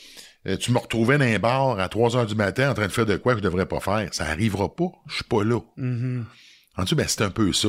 euh, 0.46 0.58
tu 0.58 0.70
me 0.70 0.76
retrouvais 0.76 1.16
dans 1.16 1.24
un 1.24 1.38
bar 1.38 1.80
à 1.80 1.88
3 1.88 2.14
heures 2.18 2.26
du 2.26 2.34
matin 2.34 2.70
en 2.70 2.74
train 2.74 2.88
de 2.88 2.92
faire 2.92 3.06
de 3.06 3.16
quoi 3.16 3.32
que 3.32 3.38
je 3.38 3.44
devrais 3.44 3.64
pas 3.64 3.80
faire. 3.80 4.12
Ça 4.12 4.26
arrivera 4.26 4.76
pas. 4.76 4.92
Je 5.06 5.14
suis 5.14 5.24
pas 5.24 5.42
là. 5.44 5.60
Mhm. 5.78 6.26
Tout, 6.84 6.94
ben, 6.94 7.06
c'est 7.08 7.22
un 7.22 7.30
peu 7.30 7.52
ça. 7.52 7.68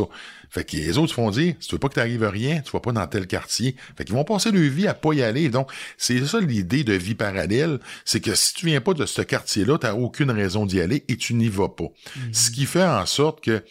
Fait 0.50 0.64
que 0.64 0.76
les 0.76 0.98
autres 0.98 1.14
font 1.14 1.30
dire, 1.30 1.56
si 1.60 1.70
tu 1.70 1.76
veux 1.76 1.80
pas 1.80 1.90
que 1.90 1.96
t'arrives 1.96 2.24
à 2.24 2.30
rien, 2.30 2.62
tu 2.62 2.72
vas 2.72 2.80
pas 2.80 2.92
dans 2.92 3.06
tel 3.08 3.28
quartier. 3.28 3.76
Fait 3.98 4.06
qu'ils 4.06 4.16
vont 4.16 4.24
passer 4.24 4.52
leur 4.52 4.70
vie 4.70 4.88
à 4.88 4.94
pas 4.94 5.14
y 5.14 5.22
aller. 5.22 5.50
Donc, 5.50 5.72
c'est 5.98 6.26
ça 6.26 6.40
l'idée 6.40 6.84
de 6.84 6.94
vie 6.94 7.16
parallèle. 7.16 7.80
C'est 8.06 8.20
que 8.20 8.36
si 8.36 8.54
tu 8.54 8.66
viens 8.66 8.82
pas 8.82 8.94
de 8.94 9.06
ce 9.06 9.22
quartier-là, 9.22 9.78
t'as 9.78 9.94
aucune 9.94 10.32
raison 10.32 10.66
d'y 10.66 10.80
aller 10.82 11.04
et 11.08 11.18
tu 11.18 11.34
n'y 11.34 11.50
vas 11.50 11.70
pas. 11.70 11.88
Ce 12.32 12.52
qui 12.52 12.66
fait 12.66 12.84
en 12.84 13.06
sorte 13.06 13.42
que, 13.42 13.64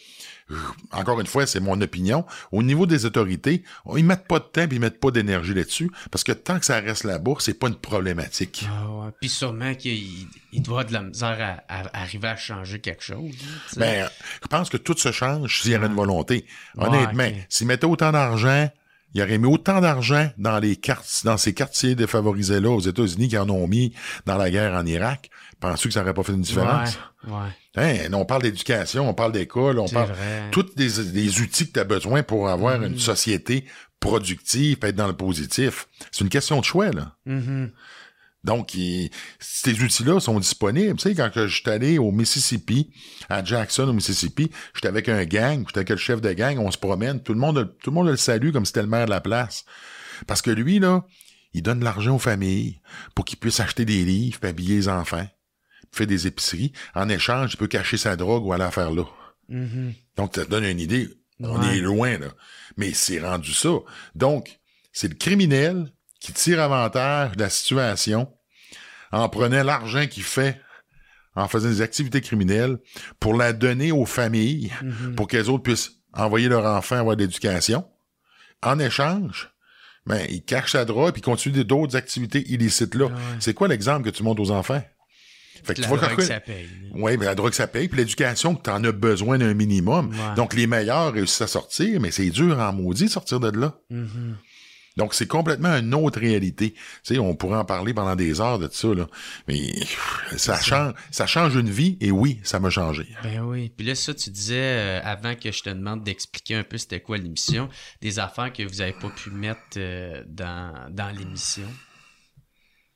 encore 0.91 1.19
une 1.19 1.27
fois, 1.27 1.45
c'est 1.45 1.59
mon 1.59 1.79
opinion, 1.81 2.25
au 2.51 2.63
niveau 2.63 2.85
des 2.85 3.05
autorités, 3.05 3.63
ils 3.95 4.05
mettent 4.05 4.27
pas 4.27 4.39
de 4.39 4.45
temps 4.45 4.65
ils 4.71 4.79
mettent 4.79 4.99
pas 4.99 5.11
d'énergie 5.11 5.53
là-dessus, 5.53 5.91
parce 6.11 6.23
que 6.23 6.31
tant 6.31 6.59
que 6.59 6.65
ça 6.65 6.79
reste 6.79 7.03
là-bas, 7.03 7.33
c'est 7.39 7.53
pas 7.53 7.67
une 7.67 7.75
problématique. 7.75 8.65
Ah 8.69 8.89
ouais. 8.89 9.09
Puis 9.19 9.29
sûrement 9.29 9.73
qu'il 9.75 10.27
il 10.53 10.61
doit 10.61 10.81
avoir 10.81 10.85
de 10.85 10.93
la 10.93 11.01
misère 11.01 11.61
à, 11.69 11.73
à- 11.73 12.01
arriver 12.01 12.27
à 12.29 12.35
changer 12.37 12.79
quelque 12.79 13.03
chose. 13.03 13.31
sais. 13.67 13.79
Ben, 13.79 14.09
je 14.41 14.47
pense 14.47 14.69
que 14.69 14.77
tout 14.77 14.95
se 14.97 15.11
change 15.11 15.61
s'il 15.61 15.71
y 15.71 15.75
avait 15.75 15.87
une 15.87 15.95
volonté. 15.95 16.45
Honnêtement, 16.77 17.29
s'ils 17.49 17.67
mettaient 17.67 17.85
autant 17.85 18.11
d'argent, 18.11 18.69
il 19.13 19.21
aurait 19.21 19.37
mis 19.37 19.47
autant 19.47 19.79
d'argent 19.81 20.29
dans 20.37 20.59
les 20.59 20.75
quartiers, 20.75 21.25
dans 21.25 21.37
ces 21.37 21.53
quartiers 21.53 21.95
défavorisés-là 21.95 22.69
aux 22.69 22.79
États-Unis 22.81 23.29
qu'ils 23.29 23.39
en 23.39 23.49
ont 23.49 23.67
mis 23.67 23.93
dans 24.25 24.37
la 24.37 24.49
guerre 24.51 24.73
en 24.73 24.85
Irak. 24.85 25.29
Penses-tu 25.59 25.87
que 25.87 25.93
ça 25.93 26.01
n'aurait 26.01 26.13
pas 26.13 26.23
fait 26.23 26.33
une 26.33 26.41
différence? 26.41 26.99
Ouais, 27.25 27.33
ouais. 27.33 27.49
Hein, 27.77 28.11
on 28.13 28.25
parle 28.25 28.41
d'éducation, 28.41 29.07
on 29.07 29.13
parle 29.13 29.31
d'école, 29.31 29.77
on 29.79 29.87
parle 29.93 30.09
tous 30.51 30.73
des, 30.75 31.03
des 31.11 31.39
outils 31.41 31.67
que 31.67 31.73
tu 31.73 31.79
as 31.79 31.83
besoin 31.83 32.23
pour 32.23 32.49
avoir 32.49 32.81
une 32.83 32.97
société 32.99 33.65
productive, 33.99 34.77
et 34.83 34.87
être 34.87 34.95
dans 34.95 35.07
le 35.07 35.15
positif. 35.15 35.87
C'est 36.11 36.23
une 36.23 36.29
question 36.29 36.59
de 36.59 36.65
choix, 36.65 36.89
là. 36.91 37.15
Mhm. 37.25 37.71
Donc, 38.43 38.75
il- 38.75 39.09
ces 39.39 39.81
outils-là 39.81 40.19
sont 40.19 40.39
disponibles. 40.39 40.95
Tu 40.95 41.09
sais, 41.09 41.15
quand 41.15 41.29
que 41.31 41.47
j'étais 41.47 41.71
allé 41.71 41.97
au 41.97 42.11
Mississippi, 42.11 42.91
à 43.29 43.43
Jackson, 43.43 43.87
au 43.89 43.93
Mississippi, 43.93 44.49
j'étais 44.73 44.87
avec 44.87 45.09
un 45.09 45.25
gang, 45.25 45.63
j'étais 45.67 45.79
avec 45.79 45.89
le 45.89 45.97
chef 45.97 46.21
de 46.21 46.31
gang, 46.33 46.57
on 46.59 46.71
se 46.71 46.77
promène, 46.77 47.21
tout 47.21 47.33
le 47.33 47.39
monde, 47.39 47.75
tout 47.83 47.89
le 47.89 47.95
monde 47.95 48.07
le 48.07 48.15
salue 48.15 48.51
comme 48.51 48.63
si 48.65 48.69
c'était 48.69 48.83
le 48.83 48.87
maire 48.87 49.05
de 49.05 49.09
la 49.11 49.21
place. 49.21 49.65
Parce 50.27 50.41
que 50.41 50.51
lui, 50.51 50.79
là, 50.79 51.03
il 51.53 51.61
donne 51.63 51.79
de 51.79 51.83
l'argent 51.83 52.15
aux 52.15 52.19
familles 52.19 52.79
pour 53.15 53.25
qu'ils 53.25 53.39
puissent 53.39 53.59
acheter 53.59 53.83
des 53.85 54.03
livres, 54.05 54.39
habiller 54.43 54.75
les 54.75 54.87
enfants, 54.87 55.27
faire 55.91 56.07
des 56.07 56.27
épiceries. 56.27 56.71
En 56.95 57.09
échange, 57.09 57.53
il 57.53 57.57
peut 57.57 57.67
cacher 57.67 57.97
sa 57.97 58.15
drogue 58.15 58.45
ou 58.45 58.53
aller 58.53 58.69
faire 58.71 58.91
là. 58.91 59.03
Mhm. 59.49 59.93
Donc, 60.17 60.35
ça 60.35 60.45
te 60.45 60.49
donne 60.49 60.63
une 60.65 60.79
idée. 60.79 61.09
On 61.39 61.61
est 61.63 61.79
loin, 61.79 62.17
là. 62.17 62.27
Mais 62.77 62.93
c'est 62.93 63.19
rendu 63.19 63.53
ça. 63.53 63.69
Donc, 64.15 64.59
c'est 64.91 65.07
le 65.07 65.15
criminel 65.15 65.91
qui 66.19 66.33
tire 66.33 66.59
avantage 66.59 67.33
de 67.37 67.41
la 67.41 67.49
situation 67.49 68.31
en 69.11 69.29
prenant 69.29 69.63
l'argent 69.63 70.07
qu'il 70.07 70.23
fait 70.23 70.59
en 71.35 71.47
faisant 71.47 71.69
des 71.69 71.81
activités 71.81 72.19
criminelles 72.21 72.79
pour 73.19 73.35
la 73.35 73.53
donner 73.53 73.91
aux 73.91 74.05
familles 74.07 74.71
Mhm. 74.81 75.15
pour 75.15 75.27
qu'elles 75.27 75.49
autres 75.49 75.63
puissent 75.63 75.91
envoyer 76.13 76.49
leurs 76.49 76.65
enfants 76.65 76.95
avoir 76.97 77.15
de 77.15 77.21
l'éducation. 77.21 77.85
En 78.63 78.79
échange, 78.79 79.51
ben, 80.07 80.25
il 80.29 80.43
cache 80.43 80.71
sa 80.71 80.83
drogue 80.85 81.11
puis 81.13 81.19
il 81.21 81.23
continue 81.25 81.63
d'autres 81.63 81.95
activités 81.95 82.43
illicites 82.51 82.95
là. 82.95 83.05
Ouais. 83.05 83.13
C'est 83.39 83.53
quoi 83.53 83.67
l'exemple 83.67 84.09
que 84.09 84.15
tu 84.15 84.23
montres 84.23 84.41
aux 84.41 84.49
enfants? 84.51 84.83
Fait 85.63 85.73
que 85.73 85.81
La 85.81 85.87
tu 85.87 85.93
vas 85.95 86.07
drogue, 86.07 86.21
ça 86.21 86.39
paye. 86.39 86.67
oui, 86.93 87.17
mais 87.17 87.25
la 87.25 87.35
drogue, 87.35 87.53
ça 87.53 87.67
paye. 87.67 87.87
Puis 87.87 87.97
l'éducation, 87.97 88.55
tu 88.55 88.69
en 88.69 88.83
as 88.83 88.91
besoin 88.91 89.37
d'un 89.37 89.53
minimum. 89.53 90.09
Ouais. 90.09 90.35
Donc, 90.35 90.53
les 90.53 90.67
meilleurs 90.67 91.13
réussissent 91.13 91.41
à 91.41 91.47
sortir, 91.47 91.99
mais 92.01 92.11
c'est 92.11 92.29
dur 92.29 92.59
en 92.59 92.73
maudit 92.73 93.05
de 93.05 93.09
sortir 93.09 93.39
de 93.39 93.49
là. 93.57 93.75
Mhm. 93.89 94.37
Donc, 94.97 95.13
c'est 95.13 95.27
complètement 95.27 95.75
une 95.77 95.93
autre 95.93 96.19
réalité. 96.19 96.71
Tu 96.71 96.79
sais, 97.03 97.19
on 97.19 97.35
pourrait 97.35 97.59
en 97.59 97.65
parler 97.65 97.93
pendant 97.93 98.15
des 98.15 98.41
heures 98.41 98.57
de 98.57 98.67
ça, 98.71 98.87
là. 98.95 99.05
Mais 99.47 99.61
ça 100.37 100.59
change, 100.59 100.93
ça 101.11 101.27
change 101.27 101.53
une 101.55 101.69
vie, 101.69 101.99
et 102.01 102.09
oui, 102.09 102.39
ça 102.41 102.59
m'a 102.59 102.71
changé. 102.71 103.07
Ben 103.23 103.41
oui. 103.41 103.69
Puis 103.77 103.85
là, 103.85 103.93
ça, 103.93 104.15
tu 104.15 104.31
disais, 104.31 104.55
euh, 104.57 104.99
avant 105.03 105.35
que 105.35 105.51
je 105.51 105.61
te 105.61 105.69
demande 105.69 106.03
d'expliquer 106.03 106.55
un 106.55 106.63
peu 106.63 106.79
c'était 106.79 106.99
quoi 106.99 107.19
l'émission, 107.19 107.69
des 108.01 108.17
affaires 108.17 108.51
que 108.51 108.63
vous 108.63 108.81
avez 108.81 108.93
pas 108.93 109.09
pu 109.11 109.29
mettre 109.29 109.59
euh, 109.77 110.23
dans, 110.27 110.73
dans 110.89 111.15
l'émission. 111.15 111.67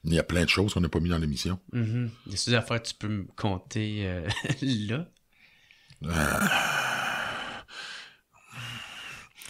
Il 0.03 0.13
y 0.13 0.19
a 0.19 0.23
plein 0.23 0.43
de 0.43 0.49
choses 0.49 0.73
qu'on 0.73 0.81
n'a 0.81 0.89
pas 0.89 0.99
mis 0.99 1.09
dans 1.09 1.17
l'émission. 1.17 1.59
Mhm. 1.73 2.09
Des 2.25 2.53
affaires 2.55 2.81
que 2.81 2.87
tu 2.87 2.95
peux 2.95 3.07
me 3.07 3.27
compter 3.35 4.07
euh, 4.07 4.27
là. 4.61 5.07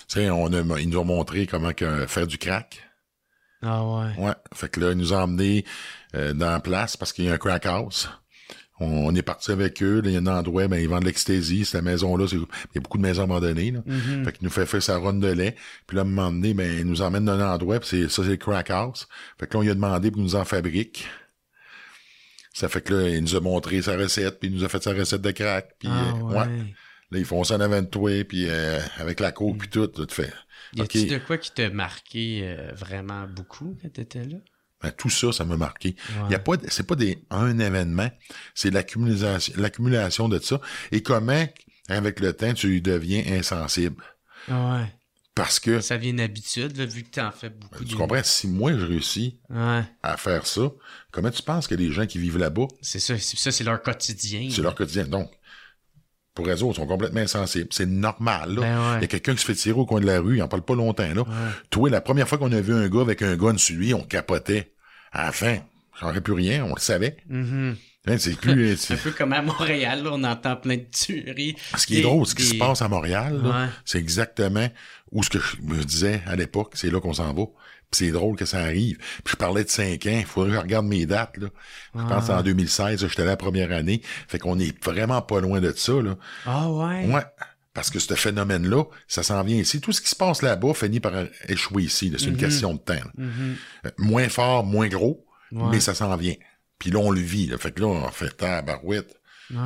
Tu 0.08 0.20
sais, 0.20 0.30
on 0.30 0.48
a, 0.48 0.80
ils 0.80 0.90
nous 0.90 0.98
ont 0.98 1.06
montré 1.06 1.48
comment 1.48 1.74
que 1.74 2.06
faire 2.08 2.28
du 2.28 2.38
crack. 2.38 2.84
Ah 3.62 3.86
ouais. 3.86 4.18
Ouais. 4.18 4.34
Fait 4.54 4.70
que 4.70 4.80
là, 4.80 4.92
ils 4.92 4.98
nous 4.98 5.14
ont 5.14 5.22
emmenés 5.22 5.64
euh, 6.16 6.34
dans 6.34 6.52
la 6.52 6.60
place 6.60 6.98
parce 6.98 7.14
qu'il 7.14 7.26
y 7.26 7.30
a 7.30 7.34
un 7.34 7.38
crack 7.38 7.66
house. 7.66 8.10
On, 8.82 9.08
on 9.08 9.16
est 9.16 9.22
parti 9.22 9.52
avec 9.52 9.82
eux. 9.84 10.02
Là, 10.02 10.10
il 10.10 10.14
y 10.14 10.18
a 10.18 10.20
un 10.20 10.28
endroit, 10.28 10.68
ben, 10.68 10.78
ils 10.78 10.90
vendent 10.90 11.02
de 11.04 11.06
l'ecstasy. 11.08 11.66
Cette 11.66 11.84
maison-là, 11.84 12.28
c'est- 12.28 12.36
il 12.36 12.76
y 12.76 12.78
a 12.78 12.82
beaucoup 12.82 12.98
de 12.98 13.04
maisons 13.04 13.24
abandonnées. 13.24 13.72
Là. 13.72 13.82
Mhm. 13.86 14.26
Fait 14.26 14.32
qu'il 14.34 14.44
nous 14.44 14.50
fait 14.50 14.66
faire 14.66 14.82
sa 14.84 14.98
ronde 14.98 15.20
de 15.22 15.28
lait. 15.32 15.56
Puis 15.88 15.96
là, 15.96 16.02
à 16.02 16.06
un 16.06 16.08
moment 16.08 16.32
donné, 16.32 16.54
ben, 16.54 16.80
il 16.80 16.86
nous 16.86 17.02
emmène 17.02 17.26
dans 17.26 17.40
un 17.40 17.54
endroit, 17.54 17.80
puis 17.80 17.88
c'est, 17.90 18.10
ça, 18.10 18.24
c'est 18.24 18.30
le 18.32 18.38
crack 18.38 18.70
house. 18.70 19.08
Fait 19.40 19.48
que 19.48 19.54
là, 19.54 19.60
on 19.60 19.64
lui 19.64 19.70
a 19.70 19.76
demandé 19.76 20.10
pour 20.12 20.22
nous 20.22 20.36
en 20.36 20.46
fabrique. 20.46 21.08
Ça 22.54 22.68
fait 22.68 22.82
que 22.82 22.94
là, 22.94 23.10
il 23.10 23.22
nous 23.22 23.36
a 23.36 23.40
montré 23.40 23.82
sa 23.82 23.96
recette, 23.96 24.40
puis 24.40 24.50
il 24.50 24.56
nous 24.56 24.64
a 24.64 24.70
fait 24.70 24.84
sa 24.84 24.92
recette 24.94 25.22
de 25.22 25.32
crack. 25.32 25.70
Puis, 25.80 25.88
Ah 25.92 26.14
euh, 26.16 26.22
ouais. 26.24 26.48
Là, 27.12 27.20
ils 27.20 27.26
font 27.26 27.44
ça 27.44 27.56
en 27.56 27.60
avant 27.60 27.82
de 27.82 27.88
toi, 27.88 28.24
puis 28.24 28.46
euh, 28.48 28.80
avec 28.98 29.20
la 29.20 29.32
coke, 29.32 29.58
puis 29.58 29.70
tout, 29.70 29.88
tout 29.88 30.08
fait. 30.10 30.34
Y 30.74 30.82
a-tu 30.82 31.06
de 31.08 31.18
quoi 31.18 31.38
qui 31.38 31.52
t'a 31.52 31.70
marqué 31.70 32.42
euh, 32.44 32.72
vraiment 32.74 33.26
beaucoup 33.28 33.78
quand 33.82 33.90
t'étais 33.92 34.24
là? 34.24 34.38
Ben, 34.84 34.92
tout 34.92 35.10
ça, 35.10 35.32
ça 35.32 35.46
m'a 35.46 35.58
marqué. 35.58 35.90
Ouais. 36.10 36.16
Il 36.30 36.32
y 36.32 36.36
a 36.36 36.40
pas, 36.40 36.58
de- 36.58 36.66
c'est 36.70 36.88
pas 36.88 36.96
des, 36.96 37.24
un 37.30 37.60
événement, 37.60 38.10
c'est 38.56 38.72
l'accumulation, 38.72 39.54
l'accumulation 39.58 40.28
de 40.30 40.40
ça. 40.40 40.60
Et 40.92 41.04
comment, 41.04 41.46
avec 41.90 42.20
le 42.20 42.34
temps, 42.34 42.54
tu 42.54 42.82
deviens 42.82 43.24
insensible? 43.28 44.04
Ouais. 44.48 44.86
Parce 45.34 45.60
que, 45.62 45.80
Ça 45.80 45.96
vient 45.98 46.14
d'habitude, 46.14 46.78
vu 46.78 47.04
que 47.04 47.12
t'en 47.12 47.32
fais 47.32 47.50
beaucoup. 47.50 47.80
tu 47.80 47.90
d'une- 47.92 47.98
comprends, 47.98 48.22
si 48.24 48.48
moi 48.48 48.74
je 48.78 48.86
réussis 48.86 49.40
Ouais. 49.50 49.82
à 50.04 50.18
faire 50.18 50.46
ça, 50.46 50.70
comment 51.12 51.32
tu 51.32 51.42
penses 51.42 51.68
que 51.68 51.76
les 51.76 51.92
gens 51.92 52.06
qui 52.06 52.20
vivent 52.20 52.38
là-bas, 52.38 52.68
C'est 52.82 53.00
ça, 53.00 53.18
c'est, 53.18 53.38
ça, 53.38 53.52
c'est 53.52 53.64
leur 53.64 53.82
quotidien. 53.82 54.50
c'est 54.52 54.62
leur 54.62 54.76
quotidien. 54.76 55.06
Donc, 55.06 55.32
pour 56.34 56.48
eux 56.48 56.64
autres, 56.64 56.74
ils 56.78 56.82
sont 56.82 56.88
complètement 56.88 57.20
insensibles. 57.22 57.68
C'est 57.72 57.86
normal, 57.86 58.56
là. 58.56 58.62
Ben 58.62 58.78
ouais. 58.80 58.98
Il 59.00 59.02
y 59.02 59.06
a 59.06 59.08
quelqu'un 59.08 59.34
qui 59.34 59.42
se 59.42 59.46
fait 59.46 59.54
tirer 59.56 59.78
au 59.80 59.86
coin 59.86 60.00
de 60.00 60.06
la 60.06 60.20
rue, 60.20 60.38
il 60.38 60.42
en 60.44 60.48
parle 60.48 60.64
pas 60.64 60.76
longtemps, 60.76 61.14
là. 61.14 61.22
Ouais. 61.22 61.52
Toi, 61.70 61.90
la 61.90 62.02
première 62.02 62.28
fois 62.28 62.38
qu'on 62.38 62.52
a 62.52 62.62
vu 62.62 62.74
un 62.74 62.88
gars 62.88 63.02
avec 63.02 63.22
un 63.22 63.36
gun 63.36 63.58
sur 63.58 63.76
lui, 63.78 63.94
on 63.94 64.02
capotait. 64.02 64.74
À 65.12 65.26
la 65.26 65.32
fin, 65.34 65.58
j'aurais 66.00 66.22
plus 66.22 66.34
rien, 66.34 66.64
on 66.66 66.74
le 66.74 66.80
savait. 66.80 67.18
Mhm. 67.30 67.76
Hein, 68.08 68.18
c'est 68.18 68.36
plus, 68.36 68.74
Un 68.92 68.96
peu 68.96 69.12
comme 69.12 69.34
à 69.34 69.42
Montréal, 69.42 70.04
là, 70.04 70.10
on 70.14 70.24
entend 70.24 70.56
plein 70.56 70.78
de 70.78 70.86
tueries. 70.92 71.56
Ce 71.78 71.86
qui 71.86 72.00
est 72.00 72.02
drôle, 72.02 72.26
ce 72.26 72.34
qui 72.34 72.44
des- 72.44 72.50
se 72.50 72.56
passe 72.56 72.82
à 72.82 72.88
Montréal, 72.88 73.42
Ouais. 73.46 73.68
c'est 73.86 74.00
exactement 74.00 74.68
où 75.12 75.22
ce 75.24 75.30
que 75.30 75.38
je 75.40 75.58
me 75.62 75.84
disais 75.84 76.22
à 76.26 76.36
l'époque, 76.36 76.72
c'est 76.76 76.90
là 76.90 77.00
qu'on 77.02 77.14
s'en 77.14 77.34
va. 77.34 77.44
C'est 77.94 78.12
drôle 78.12 78.38
que 78.38 78.46
ça 78.46 78.60
arrive. 78.60 78.98
Puis 79.24 79.32
je 79.34 79.36
parlais 79.36 79.64
de 79.66 79.70
cinq 79.70 80.06
ans, 80.06 80.18
il 80.20 80.26
faudrait 80.26 80.52
que 80.52 80.56
je 80.56 80.62
regarde 80.62 80.86
mes 80.86 81.06
dates. 81.06 81.36
Là. 81.38 81.48
Je 81.96 82.02
pense 82.02 82.30
Ah. 82.30 82.40
en 82.40 82.44
2016, 82.44 83.02
là, 83.02 83.08
j'étais 83.10 83.26
la 83.26 83.36
première 83.38 83.72
année. 83.72 84.02
Fait 84.28 84.40
qu'on 84.40 84.58
est 84.60 84.82
vraiment 84.84 85.22
pas 85.22 85.42
loin 85.42 85.60
de 85.60 85.74
ça. 85.76 85.94
Là. 86.02 86.16
Ah 86.46 86.70
ouais? 86.70 87.06
Ouais. 87.14 87.22
Parce 87.74 87.90
que 87.90 88.00
ce 88.00 88.14
phénomène-là, 88.16 88.84
ça 89.08 89.24
s'en 89.24 89.44
vient 89.44 89.58
ici. 89.58 89.80
Tout 89.82 89.92
ce 89.94 90.02
qui 90.02 90.10
se 90.10 90.16
passe 90.16 90.42
là-bas 90.42 90.74
finit 90.74 91.00
par 91.00 91.14
échouer 91.48 91.84
ici. 91.84 92.14
C'est 92.18 92.26
une 92.28 92.38
question 92.38 92.74
de 92.74 92.80
temps. 92.80 92.96
Mhm. 93.18 93.56
Euh, 93.86 93.90
Moins 93.98 94.28
fort, 94.30 94.66
moins 94.66 94.88
gros, 94.88 95.26
Ouais. 95.52 95.64
mais 95.72 95.80
ça 95.80 95.94
s'en 95.94 96.16
vient. 96.18 96.36
Puis 96.80 96.92
là, 96.92 97.00
on 97.00 97.12
le 97.12 97.22
vit. 97.22 97.48
Là. 97.48 97.58
Fait 97.58 97.72
que 97.72 97.82
là, 97.82 97.88
on 97.88 98.10
fait 98.12 98.36
tabarouette. 98.36 99.16
Ouais. 99.52 99.58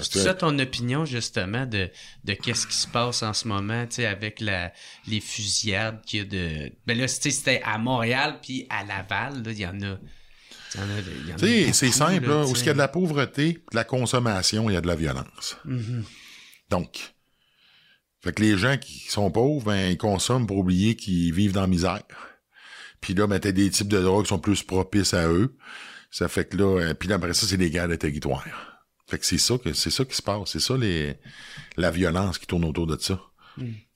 C'est 0.00 0.20
ça 0.20 0.34
ton 0.34 0.58
opinion, 0.58 1.04
justement, 1.04 1.66
de, 1.66 1.90
de 2.24 2.32
qu'est-ce 2.32 2.66
qui 2.66 2.76
se 2.76 2.88
passe 2.88 3.22
en 3.22 3.34
ce 3.34 3.46
moment, 3.46 3.86
tu 3.86 3.96
sais, 3.96 4.06
avec 4.06 4.40
la, 4.40 4.72
les 5.06 5.20
fusillades 5.20 6.00
qu'il 6.06 6.20
y 6.20 6.22
a 6.22 6.24
de... 6.24 6.72
Ben 6.86 6.96
là, 6.96 7.06
c'était 7.08 7.60
à 7.62 7.76
Montréal, 7.76 8.38
puis 8.42 8.66
à 8.70 8.84
Laval, 8.84 9.42
il 9.46 9.58
y 9.58 9.66
en 9.66 9.80
a... 9.82 9.98
Tu 10.72 10.78
sais, 11.36 11.72
c'est 11.74 11.90
simple, 11.90 12.26
là, 12.26 12.46
Où 12.46 12.54
il 12.56 12.64
y 12.64 12.68
a 12.70 12.72
de 12.72 12.78
la 12.78 12.88
pauvreté, 12.88 13.62
de 13.70 13.76
la 13.76 13.84
consommation, 13.84 14.70
il 14.70 14.72
y 14.72 14.76
a 14.76 14.80
de 14.80 14.86
la 14.86 14.94
violence. 14.94 15.58
Mhm. 15.66 16.04
Donc, 16.70 17.12
fait 18.22 18.32
que 18.32 18.40
les 18.40 18.56
gens 18.56 18.78
qui 18.78 19.00
sont 19.10 19.30
pauvres, 19.30 19.66
ben, 19.66 19.90
ils 19.90 19.98
consomment 19.98 20.46
pour 20.46 20.58
oublier 20.58 20.94
qu'ils 20.94 21.34
vivent 21.34 21.52
dans 21.52 21.62
la 21.62 21.66
misère. 21.66 22.02
Puis 23.00 23.14
là, 23.14 23.26
ben, 23.26 23.38
t'as 23.40 23.52
des 23.52 23.68
types 23.68 23.88
de 23.88 24.00
drogues 24.00 24.24
qui 24.24 24.28
sont 24.30 24.38
plus 24.38 24.62
propices 24.62 25.12
à 25.12 25.28
eux. 25.28 25.56
Ça 26.10 26.28
fait 26.28 26.44
que 26.44 26.56
là, 26.56 26.80
euh, 26.80 26.94
puis 26.94 27.12
après 27.12 27.34
ça, 27.34 27.46
c'est 27.46 27.56
des 27.56 27.70
guerres 27.70 27.88
de 27.88 27.96
territoire. 27.96 28.44
Fait 29.12 29.18
que 29.18 29.26
c'est 29.26 29.36
ça 29.36 29.58
que 29.58 29.74
c'est 29.74 29.90
ça 29.90 30.06
qui 30.06 30.16
se 30.16 30.22
passe. 30.22 30.52
C'est 30.52 30.58
ça 30.58 30.74
les 30.74 31.18
la 31.76 31.90
violence 31.90 32.38
qui 32.38 32.46
tourne 32.46 32.64
autour 32.64 32.86
de 32.86 32.96
ça. 32.98 33.20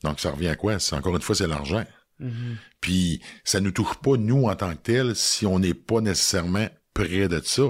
Donc, 0.02 0.20
ça 0.20 0.30
revient 0.30 0.48
à 0.48 0.56
quoi? 0.56 0.78
C'est 0.78 0.94
encore 0.94 1.16
une 1.16 1.22
fois, 1.22 1.34
c'est 1.34 1.46
l'argent. 1.46 1.86
Mhm. 2.20 2.58
Puis 2.82 3.22
ça 3.42 3.60
nous 3.60 3.70
touche 3.70 3.94
pas, 4.02 4.18
nous, 4.18 4.44
en 4.44 4.54
tant 4.54 4.72
que 4.72 4.82
tels, 4.82 5.16
si 5.16 5.46
on 5.46 5.58
n'est 5.58 5.72
pas 5.72 6.02
nécessairement 6.02 6.68
près 6.92 7.28
de 7.28 7.40
ça. 7.42 7.62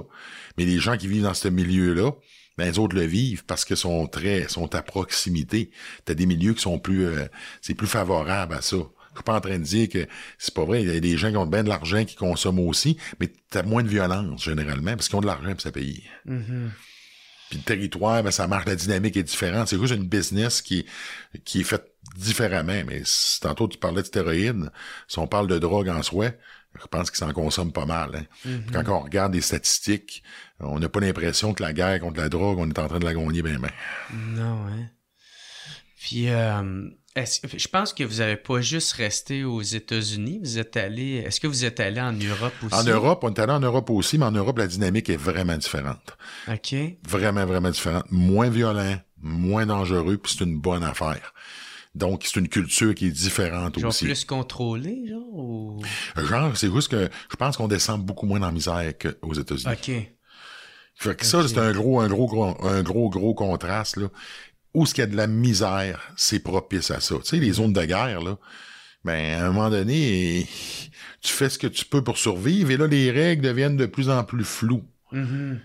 Mais 0.58 0.64
les 0.64 0.80
gens 0.80 0.96
qui 0.96 1.06
vivent 1.06 1.22
dans 1.22 1.34
ce 1.34 1.46
milieu-là, 1.46 2.10
ben, 2.58 2.64
les 2.68 2.80
autres 2.80 2.96
le 2.96 3.04
vivent 3.04 3.44
parce 3.44 3.64
que 3.64 3.76
sont 3.76 4.08
très, 4.08 4.48
sont 4.48 4.74
à 4.74 4.82
proximité. 4.82 5.70
T'as 6.04 6.14
des 6.14 6.26
milieux 6.26 6.54
qui 6.54 6.62
sont 6.62 6.80
plus, 6.80 7.06
euh, 7.06 7.26
c'est 7.62 7.74
plus 7.74 7.86
favorable 7.86 8.54
à 8.54 8.60
ça. 8.60 8.78
Je 9.12 9.18
suis 9.18 9.24
pas 9.24 9.36
en 9.36 9.40
train 9.40 9.60
de 9.60 9.64
dire 9.64 9.88
que 9.88 10.04
c'est 10.36 10.52
pas 10.52 10.64
vrai. 10.64 10.82
Il 10.82 10.92
y 10.92 10.96
a 10.96 10.98
des 10.98 11.16
gens 11.16 11.30
qui 11.30 11.36
ont 11.36 11.46
bien 11.46 11.62
de 11.62 11.68
l'argent 11.68 12.04
qui 12.04 12.16
consomment 12.16 12.66
aussi, 12.66 12.96
mais 13.20 13.32
t'as 13.50 13.62
moins 13.62 13.84
de 13.84 13.88
violence, 13.88 14.42
généralement, 14.42 14.96
parce 14.96 15.08
qu'ils 15.08 15.16
ont 15.16 15.20
de 15.20 15.26
l'argent 15.26 15.52
pour 15.52 15.60
ça 15.60 15.70
payer. 15.70 16.02
Mhm. 16.24 16.72
Puis 17.48 17.58
le 17.58 17.64
territoire, 17.64 18.22
ben, 18.22 18.30
ça 18.30 18.46
marche, 18.48 18.66
la 18.66 18.74
dynamique 18.76 19.16
est 19.16 19.22
différente. 19.22 19.68
C'est 19.68 19.78
juste 19.78 19.94
une 19.94 20.08
business 20.08 20.62
qui, 20.62 20.84
qui 21.44 21.60
est 21.60 21.64
faite 21.64 21.92
différemment. 22.16 22.82
Mais 22.86 23.02
si- 23.04 23.40
tantôt, 23.40 23.68
tu 23.68 23.78
parlais 23.78 24.02
de 24.02 24.06
stéroïdes. 24.06 24.70
Si 25.06 25.18
on 25.18 25.26
parle 25.28 25.46
de 25.46 25.58
drogue 25.58 25.88
en 25.88 26.02
soi, 26.02 26.30
je 26.80 26.86
pense 26.88 27.10
qu'ils 27.10 27.18
s'en 27.18 27.32
consomment 27.32 27.72
pas 27.72 27.86
mal. 27.86 28.10
hein. 28.16 28.24
Puis 28.42 28.60
Quand 28.72 28.88
on 28.88 29.00
regarde 29.00 29.32
les 29.34 29.40
statistiques, 29.40 30.22
on 30.60 30.78
n'a 30.78 30.88
pas 30.88 31.00
l'impression 31.00 31.54
que 31.54 31.62
la 31.62 31.72
guerre 31.72 32.00
contre 32.00 32.20
la 32.20 32.28
drogue, 32.28 32.58
on 32.58 32.68
est 32.68 32.78
en 32.78 32.88
train 32.88 32.98
de 32.98 33.04
la 33.04 33.14
gagner 33.14 33.42
bien, 33.42 33.58
bien. 33.58 33.70
Non, 34.12 34.66
hein. 34.66 34.88
Puis, 36.00 36.28
euh, 36.28 36.88
je 37.16 37.68
pense 37.68 37.94
que 37.94 38.04
vous 38.04 38.20
avez 38.20 38.36
pas 38.36 38.60
juste 38.60 38.92
resté 38.92 39.42
aux 39.44 39.62
États-Unis, 39.62 40.38
vous 40.42 40.58
êtes 40.58 40.76
allé. 40.76 41.24
Est-ce 41.26 41.40
que 41.40 41.46
vous 41.46 41.64
êtes 41.64 41.80
allé 41.80 42.00
en 42.00 42.12
Europe 42.12 42.52
aussi? 42.62 42.74
En 42.74 42.84
Europe, 42.84 43.24
on 43.24 43.32
est 43.32 43.40
allé 43.40 43.52
en 43.52 43.60
Europe 43.60 43.88
aussi, 43.90 44.18
mais 44.18 44.26
en 44.26 44.32
Europe, 44.32 44.58
la 44.58 44.66
dynamique 44.66 45.08
est 45.08 45.16
vraiment 45.16 45.56
différente. 45.56 46.16
OK. 46.48 46.74
Vraiment, 47.08 47.46
vraiment 47.46 47.70
différente. 47.70 48.04
Moins 48.10 48.50
violent, 48.50 48.96
moins 49.20 49.64
dangereux, 49.64 50.18
puis 50.18 50.34
c'est 50.36 50.44
une 50.44 50.58
bonne 50.58 50.84
affaire. 50.84 51.32
Donc, 51.94 52.24
c'est 52.26 52.38
une 52.38 52.48
culture 52.48 52.94
qui 52.94 53.06
est 53.06 53.10
différente 53.10 53.78
Genre 53.78 53.88
aussi. 53.88 54.04
plus 54.04 54.26
contrôlé, 54.26 55.08
genre? 55.08 55.34
Ou... 55.34 55.82
Genre, 56.16 56.54
c'est 56.54 56.70
juste 56.70 56.88
que 56.88 57.08
je 57.30 57.36
pense 57.36 57.56
qu'on 57.56 57.68
descend 57.68 58.04
beaucoup 58.04 58.26
moins 58.26 58.40
dans 58.40 58.46
la 58.46 58.52
misère 58.52 58.92
qu'aux 58.98 59.32
États-Unis. 59.32 59.72
OK. 59.72 60.12
Fait 60.98 61.14
que 61.14 61.26
ça, 61.26 61.46
c'est 61.46 61.58
un 61.58 61.72
gros, 61.72 62.00
un 62.00 62.08
gros, 62.08 62.26
gros, 62.26 62.56
un 62.66 62.82
gros, 62.82 63.10
gros 63.10 63.34
contraste, 63.34 63.98
là. 63.98 64.08
Où 64.76 64.84
ce 64.84 64.92
qu'il 64.92 65.02
y 65.02 65.06
a 65.06 65.10
de 65.10 65.16
la 65.16 65.26
misère, 65.26 66.12
c'est 66.16 66.38
propice 66.38 66.90
à 66.90 67.00
ça. 67.00 67.14
Tu 67.16 67.24
sais, 67.24 67.36
les 67.38 67.52
zones 67.52 67.72
de 67.72 67.82
guerre, 67.84 68.20
là, 68.20 68.36
ben, 69.04 69.40
à 69.40 69.46
un 69.46 69.52
moment 69.52 69.70
donné, 69.70 70.46
tu 71.22 71.32
fais 71.32 71.48
ce 71.48 71.58
que 71.58 71.66
tu 71.66 71.86
peux 71.86 72.04
pour 72.04 72.18
survivre, 72.18 72.70
et 72.70 72.76
là, 72.76 72.86
les 72.86 73.10
règles 73.10 73.42
deviennent 73.42 73.78
de 73.78 73.86
plus 73.86 74.10
en 74.10 74.22
plus 74.22 74.44
floues. 74.44 74.84
Mhm. 75.12 75.60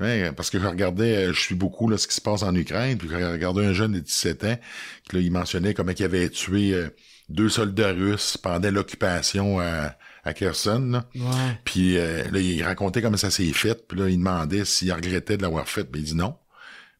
Ouais, 0.00 0.30
parce 0.32 0.50
que 0.50 0.58
je 0.58 0.66
regardais, 0.66 1.28
euh, 1.28 1.32
je 1.32 1.40
suis 1.40 1.54
beaucoup 1.54 1.88
là, 1.88 1.96
ce 1.96 2.06
qui 2.06 2.14
se 2.14 2.20
passe 2.20 2.42
en 2.42 2.54
Ukraine, 2.54 2.98
puis 2.98 3.08
j'ai 3.08 3.24
regardé 3.24 3.64
un 3.64 3.72
jeune 3.72 3.92
de 3.92 4.00
17 4.00 4.44
ans, 4.44 4.58
qui 5.08 5.16
là, 5.16 5.22
il 5.22 5.30
mentionnait 5.30 5.72
comment 5.72 5.92
il 5.96 6.04
avait 6.04 6.28
tué 6.28 6.74
euh, 6.74 6.88
deux 7.30 7.48
soldats 7.48 7.92
russes 7.92 8.36
pendant 8.36 8.70
l'occupation 8.70 9.60
à, 9.60 9.96
à 10.24 10.34
Kherson, 10.34 10.90
là. 10.90 11.08
Ouais. 11.14 11.60
Puis 11.64 11.96
euh, 11.96 12.24
là, 12.30 12.40
il 12.40 12.62
racontait 12.62 13.00
comment 13.00 13.16
ça 13.16 13.30
s'est 13.30 13.52
fait, 13.52 13.86
puis 13.86 13.98
là, 13.98 14.08
il 14.08 14.18
demandait 14.18 14.64
s'il 14.64 14.92
regrettait 14.92 15.36
de 15.36 15.42
l'avoir 15.42 15.68
fait, 15.68 15.84
puis 15.84 16.02
il 16.02 16.04
dit 16.04 16.14
non. 16.14 16.36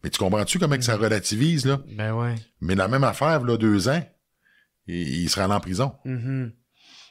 Mais 0.04 0.10
tu 0.10 0.18
comprends-tu 0.18 0.58
comment 0.58 0.76
que 0.76 0.84
ça 0.84 0.96
relativise, 0.96 1.64
là? 1.64 1.80
Ben 1.96 2.12
ouais. 2.12 2.34
Mais 2.60 2.74
la 2.74 2.88
même 2.88 3.04
affaire, 3.04 3.42
là, 3.42 3.56
deux 3.56 3.88
ans, 3.88 4.02
il, 4.86 5.22
il 5.22 5.28
sera 5.30 5.46
allé 5.46 5.54
en 5.54 5.60
prison. 5.60 5.92
Mhm. 6.04 6.52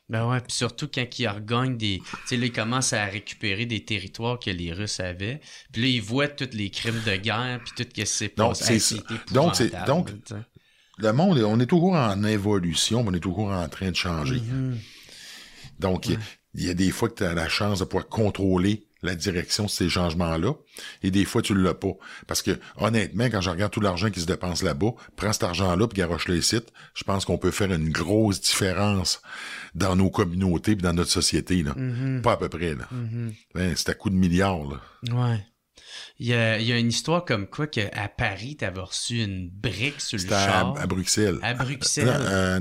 Ben 0.09 0.27
ouais, 0.29 0.39
puis 0.41 0.51
surtout 0.53 0.87
quand 0.93 1.17
ils 1.17 1.27
regagnent 1.27 1.75
des... 1.77 1.99
Tu 2.03 2.17
sais, 2.27 2.37
là, 2.37 2.45
ils 2.45 2.51
commencent 2.51 2.93
à 2.93 3.05
récupérer 3.05 3.65
des 3.65 3.83
territoires 3.83 4.37
que 4.37 4.51
les 4.51 4.71
Russes 4.71 4.99
avaient. 4.99 5.41
Puis 5.71 5.81
là, 5.81 5.87
ils 5.87 6.01
voient 6.01 6.27
tous 6.27 6.49
les 6.55 6.69
crimes 6.69 7.01
de 7.05 7.15
guerre, 7.15 7.61
puis 7.63 7.73
tout 7.75 7.83
ce 7.89 8.01
qui 8.01 8.05
s'est 8.05 8.33
Donc, 8.37 8.49
passé. 8.59 8.99
Donc, 9.31 9.55
c'est- 9.55 9.71
donc. 9.87 10.11
Le 10.99 11.11
monde, 11.13 11.39
on 11.39 11.59
est 11.59 11.65
toujours 11.65 11.93
en 11.95 12.23
évolution, 12.23 13.01
mais 13.03 13.09
on 13.09 13.13
est 13.15 13.19
toujours 13.19 13.49
en 13.49 13.67
train 13.69 13.89
de 13.89 13.95
changer. 13.95 14.39
Mhm. 14.39 14.77
Donc, 15.79 16.07
il- 16.09 16.19
il 16.53 16.65
y 16.65 16.69
a 16.69 16.75
des 16.75 16.91
fois 16.91 17.09
que 17.09 17.15
tu 17.15 17.23
as 17.23 17.33
la 17.33 17.49
chance 17.49 17.79
de 17.79 17.85
pouvoir 17.85 18.07
contrôler 18.07 18.85
la 19.03 19.15
direction 19.15 19.65
de 19.65 19.69
ces 19.69 19.89
changements-là, 19.89 20.53
et 21.03 21.11
des 21.11 21.25
fois, 21.25 21.41
tu 21.41 21.53
l'as 21.53 21.73
pas. 21.73 21.93
Parce 22.27 22.41
que, 22.41 22.59
honnêtement, 22.77 23.25
quand 23.25 23.41
je 23.41 23.49
regarde 23.49 23.71
tout 23.71 23.81
l'argent 23.81 24.09
qui 24.09 24.21
se 24.21 24.25
dépense 24.25 24.63
là-bas, 24.63 24.91
prends 25.15 25.33
cet 25.33 25.43
argent-là 25.43 25.87
puis 25.87 25.97
garoche-le 25.97 26.37
ici, 26.37 26.59
je 26.93 27.03
pense 27.03 27.25
qu'on 27.25 27.37
peut 27.37 27.51
faire 27.51 27.71
une 27.71 27.89
grosse 27.89 28.41
différence 28.41 29.21
dans 29.75 29.95
nos 29.95 30.09
communautés 30.09 30.75
puis 30.75 30.83
dans 30.83 30.93
notre 30.93 31.11
société, 31.11 31.63
là. 31.63 31.73
Mhm. 31.75 32.21
Pas 32.21 32.33
à 32.33 32.37
peu 32.37 32.49
près, 32.49 32.75
là. 32.75 32.87
Mhm. 32.91 33.33
Hein, 33.55 33.73
c'est 33.75 33.89
à 33.89 33.93
coup 33.93 34.09
de 34.09 34.15
milliards, 34.15 34.63
là. 34.65 34.81
Ouais. 35.13 35.45
Il 36.19 36.27
y, 36.27 36.33
a, 36.33 36.57
il 36.59 36.65
y 36.65 36.71
a 36.71 36.77
une 36.77 36.89
histoire 36.89 37.25
comme 37.25 37.47
quoi 37.47 37.67
qu'à 37.67 38.07
Paris, 38.17 38.55
t'avais 38.55 38.81
reçu 38.81 39.21
une 39.21 39.49
brique 39.49 40.01
sur 40.01 40.17
le 40.17 40.33
à, 40.33 40.45
char. 40.45 40.77
à 40.79 40.87
Bruxelles. 40.87 41.39
À 41.41 41.53
Bruxelles. 41.53 42.05
Non, 42.05 42.13
euh, 42.13 42.59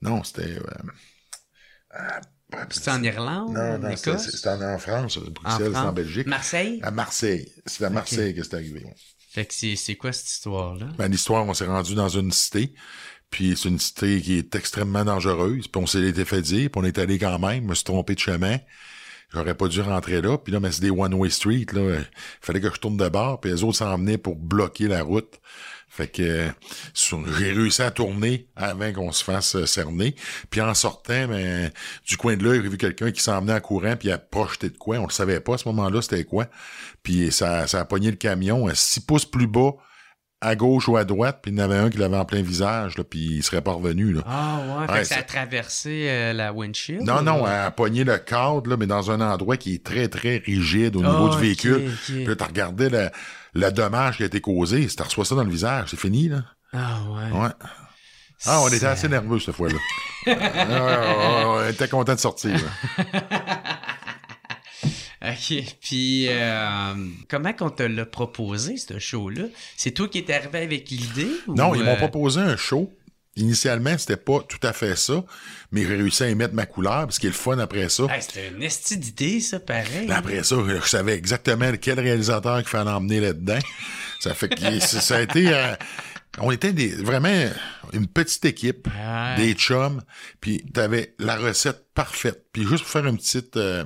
non, 0.00 0.24
c'était... 0.24 0.58
euh, 0.58 2.20
C'était 2.70 2.90
en 2.90 3.02
Irlande, 3.02 3.52
Non, 3.52 3.78
non, 3.78 3.96
c'était 3.96 4.48
en, 4.48 4.78
France. 4.78 5.18
Bruxelles, 5.18 5.66
c'était 5.66 5.78
en? 5.78 5.92
Belgique. 5.92 6.26
Marseille? 6.26 6.80
À 6.82 6.90
Marseille. 6.90 7.52
C'est 7.66 7.84
à 7.84 7.90
Marseille 7.90 8.34
que 8.34 8.42
c'est 8.42 8.54
arrivé. 8.54 8.84
Fait 9.30 9.46
que 9.46 9.54
c'est, 9.54 9.76
c'est 9.76 9.94
quoi 9.94 10.12
cette 10.12 10.28
histoire-là? 10.28 10.86
Ben, 10.98 11.10
l'histoire, 11.10 11.46
on 11.46 11.54
s'est 11.54 11.64
rendu 11.64 11.94
dans 11.94 12.10
une 12.10 12.32
cité, 12.32 12.74
puis 13.30 13.56
c'est 13.56 13.68
une 13.68 13.78
cité 13.78 14.20
qui 14.20 14.36
est 14.36 14.54
extrêmement 14.54 15.04
dangereuse, 15.04 15.68
puis 15.68 15.82
on 15.82 15.86
s'est 15.86 16.02
été 16.02 16.26
fait 16.26 16.42
dire, 16.42 16.70
puis 16.70 16.80
on 16.82 16.84
est 16.84 16.98
allé 16.98 17.18
quand 17.18 17.38
même, 17.38 17.64
je 17.64 17.68
me 17.68 17.74
suis 17.74 17.84
trompé 17.84 18.14
de 18.14 18.20
chemin. 18.20 18.58
J'aurais 19.32 19.54
pas 19.54 19.68
dû 19.68 19.80
rentrer 19.80 20.20
là, 20.20 20.36
puis 20.36 20.52
là, 20.52 20.60
mais 20.60 20.70
c'est 20.70 20.82
des 20.82 20.90
one-way 20.90 21.30
street, 21.30 21.66
là. 21.72 22.00
Il 22.00 22.06
fallait 22.42 22.60
que 22.60 22.68
je 22.68 22.78
tourne 22.78 22.98
de 22.98 23.08
bord, 23.08 23.40
puis 23.40 23.50
les 23.50 23.64
autres 23.64 23.78
s'en 23.78 23.96
venaient 23.96 24.18
pour 24.18 24.36
bloquer 24.36 24.88
la 24.88 25.02
route. 25.02 25.40
Fait 25.94 26.08
que 26.08 26.22
euh, 26.22 26.48
j'ai 27.38 27.52
réussi 27.52 27.82
à 27.82 27.90
tourner 27.90 28.48
avant 28.56 28.90
qu'on 28.94 29.12
se 29.12 29.22
fasse 29.22 29.56
euh, 29.56 29.66
cerner. 29.66 30.14
Puis 30.48 30.62
en 30.62 30.72
sortant, 30.72 31.28
ben, 31.28 31.70
du 32.06 32.16
coin 32.16 32.34
de 32.34 32.42
l'œil, 32.44 32.60
j'ai 32.62 32.68
vu 32.70 32.78
quelqu'un 32.78 33.10
qui 33.10 33.22
s'en 33.22 33.40
venait 33.42 33.52
en 33.52 33.60
courant, 33.60 33.94
puis 33.96 34.08
il 34.08 34.12
a 34.12 34.16
projeté 34.16 34.70
de 34.70 34.78
quoi. 34.78 34.96
On 35.00 35.04
le 35.06 35.12
savait 35.12 35.40
pas 35.40 35.54
à 35.54 35.58
ce 35.58 35.68
moment-là, 35.68 36.00
c'était 36.00 36.24
quoi. 36.24 36.46
Puis 37.02 37.30
ça, 37.30 37.66
ça 37.66 37.80
a 37.80 37.84
pogné 37.84 38.10
le 38.10 38.16
camion 38.16 38.68
à 38.68 38.74
six 38.74 39.00
pouces 39.00 39.26
plus 39.26 39.46
bas, 39.46 39.72
à 40.40 40.56
gauche 40.56 40.88
ou 40.88 40.96
à 40.96 41.04
droite, 41.04 41.40
puis 41.42 41.52
il 41.52 41.58
y 41.58 41.60
en 41.62 41.64
avait 41.66 41.76
un 41.76 41.90
qui 41.90 41.98
l'avait 41.98 42.16
en 42.16 42.24
plein 42.24 42.40
visage, 42.42 42.96
là, 42.96 43.04
puis 43.04 43.20
il 43.36 43.42
serait 43.42 43.60
pas 43.60 43.72
revenu. 43.72 44.12
Là. 44.14 44.22
Ah 44.26 44.60
ouais, 44.80 44.86
fait 44.86 44.92
Ouais, 44.94 44.98
que 45.00 45.04
ça 45.06 45.16
a 45.18 45.22
traversé 45.22 46.06
euh, 46.08 46.32
la 46.32 46.52
windshield? 46.54 47.02
Non, 47.02 47.18
ou- 47.18 47.22
non, 47.22 47.46
elle 47.46 47.52
a 47.66 47.70
pogné 47.70 48.02
le 48.02 48.16
cadre, 48.16 48.68
là, 48.70 48.76
mais 48.78 48.86
dans 48.86 49.10
un 49.10 49.20
endroit 49.20 49.58
qui 49.58 49.74
est 49.74 49.84
très, 49.84 50.08
très 50.08 50.38
rigide 50.38 50.96
au 50.96 51.00
niveau 51.00 51.28
Ah, 51.30 51.34
du 51.36 51.40
véhicule. 51.42 51.92
Puis 52.06 52.24
là, 52.24 52.34
t'as 52.34 52.46
regardé 52.46 52.88
le, 52.88 53.10
le 53.54 53.70
dommage 53.70 54.16
qui 54.16 54.22
a 54.22 54.26
été 54.26 54.40
causé, 54.40 54.88
si 54.88 54.96
t'as 54.96 55.04
reçu 55.04 55.24
ça 55.24 55.34
dans 55.34 55.44
le 55.44 55.50
visage, 55.50 55.88
c'est 55.90 55.98
fini, 56.00 56.28
là. 56.28 56.42
Ah 56.72 57.00
ouais. 57.10 57.38
Ouais. 57.38 57.48
Ah, 58.46 58.60
on 58.62 58.68
était 58.68 58.86
assez 58.86 59.08
nerveux 59.08 59.38
cette 59.40 59.54
fois-là. 59.54 59.78
Ah, 60.24 60.30
ouais, 60.30 61.44
ouais, 61.44 61.66
on 61.66 61.68
était 61.68 61.88
content 61.88 62.14
de 62.14 62.20
sortir. 62.20 62.56
OK. 65.24 65.54
Puis, 65.80 66.26
euh, 66.28 66.94
comment 67.28 67.52
qu'on 67.52 67.70
te 67.70 67.82
l'a 67.82 68.06
proposé, 68.06 68.76
ce 68.76 68.98
show-là? 69.00 69.44
C'est 69.76 69.92
toi 69.92 70.08
qui 70.08 70.18
es 70.18 70.32
arrivé 70.32 70.58
avec 70.60 70.90
l'idée? 70.90 71.30
ou, 71.46 71.54
Non, 71.54 71.74
ils 71.74 71.82
m'ont 71.82 71.90
euh, 71.92 71.96
proposé 71.96 72.40
un 72.40 72.56
show. 72.56 72.92
Initialement, 73.36 73.96
c'était 73.96 74.18
pas 74.18 74.40
tout 74.46 74.58
à 74.62 74.74
fait 74.74 74.94
ça, 74.94 75.24
mais 75.70 75.82
j'ai 75.86 75.96
réussi 75.96 76.22
à 76.22 76.28
y 76.28 76.34
mettre 76.34 76.52
ma 76.52 76.66
couleur, 76.66 77.06
parce 77.06 77.18
qu'il 77.18 77.28
est 77.28 77.32
le 77.32 77.38
fun 77.38 77.58
après 77.58 77.88
ça. 77.88 78.04
hey, 78.14 78.20
c'était 78.20 78.48
une 78.48 78.62
esti 78.62 78.98
d'idée, 78.98 79.40
ça, 79.40 79.58
pareil. 79.58 80.10
Après 80.10 80.42
ça, 80.42 80.56
je 80.68 80.86
savais 80.86 81.14
exactement 81.14 81.72
quel 81.80 81.98
réalisateur 81.98 82.58
qu'il 82.58 82.68
fallait 82.68 82.90
emmener 82.90 83.20
là-dedans. 83.20 83.58
Ça 84.20 84.34
fait 84.34 84.50
que 84.50 84.60
ça 84.80 85.00
ça 85.00 85.16
a 85.16 85.20
été... 85.22 85.48
euh, 85.48 85.74
on 86.38 86.50
était 86.50 86.72
des, 86.74 86.88
vraiment 86.88 87.50
une 87.94 88.06
petite 88.06 88.44
équipe, 88.44 88.86
Ouais. 88.88 89.36
des 89.36 89.54
chums, 89.54 90.02
puis 90.42 90.62
t'avais 90.72 91.14
la 91.18 91.36
recette 91.36 91.86
parfaite. 91.94 92.44
Puis 92.52 92.62
juste 92.66 92.82
pour 92.84 92.90
faire 92.92 93.06
une 93.06 93.16
petite, 93.16 93.56
euh, 93.56 93.84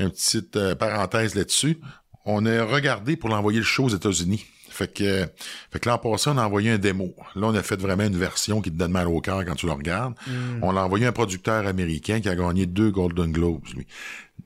une 0.00 0.10
petite 0.10 0.56
euh, 0.56 0.74
parenthèse 0.74 1.36
là-dessus, 1.36 1.78
on 2.24 2.46
a 2.46 2.64
regardé 2.64 3.16
pour 3.16 3.28
l'envoyer 3.28 3.58
le 3.60 3.64
show 3.64 3.84
aux 3.84 3.94
États-Unis. 3.94 4.44
Fait 4.74 4.92
que, 4.92 5.26
fait 5.70 5.78
que 5.78 5.88
l'an 5.88 5.98
passé, 5.98 6.30
on 6.30 6.36
a 6.38 6.44
envoyé 6.44 6.70
un 6.72 6.78
démo. 6.78 7.14
Là, 7.36 7.46
on 7.46 7.54
a 7.54 7.62
fait 7.62 7.80
vraiment 7.80 8.02
une 8.04 8.16
version 8.16 8.60
qui 8.60 8.72
te 8.72 8.76
donne 8.76 8.90
mal 8.90 9.06
au 9.06 9.20
cœur 9.20 9.44
quand 9.44 9.54
tu 9.54 9.66
le 9.66 9.72
regardes. 9.72 10.14
On 10.62 10.72
l'a 10.72 10.84
envoyé 10.84 11.06
à 11.06 11.10
un 11.10 11.12
producteur 11.12 11.66
américain 11.66 12.20
qui 12.20 12.28
a 12.28 12.34
gagné 12.34 12.66
deux 12.66 12.90
Golden 12.90 13.30
Globes, 13.30 13.64
lui, 13.76 13.86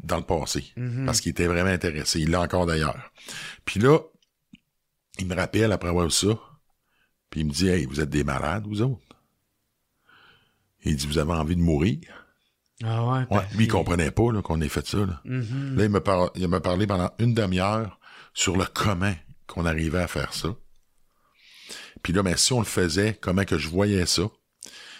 dans 0.02 0.18
le 0.18 0.22
passé. 0.24 0.64
Parce 1.06 1.20
qu'il 1.22 1.30
était 1.30 1.46
vraiment 1.46 1.70
intéressé. 1.70 2.20
Il 2.20 2.30
l'a 2.30 2.42
encore 2.42 2.66
d'ailleurs. 2.66 3.10
Puis 3.64 3.80
là, 3.80 3.98
il 5.18 5.26
me 5.26 5.34
rappelle 5.34 5.72
après 5.72 5.88
avoir 5.88 6.04
vu 6.04 6.10
ça. 6.10 6.38
Puis 7.30 7.40
il 7.40 7.46
me 7.46 7.52
dit, 7.52 7.68
hey, 7.68 7.86
vous 7.86 8.00
êtes 8.00 8.10
des 8.10 8.22
malades, 8.24 8.64
vous 8.66 8.82
autres? 8.82 9.00
Il 10.84 10.96
dit, 10.96 11.06
vous 11.06 11.18
avez 11.18 11.32
envie 11.32 11.56
de 11.56 11.60
mourir? 11.62 11.98
Ah 12.84 13.04
ouais. 13.04 13.24
Ouais, 13.30 13.42
lui, 13.56 13.64
il 13.64 13.68
comprenait 13.68 14.10
pas 14.12 14.30
qu'on 14.42 14.60
ait 14.60 14.68
fait 14.68 14.86
ça. 14.86 14.98
Là, 14.98 15.20
Mhm. 15.24 15.76
Là, 15.76 15.84
il 15.84 15.90
m'a 15.90 16.00
par- 16.00 16.30
il 16.36 16.46
m'a 16.48 16.60
parlé 16.60 16.86
pendant 16.86 17.10
une 17.18 17.34
demi-heure 17.34 17.98
sur 18.34 18.56
le 18.56 18.64
comment 18.72 19.14
qu'on 19.48 19.66
arrivait 19.66 20.02
à 20.02 20.06
faire 20.06 20.32
ça. 20.32 20.54
Puis 22.02 22.12
là, 22.12 22.22
ben, 22.22 22.36
si 22.36 22.52
on 22.52 22.60
le 22.60 22.66
faisait, 22.66 23.18
comment 23.20 23.44
que 23.44 23.58
je 23.58 23.68
voyais 23.68 24.06
ça? 24.06 24.22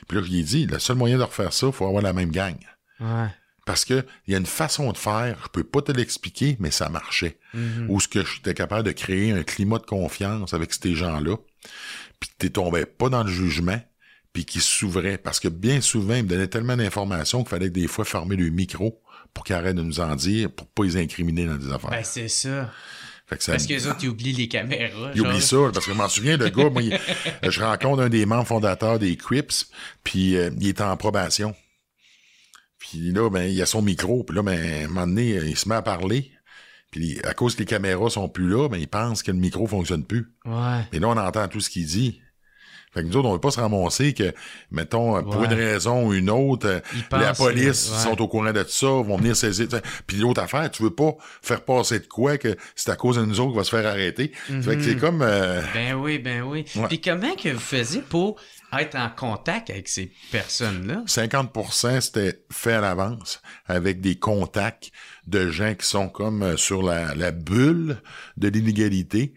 Puis 0.09 0.17
là, 0.17 0.25
je 0.25 0.31
lui 0.31 0.41
ai 0.41 0.43
dit, 0.43 0.67
le 0.67 0.79
seul 0.79 0.97
moyen 0.97 1.19
de 1.19 1.23
refaire 1.23 1.53
ça, 1.53 1.71
faut 1.71 1.87
avoir 1.87 2.03
la 2.03 2.13
même 2.13 2.31
gang. 2.31 2.57
Ouais. 3.01 3.29
Parce 3.67 3.85
que 3.85 4.05
il 4.27 4.33
y 4.33 4.35
a 4.35 4.39
une 4.39 4.47
façon 4.47 4.91
de 4.93 4.97
faire, 4.97 5.39
je 5.45 5.49
peux 5.51 5.63
pas 5.63 5.83
te 5.83 5.93
l'expliquer, 5.93 6.57
mais 6.59 6.71
ça 6.71 6.89
marchait. 6.89 7.39
Où 7.89 8.01
ce 8.01 8.09
que 8.09 8.25
j'étais 8.25 8.55
capable 8.55 8.85
de 8.85 8.93
créer 8.93 9.33
un 9.33 9.43
climat 9.43 9.79
de 9.79 9.85
confiance 9.85 10.55
avec 10.55 10.73
ces 10.73 10.95
gens-là, 10.95 11.37
puis 12.19 12.31
t'es 12.39 12.51
tombé 12.51 12.87
pas 12.87 13.11
dans 13.11 13.23
le 13.23 13.31
jugement, 13.31 13.79
puis 14.33 14.47
qui 14.47 14.61
s'ouvrait. 14.61 15.19
Parce 15.19 15.39
que 15.39 15.49
bien 15.49 15.83
souvent, 15.83 16.15
ils 16.15 16.23
me 16.23 16.29
donnaient 16.29 16.49
tellement 16.49 16.77
d'informations 16.77 17.43
qu'il 17.43 17.51
fallait 17.51 17.69
que 17.69 17.75
des 17.75 17.89
fois 17.89 18.07
fermer 18.07 18.37
le 18.37 18.49
micro 18.49 19.03
pour 19.35 19.45
qu'ils 19.45 19.57
arrêtent 19.57 19.77
de 19.77 19.83
nous 19.83 20.01
en 20.01 20.17
dire, 20.17 20.51
pour 20.51 20.67
pas 20.67 20.85
les 20.85 20.97
incriminer 20.97 21.45
dans 21.45 21.57
des 21.57 21.71
affaires. 21.71 21.91
Ben, 21.91 22.05
c'est 22.05 22.29
ça. 22.29 22.73
Fait 23.29 23.37
que 23.37 23.43
ça 23.45 23.53
Parce 23.53 23.67
que 23.67 23.73
les 23.75 23.87
autres, 23.87 23.99
ils 24.03 24.09
oublient 24.09 24.33
les 24.33 24.49
caméras. 24.49 25.11
il 25.15 25.19
genre. 25.19 25.27
oublie 25.29 25.43
ça, 25.43 25.57
parce 25.73 25.85
que 25.87 25.93
je 25.93 25.97
m'en 25.97 26.09
souviens, 26.09 26.37
le 26.39 26.49
gars, 26.49 26.71
moi, 26.71 26.83
il- 26.83 26.95
euh, 26.95 27.51
je 27.51 27.61
rencontre 27.61 28.03
un 28.03 28.09
des 28.09 28.25
membres 28.25 28.47
fondateurs 28.47 28.99
des 28.99 29.17
Crips, 29.17 29.67
puis 30.03 30.37
euh, 30.37 30.51
il 30.61 30.69
est 30.69 30.81
en 30.81 30.97
probation. 30.97 31.55
Puis 32.79 33.11
là, 33.13 33.29
ben, 33.29 33.43
il 33.45 33.61
a 33.61 33.67
son 33.67 33.83
micro, 33.83 34.25
puis 34.25 34.37
là, 34.37 34.43
ben, 34.43 34.59
à 34.59 34.85
un 34.85 34.89
moment 34.89 35.07
donné, 35.07 35.31
il 35.47 35.57
se 35.57 35.69
met 35.69 35.75
à 35.75 35.83
parler. 35.83 36.31
Puis 36.91 37.19
à 37.25 37.35
cause 37.35 37.55
que 37.55 37.61
les 37.61 37.67
caméras 37.67 38.09
sont 38.09 38.29
plus 38.31 38.49
là, 38.49 38.69
ben, 38.69 38.79
il 38.79 38.89
pense 38.89 39.23
que 39.23 39.31
le 39.31 39.37
micro 39.37 39.67
fonctionne 39.67 40.05
plus. 40.05 40.33
Ouais. 40.47 40.81
Et 40.93 40.99
là, 40.99 41.09
on 41.09 41.17
entend 41.19 41.47
tout 41.49 41.61
ce 41.61 41.69
qu'il 41.69 41.85
dit. 41.87 42.23
Fait 42.99 43.05
que 43.05 43.09
nous 43.09 43.17
autres, 43.17 43.29
on 43.29 43.33
veut 43.35 43.39
pas 43.41 43.53
se 43.53 43.61
ramasser 43.61 44.13
que, 44.13 44.35
mettons, 44.73 45.23
pour 45.23 45.37
Ouais. 45.37 45.47
une 45.47 45.53
raison 45.55 46.07
ou 46.07 46.15
une 46.15 46.31
autre, 46.31 46.67
euh, 46.67 46.81
Ils 46.95 47.05
la 47.19 47.33
police 47.33 47.91
euh, 47.91 47.95
ouais. 47.97 48.03
sont 48.17 48.21
au 48.23 48.27
courant 48.27 48.53
de 48.53 48.65
ça, 48.67 48.87
vont 48.87 49.17
venir 49.17 49.37
saisir. 49.37 49.69
t'sais. 49.69 49.83
Puis 50.07 50.17
l'autre 50.17 50.43
affaire, 50.43 50.69
tu 50.71 50.83
veux 50.83 50.91
pas 50.95 51.13
faire 51.43 51.65
passer 51.65 52.01
de 52.01 52.07
quoi 52.07 52.39
que 52.39 52.57
c'est 52.75 52.91
à 52.91 52.97
cause 52.97 53.17
de 53.17 53.25
nous 53.25 53.39
autres 53.41 53.51
qu'il 53.51 53.59
va 53.59 53.65
se 53.65 53.71
faire 53.71 53.87
arrêter. 53.87 54.33
Fait 54.63 54.77
que 54.77 54.83
c'est 54.83 54.95
Mhm. 54.95 55.01
comme... 55.01 55.23
euh, 55.23 55.63
Ben 55.75 55.95
oui, 55.95 56.19
ben 56.19 56.43
oui. 56.43 56.65
Ouais. 56.75 56.89
Puis 56.89 57.01
comment 57.01 57.35
que 57.37 57.51
vous 57.51 57.61
faisiez 57.61 58.01
pour 58.03 58.41
être 58.79 58.97
en 58.97 59.09
contact 59.11 59.71
avec 59.71 59.87
ces 59.89 60.11
personnes-là? 60.33 61.03
50% 61.07 62.01
c'était 62.01 62.43
fait 62.51 62.73
à 62.73 62.81
l'avance 62.81 63.41
avec 63.67 64.01
des 64.01 64.17
contacts 64.19 64.91
de 65.27 65.49
gens 65.51 65.75
qui 65.75 65.87
sont 65.87 66.09
comme 66.09 66.43
euh, 66.43 66.57
sur 66.57 66.83
la, 66.83 67.15
la 67.15 67.31
bulle 67.31 67.99
de 68.37 68.49
l'inégalité. 68.49 69.35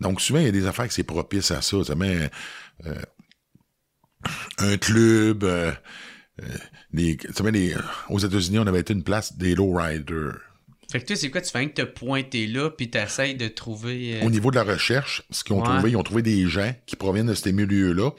Donc 0.00 0.20
souvent, 0.20 0.40
il 0.40 0.44
y 0.46 0.48
a 0.48 0.52
des 0.52 0.66
affaires 0.66 0.86
qui 0.88 0.94
c'est 0.94 1.02
propice 1.04 1.50
à 1.50 1.62
ça. 1.62 1.76
Euh, 1.78 2.28
un 4.58 4.76
club, 4.78 5.44
euh, 5.44 5.72
euh, 6.42 6.46
des, 6.92 7.16
aux 8.10 8.18
États-Unis, 8.18 8.58
on 8.58 8.66
avait 8.66 8.80
été 8.80 8.92
une 8.92 9.04
place 9.04 9.36
des 9.36 9.54
lowriders. 9.54 10.38
Fait 10.90 11.00
que 11.00 11.06
toi, 11.06 11.16
c'est 11.16 11.30
quoi? 11.30 11.40
Tu 11.40 11.50
fais 11.50 11.68
que 11.68 11.82
te 11.82 11.82
pointer 11.82 12.46
là, 12.46 12.70
puis 12.70 12.88
t'essayes 12.88 13.34
de 13.34 13.48
trouver... 13.48 14.20
euh, 14.20 14.24
Au 14.24 14.30
niveau 14.30 14.52
de 14.52 14.56
la 14.56 14.62
recherche, 14.62 15.24
ce 15.32 15.42
qu'ils 15.42 15.56
ont 15.56 15.58
Ouais. 15.58 15.64
trouvé, 15.64 15.90
ils 15.90 15.96
ont 15.96 16.04
trouvé 16.04 16.22
des 16.22 16.46
gens 16.46 16.72
qui 16.86 16.94
proviennent 16.94 17.26
de 17.26 17.34
ces 17.34 17.52
milieux-là, 17.52 18.12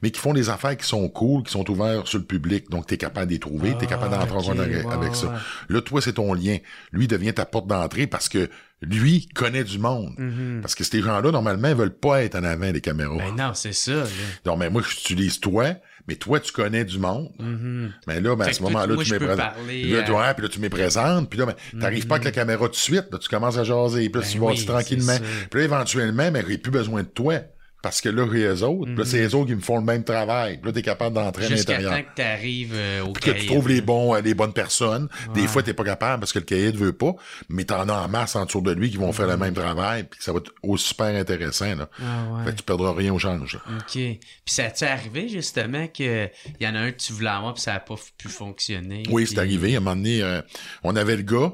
mais 0.00 0.10
qui 0.10 0.20
font 0.20 0.32
des 0.32 0.48
affaires 0.48 0.74
qui 0.74 0.86
sont 0.86 1.06
cool, 1.10 1.42
qui 1.42 1.52
sont 1.52 1.70
ouverts 1.70 2.08
sur 2.08 2.18
le 2.18 2.24
public. 2.24 2.70
Donc, 2.70 2.86
tu 2.86 2.94
es 2.94 2.96
capable 2.96 3.26
d'y 3.30 3.38
trouver, 3.40 3.76
tu 3.78 3.84
es 3.84 3.86
capable 3.86 4.12
d'entrer 4.12 4.36
en 4.36 4.38
ok, 4.38 4.46
contact 4.46 4.86
avec, 4.86 5.10
ouais, 5.10 5.14
ça. 5.14 5.38
Là, 5.68 5.82
toi, 5.82 6.00
c'est 6.00 6.14
ton 6.14 6.32
lien. 6.32 6.56
Lui 6.92 7.08
devient 7.08 7.34
ta 7.34 7.44
porte 7.44 7.66
d'entrée 7.66 8.06
parce 8.06 8.30
que 8.30 8.48
lui 8.84 9.26
connaît 9.34 9.64
du 9.64 9.78
monde. 9.78 10.14
Mhm. 10.18 10.60
Parce 10.62 10.74
que 10.74 10.84
ces 10.84 11.02
gens-là, 11.02 11.30
normalement, 11.30 11.68
ils 11.68 11.74
veulent 11.74 11.96
pas 11.96 12.22
être 12.22 12.36
en 12.36 12.44
avant 12.44 12.70
des 12.70 12.80
caméras. 12.80 13.16
Ben 13.16 13.34
non, 13.36 13.54
c'est 13.54 13.72
ça, 13.72 13.92
là. 13.92 14.06
Donc, 14.44 14.58
mais 14.58 14.70
moi, 14.70 14.82
j'utilise 14.86 15.40
toi, 15.40 15.74
mais 16.06 16.16
toi, 16.16 16.40
tu 16.40 16.52
connais 16.52 16.84
du 16.84 16.98
monde. 16.98 17.30
Mhm. 17.38 17.92
Mais 18.06 18.20
là, 18.20 18.36
ben, 18.36 18.46
à 18.46 18.52
ce 18.52 18.62
moment-là, 18.62 18.96
tu 18.96 19.04
je 19.04 19.14
me 19.14 19.18
peux 19.18 19.26
présentes. 19.26 19.38
Là, 19.38 19.52
euh, 19.52 20.34
puis 20.34 20.42
là, 20.42 20.48
tu 20.48 20.60
me 20.60 20.68
présentes, 20.68 21.30
puis 21.30 21.38
là, 21.38 21.46
ben, 21.46 21.54
t'arrives 21.80 22.06
pas 22.06 22.16
avec 22.16 22.24
la 22.24 22.32
caméra 22.32 22.66
tout 22.66 22.72
de 22.72 22.76
suite, 22.76 23.06
là, 23.10 23.18
tu 23.18 23.28
commences 23.28 23.56
à 23.58 23.64
jaser, 23.64 24.08
puis 24.10 24.20
là, 24.20 24.26
Ben 24.26 24.32
tu 24.32 24.38
vas 24.38 24.46
oui, 24.46 24.56
tu 24.58 24.66
tranquillement. 24.66 25.18
Puis 25.50 25.60
là, 25.60 25.64
éventuellement, 25.64 26.30
mais 26.30 26.44
j'ai 26.46 26.58
plus 26.58 26.72
besoin 26.72 27.02
de 27.02 27.08
toi. 27.08 27.40
Parce 27.84 28.00
que 28.00 28.08
là, 28.08 28.26
j'ai 28.32 28.38
les 28.48 28.62
autres, 28.62 28.90
là, 28.92 29.04
c'est 29.04 29.18
les 29.18 29.34
autres 29.34 29.48
qui 29.48 29.54
me 29.54 29.60
font 29.60 29.76
le 29.78 29.84
même 29.84 30.02
travail. 30.04 30.58
Là, 30.64 30.72
t'es 30.72 30.80
capable 30.80 31.14
d'entrer 31.14 31.44
à 31.44 31.48
Mhm. 31.50 31.56
Jusqu'à 31.56 31.72
l'intérieur. 31.74 31.92
temps 32.04 32.10
que 32.10 32.16
t'arrives 32.16 32.72
euh, 32.74 33.02
au 33.04 33.12
Puis 33.12 33.22
que 33.30 33.38
tu 33.38 33.46
trouves 33.46 33.68
les 33.68 33.82
bons, 33.82 34.14
euh, 34.14 34.22
les 34.22 34.32
bonnes 34.32 34.54
personnes. 34.54 35.08
Des 35.34 35.46
fois, 35.46 35.62
t'es 35.62 35.74
pas 35.74 35.84
capable 35.84 36.20
parce 36.20 36.32
que 36.32 36.38
le 36.38 36.46
cahier 36.46 36.72
ne 36.72 36.78
veut 36.78 36.94
pas, 36.94 37.12
mais 37.50 37.64
t'en 37.64 37.86
as 37.88 37.92
en 37.92 38.08
masse 38.08 38.36
dessous 38.36 38.62
de 38.62 38.72
lui 38.72 38.90
qui 38.90 38.96
vont 38.96 39.12
faire 39.12 39.26
le 39.26 39.36
même 39.36 39.52
travail, 39.54 40.04
puis 40.04 40.18
ça 40.22 40.32
va 40.32 40.38
être 40.38 40.50
aussi 40.62 40.88
super 40.88 41.14
intéressant, 41.14 41.74
là. 41.76 41.88
Ah 42.00 42.02
ouais. 42.38 42.44
Fait 42.46 42.50
que 42.52 42.56
tu 42.56 42.62
perdras 42.62 42.94
rien 42.94 43.12
au 43.12 43.18
change, 43.18 43.52
là. 43.54 43.60
OK. 43.76 43.92
Puis 43.92 44.20
ça 44.46 44.70
t'est 44.70 44.86
arrivé, 44.86 45.28
justement, 45.28 45.86
qu'il 45.88 46.30
y 46.60 46.66
en 46.66 46.74
a 46.74 46.78
un 46.78 46.90
que 46.92 46.96
tu 47.02 47.12
voulais 47.12 47.28
avoir, 47.28 47.52
puis 47.52 47.62
ça 47.62 47.74
n'a 47.74 47.80
pas 47.80 47.96
pu 48.16 48.28
fonctionner. 48.28 49.02
Oui, 49.10 49.24
puis- 49.24 49.34
c'est 49.34 49.40
arrivé. 49.40 49.74
À 49.74 49.76
un 49.76 49.80
moment 49.80 49.96
donné, 49.96 50.22
euh, 50.22 50.40
on 50.82 50.96
avait 50.96 51.16
le 51.16 51.22
gars, 51.22 51.52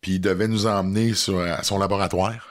puis 0.00 0.12
il 0.14 0.20
devait 0.20 0.48
nous 0.48 0.64
emmener 0.66 1.12
sur, 1.12 1.38
à 1.38 1.62
son 1.62 1.78
laboratoire. 1.78 2.48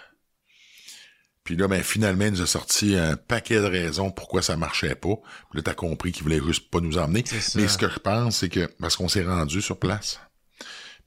Puis 1.46 1.56
là, 1.56 1.68
ben, 1.68 1.82
finalement, 1.84 2.26
il 2.26 2.32
nous 2.32 2.42
a 2.42 2.48
sorti 2.48 2.96
un 2.96 3.16
paquet 3.16 3.62
de 3.62 3.68
raisons 3.68 4.10
pourquoi 4.10 4.42
ça 4.42 4.58
marchait 4.58 4.96
pas. 4.96 5.16
Puis 5.52 5.58
là, 5.58 5.62
t'as 5.62 5.76
compris 5.76 6.12
qu'il 6.12 6.24
voulait 6.24 6.42
juste 6.44 6.72
pas 6.72 6.80
nous 6.80 6.98
emmener. 6.98 7.24
Mais 7.56 7.68
ce 7.68 7.78
que 7.78 7.88
je 7.88 8.00
pense, 8.00 8.38
c'est 8.38 8.50
que, 8.50 8.66
parce 8.80 8.98
qu'on 8.98 9.08
s'est 9.08 9.24
rendu 9.24 9.62
sur 9.62 9.80
place, 9.80 10.20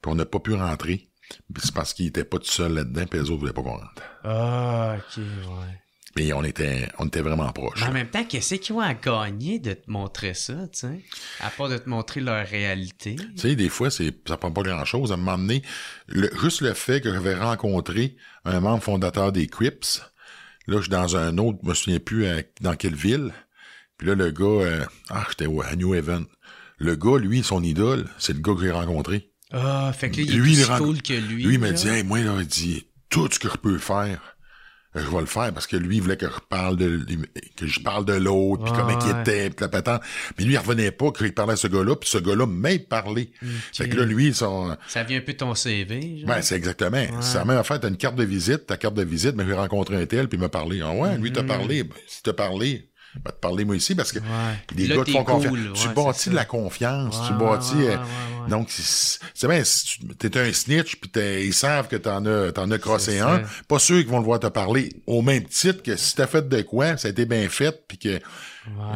puis 0.01 0.11
on 0.11 0.15
n'a 0.15 0.25
pas 0.25 0.39
pu 0.39 0.53
rentrer, 0.53 1.09
puis 1.53 1.61
c'est 1.61 1.73
parce 1.73 1.93
qu'il 1.93 2.07
était 2.07 2.23
pas 2.23 2.39
tout 2.39 2.49
seul 2.49 2.73
là-dedans, 2.73 3.05
puis 3.05 3.19
les 3.19 3.29
autres 3.29 3.41
voulaient 3.41 3.53
pas 3.53 3.61
qu'on 3.61 3.77
rentre. 3.77 4.01
Ah, 4.23 4.95
OK, 4.97 5.17
ouais. 5.17 5.79
Mais 6.15 6.33
on 6.33 6.43
était, 6.43 6.87
on 6.97 7.07
était 7.07 7.21
vraiment 7.21 7.51
proches. 7.51 7.81
Mais 7.81 7.87
en 7.87 7.91
même 7.91 8.09
temps, 8.09 8.23
qu'est-ce 8.23 8.55
qu'ils 8.55 8.75
ont 8.75 8.79
à 8.79 8.93
gagner 8.93 9.59
de 9.59 9.73
te 9.73 9.91
montrer 9.91 10.33
ça, 10.33 10.53
tu 10.71 10.79
sais? 10.79 11.03
À 11.41 11.49
part 11.49 11.69
de 11.69 11.77
te 11.77 11.87
montrer 11.87 12.21
leur 12.21 12.47
réalité. 12.47 13.15
Tu 13.15 13.37
sais, 13.37 13.55
des 13.55 13.69
fois, 13.69 13.91
c'est, 13.91 14.15
ça 14.27 14.37
prend 14.37 14.51
pas 14.51 14.63
grand 14.63 14.85
chose. 14.85 15.11
À 15.11 15.15
un 15.15 15.17
moment 15.17 15.37
donné, 15.37 15.61
le, 16.07 16.31
juste 16.41 16.61
le 16.61 16.73
fait 16.73 17.01
que 17.01 17.11
j'avais 17.11 17.35
rencontré 17.35 18.15
un 18.45 18.59
membre 18.59 18.83
fondateur 18.83 19.31
des 19.31 19.47
Crips, 19.47 20.01
là, 20.69 20.77
je 20.77 20.83
suis 20.83 20.89
dans 20.89 21.17
un 21.17 21.37
autre, 21.37 21.59
je 21.63 21.69
me 21.69 21.73
souviens 21.73 21.99
plus 21.99 22.25
euh, 22.25 22.41
dans 22.61 22.75
quelle 22.75 22.95
ville. 22.95 23.31
Puis 23.97 24.07
là, 24.07 24.15
le 24.15 24.31
gars, 24.31 24.45
euh, 24.45 24.85
ah, 25.09 25.25
j'étais 25.29 25.45
où, 25.45 25.61
à 25.61 25.75
New 25.75 25.93
Haven. 25.93 26.25
Le 26.77 26.95
gars, 26.95 27.17
lui, 27.17 27.43
son 27.43 27.61
idole, 27.61 28.05
c'est 28.17 28.33
le 28.33 28.39
gars 28.39 28.53
que 28.53 28.61
j'ai 28.61 28.71
rencontré. 28.71 29.31
Ah, 29.51 29.91
fait 29.97 30.09
que 30.11 30.17
là, 30.17 30.23
il 30.23 30.31
est 30.31 30.37
Lui, 30.37 30.55
plus 30.55 30.77
cool 30.77 31.01
que 31.01 31.13
lui. 31.13 31.43
Lui, 31.43 31.53
il 31.55 31.59
m'a 31.59 31.67
là. 31.67 31.73
dit, 31.73 31.87
hey, 31.87 32.03
moi, 32.03 32.19
là, 32.19 32.37
il 32.39 32.47
dit, 32.47 32.87
tout 33.09 33.27
ce 33.31 33.39
que 33.39 33.49
je 33.49 33.57
peux 33.57 33.77
faire, 33.77 34.37
je 34.95 35.01
vais 35.07 35.19
le 35.19 35.25
faire 35.27 35.53
parce 35.53 35.67
que 35.67 35.77
lui, 35.77 35.97
il 35.97 36.01
voulait 36.01 36.17
que 36.17 36.25
je 36.25 36.39
parle 36.49 36.75
de, 36.75 36.99
que 37.55 37.67
je 37.67 37.79
parle 37.79 38.05
de 38.05 38.13
l'autre, 38.13 38.63
puis 38.63 38.71
Ouais, 38.71 38.77
comment 38.79 38.99
il 38.99 39.11
ouais. 39.13 39.21
était, 39.21 39.49
puis 39.51 39.57
la 39.61 39.67
patente. 39.69 40.01
Mais 40.37 40.45
lui, 40.45 40.53
il 40.53 40.57
revenait 40.57 40.91
pas 40.91 41.11
qu'il 41.11 41.33
parlait 41.33 41.53
à 41.53 41.57
ce 41.57 41.67
gars-là, 41.67 41.95
puis 41.95 42.09
ce 42.09 42.17
gars-là 42.17 42.45
m'a 42.47 42.69
parlé. 42.89 43.31
Fait 43.73 43.87
que 43.87 43.95
là, 43.95 44.05
lui, 44.05 44.33
son, 44.33 44.75
Ça 44.87 45.03
vient 45.03 45.19
un 45.19 45.21
peu 45.21 45.33
de 45.33 45.37
ton 45.37 45.53
CV, 45.53 46.17
genre. 46.19 46.27
ben, 46.27 46.41
c'est 46.41 46.55
exactement. 46.55 47.05
C'est 47.21 47.37
la 47.37 47.45
même 47.45 47.57
affaire. 47.57 47.79
T'as 47.79 47.89
une 47.89 47.97
carte 47.97 48.15
de 48.15 48.23
visite, 48.23 48.65
ta 48.65 48.77
carte 48.77 48.95
de 48.95 49.03
visite, 49.03 49.35
mais 49.35 49.45
j'ai 49.45 49.53
rencontré 49.53 49.95
un 49.95 50.05
tel, 50.05 50.27
puis 50.27 50.37
il 50.37 50.41
m'a 50.41 50.49
parlé. 50.49 50.81
Ah 50.83 50.91
ouais, 50.91 51.17
lui, 51.17 51.31
t'a 51.31 51.43
parlé. 51.43 51.83
Ben, 51.83 51.93
si 52.07 52.23
t'as 52.23 52.33
parlé, 52.33 52.88
va 53.25 53.31
te 53.31 53.39
parler 53.39 53.65
moi 53.65 53.75
ici, 53.75 53.95
parce 53.95 54.11
que. 54.11 54.19
Ouais. 54.19 54.25
des 54.75 54.87
Là, 54.87 54.97
gars 54.97 55.03
te 55.03 55.11
font 55.11 55.23
confiance. 55.23 55.51
cool, 55.51 55.73
tu 55.73 55.87
ouais, 55.87 55.93
bâtis 55.93 56.29
de 56.29 56.35
la 56.35 56.45
confiance, 56.45 57.19
tu 57.27 57.33
bâtis... 57.33 57.73
euh. 57.87 57.97
Donc, 58.47 58.69
c'est 58.71 59.47
bien, 59.47 59.63
si 59.63 59.85
tu- 59.99 60.07
t'es 60.15 60.39
un 60.39 60.51
snitch, 60.53 60.95
puis 60.95 61.11
ils 61.45 61.53
savent 61.53 61.87
que 61.87 61.95
t'en 61.97 62.25
as, 62.25 62.51
t'en 62.51 62.69
as 62.71 62.77
crossé 62.79 63.19
un. 63.19 63.39
ça. 63.43 63.49
Pas 63.67 63.79
sûr 63.79 63.97
qu'ils 63.99 64.07
vont 64.09 64.19
le 64.19 64.25
voir 64.25 64.39
te 64.39 64.47
parler 64.47 64.89
au 65.07 65.21
même 65.21 65.43
titre 65.45 65.83
que 65.83 65.95
si 65.95 66.15
t'as 66.15 66.27
fait 66.27 66.47
de 66.47 66.61
quoi, 66.61 66.97
ça 66.97 67.07
a 67.09 67.11
été 67.11 67.25
bien 67.25 67.47
fait, 67.49 67.83
puis 67.87 67.97
que 67.97 68.19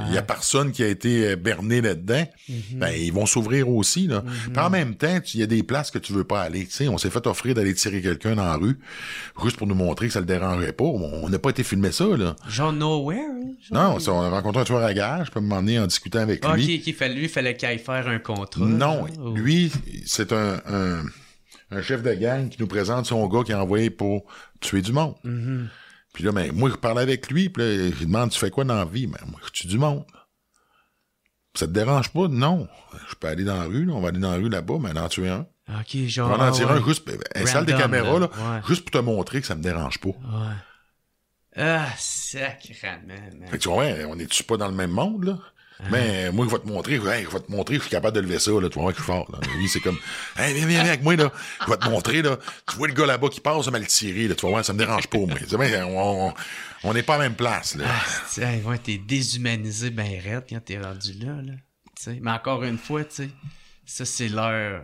il 0.07 0.13
y 0.13 0.17
a 0.17 0.21
personne 0.21 0.71
qui 0.71 0.83
a 0.83 0.87
été 0.87 1.29
euh, 1.29 1.35
berné 1.35 1.81
là-dedans, 1.81 2.25
Mm-hmm. 2.49 2.77
ben 2.77 2.89
ils 2.89 3.13
vont 3.13 3.25
s'ouvrir 3.25 3.69
aussi 3.69 4.07
là. 4.07 4.21
Puis 4.51 4.59
en 4.61 4.69
même 4.69 4.95
temps, 4.95 5.19
tu- 5.21 5.37
il 5.37 5.39
y 5.39 5.43
a 5.43 5.47
des 5.47 5.63
places 5.63 5.91
que 5.91 5.97
tu 5.99 6.11
veux 6.11 6.25
pas 6.25 6.41
aller. 6.41 6.65
Tu 6.65 6.71
sais, 6.73 6.87
on 6.89 6.97
s'est 6.97 7.09
fait 7.09 7.25
offrir 7.25 7.55
d'aller 7.55 7.73
tirer 7.73 8.01
quelqu'un 8.01 8.35
dans 8.35 8.43
la 8.43 8.55
rue, 8.57 8.77
juste 9.43 9.55
pour 9.57 9.65
nous 9.67 9.75
montrer 9.75 10.07
que 10.07 10.13
ça 10.13 10.19
le 10.19 10.25
dérangerait 10.25 10.73
pas. 10.73 10.83
On 10.83 11.29
n'a 11.29 11.39
pas 11.39 11.51
été 11.51 11.63
filmé 11.63 11.91
ça 11.93 12.05
là. 12.17 12.35
Genre 12.49 12.73
nowhere, 12.73 13.19
hein, 13.19 13.51
genre? 13.71 13.93
Non, 13.93 13.99
ça, 13.99 14.11
on 14.13 14.21
a 14.21 14.29
rencontré 14.29 14.61
un 14.61 14.65
tueur 14.65 14.83
à 14.83 14.93
gage, 14.93 15.27
je 15.27 15.31
peux 15.31 15.39
m'emmener 15.39 15.79
en 15.79 15.87
discutant 15.87 16.19
avec 16.19 16.41
Ah, 16.45 16.55
lui. 16.57 16.81
ok, 16.81 16.83
ok, 16.89 16.95
fallait, 16.95 17.13
lui, 17.15 17.27
fallait 17.29 17.55
qu'il 17.55 17.67
aille 17.69 17.79
faire 17.79 18.07
un 18.07 18.19
contrat. 18.19 18.65
Non, 18.65 19.07
genre, 19.07 19.25
ou- 19.27 19.35
lui, 19.35 19.71
c'est 20.05 20.33
un, 20.33 20.59
un, 20.67 21.03
un 21.71 21.81
chef 21.81 22.03
de 22.03 22.13
gang 22.13 22.49
qui 22.49 22.57
nous 22.59 22.67
présente 22.67 23.05
son 23.05 23.25
gars 23.27 23.43
qui 23.45 23.53
a 23.53 23.61
envoyé 23.63 23.89
pour 23.89 24.25
tuer 24.59 24.81
du 24.81 24.91
monde. 24.91 25.15
Mhm. 25.23 25.69
Puis 26.14 26.23
là, 26.23 26.31
ben, 26.31 26.52
moi, 26.53 26.69
je 26.69 26.76
parlais 26.76 27.02
avec 27.02 27.30
lui, 27.31 27.49
puis 27.49 27.64
là, 27.64 27.90
je 27.90 27.99
lui 27.99 28.06
demande, 28.06 28.30
tu 28.30 28.40
fais 28.40 28.52
quoi 28.52 28.64
dans 28.64 28.76
la 28.76 28.85
vie? 28.85 29.07
Ben, 29.07 29.19
moi, 29.27 29.40
je 29.45 29.52
tue 29.52 29.68
du 29.68 29.80
monde. 29.80 30.06
Ça 31.56 31.68
te 31.68 31.72
dérange 31.72 32.10
pas? 32.11 32.27
Non. 32.27 32.68
Je 33.10 33.15
peux 33.15 33.27
aller 33.27 33.44
dans 33.44 33.57
la 33.57 33.65
rue, 33.65 33.85
là, 33.85 33.94
on 33.94 34.02
va 34.02 34.10
aller 34.10 34.19
dans 34.19 34.31
la 34.31 34.38
rue 34.38 34.49
là-bas, 34.49 34.76
mais 34.80 34.98
en 34.98 35.10
tuer 35.10 35.30
un. 35.30 35.48
Ok, 35.69 35.95
genre. 36.07 36.30
On 36.30 36.38
va 36.38 36.45
en 36.45 36.48
ah, 36.48 36.52
tirer 36.52 36.73
ouais. 36.73 36.80
un 36.80 36.85
juste, 36.85 37.06
ben, 37.06 37.18
installe 37.35 37.65
des 37.65 37.73
Random, 37.73 37.91
caméras, 37.91 38.19
là, 38.19 38.27
ouais. 38.27 38.61
juste 38.68 38.84
pour 38.84 38.91
te 38.91 39.03
montrer 39.03 39.41
que 39.41 39.48
ça 39.48 39.56
me 39.56 39.64
dérange 39.64 39.99
pas. 39.99 40.10
Ouais. 40.10 40.56
Ah, 41.56 41.88
sacrément, 41.98 43.02
man. 43.07 43.45
Fait 43.49 43.57
que 43.57 43.64
tu 43.64 43.69
vois, 43.69 43.77
ouais, 43.77 44.06
on 44.06 44.18
est-tu 44.19 44.44
pas 44.44 44.57
dans 44.57 44.68
le 44.68 44.73
même 44.73 44.91
monde, 44.91 45.23
là? 45.26 45.40
Mais 45.91 46.31
moi, 46.31 46.45
je 46.47 46.55
vais 46.55 46.61
te 46.61 46.67
montrer, 46.67 46.93
hey, 46.95 47.25
je 47.25 47.29
vais 47.29 47.39
te 47.41 47.51
montrer, 47.51 47.75
je 47.75 47.81
suis 47.81 47.89
capable 47.89 48.15
de 48.15 48.21
lever 48.21 48.39
ça, 48.39 48.51
là. 48.51 48.69
Tu 48.69 48.75
vas 48.75 48.81
voir 48.83 48.93
que 48.93 48.99
je 48.99 49.03
suis 49.03 49.11
fort, 49.11 49.29
là. 49.31 49.39
Lui, 49.57 49.67
c'est 49.67 49.79
comme, 49.81 49.97
hey, 50.37 50.53
viens, 50.53 50.65
viens, 50.65 50.81
viens 50.83 50.91
avec 50.93 51.03
moi, 51.03 51.15
là. 51.15 51.31
Je 51.65 51.71
vais 51.71 51.77
te 51.77 51.89
montrer, 51.89 52.21
là. 52.21 52.37
Tu 52.69 52.75
vois 52.77 52.87
le 52.87 52.93
gars 52.93 53.05
là-bas 53.05 53.29
qui 53.29 53.41
passe, 53.41 53.65
ça 53.65 53.71
m'a 53.71 53.79
le 53.79 53.85
tiré, 53.85 54.27
là. 54.27 54.35
Tu 54.35 54.45
vas 54.45 54.49
voir, 54.51 54.63
ça 54.65 54.73
me 54.73 54.77
dérange 54.77 55.07
pas, 55.07 55.17
moi. 55.17 55.35
Bien, 55.67 55.85
on, 55.85 56.27
on, 56.29 56.33
on 56.83 56.93
n'est 56.93 57.03
pas 57.03 57.15
à 57.15 57.17
la 57.17 57.23
même 57.25 57.35
place, 57.35 57.75
là. 57.75 57.85
Ah, 57.87 58.41
ouais, 58.65 58.77
t'es 58.77 58.97
déshumanisé 58.97 59.89
ben 59.89 60.19
raide 60.21 60.45
quand 60.49 60.59
t'es 60.63 60.79
rendu 60.79 61.13
là, 61.13 61.33
là. 61.41 61.53
Tu 61.95 62.03
sais, 62.03 62.19
mais 62.21 62.31
encore 62.31 62.63
une 62.63 62.77
fois, 62.77 63.03
tu 63.03 63.15
sais, 63.15 63.29
Ça, 63.85 64.05
c'est 64.05 64.29
leur. 64.29 64.83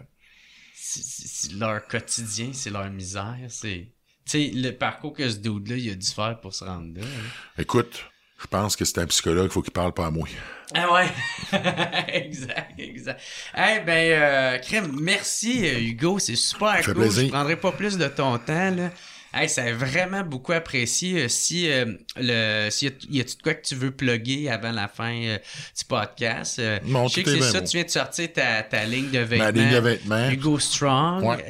C'est 0.73 1.53
leur 1.53 1.85
quotidien, 1.87 2.49
c'est 2.53 2.69
leur 2.69 2.89
misère. 2.89 3.37
C'est. 3.49 3.91
Tu 4.25 4.31
sais, 4.31 4.51
le 4.53 4.71
parcours 4.71 5.13
que 5.13 5.27
ce 5.29 5.37
dude-là, 5.37 5.75
il 5.75 5.89
a 5.91 5.95
dû 5.95 6.07
faire 6.07 6.39
pour 6.39 6.53
se 6.53 6.63
rendre 6.63 6.99
là. 6.99 7.05
hein. 7.05 7.29
Écoute, 7.57 8.08
je 8.39 8.47
pense 8.47 8.75
que 8.75 8.85
c'est 8.85 8.99
un 8.99 9.05
psychologue, 9.05 9.47
il 9.49 9.53
faut 9.53 9.61
qu'il 9.61 9.73
parle 9.73 9.93
pas 9.93 10.07
à 10.07 10.11
moi. 10.11 10.27
Ah 10.73 10.93
ouais? 10.93 11.07
exact, 12.13 12.79
exact. 12.79 13.21
Eh 13.57 13.79
ben, 13.79 14.11
euh, 14.11 14.57
Crème, 14.59 14.91
merci 15.01 15.67
euh, 15.67 15.79
Hugo, 15.79 16.19
c'est 16.19 16.35
super 16.35 16.77
fait 16.77 16.83
cool. 16.83 17.01
plaisir. 17.01 17.25
Je 17.25 17.29
prendrai 17.31 17.55
pas 17.55 17.71
plus 17.71 17.97
de 17.97 18.07
ton 18.07 18.37
temps 18.37 18.71
là. 18.71 18.91
Hey, 19.33 19.47
c'est 19.47 19.71
vraiment 19.73 20.23
beaucoup 20.23 20.53
apprécié. 20.53 21.23
Euh, 21.23 21.27
Si 21.27 21.69
euh, 21.71 21.85
le 22.17 22.69
s'il 22.71 22.93
y 23.11 23.19
a-tu 23.21 23.35
de 23.37 23.41
quoi 23.43 23.53
que 23.53 23.65
tu 23.65 23.75
veux 23.75 23.91
plugger 23.91 24.49
avant 24.49 24.71
la 24.71 24.87
fin 24.87 25.13
euh, 25.13 25.37
du 25.77 25.85
podcast, 25.85 26.57
euh, 26.59 26.79
je 26.83 27.07
sais 27.13 27.23
que 27.23 27.29
est 27.29 27.41
c'est 27.41 27.51
ça, 27.51 27.59
beau. 27.61 27.67
tu 27.67 27.77
viens 27.77 27.83
de 27.85 27.89
sortir 27.89 28.33
ta, 28.33 28.63
ta 28.63 28.85
ligne 28.85 29.11
de 29.11 29.19
vêtements. 29.19 29.45
Ma 29.45 29.51
ligne 29.51 29.71
de 29.71 29.77
vêtements. 29.77 30.29
Hugo 30.29 30.57
Strong. 30.57 31.23
Ouais. 31.23 31.45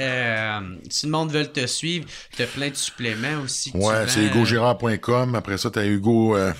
Si 0.89 1.05
le 1.05 1.11
monde 1.11 1.31
veut 1.31 1.47
te 1.47 1.65
suivre, 1.67 2.05
tu 2.35 2.41
as 2.41 2.47
plein 2.47 2.69
de 2.69 2.75
suppléments 2.75 3.41
aussi. 3.43 3.71
tu 3.71 3.77
Ouais, 3.77 4.07
c'est 4.07 4.23
hugogérard.com. 4.23 5.35
Après 5.35 5.57
ça, 5.57 5.69
t'as 5.71 5.85
Hugo, 5.85 6.35
euh, 6.35 6.51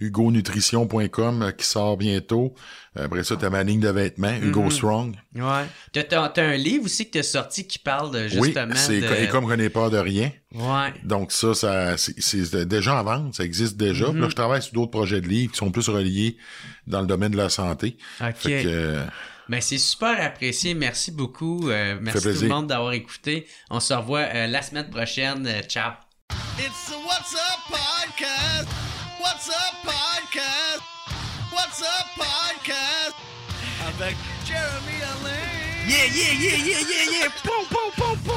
hugonutrition.com 0.00 1.42
euh, 1.42 1.50
qui 1.52 1.66
sort 1.66 1.96
bientôt. 1.96 2.54
Après 2.96 3.24
ça, 3.24 3.36
t'as 3.36 3.50
ma 3.50 3.62
ligne 3.64 3.80
de 3.80 3.88
vêtements, 3.88 4.28
Mm-hmm. 4.28 4.48
Hugo 4.48 4.70
Strong. 4.70 5.16
Ouais. 5.34 5.64
T'as, 5.92 6.28
t'as 6.28 6.42
un 6.44 6.56
livre 6.56 6.84
aussi 6.84 7.06
que 7.06 7.12
tu 7.12 7.18
as 7.18 7.22
sorti 7.24 7.66
qui 7.66 7.78
parle 7.78 8.12
de, 8.12 8.24
Oui, 8.38 8.46
justement 8.48 8.74
c'est 8.76 9.00
de... 9.00 9.14
et 9.24 9.28
comme 9.28 9.44
René 9.44 9.68
pas 9.68 9.90
de 9.90 9.98
rien. 9.98 10.30
Ouais. 10.54 10.92
Donc 11.02 11.32
ça, 11.32 11.54
ça 11.54 11.96
c'est, 11.96 12.66
déjà 12.66 13.00
en 13.00 13.02
vente, 13.04 13.34
ça 13.34 13.44
existe 13.44 13.76
déjà. 13.76 14.06
Mm-hmm. 14.06 14.12
Puis 14.12 14.20
Là, 14.20 14.28
je 14.28 14.34
travaille 14.36 14.62
sur 14.62 14.72
d'autres 14.74 14.92
projets 14.92 15.20
de 15.20 15.28
livres 15.28 15.52
qui 15.52 15.58
sont 15.58 15.70
plus 15.70 15.88
reliés 15.88 16.36
dans 16.86 17.00
le 17.00 17.06
domaine 17.06 17.32
de 17.32 17.36
la 17.36 17.48
santé. 17.48 17.96
OK. 18.20 18.34
Fait 18.36 18.62
que, 18.62 18.68
euh, 18.68 19.04
Ben, 19.48 19.60
c'est 19.60 19.78
super 19.78 20.20
apprécié. 20.24 20.74
Merci 20.74 21.10
beaucoup. 21.10 21.68
Euh, 21.70 21.98
merci 22.00 22.32
tout 22.32 22.42
le 22.42 22.48
monde 22.48 22.66
d'avoir 22.68 22.92
écouté. 22.92 23.46
On 23.70 23.80
se 23.80 23.92
revoit 23.92 24.20
euh, 24.20 24.46
la 24.46 24.62
semaine 24.62 24.88
prochaine. 24.88 25.46
Euh, 25.46 25.62
ciao. 25.62 25.92
It's 26.58 26.86
the 26.88 26.96
What's 27.04 27.34
Up 27.34 27.60
Podcast. 27.68 28.68
What's 29.24 29.48
Up 29.48 29.74
Podcast. 29.82 30.82
What's 31.50 31.80
Up 31.80 32.06
Podcast. 32.14 33.14
I 33.80 33.88
Avec 33.88 34.16
Jeremy 34.44 35.00
Alain. 35.00 35.88
Yeah, 35.88 36.04
yeah, 36.12 36.34
yeah, 36.44 36.60
yeah, 36.60 36.84
yeah, 36.92 37.08
yeah. 37.10 37.28
Poum, 37.42 37.64
poum, 37.72 37.90
poum, 37.96 38.18
poum. 38.22 38.36